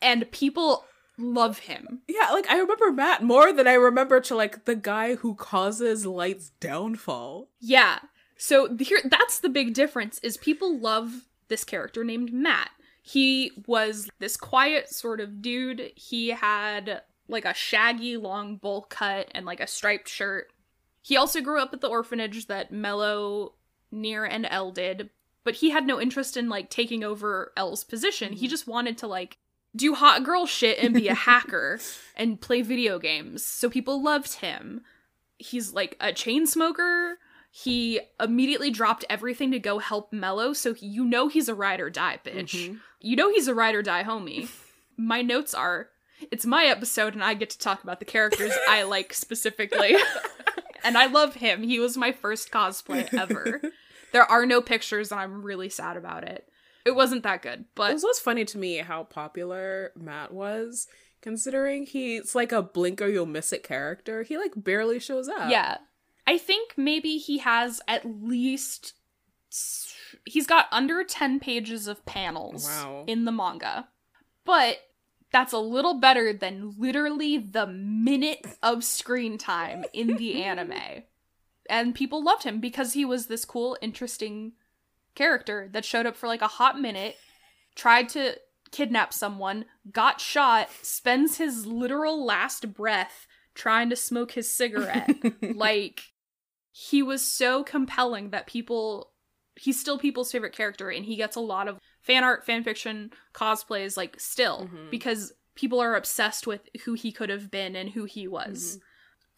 And 0.00 0.30
people 0.30 0.84
love 1.18 1.60
him. 1.60 2.02
Yeah, 2.08 2.30
like 2.30 2.48
I 2.48 2.58
remember 2.58 2.92
Matt 2.92 3.22
more 3.22 3.52
than 3.52 3.66
I 3.66 3.74
remember 3.74 4.20
to 4.20 4.36
like 4.36 4.64
the 4.66 4.76
guy 4.76 5.16
who 5.16 5.34
causes 5.34 6.06
Light's 6.06 6.50
downfall. 6.60 7.48
Yeah. 7.60 7.98
So 8.36 8.76
here 8.76 9.00
that's 9.04 9.40
the 9.40 9.48
big 9.48 9.74
difference 9.74 10.18
is 10.20 10.36
people 10.36 10.78
love 10.78 11.28
this 11.48 11.64
character 11.64 12.04
named 12.04 12.32
Matt. 12.32 12.70
He 13.06 13.50
was 13.66 14.08
this 14.18 14.34
quiet 14.34 14.88
sort 14.88 15.20
of 15.20 15.42
dude. 15.42 15.92
He 15.94 16.30
had 16.30 17.02
like 17.28 17.44
a 17.44 17.52
shaggy 17.52 18.16
long 18.16 18.56
bowl 18.56 18.86
cut 18.88 19.28
and 19.34 19.44
like 19.44 19.60
a 19.60 19.66
striped 19.66 20.08
shirt. 20.08 20.50
He 21.02 21.14
also 21.14 21.42
grew 21.42 21.60
up 21.60 21.74
at 21.74 21.82
the 21.82 21.88
orphanage 21.88 22.46
that 22.46 22.72
Mello, 22.72 23.52
Near, 23.92 24.24
and 24.24 24.46
L 24.48 24.72
did, 24.72 25.10
but 25.44 25.56
he 25.56 25.68
had 25.68 25.86
no 25.86 26.00
interest 26.00 26.38
in 26.38 26.48
like 26.48 26.70
taking 26.70 27.04
over 27.04 27.52
L's 27.58 27.84
position. 27.84 28.32
He 28.32 28.46
mm-hmm. 28.46 28.50
just 28.50 28.66
wanted 28.66 28.96
to 28.98 29.06
like 29.06 29.36
do 29.76 29.92
hot 29.92 30.24
girl 30.24 30.46
shit 30.46 30.78
and 30.78 30.94
be 30.94 31.08
a 31.08 31.14
hacker 31.28 31.80
and 32.16 32.40
play 32.40 32.62
video 32.62 32.98
games. 32.98 33.46
So 33.46 33.68
people 33.68 34.02
loved 34.02 34.32
him. 34.36 34.80
He's 35.36 35.74
like 35.74 35.94
a 36.00 36.14
chain 36.14 36.46
smoker. 36.46 37.18
He 37.56 38.00
immediately 38.18 38.70
dropped 38.72 39.04
everything 39.08 39.52
to 39.52 39.60
go 39.60 39.78
help 39.78 40.12
Mello, 40.12 40.52
so 40.54 40.74
you 40.80 41.04
know 41.04 41.28
he's 41.28 41.48
a 41.48 41.54
ride 41.54 41.78
or 41.80 41.88
die 41.88 42.18
bitch. 42.24 42.50
Mhm. 42.68 42.80
You 43.00 43.14
know 43.14 43.30
he's 43.30 43.46
a 43.46 43.54
ride 43.54 43.76
or 43.76 43.82
die 43.82 44.02
homie. 44.02 44.48
My 44.96 45.22
notes 45.22 45.54
are 45.54 45.90
it's 46.32 46.44
my 46.44 46.64
episode 46.64 47.14
and 47.14 47.22
I 47.22 47.34
get 47.34 47.50
to 47.50 47.58
talk 47.58 47.84
about 47.84 48.00
the 48.00 48.06
characters 48.06 48.50
I 48.68 48.82
like 48.94 49.14
specifically. 49.14 49.94
and 50.84 50.98
I 50.98 51.06
love 51.06 51.34
him. 51.36 51.62
He 51.62 51.78
was 51.78 51.96
my 51.96 52.10
first 52.10 52.50
cosplay 52.50 53.12
ever. 53.14 53.60
There 54.12 54.24
are 54.30 54.46
no 54.46 54.60
pictures 54.60 55.10
and 55.12 55.20
I'm 55.20 55.42
really 55.42 55.68
sad 55.68 55.96
about 55.96 56.22
it. 56.22 56.48
It 56.84 56.94
wasn't 56.94 57.22
that 57.24 57.42
good, 57.42 57.64
but. 57.74 57.90
It 57.90 57.94
was 57.94 58.04
always 58.04 58.18
funny 58.20 58.44
to 58.44 58.58
me 58.58 58.76
how 58.78 59.02
popular 59.04 59.90
Matt 59.96 60.32
was, 60.32 60.86
considering 61.20 61.84
he's 61.86 62.32
like 62.34 62.52
a 62.52 62.62
blink 62.62 63.02
or 63.02 63.08
you'll 63.08 63.26
miss 63.26 63.52
it 63.52 63.62
character. 63.64 64.22
He 64.22 64.38
like 64.38 64.52
barely 64.56 64.98
shows 65.00 65.28
up. 65.28 65.50
yeah. 65.50 65.78
I 66.26 66.38
think 66.38 66.74
maybe 66.76 67.18
he 67.18 67.38
has 67.38 67.80
at 67.86 68.04
least 68.04 68.94
he's 70.26 70.46
got 70.46 70.66
under 70.72 71.04
10 71.04 71.38
pages 71.40 71.86
of 71.86 72.04
panels 72.06 72.64
Wow. 72.66 73.04
in 73.06 73.24
the 73.24 73.32
manga. 73.32 73.88
But 74.44 74.78
that's 75.30 75.52
a 75.52 75.58
little 75.58 75.94
better 76.00 76.32
than 76.32 76.74
literally 76.78 77.38
the 77.38 77.66
minute 77.66 78.44
of 78.62 78.84
screen 78.84 79.38
time 79.38 79.84
in 79.92 80.16
the 80.16 80.42
anime. 80.42 81.02
And 81.68 81.94
people 81.94 82.22
loved 82.22 82.44
him 82.44 82.60
because 82.60 82.92
he 82.92 83.04
was 83.04 83.26
this 83.26 83.44
cool, 83.44 83.76
interesting 83.80 84.52
character 85.14 85.68
that 85.72 85.84
showed 85.84 86.06
up 86.06 86.16
for 86.16 86.26
like 86.26 86.42
a 86.42 86.46
hot 86.48 86.80
minute, 86.80 87.16
tried 87.74 88.08
to 88.10 88.36
kidnap 88.70 89.12
someone, 89.12 89.64
got 89.92 90.20
shot, 90.20 90.68
spends 90.82 91.38
his 91.38 91.64
literal 91.66 92.24
last 92.24 92.72
breath 92.74 93.26
trying 93.54 93.88
to 93.90 93.96
smoke 93.96 94.32
his 94.32 94.50
cigarette. 94.50 95.10
like, 95.54 96.12
he 96.76 97.04
was 97.04 97.22
so 97.22 97.62
compelling 97.62 98.30
that 98.30 98.48
people. 98.48 99.12
He's 99.56 99.78
still 99.78 99.96
people's 99.98 100.32
favorite 100.32 100.52
character, 100.52 100.90
and 100.90 101.04
he 101.04 101.14
gets 101.14 101.36
a 101.36 101.40
lot 101.40 101.68
of 101.68 101.78
fan 102.02 102.24
art, 102.24 102.44
fan 102.44 102.64
fiction, 102.64 103.12
cosplays, 103.32 103.96
like, 103.96 104.18
still, 104.18 104.68
Mhm. 104.68 104.90
because 104.90 105.32
people 105.54 105.78
are 105.80 105.94
obsessed 105.94 106.44
with 106.48 106.68
who 106.84 106.94
he 106.94 107.12
could 107.12 107.30
have 107.30 107.52
been 107.52 107.76
and 107.76 107.90
who 107.90 108.04
he 108.04 108.26
was. 108.26 108.80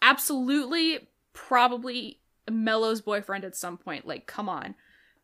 Absolutely, 0.01 1.09
probably 1.35 2.23
Mello's 2.51 3.03
boyfriend 3.03 3.45
at 3.45 3.55
some 3.55 3.77
point. 3.77 4.07
Like, 4.07 4.27
come 4.27 4.49
on. 4.49 4.75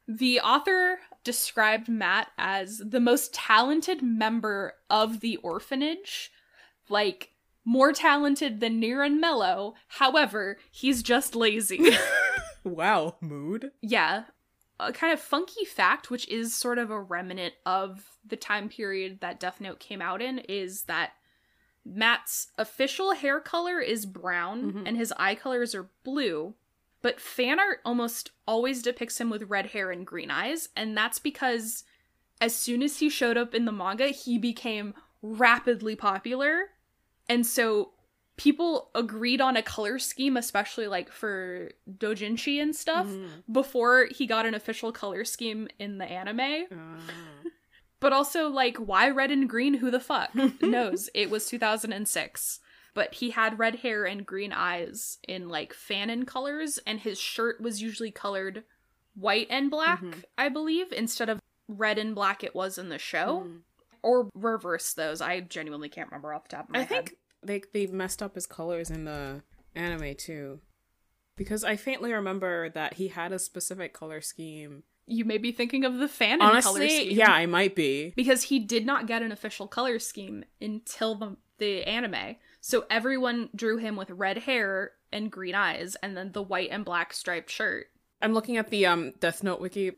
The 0.06 0.40
author 0.40 1.01
described 1.24 1.89
Matt 1.89 2.30
as 2.36 2.82
the 2.84 3.01
most 3.01 3.32
talented 3.32 4.02
member 4.02 4.74
of 4.90 5.20
the 5.20 5.36
orphanage. 5.39 6.30
Like, 6.90 7.30
more 7.64 7.93
talented 7.93 8.60
than 8.60 8.80
Near 8.80 9.02
and 9.02 9.20
Mello. 9.20 9.74
However, 9.89 10.59
he's 10.70 11.02
just 11.02 11.34
lazy. 11.34 11.97
Wow, 12.64 13.16
mood. 13.20 13.72
yeah. 13.80 14.24
A 14.78 14.93
kind 14.93 15.12
of 15.12 15.18
funky 15.20 15.64
fact, 15.64 16.10
which 16.10 16.28
is 16.28 16.55
sort 16.55 16.78
of 16.78 16.90
a 16.93 17.01
remnant 17.01 17.55
of 17.66 18.05
the 18.24 18.36
time 18.36 18.68
period 18.68 19.18
that 19.20 19.40
Death 19.40 19.60
Note 19.60 19.80
came 19.80 20.01
out 20.01 20.22
in, 20.22 20.39
is 20.39 20.84
that 20.84 21.10
Matt's 21.84 22.48
official 22.59 23.14
hair 23.14 23.40
color 23.40 23.80
is 23.80 24.06
brown 24.06 24.72
Mhm. 24.72 24.82
and 24.86 24.97
his 24.97 25.12
eye 25.16 25.34
colors 25.34 25.74
are 25.74 25.90
blue. 26.05 26.55
but 27.01 27.20
fan 27.20 27.59
art 27.59 27.80
almost 27.84 28.30
always 28.47 28.80
depicts 28.80 29.20
him 29.20 29.28
with 29.28 29.43
red 29.51 29.66
hair 29.66 29.90
and 29.90 30.06
green 30.06 30.30
eyes, 30.30 30.68
and 30.76 30.97
that's 30.97 31.18
because 31.18 31.82
as 32.40 32.55
soon 32.55 32.80
as 32.80 33.01
he 33.01 33.09
showed 33.09 33.36
up 33.36 33.56
in 33.56 33.64
the 33.64 33.72
manga, 33.72 34.06
he 34.10 34.39
became 34.39 34.94
rapidly 35.20 35.97
popular. 35.97 36.68
And 37.28 37.47
so 37.47 37.90
people 38.36 38.90
agreed 38.94 39.40
on 39.40 39.57
a 39.57 39.62
color 39.62 39.99
scheme, 39.99 40.36
especially 40.36 40.86
like 40.86 41.11
for 41.12 41.70
dojinshi 41.90 42.61
and 42.61 42.74
stuff, 42.74 43.07
Mm-hmm. 43.07 43.53
before 43.53 44.07
he 44.11 44.27
got 44.27 44.47
an 44.47 44.55
official 44.55 44.90
color 44.93 45.24
scheme 45.24 45.69
in 45.78 45.99
the 45.99 46.07
anime. 46.07 46.66
Uh, 46.70 47.01
But 48.01 48.12
also, 48.12 48.49
like, 48.49 48.78
why 48.78 49.09
red 49.11 49.31
and 49.31 49.49
green? 49.49 49.74
Who 49.74 49.89
the 49.89 50.01
fuck 50.01 50.31
knows? 50.61 51.09
It 51.15 51.31
was 51.31 51.47
2006. 51.47 52.59
But 52.94 53.15
he 53.15 53.31
had 53.31 53.61
red 53.61 53.77
hair 53.77 54.05
and 54.05 54.27
green 54.27 54.53
eyes 54.53 55.19
in 55.28 55.49
like 55.49 55.73
fanon 55.73 56.27
colors, 56.27 56.78
and 56.85 56.99
his 56.99 57.19
shirt 57.20 57.61
was 57.61 57.81
usually 57.81 58.11
colored 58.11 58.65
white 59.15 59.47
and 59.51 59.70
black, 59.70 60.03
Mhm. 60.03 60.24
I 60.36 60.49
believe, 60.49 60.90
instead 60.93 61.28
of 61.28 61.39
red 61.69 61.97
and 61.97 62.12
black 62.12 62.43
it 62.43 62.57
was 62.57 62.77
in 62.77 62.89
the 62.89 62.99
show. 62.99 63.44
Mm. 63.47 63.61
Or 64.02 64.28
reverse 64.34 64.94
those. 64.94 65.20
I 65.20 65.40
genuinely 65.40 65.88
can't 65.88 66.10
remember 66.10 66.32
off 66.34 66.44
the 66.48 66.56
top 66.56 66.64
of 66.66 66.70
my 66.70 66.80
head. 66.80 66.90
I 66.90 66.94
head. 66.94 67.06
think 67.06 67.18
they 67.72 67.86
they 67.86 67.92
messed 67.92 68.22
up 68.22 68.34
his 68.34 68.46
colors 68.46 68.90
in 68.90 69.04
the 69.04 69.42
anime 69.74 70.14
too. 70.16 70.60
Because 71.36 71.64
I 71.64 71.76
faintly 71.76 72.12
remember 72.12 72.68
that 72.70 72.94
he 72.94 73.08
had 73.08 73.32
a 73.32 73.38
specific 73.38 73.92
color 73.94 74.20
scheme. 74.20 74.82
you 75.06 75.24
may 75.24 75.38
be 75.38 75.50
thinking 75.50 75.84
of 75.84 75.98
the 75.98 76.06
fan 76.08 76.38
color 76.38 76.50
Honestly, 76.52 76.88
scheme. 76.88 77.16
yeah, 77.16 77.30
I 77.32 77.46
might 77.46 77.74
be. 77.74 78.12
because 78.16 78.42
he 78.44 78.58
did 78.58 78.84
not 78.86 79.06
get 79.06 79.22
an 79.22 79.32
official 79.32 79.66
color 79.66 79.98
scheme 79.98 80.44
until 80.60 81.14
the 81.14 81.36
the 81.58 81.84
anime. 81.84 82.36
So 82.60 82.84
everyone 82.90 83.48
drew 83.54 83.76
him 83.78 83.96
with 83.96 84.10
red 84.10 84.38
hair 84.38 84.92
and 85.12 85.30
green 85.30 85.54
eyes 85.54 85.96
and 86.02 86.16
then 86.16 86.32
the 86.32 86.42
white 86.42 86.68
and 86.70 86.84
black 86.84 87.12
striped 87.12 87.50
shirt. 87.50 87.86
I'm 88.20 88.34
looking 88.34 88.56
at 88.56 88.70
the 88.70 88.84
um 88.86 89.12
Death 89.20 89.42
Note 89.42 89.60
wiki. 89.60 89.92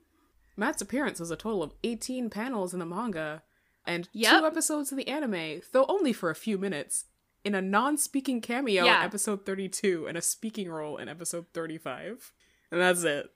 Matt's 0.56 0.80
appearance 0.82 1.18
was 1.20 1.30
a 1.32 1.36
total 1.36 1.62
of 1.62 1.72
18 1.82 2.30
panels 2.30 2.72
in 2.72 2.78
the 2.80 2.86
manga 2.86 3.42
and 3.86 4.08
Yep. 4.12 4.40
two 4.40 4.46
episodes 4.46 4.90
of 4.92 4.98
the 4.98 5.08
anime, 5.08 5.62
though 5.72 5.84
only 5.88 6.12
for 6.12 6.30
a 6.30 6.34
few 6.34 6.58
minutes. 6.58 7.04
In 7.44 7.54
a 7.54 7.60
non-speaking 7.60 8.40
cameo 8.40 8.84
Yeah. 8.84 9.00
in 9.00 9.04
episode 9.04 9.44
32 9.44 10.06
and 10.06 10.16
a 10.16 10.22
speaking 10.22 10.70
role 10.70 10.96
in 10.96 11.08
episode 11.10 11.46
35. 11.52 12.32
And 12.70 12.80
that's 12.80 13.02
it. 13.04 13.30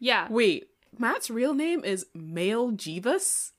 Yeah. 0.00 0.26
Wait, 0.28 0.70
Matt's 0.98 1.30
real 1.30 1.54
name 1.54 1.84
is 1.84 2.06
Mail 2.14 2.72
Jeevas? 2.72 3.52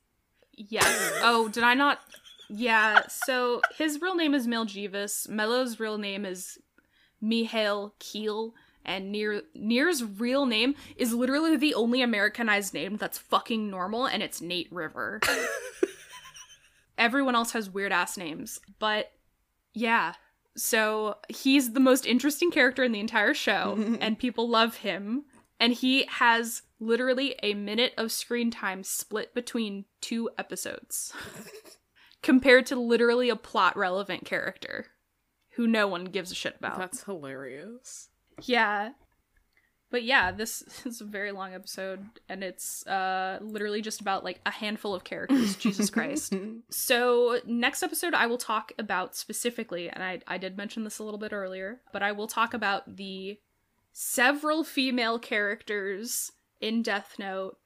Yes. 0.52 1.12
Oh, 1.22 1.48
did 1.48 1.64
I 1.64 1.72
not 1.74 2.00
Yeah, 2.48 3.06
so 3.08 3.60
his 3.76 4.00
real 4.00 4.14
name 4.14 4.34
is 4.34 4.46
Meljeevis. 4.46 5.28
Mello's 5.28 5.80
real 5.80 5.98
name 5.98 6.24
is 6.24 6.58
Mihael 7.22 7.92
Keehl. 7.98 8.52
And 8.84 9.10
Near 9.10 9.42
Near's 9.54 10.04
real 10.04 10.46
name 10.46 10.76
is 10.96 11.12
literally 11.12 11.56
the 11.56 11.74
only 11.74 12.02
Americanized 12.02 12.72
name 12.72 12.98
that's 12.98 13.18
fucking 13.18 13.68
normal, 13.68 14.06
and 14.06 14.22
it's 14.22 14.40
Nate 14.40 14.70
River. 14.70 15.20
Everyone 16.98 17.34
else 17.34 17.52
has 17.52 17.70
weird 17.70 17.92
ass 17.92 18.16
names. 18.16 18.60
But 18.78 19.10
yeah. 19.74 20.14
So 20.56 21.16
he's 21.28 21.72
the 21.72 21.80
most 21.80 22.06
interesting 22.06 22.50
character 22.50 22.82
in 22.82 22.92
the 22.92 23.00
entire 23.00 23.34
show, 23.34 23.78
and 24.00 24.18
people 24.18 24.48
love 24.48 24.76
him. 24.76 25.24
And 25.58 25.72
he 25.72 26.04
has 26.08 26.62
literally 26.80 27.34
a 27.42 27.54
minute 27.54 27.92
of 27.96 28.12
screen 28.12 28.50
time 28.50 28.82
split 28.82 29.34
between 29.34 29.86
two 30.02 30.28
episodes, 30.38 31.14
compared 32.22 32.66
to 32.66 32.76
literally 32.76 33.30
a 33.30 33.36
plot 33.36 33.76
relevant 33.76 34.26
character 34.26 34.86
who 35.52 35.66
no 35.66 35.88
one 35.88 36.04
gives 36.04 36.30
a 36.30 36.34
shit 36.34 36.56
about. 36.58 36.78
That's 36.78 37.04
hilarious. 37.04 38.10
Yeah. 38.42 38.90
But 39.96 40.02
yeah, 40.04 40.30
this 40.42 40.62
is 40.84 41.00
a 41.00 41.04
very 41.06 41.32
long 41.32 41.54
episode 41.54 42.04
and 42.28 42.44
it's 42.44 42.86
uh 42.86 43.38
literally 43.40 43.80
just 43.80 44.02
about 44.02 44.24
like 44.24 44.40
a 44.44 44.50
handful 44.50 44.94
of 44.94 45.04
characters, 45.04 45.56
Jesus 45.56 45.88
Christ. 45.88 46.34
So, 46.68 47.40
next 47.46 47.82
episode 47.82 48.12
I 48.12 48.26
will 48.26 48.36
talk 48.36 48.72
about 48.78 49.16
specifically 49.16 49.88
and 49.88 50.02
I 50.04 50.20
I 50.26 50.36
did 50.36 50.58
mention 50.58 50.84
this 50.84 50.98
a 50.98 51.02
little 51.04 51.18
bit 51.18 51.32
earlier, 51.32 51.80
but 51.94 52.02
I 52.02 52.12
will 52.12 52.26
talk 52.26 52.52
about 52.52 52.96
the 52.96 53.38
several 53.94 54.64
female 54.64 55.18
characters 55.18 56.30
in 56.60 56.82
Death 56.82 57.14
Note. 57.18 57.56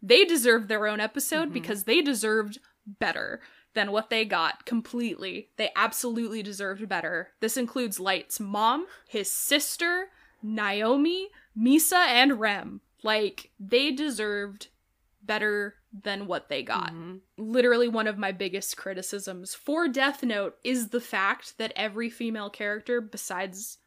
They 0.00 0.24
deserve 0.24 0.68
their 0.68 0.86
own 0.86 1.00
episode 1.00 1.50
Mhm. 1.50 1.52
because 1.52 1.84
they 1.84 2.00
deserved 2.00 2.60
better 2.86 3.42
than 3.74 3.92
what 3.92 4.08
they 4.08 4.24
got 4.24 4.64
completely. 4.64 5.50
They 5.58 5.70
absolutely 5.76 6.42
deserved 6.42 6.88
better. 6.88 7.32
This 7.40 7.58
includes 7.58 8.00
Light's 8.00 8.40
mom, 8.40 8.86
his 9.06 9.30
sister, 9.30 10.08
Naomi, 10.42 11.28
Misa, 11.58 12.06
and 12.06 12.40
Rem. 12.40 12.80
Like, 13.02 13.50
they 13.60 13.92
deserved 13.92 14.68
better 15.22 15.76
than 15.92 16.26
what 16.26 16.48
they 16.48 16.62
got. 16.62 16.92
Mhm. 16.92 17.20
Literally, 17.36 17.88
one 17.88 18.06
of 18.06 18.18
my 18.18 18.32
biggest 18.32 18.76
criticisms 18.76 19.54
for 19.54 19.88
Death 19.88 20.22
Note 20.22 20.58
is 20.64 20.88
the 20.88 21.00
fact 21.00 21.56
that 21.58 21.72
every 21.76 22.10
female 22.10 22.50
character, 22.50 23.00
besides 23.00 23.78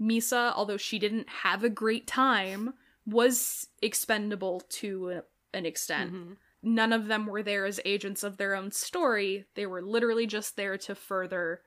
Misa, 0.00 0.52
although 0.54 0.76
she 0.76 0.98
didn't 0.98 1.28
have 1.28 1.64
a 1.64 1.70
great 1.70 2.06
time, 2.06 2.74
was 3.06 3.68
expendable 3.80 4.60
to 4.68 5.22
an 5.54 5.64
extent 5.64 6.12
Mhm. 6.12 6.36
none 6.62 6.92
of 6.92 7.06
them 7.06 7.26
were 7.26 7.42
there 7.42 7.64
as 7.64 7.80
agents 7.84 8.22
of 8.22 8.36
their 8.36 8.54
own 8.54 8.70
story. 8.72 9.46
They 9.54 9.64
were 9.66 9.80
literally 9.80 10.26
just 10.26 10.56
there 10.56 10.76
to 10.78 10.94
further 10.94 11.62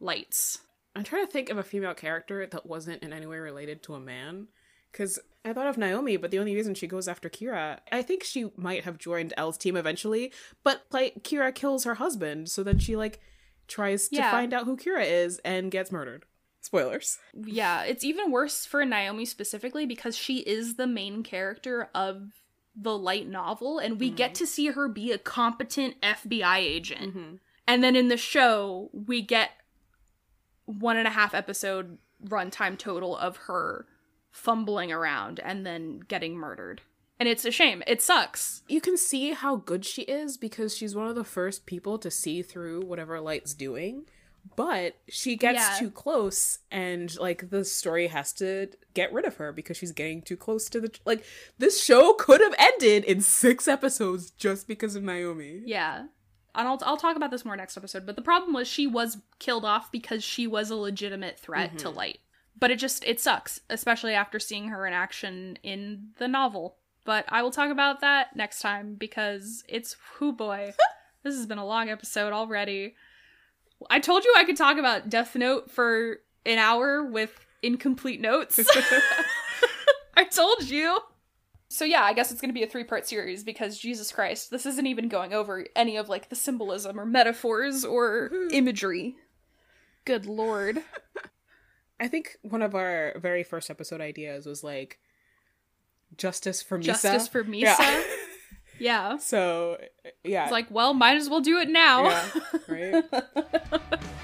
lights. 0.00 0.62
I'm 0.94 1.04
trying 1.04 1.26
to 1.26 1.32
think 1.32 1.50
of 1.50 1.58
a 1.58 1.62
female 1.62 1.94
character 1.94 2.46
that 2.46 2.64
wasn't 2.64 3.02
in 3.02 3.12
any 3.12 3.26
way 3.26 3.38
related 3.38 3.82
to 3.84 3.94
a 3.94 4.00
man. 4.00 4.48
Because 4.92 5.18
I 5.44 5.52
thought 5.52 5.66
of 5.66 5.78
Naomi, 5.78 6.16
but 6.16 6.30
the 6.30 6.38
only 6.38 6.54
reason 6.54 6.74
she 6.74 6.86
goes 6.86 7.08
after 7.08 7.28
Kira, 7.28 7.78
I 7.92 8.02
think 8.02 8.24
she 8.24 8.50
might 8.56 8.84
have 8.84 8.98
joined 8.98 9.32
L's 9.36 9.56
team 9.58 9.76
eventually, 9.76 10.32
but 10.64 10.82
like 10.90 11.22
Kira 11.22 11.54
kills 11.54 11.84
her 11.84 11.94
husband, 11.96 12.48
so 12.50 12.62
then 12.62 12.78
she 12.78 12.96
like 12.96 13.20
tries 13.66 14.08
to 14.08 14.16
Yeah. 14.16 14.30
find 14.30 14.52
out 14.52 14.64
who 14.64 14.76
Kira 14.76 15.04
is 15.04 15.38
and 15.44 15.70
gets 15.70 15.92
murdered. 15.92 16.24
Spoilers. 16.60 17.18
Yeah, 17.34 17.82
it's 17.84 18.04
even 18.04 18.30
worse 18.30 18.66
for 18.66 18.84
Naomi 18.84 19.24
specifically 19.24 19.86
because 19.86 20.16
she 20.16 20.38
is 20.38 20.74
the 20.74 20.86
main 20.86 21.22
character 21.22 21.88
of 21.94 22.32
the 22.74 22.96
light 22.96 23.28
novel, 23.28 23.78
and 23.78 23.98
we 23.98 24.10
get 24.10 24.34
to 24.36 24.46
see 24.46 24.66
her 24.66 24.88
be 24.88 25.12
a 25.12 25.18
competent 25.18 26.00
FBI 26.00 26.58
agent. 26.58 27.00
Mm-hmm. 27.14 27.34
And 27.66 27.84
then 27.84 27.96
in 27.96 28.08
the 28.08 28.16
show, 28.16 28.90
we 28.92 29.20
get 29.22 29.50
one 30.64 30.96
and 30.96 31.06
a 31.08 31.10
half 31.12 31.34
episode 31.34 31.98
runtime 32.24 32.76
total 32.78 33.16
of 33.16 33.36
her 33.48 33.86
fumbling 34.30 34.92
around 34.92 35.40
and 35.40 35.64
then 35.66 36.00
getting 36.08 36.36
murdered. 36.36 36.82
And 37.20 37.28
it's 37.28 37.44
a 37.44 37.50
shame. 37.50 37.82
It 37.86 38.00
sucks. 38.00 38.62
You 38.68 38.80
can 38.80 38.96
see 38.96 39.32
how 39.32 39.56
good 39.56 39.84
she 39.84 40.02
is 40.02 40.36
because 40.36 40.76
she's 40.76 40.94
one 40.94 41.08
of 41.08 41.16
the 41.16 41.24
first 41.24 41.66
people 41.66 41.98
to 41.98 42.10
see 42.10 42.42
through 42.42 42.82
whatever 42.82 43.20
Light's 43.20 43.54
doing. 43.54 44.04
But 44.56 44.96
she 45.08 45.36
gets 45.36 45.58
Yeah. 45.58 45.76
too 45.78 45.90
close, 45.90 46.60
and 46.70 47.14
like 47.18 47.50
the 47.50 47.64
story 47.64 48.06
has 48.06 48.32
to 48.34 48.68
get 48.94 49.12
rid 49.12 49.26
of 49.26 49.36
her 49.36 49.52
because 49.52 49.76
she's 49.76 49.92
getting 49.92 50.22
too 50.22 50.36
close 50.36 50.70
to 50.70 50.80
the. 50.80 50.90
Like, 51.04 51.24
this 51.58 51.82
show 51.84 52.14
could 52.14 52.40
have 52.40 52.54
ended 52.56 53.04
in 53.04 53.20
six 53.20 53.68
episodes 53.68 54.30
just 54.30 54.66
because 54.66 54.94
of 54.94 55.02
Naomi. 55.02 55.62
Yeah. 55.66 56.06
And 56.54 56.66
I'll, 56.66 56.78
I'll 56.82 56.96
talk 56.96 57.16
about 57.16 57.30
this 57.30 57.44
more 57.44 57.56
next 57.56 57.76
episode, 57.76 58.06
but 58.06 58.16
the 58.16 58.22
problem 58.22 58.54
was 58.54 58.66
she 58.66 58.86
was 58.86 59.18
killed 59.38 59.64
off 59.64 59.92
because 59.92 60.24
she 60.24 60.46
was 60.46 60.70
a 60.70 60.76
legitimate 60.76 61.38
threat 61.38 61.78
to 61.78 61.88
mm-hmm. 61.88 61.96
Light. 61.96 62.18
But 62.58 62.70
it 62.70 62.76
just, 62.76 63.04
it 63.04 63.20
sucks, 63.20 63.60
especially 63.70 64.14
after 64.14 64.40
seeing 64.40 64.68
her 64.68 64.86
in 64.86 64.92
action 64.92 65.58
in 65.62 66.08
the 66.18 66.28
novel. 66.28 66.76
But 67.04 67.24
I 67.28 67.42
will 67.42 67.50
talk 67.50 67.70
about 67.70 68.00
that 68.00 68.36
next 68.36 68.60
time 68.60 68.94
because 68.94 69.64
it's, 69.68 69.96
whoo 70.18 70.32
boy, 70.32 70.74
this 71.22 71.34
has 71.34 71.46
been 71.46 71.58
a 71.58 71.66
long 71.66 71.88
episode 71.88 72.32
already. 72.32 72.94
I 73.88 74.00
told 74.00 74.24
you 74.24 74.34
I 74.36 74.44
could 74.44 74.56
talk 74.56 74.76
about 74.76 75.08
Death 75.08 75.36
Note 75.36 75.70
for 75.70 76.18
an 76.44 76.58
hour 76.58 77.04
with 77.04 77.46
incomplete 77.62 78.20
notes. 78.20 78.58
I 80.14 80.24
told 80.24 80.64
you. 80.68 80.98
So 81.68 81.84
yeah, 81.84 82.02
I 82.02 82.14
guess 82.14 82.32
it's 82.32 82.40
going 82.40 82.48
to 82.48 82.58
be 82.58 82.62
a 82.62 82.68
three-part 82.68 83.06
series 83.06 83.44
because 83.44 83.78
Jesus 83.78 84.10
Christ, 84.10 84.50
this 84.50 84.66
isn't 84.66 84.86
even 84.86 85.08
going 85.08 85.34
over 85.34 85.66
any 85.76 85.96
of 85.96 86.08
like 86.08 86.28
the 86.28 86.36
symbolism 86.36 86.98
or 86.98 87.04
metaphors 87.04 87.84
or 87.84 88.30
imagery. 88.50 89.16
Good 90.04 90.26
lord. 90.26 90.82
I 92.00 92.08
think 92.08 92.36
one 92.42 92.62
of 92.62 92.74
our 92.74 93.14
very 93.18 93.42
first 93.42 93.70
episode 93.70 94.00
ideas 94.00 94.46
was 94.46 94.62
like 94.62 94.98
justice 96.16 96.62
for 96.62 96.78
Misa. 96.78 96.84
Justice 96.84 97.28
for 97.28 97.44
Misa. 97.44 97.62
Yeah. 97.78 98.02
Yeah. 98.80 99.16
so 99.16 99.76
yeah, 100.22 100.44
It's 100.44 100.52
like, 100.52 100.70
well, 100.70 100.94
might 100.94 101.16
as 101.16 101.28
well 101.28 101.40
do 101.40 101.58
it 101.58 101.68
now. 101.68 102.04
yeah, 102.04 102.30
right. 102.68 103.04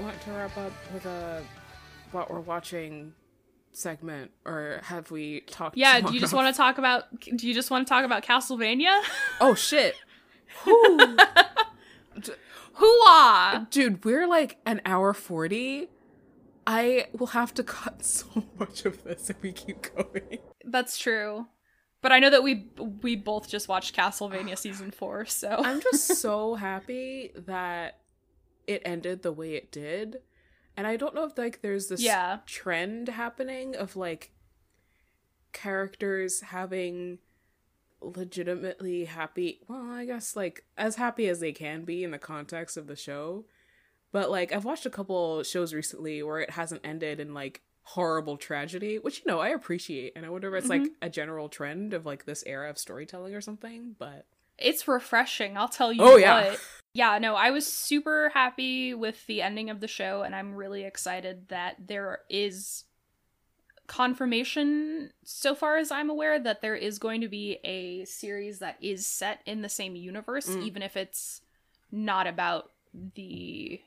want 0.00 0.20
to 0.22 0.30
wrap 0.32 0.56
up 0.56 0.72
with 0.92 1.06
a 1.06 1.42
what 2.12 2.30
we're 2.30 2.40
watching 2.40 3.12
segment, 3.72 4.30
or 4.44 4.80
have 4.84 5.10
we 5.10 5.40
talked? 5.42 5.76
Yeah, 5.76 6.00
do 6.00 6.12
you 6.12 6.20
just 6.20 6.32
want 6.34 6.52
to 6.52 6.56
talk 6.56 6.78
about? 6.78 7.20
Do 7.20 7.46
you 7.46 7.54
just 7.54 7.70
want 7.70 7.86
to 7.86 7.88
talk 7.88 8.04
about 8.04 8.24
Castlevania? 8.24 9.00
Oh 9.40 9.54
shit! 9.54 9.96
Hooah! 12.74 13.70
Dude, 13.70 14.04
we're 14.04 14.26
like 14.26 14.58
an 14.66 14.80
hour 14.84 15.14
40. 15.14 15.88
I 16.66 17.06
will 17.16 17.28
have 17.28 17.54
to 17.54 17.62
cut 17.62 18.04
so 18.04 18.44
much 18.58 18.84
of 18.84 19.02
this 19.04 19.30
if 19.30 19.40
we 19.42 19.52
keep 19.52 19.94
going. 19.94 20.38
That's 20.64 20.98
true. 20.98 21.46
But 22.02 22.12
I 22.12 22.18
know 22.18 22.30
that 22.30 22.42
we 22.42 22.68
we 23.02 23.16
both 23.16 23.48
just 23.48 23.68
watched 23.68 23.94
Castlevania 23.94 24.56
season 24.56 24.90
4, 24.90 25.26
so 25.26 25.48
I'm 25.50 25.80
just 25.82 26.06
so 26.20 26.54
happy 26.54 27.32
that 27.46 27.98
it 28.70 28.82
ended 28.84 29.22
the 29.22 29.32
way 29.32 29.54
it 29.54 29.72
did. 29.72 30.20
And 30.76 30.86
I 30.86 30.96
don't 30.96 31.14
know 31.14 31.24
if 31.24 31.36
like 31.36 31.60
there's 31.60 31.88
this 31.88 32.00
Yeah. 32.00 32.38
trend 32.46 33.08
happening 33.08 33.74
of 33.74 33.96
like 33.96 34.30
characters 35.52 36.40
having 36.40 37.18
legitimately 38.02 39.04
happy 39.04 39.60
well 39.68 39.90
i 39.90 40.06
guess 40.06 40.34
like 40.34 40.64
as 40.78 40.96
happy 40.96 41.28
as 41.28 41.40
they 41.40 41.52
can 41.52 41.84
be 41.84 42.02
in 42.02 42.12
the 42.12 42.18
context 42.18 42.78
of 42.78 42.86
the 42.86 42.96
show 42.96 43.44
but 44.10 44.30
like 44.30 44.52
i've 44.54 44.64
watched 44.64 44.86
a 44.86 44.90
couple 44.90 45.42
shows 45.42 45.74
recently 45.74 46.22
where 46.22 46.38
it 46.38 46.50
hasn't 46.50 46.80
ended 46.82 47.20
in 47.20 47.34
like 47.34 47.60
horrible 47.82 48.38
tragedy 48.38 48.98
which 48.98 49.18
you 49.18 49.24
know 49.26 49.38
i 49.40 49.48
appreciate 49.48 50.12
and 50.16 50.24
i 50.24 50.30
wonder 50.30 50.54
if 50.56 50.62
it's 50.62 50.70
like 50.70 50.80
mm-hmm. 50.80 50.92
a 51.02 51.10
general 51.10 51.48
trend 51.50 51.92
of 51.92 52.06
like 52.06 52.24
this 52.24 52.42
era 52.46 52.70
of 52.70 52.78
storytelling 52.78 53.34
or 53.34 53.40
something 53.42 53.94
but 53.98 54.24
it's 54.62 54.86
refreshing, 54.86 55.56
I'll 55.56 55.68
tell 55.68 55.90
you 55.90 56.02
Oh, 56.02 56.12
what. 56.12 56.20
yeah. 56.20 56.56
Yeah, 56.92 57.18
no, 57.18 57.34
I 57.36 57.50
was 57.50 57.66
super 57.66 58.30
happy 58.34 58.94
with 58.94 59.26
the 59.26 59.42
ending 59.42 59.70
of 59.70 59.80
the 59.80 59.86
show 59.88 60.22
and 60.22 60.34
I'm 60.34 60.54
really 60.54 60.82
excited 60.84 61.48
that 61.48 61.76
there 61.86 62.20
is 62.28 62.84
confirmation 63.86 65.10
so 65.24 65.54
far 65.54 65.76
as 65.76 65.90
I'm 65.90 66.10
aware 66.10 66.38
that 66.38 66.60
there 66.62 66.76
is 66.76 66.98
going 66.98 67.20
to 67.22 67.28
be 67.28 67.58
a 67.64 68.04
series 68.04 68.60
that 68.60 68.76
is 68.80 69.06
set 69.06 69.40
in 69.46 69.62
the 69.62 69.68
same 69.68 69.96
universe 69.96 70.48
Mm. 70.48 70.62
even 70.62 70.82
if 70.82 70.96
it's 70.96 71.40
not 71.90 72.26
about 72.26 72.70
the 73.14 73.80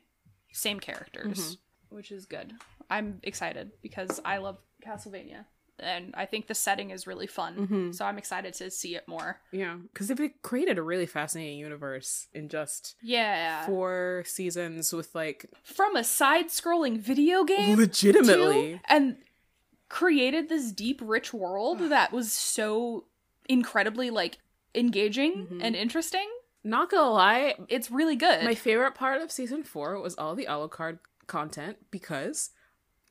same 0.52 0.80
characters, 0.80 1.40
Mm-hmm. 1.40 1.96
which 1.96 2.12
is 2.12 2.26
good. 2.26 2.54
I'm 2.90 3.20
excited 3.24 3.72
because 3.82 4.20
I 4.26 4.38
love 4.38 4.58
Castlevania 4.86 5.46
and 5.80 6.14
I 6.16 6.26
think 6.26 6.48
the 6.48 6.54
setting 6.56 6.92
is 6.92 7.08
really 7.08 7.28
fun. 7.28 7.68
Mhm. 7.68 7.96
So 7.96 8.06
I'm 8.06 8.18
excited 8.18 8.54
to 8.56 8.70
see 8.70 8.96
it 8.96 9.08
more. 9.08 9.42
yeah 9.52 9.78
because 9.92 10.08
they've 10.08 10.32
created 10.42 10.78
a 10.78 10.84
really 10.84 11.06
fascinating 11.08 11.58
universe 11.60 12.28
in 12.34 12.48
just 12.50 12.96
Yeah. 13.02 13.66
four 13.66 14.24
seasons 14.26 14.94
with 14.94 15.14
like 15.16 15.46
From 15.64 15.96
a 15.96 16.04
side-scrolling 16.04 17.00
video 17.00 17.44
game 17.44 17.76
legitimately 17.78 18.74
too, 18.76 18.80
and 18.86 19.18
created 19.90 20.50
this 20.50 20.72
deep 20.72 21.00
rich 21.04 21.34
world 21.34 21.80
that 21.90 22.12
was 22.12 22.32
so 22.34 23.06
incredibly 23.50 24.10
like 24.10 24.38
engaging 24.76 25.48
Mhm. 25.48 25.60
and 25.64 25.76
interesting. 25.76 26.30
not 26.66 26.90
gonna 26.90 27.10
lie 27.12 27.56
It's 27.68 27.92
really 27.92 28.16
good. 28.16 28.46
My 28.46 28.56
favorite 28.56 28.96
part 28.96 29.22
of 29.22 29.32
season 29.32 29.64
four 29.64 30.00
was 30.00 30.16
all 30.16 30.34
the 30.34 30.46
Alucard 30.46 31.00
content 31.28 31.76
because, 31.92 32.52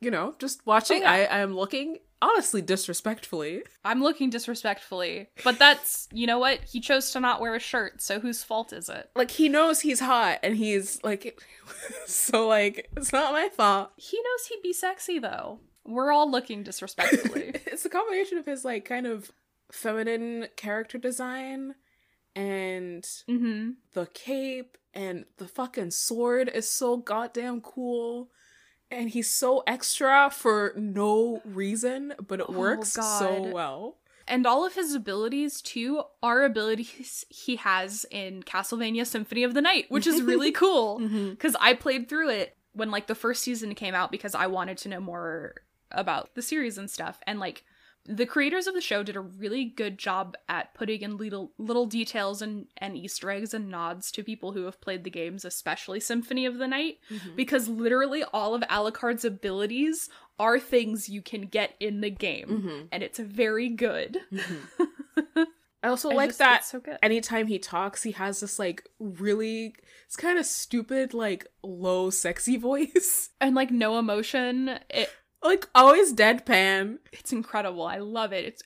you 0.01 0.11
know, 0.11 0.35
just 0.39 0.65
watching, 0.67 1.03
Oh, 1.03 1.05
yeah. 1.05 1.11
I, 1.13 1.19
I 1.25 1.39
am 1.41 1.55
looking 1.55 1.99
honestly 2.23 2.63
disrespectfully. 2.63 3.65
I'm 3.85 4.03
looking 4.03 4.31
disrespectfully, 4.31 5.29
but 5.45 5.59
that's 5.59 6.09
you 6.13 6.27
know 6.27 6.39
what? 6.39 6.61
He 6.61 6.81
chose 6.81 7.11
to 7.11 7.21
not 7.21 7.41
wear 7.41 7.55
a 7.55 7.61
shirt, 7.61 8.01
so 8.01 8.21
whose 8.21 8.43
fault 8.43 8.73
is 8.73 8.89
it? 8.89 9.11
Like 9.15 9.33
he 9.33 9.49
knows 9.49 9.81
he's 9.81 10.01
hot 10.01 10.39
and 10.43 10.57
he's 10.57 11.03
like, 11.05 11.39
so 12.07 12.49
like 12.49 12.89
it's 12.97 13.13
not 13.13 13.33
my 13.33 13.49
fault. 13.49 13.91
He 13.97 14.17
knows 14.17 14.47
he'd 14.47 14.63
be 14.63 14.73
sexy 14.73 15.19
though. 15.19 15.61
We're 15.85 16.13
all 16.13 16.31
looking 16.31 16.63
disrespectfully. 16.63 17.51
it's 17.67 17.85
a 17.85 17.91
combination 17.91 18.39
of 18.39 18.47
his 18.47 18.65
like 18.65 18.85
kind 18.85 19.07
of 19.07 19.33
feminine 19.73 20.47
character 20.57 20.99
design 20.99 21.75
and 22.35 23.03
mm-hmm. 23.29 23.71
the 23.95 24.07
cape 24.15 24.79
and 24.95 25.25
the 25.39 25.49
fucking 25.49 25.91
sword 25.91 26.49
is 26.49 26.69
so 26.71 26.97
goddamn 26.97 27.61
cool. 27.61 28.31
And 28.93 29.11
he's 29.11 29.31
so 29.31 29.63
extra 29.67 30.31
for 30.33 30.73
no 30.77 31.41
reason, 31.45 32.15
but 32.27 32.41
it 32.41 32.47
Oh, 32.49 32.53
works 32.53 32.91
so 32.93 33.51
well. 33.53 33.97
And 34.29 34.47
all 34.47 34.65
of 34.65 34.75
his 34.75 34.95
abilities 34.95 35.61
too 35.61 36.03
are 36.23 36.45
abilities 36.45 37.25
he 37.31 37.57
has 37.57 38.07
in 38.11 38.43
Castlevania 38.43 39.07
Symphony 39.07 39.43
of 39.43 39.55
the 39.55 39.63
Night, 39.63 39.87
which 39.89 40.07
is 40.07 40.23
really 40.23 40.53
cool. 40.63 40.99
Mm-hmm. 41.01 41.31
Because 41.31 41.57
I 41.61 41.75
played 41.75 42.09
through 42.09 42.31
it 42.31 42.57
when 42.73 42.91
like 42.91 43.07
the 43.07 43.15
first 43.15 43.43
season 43.43 43.75
came 43.75 43.95
out 43.95 44.11
because 44.11 44.35
I 44.35 44.47
wanted 44.47 44.79
to 44.79 44.89
know 44.89 45.01
more 45.01 45.55
about 45.91 46.35
the 46.35 46.43
series 46.43 46.79
and 46.79 46.89
stuff. 46.91 47.19
And 47.27 47.41
like 47.41 47.65
the 48.05 48.27
creators 48.27 48.67
of 48.67 48.75
the 48.75 48.81
show 48.81 49.03
did 49.05 49.15
a 49.17 49.21
really 49.21 49.65
good 49.65 49.97
job 49.97 50.37
at 50.49 50.75
putting 50.75 51.03
in 51.03 51.17
little 51.17 51.53
little 51.59 51.87
details 51.87 52.43
and, 52.43 52.67
and 52.79 52.97
Easter 52.97 53.31
eggs 53.31 53.55
and 53.55 53.69
nods 53.69 54.11
to 54.13 54.25
people 54.25 54.53
who 54.53 54.65
have 54.65 54.81
played 54.81 55.05
the 55.05 55.11
games, 55.11 55.45
especially 55.45 56.01
Symphony 56.01 56.45
of 56.45 56.59
the 56.59 56.67
Night, 56.67 56.99
Mhm. 57.11 57.37
because 57.37 57.69
literally 57.69 58.25
all 58.33 58.55
of 58.55 58.63
Alucard's 58.63 59.25
abilities 59.25 60.09
are 60.39 60.59
things 60.59 61.09
you 61.09 61.23
can 61.23 61.43
get 61.43 61.77
in 61.79 62.01
the 62.01 62.11
game. 62.11 62.49
Mhm. 62.49 62.89
And 62.91 63.03
it's 63.05 63.21
very 63.21 63.69
good. 63.69 64.19
I 65.85 65.89
also 65.89 66.11
I 66.11 66.15
like 66.15 66.29
just- 66.31 66.39
that 66.39 66.65
so 66.65 66.79
good. 66.81 66.99
anytime 67.03 67.49
he 67.49 67.59
talks, 67.59 68.05
he 68.05 68.13
has 68.13 68.39
this 68.41 68.59
like 68.59 68.89
really, 69.01 69.75
it's 70.07 70.17
kind 70.17 70.39
of 70.39 70.47
stupid, 70.47 71.13
like 71.13 71.47
low, 71.65 72.09
sexy 72.11 72.57
voice. 72.69 73.31
and 73.41 73.55
like 73.57 73.71
no 73.73 73.99
emotion. 73.99 74.79
It 74.91 75.11
like 75.43 75.69
always 75.75 76.13
deadpan. 76.15 76.99
it's 77.13 77.33
incredible. 77.33 77.85
I 77.85 77.99
love 77.99 78.33
it. 78.33 78.45
It's 78.45 78.63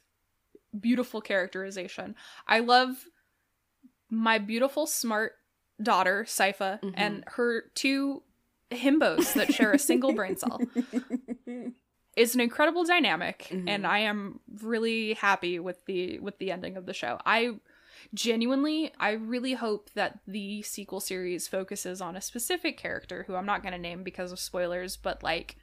beautiful 0.79 1.21
characterization. 1.21 2.15
I 2.47 2.61
love 2.61 3.05
my 4.11 4.39
beautiful 4.39 4.87
smart 4.87 5.33
daughter, 5.83 6.25
Sypha, 6.29 6.81
Mhm. 6.83 6.95
and 6.97 7.25
her 7.29 7.65
two 7.75 8.23
himbos 8.71 9.33
that 9.35 9.53
share 9.55 9.73
a 9.73 9.79
single 9.79 10.13
brain 10.13 10.37
cell. 10.37 10.61
It's 12.17 12.35
an 12.35 12.41
incredible 12.41 12.85
dynamic 12.85 13.49
Mhm. 13.51 13.69
and 13.69 13.87
I 13.87 13.99
am 13.99 14.41
really 14.63 15.13
happy 15.15 15.59
with 15.59 15.85
the 15.85 16.19
with 16.19 16.39
the 16.39 16.51
ending 16.51 16.79
of 16.79 16.87
the 16.87 16.95
show. 16.95 17.19
I 17.27 17.61
genuinely 18.15 18.91
I 18.99 19.11
really 19.13 19.53
hope 19.53 19.91
that 19.93 20.21
the 20.27 20.63
sequel 20.63 21.01
series 21.01 21.47
focuses 21.47 22.01
on 22.01 22.17
a 22.17 22.23
specific 22.23 22.79
character 22.79 23.25
who 23.25 23.35
I'm 23.35 23.45
not 23.45 23.61
going 23.63 23.73
to 23.73 23.79
name 23.79 24.03
because 24.03 24.33
of 24.33 24.39
spoilers, 24.39 24.97
but 24.97 25.23
like 25.23 25.57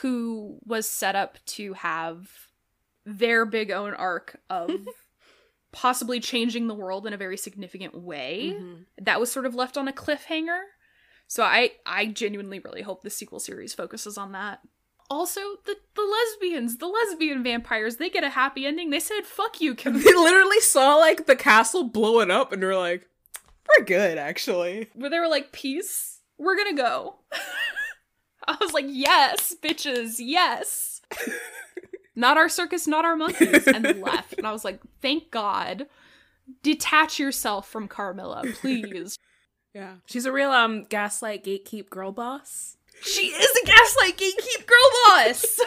who 0.00 0.58
was 0.64 0.88
set 0.88 1.14
up 1.16 1.38
to 1.46 1.72
have 1.74 2.28
their 3.06 3.44
big 3.44 3.70
own 3.70 3.94
arc 3.94 4.40
of 4.50 4.70
possibly 5.72 6.20
changing 6.20 6.66
the 6.68 6.74
world 6.74 7.06
in 7.06 7.12
a 7.12 7.16
very 7.16 7.36
significant 7.36 7.94
way 7.94 8.54
Mhm. 8.56 8.86
that 9.02 9.20
was 9.20 9.30
sort 9.30 9.46
of 9.46 9.54
left 9.54 9.76
on 9.76 9.88
a 9.88 9.92
cliffhanger. 9.92 10.60
So 11.26 11.42
I 11.42 11.72
I 11.86 12.06
genuinely 12.06 12.58
really 12.60 12.82
hope 12.82 13.02
the 13.02 13.10
sequel 13.10 13.40
series 13.40 13.74
focuses 13.74 14.16
on 14.18 14.32
that. 14.32 14.60
Also, 15.10 15.40
the 15.64 15.76
the 15.94 16.02
lesbians, 16.02 16.78
the 16.78 16.86
lesbian 16.86 17.42
vampires, 17.42 17.96
they 17.96 18.08
get 18.10 18.24
a 18.24 18.30
happy 18.30 18.66
ending. 18.66 18.90
They 18.90 19.00
said 19.00 19.24
"fuck 19.26 19.60
you," 19.60 19.74
Kim. 19.80 19.94
They 19.94 20.14
literally 20.14 20.60
saw 20.60 20.96
like 20.96 21.26
the 21.26 21.36
castle 21.36 21.84
blowing 21.84 22.30
up, 22.30 22.52
and 22.52 22.62
they're 22.62 22.76
like, 22.76 23.08
"We're 23.68 23.84
good, 23.84 24.16
actually." 24.18 24.88
where 24.94 25.10
they 25.10 25.18
were 25.18 25.28
like, 25.28 25.52
"Peace, 25.52 26.20
we're 26.38 26.56
gonna 26.56 26.74
go." 26.76 27.16
I 28.48 28.56
was 28.60 28.72
like, 28.72 28.86
"Yes, 28.88 29.54
bitches, 29.62 30.16
yes." 30.18 31.02
not 32.16 32.36
our 32.36 32.48
circus, 32.48 32.86
not 32.86 33.04
our 33.04 33.16
monkeys, 33.16 33.66
and 33.66 34.00
left. 34.00 34.34
And 34.38 34.46
I 34.46 34.52
was 34.52 34.64
like, 34.64 34.80
"Thank 35.00 35.30
God." 35.30 35.86
Detach 36.62 37.18
yourself 37.18 37.68
from 37.68 37.88
Carmilla, 37.88 38.44
please. 38.60 39.18
Yeah, 39.74 39.94
she's 40.06 40.24
a 40.24 40.30
real 40.30 40.52
um 40.52 40.84
gaslight 40.84 41.42
gatekeep 41.42 41.90
girl 41.90 42.12
boss. 42.12 42.76
She 43.02 43.22
is 43.22 43.58
a 43.60 43.66
gaslight 43.66 44.16
gatekeep 44.16 44.66
girl 44.66 44.90
boss. 45.08 45.58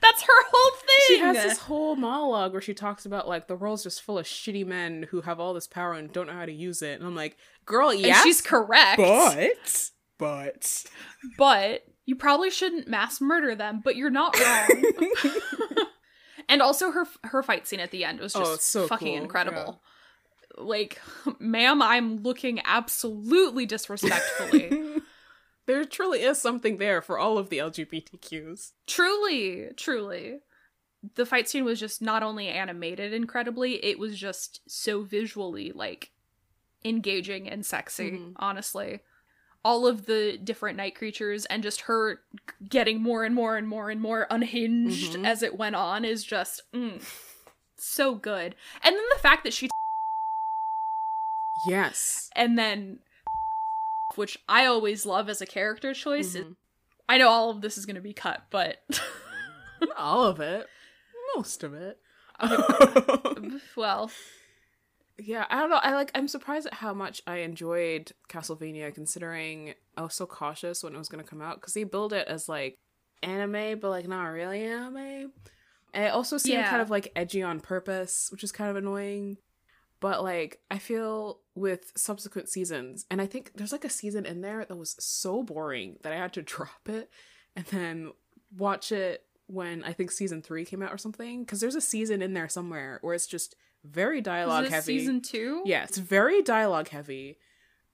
That's 0.00 0.22
her 0.22 0.44
whole 0.50 0.76
thing. 0.78 1.06
She 1.06 1.18
has 1.18 1.36
this 1.36 1.58
whole 1.58 1.96
monologue 1.96 2.52
where 2.52 2.62
she 2.62 2.72
talks 2.72 3.04
about 3.04 3.28
like 3.28 3.46
the 3.46 3.56
world's 3.56 3.82
just 3.82 4.00
full 4.00 4.16
of 4.16 4.24
shitty 4.24 4.64
men 4.66 5.06
who 5.10 5.20
have 5.20 5.38
all 5.38 5.52
this 5.52 5.66
power 5.66 5.92
and 5.92 6.10
don't 6.12 6.26
know 6.28 6.32
how 6.32 6.46
to 6.46 6.52
use 6.52 6.80
it. 6.80 6.98
And 6.98 7.06
I'm 7.06 7.14
like, 7.14 7.36
girl, 7.66 7.92
yes, 7.92 8.22
she's 8.22 8.40
correct. 8.40 8.96
but 8.96 9.90
but 10.18 10.84
but 11.38 11.84
you 12.06 12.16
probably 12.16 12.50
shouldn't 12.50 12.88
mass 12.88 13.20
murder 13.20 13.54
them. 13.54 13.80
But 13.84 13.96
you're 13.96 14.10
not 14.10 14.38
wrong. 14.38 14.84
and 16.48 16.62
also 16.62 16.90
her 16.90 17.06
her 17.24 17.42
fight 17.42 17.66
scene 17.66 17.80
at 17.80 17.90
the 17.90 18.04
end 18.04 18.20
was 18.20 18.32
just 18.32 18.42
Oh, 18.52 18.56
so 18.56 18.86
fucking 18.86 19.14
cool, 19.14 19.22
incredible. 19.22 19.82
Like, 20.56 21.00
ma'am, 21.40 21.82
I'm 21.82 22.18
looking 22.22 22.60
absolutely 22.64 23.66
disrespectfully. 23.66 25.00
there 25.66 25.84
truly 25.84 26.22
is 26.22 26.40
something 26.40 26.76
there 26.76 27.02
for 27.02 27.18
all 27.18 27.38
of 27.38 27.48
the 27.48 27.58
LGBTQs. 27.58 28.72
truly, 28.86 29.70
truly. 29.76 30.38
The 31.16 31.26
fight 31.26 31.48
scene 31.48 31.64
was 31.64 31.80
just 31.80 32.00
not 32.00 32.22
only 32.22 32.48
animated 32.48 33.12
incredibly, 33.12 33.84
it 33.84 33.98
was 33.98 34.16
just 34.18 34.60
so 34.68 35.02
visually 35.02 35.72
like 35.72 36.12
engaging 36.84 37.48
and 37.48 37.66
sexy, 37.66 38.12
Mhm. 38.12 38.32
honestly. 38.36 39.00
All 39.64 39.86
of 39.86 40.06
the 40.06 40.36
different 40.42 40.76
night 40.76 40.94
creatures 40.94 41.46
and 41.46 41.62
just 41.62 41.82
her 41.82 42.20
getting 42.68 43.00
more 43.02 43.24
and 43.24 43.34
more 43.34 43.56
and 43.56 43.66
more 43.66 43.88
and 43.90 44.00
more 44.00 44.26
unhinged 44.30 45.14
Mhm. 45.14 45.26
as 45.26 45.42
it 45.42 45.56
went 45.56 45.74
on 45.74 46.04
is 46.04 46.22
just 46.22 46.60
mm, 46.72 47.02
so 47.76 48.14
good. 48.14 48.54
And 48.82 48.94
then 48.94 49.04
the 49.14 49.18
fact 49.20 49.44
that 49.44 49.52
she 49.54 49.70
Yes. 51.66 52.30
and 52.36 52.58
then 52.58 52.98
which 54.16 54.38
I 54.48 54.66
always 54.66 55.06
love 55.06 55.28
as 55.28 55.40
a 55.40 55.46
character 55.46 55.92
choice. 55.94 56.34
is- 56.34 56.44
Mhm. 56.44 56.56
I 57.08 57.18
know 57.18 57.28
all 57.28 57.50
of 57.50 57.60
this 57.62 57.76
is 57.78 57.84
going 57.86 57.96
to 57.96 58.00
be 58.02 58.12
cut, 58.14 58.42
but 58.50 58.82
all 59.96 60.24
of 60.24 60.40
it. 60.40 60.66
Most 61.36 61.62
of 61.64 61.74
it. 61.74 61.98
well, 63.76 64.10
yeah, 65.18 65.44
I 65.48 65.60
don't 65.60 65.70
know. 65.70 65.80
I 65.82 65.94
like 65.94 66.10
I'm 66.14 66.28
surprised 66.28 66.66
at 66.66 66.74
how 66.74 66.92
much 66.94 67.22
I 67.26 67.38
enjoyed 67.38 68.12
Castlevania 68.28 68.92
considering 68.94 69.74
I 69.96 70.02
was 70.02 70.14
so 70.14 70.26
cautious 70.26 70.82
when 70.82 70.94
it 70.94 70.98
was 70.98 71.08
gonna 71.08 71.22
come 71.24 71.40
out 71.42 71.60
because 71.60 71.74
they 71.74 71.84
build 71.84 72.12
it 72.12 72.26
as 72.28 72.48
like 72.48 72.78
anime, 73.22 73.78
but 73.80 73.90
like 73.90 74.08
not 74.08 74.24
really 74.24 74.62
anime. 74.64 75.32
And 75.92 76.04
it 76.04 76.12
also 76.12 76.36
seemed 76.38 76.58
Yeah. 76.58 76.70
kind 76.70 76.82
of 76.82 76.90
like 76.90 77.12
edgy 77.14 77.42
on 77.42 77.60
purpose, 77.60 78.28
which 78.32 78.42
is 78.42 78.50
kind 78.52 78.70
of 78.70 78.76
annoying. 78.76 79.36
But 80.00 80.22
like 80.24 80.60
I 80.70 80.78
feel 80.78 81.40
with 81.54 81.92
subsequent 81.96 82.48
seasons, 82.48 83.06
and 83.10 83.20
I 83.22 83.26
think 83.26 83.52
there's 83.54 83.72
like 83.72 83.84
a 83.84 83.90
season 83.90 84.26
in 84.26 84.40
there 84.40 84.64
that 84.64 84.76
was 84.76 84.96
so 84.98 85.42
boring 85.42 85.96
that 86.02 86.12
I 86.12 86.16
had 86.16 86.32
to 86.34 86.42
drop 86.54 86.88
it 86.88 87.10
and 87.54 87.64
then 87.66 88.12
watch 88.56 88.90
it 88.90 89.22
when 89.46 89.84
I 89.84 89.92
think 89.92 90.10
season 90.10 90.42
three 90.42 90.64
came 90.64 90.82
out 90.82 90.92
or 90.92 90.98
something. 90.98 91.44
Because 91.44 91.60
there's 91.60 91.74
a 91.76 91.80
season 91.80 92.20
in 92.20 92.34
there 92.34 92.48
somewhere 92.48 92.98
where 93.02 93.14
it's 93.14 93.26
just 93.26 93.54
very 93.84 94.20
dialogue 94.20 94.64
is 94.64 94.70
this 94.70 94.74
heavy. 94.74 94.98
season 94.98 95.20
two? 95.20 95.62
Yeah, 95.64 95.84
it's 95.84 95.98
very 95.98 96.42
dialogue 96.42 96.88
heavy. 96.88 97.38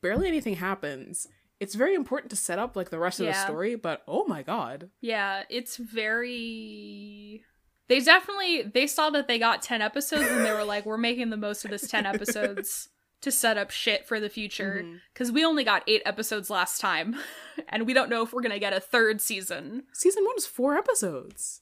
Barely 0.01 0.29
anything 0.29 0.57
happens. 0.57 1.27
It's 1.59 1.75
very 1.75 1.95
important 1.95 2.31
to 2.31 2.37
set 2.37 2.59
up 2.59 2.75
like 2.75 2.89
the 2.89 2.99
rest 2.99 3.21
of 3.21 3.27
the 3.27 3.35
story, 3.35 3.75
but 3.75 4.03
oh 4.09 4.25
my 4.25 4.43
god. 4.43 4.89
Yeah, 5.01 5.43
it's 5.51 5.77
very. 5.77 7.45
They 7.89 8.01
definitely 8.01 8.63
they 8.63 8.87
saw 8.87 9.11
that 9.11 9.29
they 9.29 9.39
got 9.39 9.61
ten 9.61 9.83
episodes 9.83 10.29
and 10.31 10.45
they 10.45 10.53
were 10.53 10.65
like, 10.65 10.87
"We're 10.87 10.97
making 10.97 11.31
the 11.31 11.37
most 11.37 11.65
of 11.65 11.71
this 11.71 11.89
ten 11.89 12.07
episodes 12.07 12.89
to 13.21 13.31
set 13.31 13.59
up 13.59 13.71
shit 13.71 14.07
for 14.07 14.21
the 14.21 14.31
future." 14.31 14.83
Mm-hmm. 14.83 14.97
Because 15.13 15.31
we 15.33 15.45
only 15.45 15.65
got 15.65 15.83
eight 15.87 16.03
episodes 16.07 16.49
last 16.49 16.81
time, 16.81 17.17
and 17.69 17.87
we 17.87 17.93
don't 17.93 18.09
know 18.09 18.23
if 18.23 18.33
we're 18.33 18.43
gonna 18.43 18.59
get 18.59 18.73
a 18.73 18.81
third 18.81 19.21
season. 19.21 19.83
Season 19.93 20.25
one 20.25 20.37
is 20.39 20.47
four 20.47 20.79
episodes. 20.79 21.61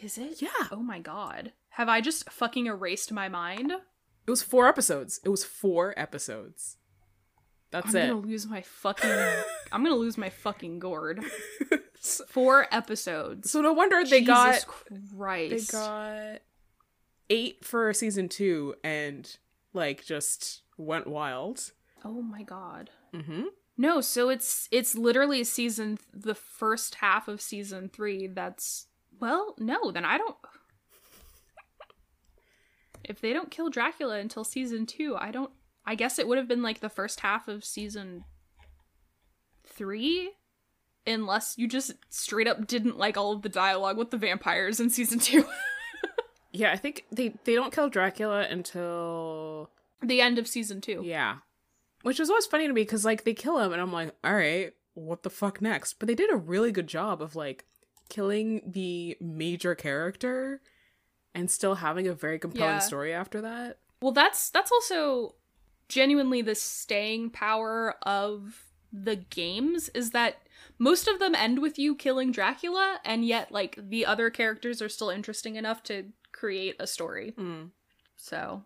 Is 0.00 0.18
it? 0.18 0.40
Yeah. 0.40 0.68
Oh 0.70 0.82
my 0.82 1.00
god. 1.00 1.52
Have 1.72 1.88
I 1.88 2.00
just 2.00 2.30
fucking 2.30 2.66
erased 2.66 3.12
my 3.12 3.28
mind? 3.28 3.72
It 3.72 4.30
was 4.30 4.42
four 4.42 4.68
episodes. 4.68 5.20
It 5.24 5.30
was 5.30 5.44
four 5.44 5.94
episodes. 5.96 6.76
That's 7.70 7.94
it. 7.94 8.02
I'm 8.02 8.08
gonna 8.08 8.26
lose 8.26 8.46
my 8.46 8.60
fucking. 8.60 9.10
I'm 9.72 9.82
gonna 9.82 9.96
lose 9.96 10.18
my 10.18 10.28
fucking 10.30 10.78
gourd. 10.78 11.24
Four 12.26 12.66
episodes. 12.72 13.52
so 13.52 13.60
no 13.60 13.72
wonder 13.72 14.02
they 14.02 14.22
Jesus 14.22 14.26
got 14.26 14.66
they 15.20 15.60
got 15.70 16.40
eight 17.30 17.64
for 17.64 17.94
season 17.94 18.28
two 18.28 18.74
and 18.82 19.36
like 19.72 20.04
just 20.04 20.62
went 20.76 21.06
wild. 21.06 21.70
Oh 22.04 22.20
my 22.20 22.42
god. 22.42 22.90
Mm-hmm. 23.14 23.44
No, 23.78 24.00
so 24.00 24.28
it's 24.28 24.68
it's 24.72 24.96
literally 24.96 25.44
season 25.44 25.98
the 26.12 26.34
first 26.34 26.96
half 26.96 27.28
of 27.28 27.40
season 27.40 27.88
3 27.88 28.26
that's 28.28 28.86
well, 29.20 29.54
no, 29.58 29.92
then 29.92 30.04
I 30.04 30.18
don't 30.18 30.36
If 33.04 33.20
they 33.20 33.32
don't 33.32 33.50
kill 33.50 33.70
Dracula 33.70 34.18
until 34.18 34.44
season 34.44 34.86
2, 34.86 35.16
I 35.16 35.30
don't 35.30 35.50
I 35.84 35.94
guess 35.94 36.18
it 36.18 36.28
would 36.28 36.38
have 36.38 36.48
been 36.48 36.62
like 36.62 36.80
the 36.80 36.88
first 36.88 37.20
half 37.20 37.48
of 37.48 37.64
season 37.64 38.24
3 39.66 40.30
unless 41.06 41.58
you 41.58 41.66
just 41.66 41.92
straight 42.10 42.46
up 42.46 42.66
didn't 42.66 42.98
like 42.98 43.16
all 43.16 43.32
of 43.32 43.42
the 43.42 43.48
dialogue 43.48 43.96
with 43.98 44.10
the 44.10 44.16
vampires 44.16 44.78
in 44.78 44.90
season 44.90 45.18
2. 45.18 45.44
Yeah, 46.52 46.70
I 46.70 46.76
think 46.76 47.04
they 47.10 47.34
they 47.44 47.54
don't 47.54 47.72
kill 47.72 47.88
Dracula 47.88 48.46
until 48.48 49.70
the 50.02 50.20
end 50.20 50.38
of 50.38 50.46
season 50.46 50.80
2. 50.80 51.02
Yeah. 51.04 51.36
Which 52.02 52.18
was 52.18 52.28
always 52.28 52.46
funny 52.46 52.66
to 52.66 52.72
me 52.72 52.82
because, 52.82 53.04
like, 53.04 53.24
they 53.24 53.32
kill 53.32 53.58
him, 53.58 53.72
and 53.72 53.80
I'm 53.80 53.92
like, 53.92 54.12
all 54.24 54.34
right, 54.34 54.72
what 54.94 55.22
the 55.22 55.30
fuck 55.30 55.62
next? 55.62 55.94
But 55.94 56.08
they 56.08 56.14
did 56.14 56.32
a 56.32 56.36
really 56.36 56.72
good 56.72 56.88
job 56.88 57.22
of, 57.22 57.36
like, 57.36 57.64
killing 58.08 58.60
the 58.66 59.16
major 59.20 59.74
character 59.74 60.60
and 61.34 61.50
still 61.50 61.76
having 61.76 62.06
a 62.06 62.14
very 62.14 62.38
compelling 62.38 62.74
Yeah. 62.74 62.78
story 62.80 63.12
after 63.12 63.40
that. 63.40 63.78
Well, 64.00 64.12
that's 64.12 64.50
that's 64.50 64.72
also 64.72 65.36
genuinely 65.88 66.42
the 66.42 66.54
staying 66.54 67.30
power 67.30 67.96
of 68.02 68.66
the 68.92 69.16
games 69.16 69.88
is 69.90 70.10
that 70.10 70.36
most 70.78 71.06
of 71.08 71.18
them 71.18 71.34
end 71.34 71.60
with 71.60 71.78
you 71.78 71.94
killing 71.94 72.32
Dracula 72.32 72.98
and 73.04 73.24
yet 73.24 73.50
like 73.52 73.78
the 73.78 74.04
other 74.06 74.28
characters 74.30 74.82
are 74.82 74.88
still 74.88 75.10
interesting 75.10 75.56
enough 75.56 75.82
to 75.84 76.06
create 76.32 76.76
a 76.80 76.86
story. 76.86 77.32
Mm. 77.38 77.70
So 78.16 78.64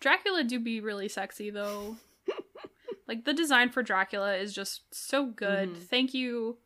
Dracula 0.00 0.44
do 0.44 0.58
be 0.58 0.80
really 0.80 1.08
sexy 1.08 1.50
though. 1.50 1.96
like 3.08 3.24
the 3.24 3.32
design 3.34 3.70
for 3.70 3.82
Dracula 3.82 4.36
is 4.36 4.54
just 4.54 4.82
so 4.94 5.26
good. 5.26 5.70
Mhm. 5.70 5.82
Thank 5.88 6.14
you 6.14 6.58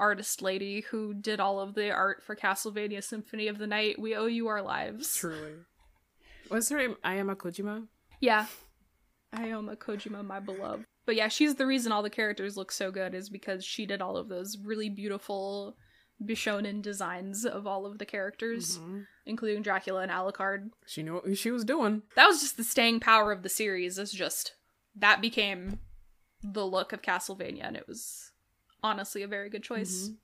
artist 0.00 0.42
lady 0.42 0.80
who 0.90 1.14
did 1.14 1.38
all 1.38 1.60
of 1.60 1.74
the 1.74 1.90
art 1.92 2.22
for 2.24 2.34
Castlevania 2.34 3.04
Symphony 3.04 3.46
of 3.48 3.58
the 3.58 3.66
Night. 3.66 3.98
We 4.00 4.16
owe 4.16 4.26
you 4.26 4.48
our 4.48 4.62
lives. 4.62 5.14
Truly. 5.16 5.52
What's 6.48 6.68
her 6.70 6.78
name? 6.78 6.96
Ayami 7.04 7.36
Kojima? 7.36 7.86
Yeah. 8.20 8.46
Ayami 9.34 9.76
Kojima, 9.76 10.24
my 10.24 10.40
beloved. 10.40 10.84
But 11.06 11.14
yeah, 11.16 11.28
she's 11.28 11.54
the 11.54 11.66
reason 11.66 11.92
all 11.92 12.02
the 12.02 12.10
characters 12.10 12.56
look 12.56 12.72
so 12.72 12.90
good 12.90 13.14
is 13.14 13.30
because 13.30 13.64
she 13.64 13.86
did 13.86 14.00
all 14.02 14.16
of 14.16 14.28
those 14.28 14.58
really 14.64 14.88
beautiful 14.88 15.76
Bishonen 16.22 16.82
designs 16.82 17.46
of 17.46 17.66
all 17.66 17.86
of 17.86 17.98
the 17.98 18.04
characters, 18.04 18.78
Mhm. 18.78 19.06
including 19.24 19.62
Dracula 19.62 20.02
and 20.02 20.10
Alucard. 20.12 20.70
She 20.86 21.02
knew 21.02 21.14
what 21.14 21.38
she 21.38 21.50
was 21.50 21.64
doing. 21.64 22.02
That 22.14 22.26
was 22.26 22.40
just 22.42 22.56
the 22.58 22.64
staying 22.64 23.00
power 23.00 23.32
of 23.32 23.42
the 23.42 23.48
series, 23.48 23.98
is 23.98 24.12
just 24.12 24.54
that 24.94 25.20
became 25.22 25.80
the 26.42 26.66
look 26.66 26.92
of 26.92 27.00
Castlevania, 27.00 27.64
and 27.64 27.76
it 27.76 27.88
was 27.88 28.29
honestly 28.82 29.22
a 29.22 29.28
very 29.28 29.48
good 29.50 29.62
choice. 29.62 30.08
Mhm. 30.08 30.16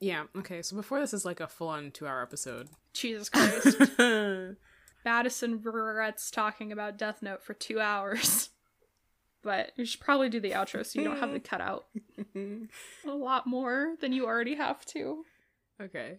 Yeah, 0.00 0.24
okay, 0.36 0.62
so 0.62 0.76
before 0.76 0.98
this 1.00 1.12
is 1.12 1.24
like 1.24 1.40
a 1.40 1.46
full 1.46 1.68
on 1.68 1.90
two 1.90 2.06
hour 2.06 2.22
episode. 2.22 2.68
Jesus 2.94 3.28
Christ. 3.30 3.76
Madison 5.04 5.62
regrets 5.62 6.30
talking 6.30 6.72
about 6.72 6.96
Death 6.98 7.22
Note 7.22 7.42
for 7.42 7.54
two 7.54 7.80
hours. 7.80 8.50
But 9.42 9.72
you 9.76 9.86
should 9.86 10.00
probably 10.02 10.28
do 10.28 10.38
the 10.38 10.50
outro 10.50 10.84
so 10.84 11.00
you 11.00 11.06
don't 11.08 11.18
have 11.18 11.32
to 11.32 11.40
cut 11.40 11.62
out 11.62 11.86
a 12.36 13.10
lot 13.10 13.46
more 13.46 13.94
than 14.02 14.12
you 14.12 14.26
already 14.26 14.54
have 14.56 14.84
to. 14.86 15.24
okay. 15.80 16.18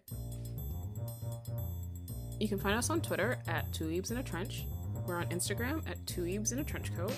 You 2.40 2.48
can 2.48 2.58
find 2.58 2.76
us 2.76 2.90
on 2.90 2.99
Twitter 2.99 3.38
at 3.48 3.72
Two 3.74 3.90
Weebs 3.90 4.10
in 4.10 4.18
a 4.18 4.24
Trench. 4.24 4.66
We're 5.06 5.18
on 5.18 5.28
Instagram 5.28 5.88
at 5.88 6.03
Two 6.08 6.24
Weebs 6.24 6.52
in 6.52 6.58
a 6.58 6.64
Trench 6.64 6.91
Coat. 6.98 7.14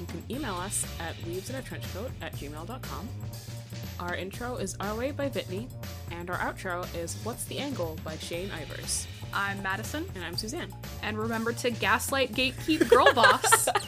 You 0.00 0.06
can 0.06 0.20
email 0.28 0.56
us 0.56 0.84
at 0.98 1.14
weebsinatrenchcoat 1.18 2.10
at 2.22 2.32
gmail.com. 2.34 3.08
Our 3.98 4.14
intro 4.14 4.56
is 4.56 4.76
Our 4.80 4.94
Way 4.94 5.10
by 5.12 5.28
Whitney, 5.28 5.68
and 6.10 6.28
our 6.28 6.36
outro 6.38 6.84
is 6.94 7.14
What's 7.24 7.44
the 7.44 7.58
Angle 7.58 7.96
by 8.04 8.16
Shane 8.18 8.50
Ivers. 8.50 9.06
I'm 9.32 9.62
Madison, 9.62 10.06
And 10.14 10.22
I'm 10.24 10.36
Suzanne. 10.36 10.72
and 11.02 11.18
remember 11.18 11.52
to 11.54 11.70
gaslight 11.70 12.32
gatekeep 12.32 12.88
girl 12.88 13.12
boss. 13.14 13.68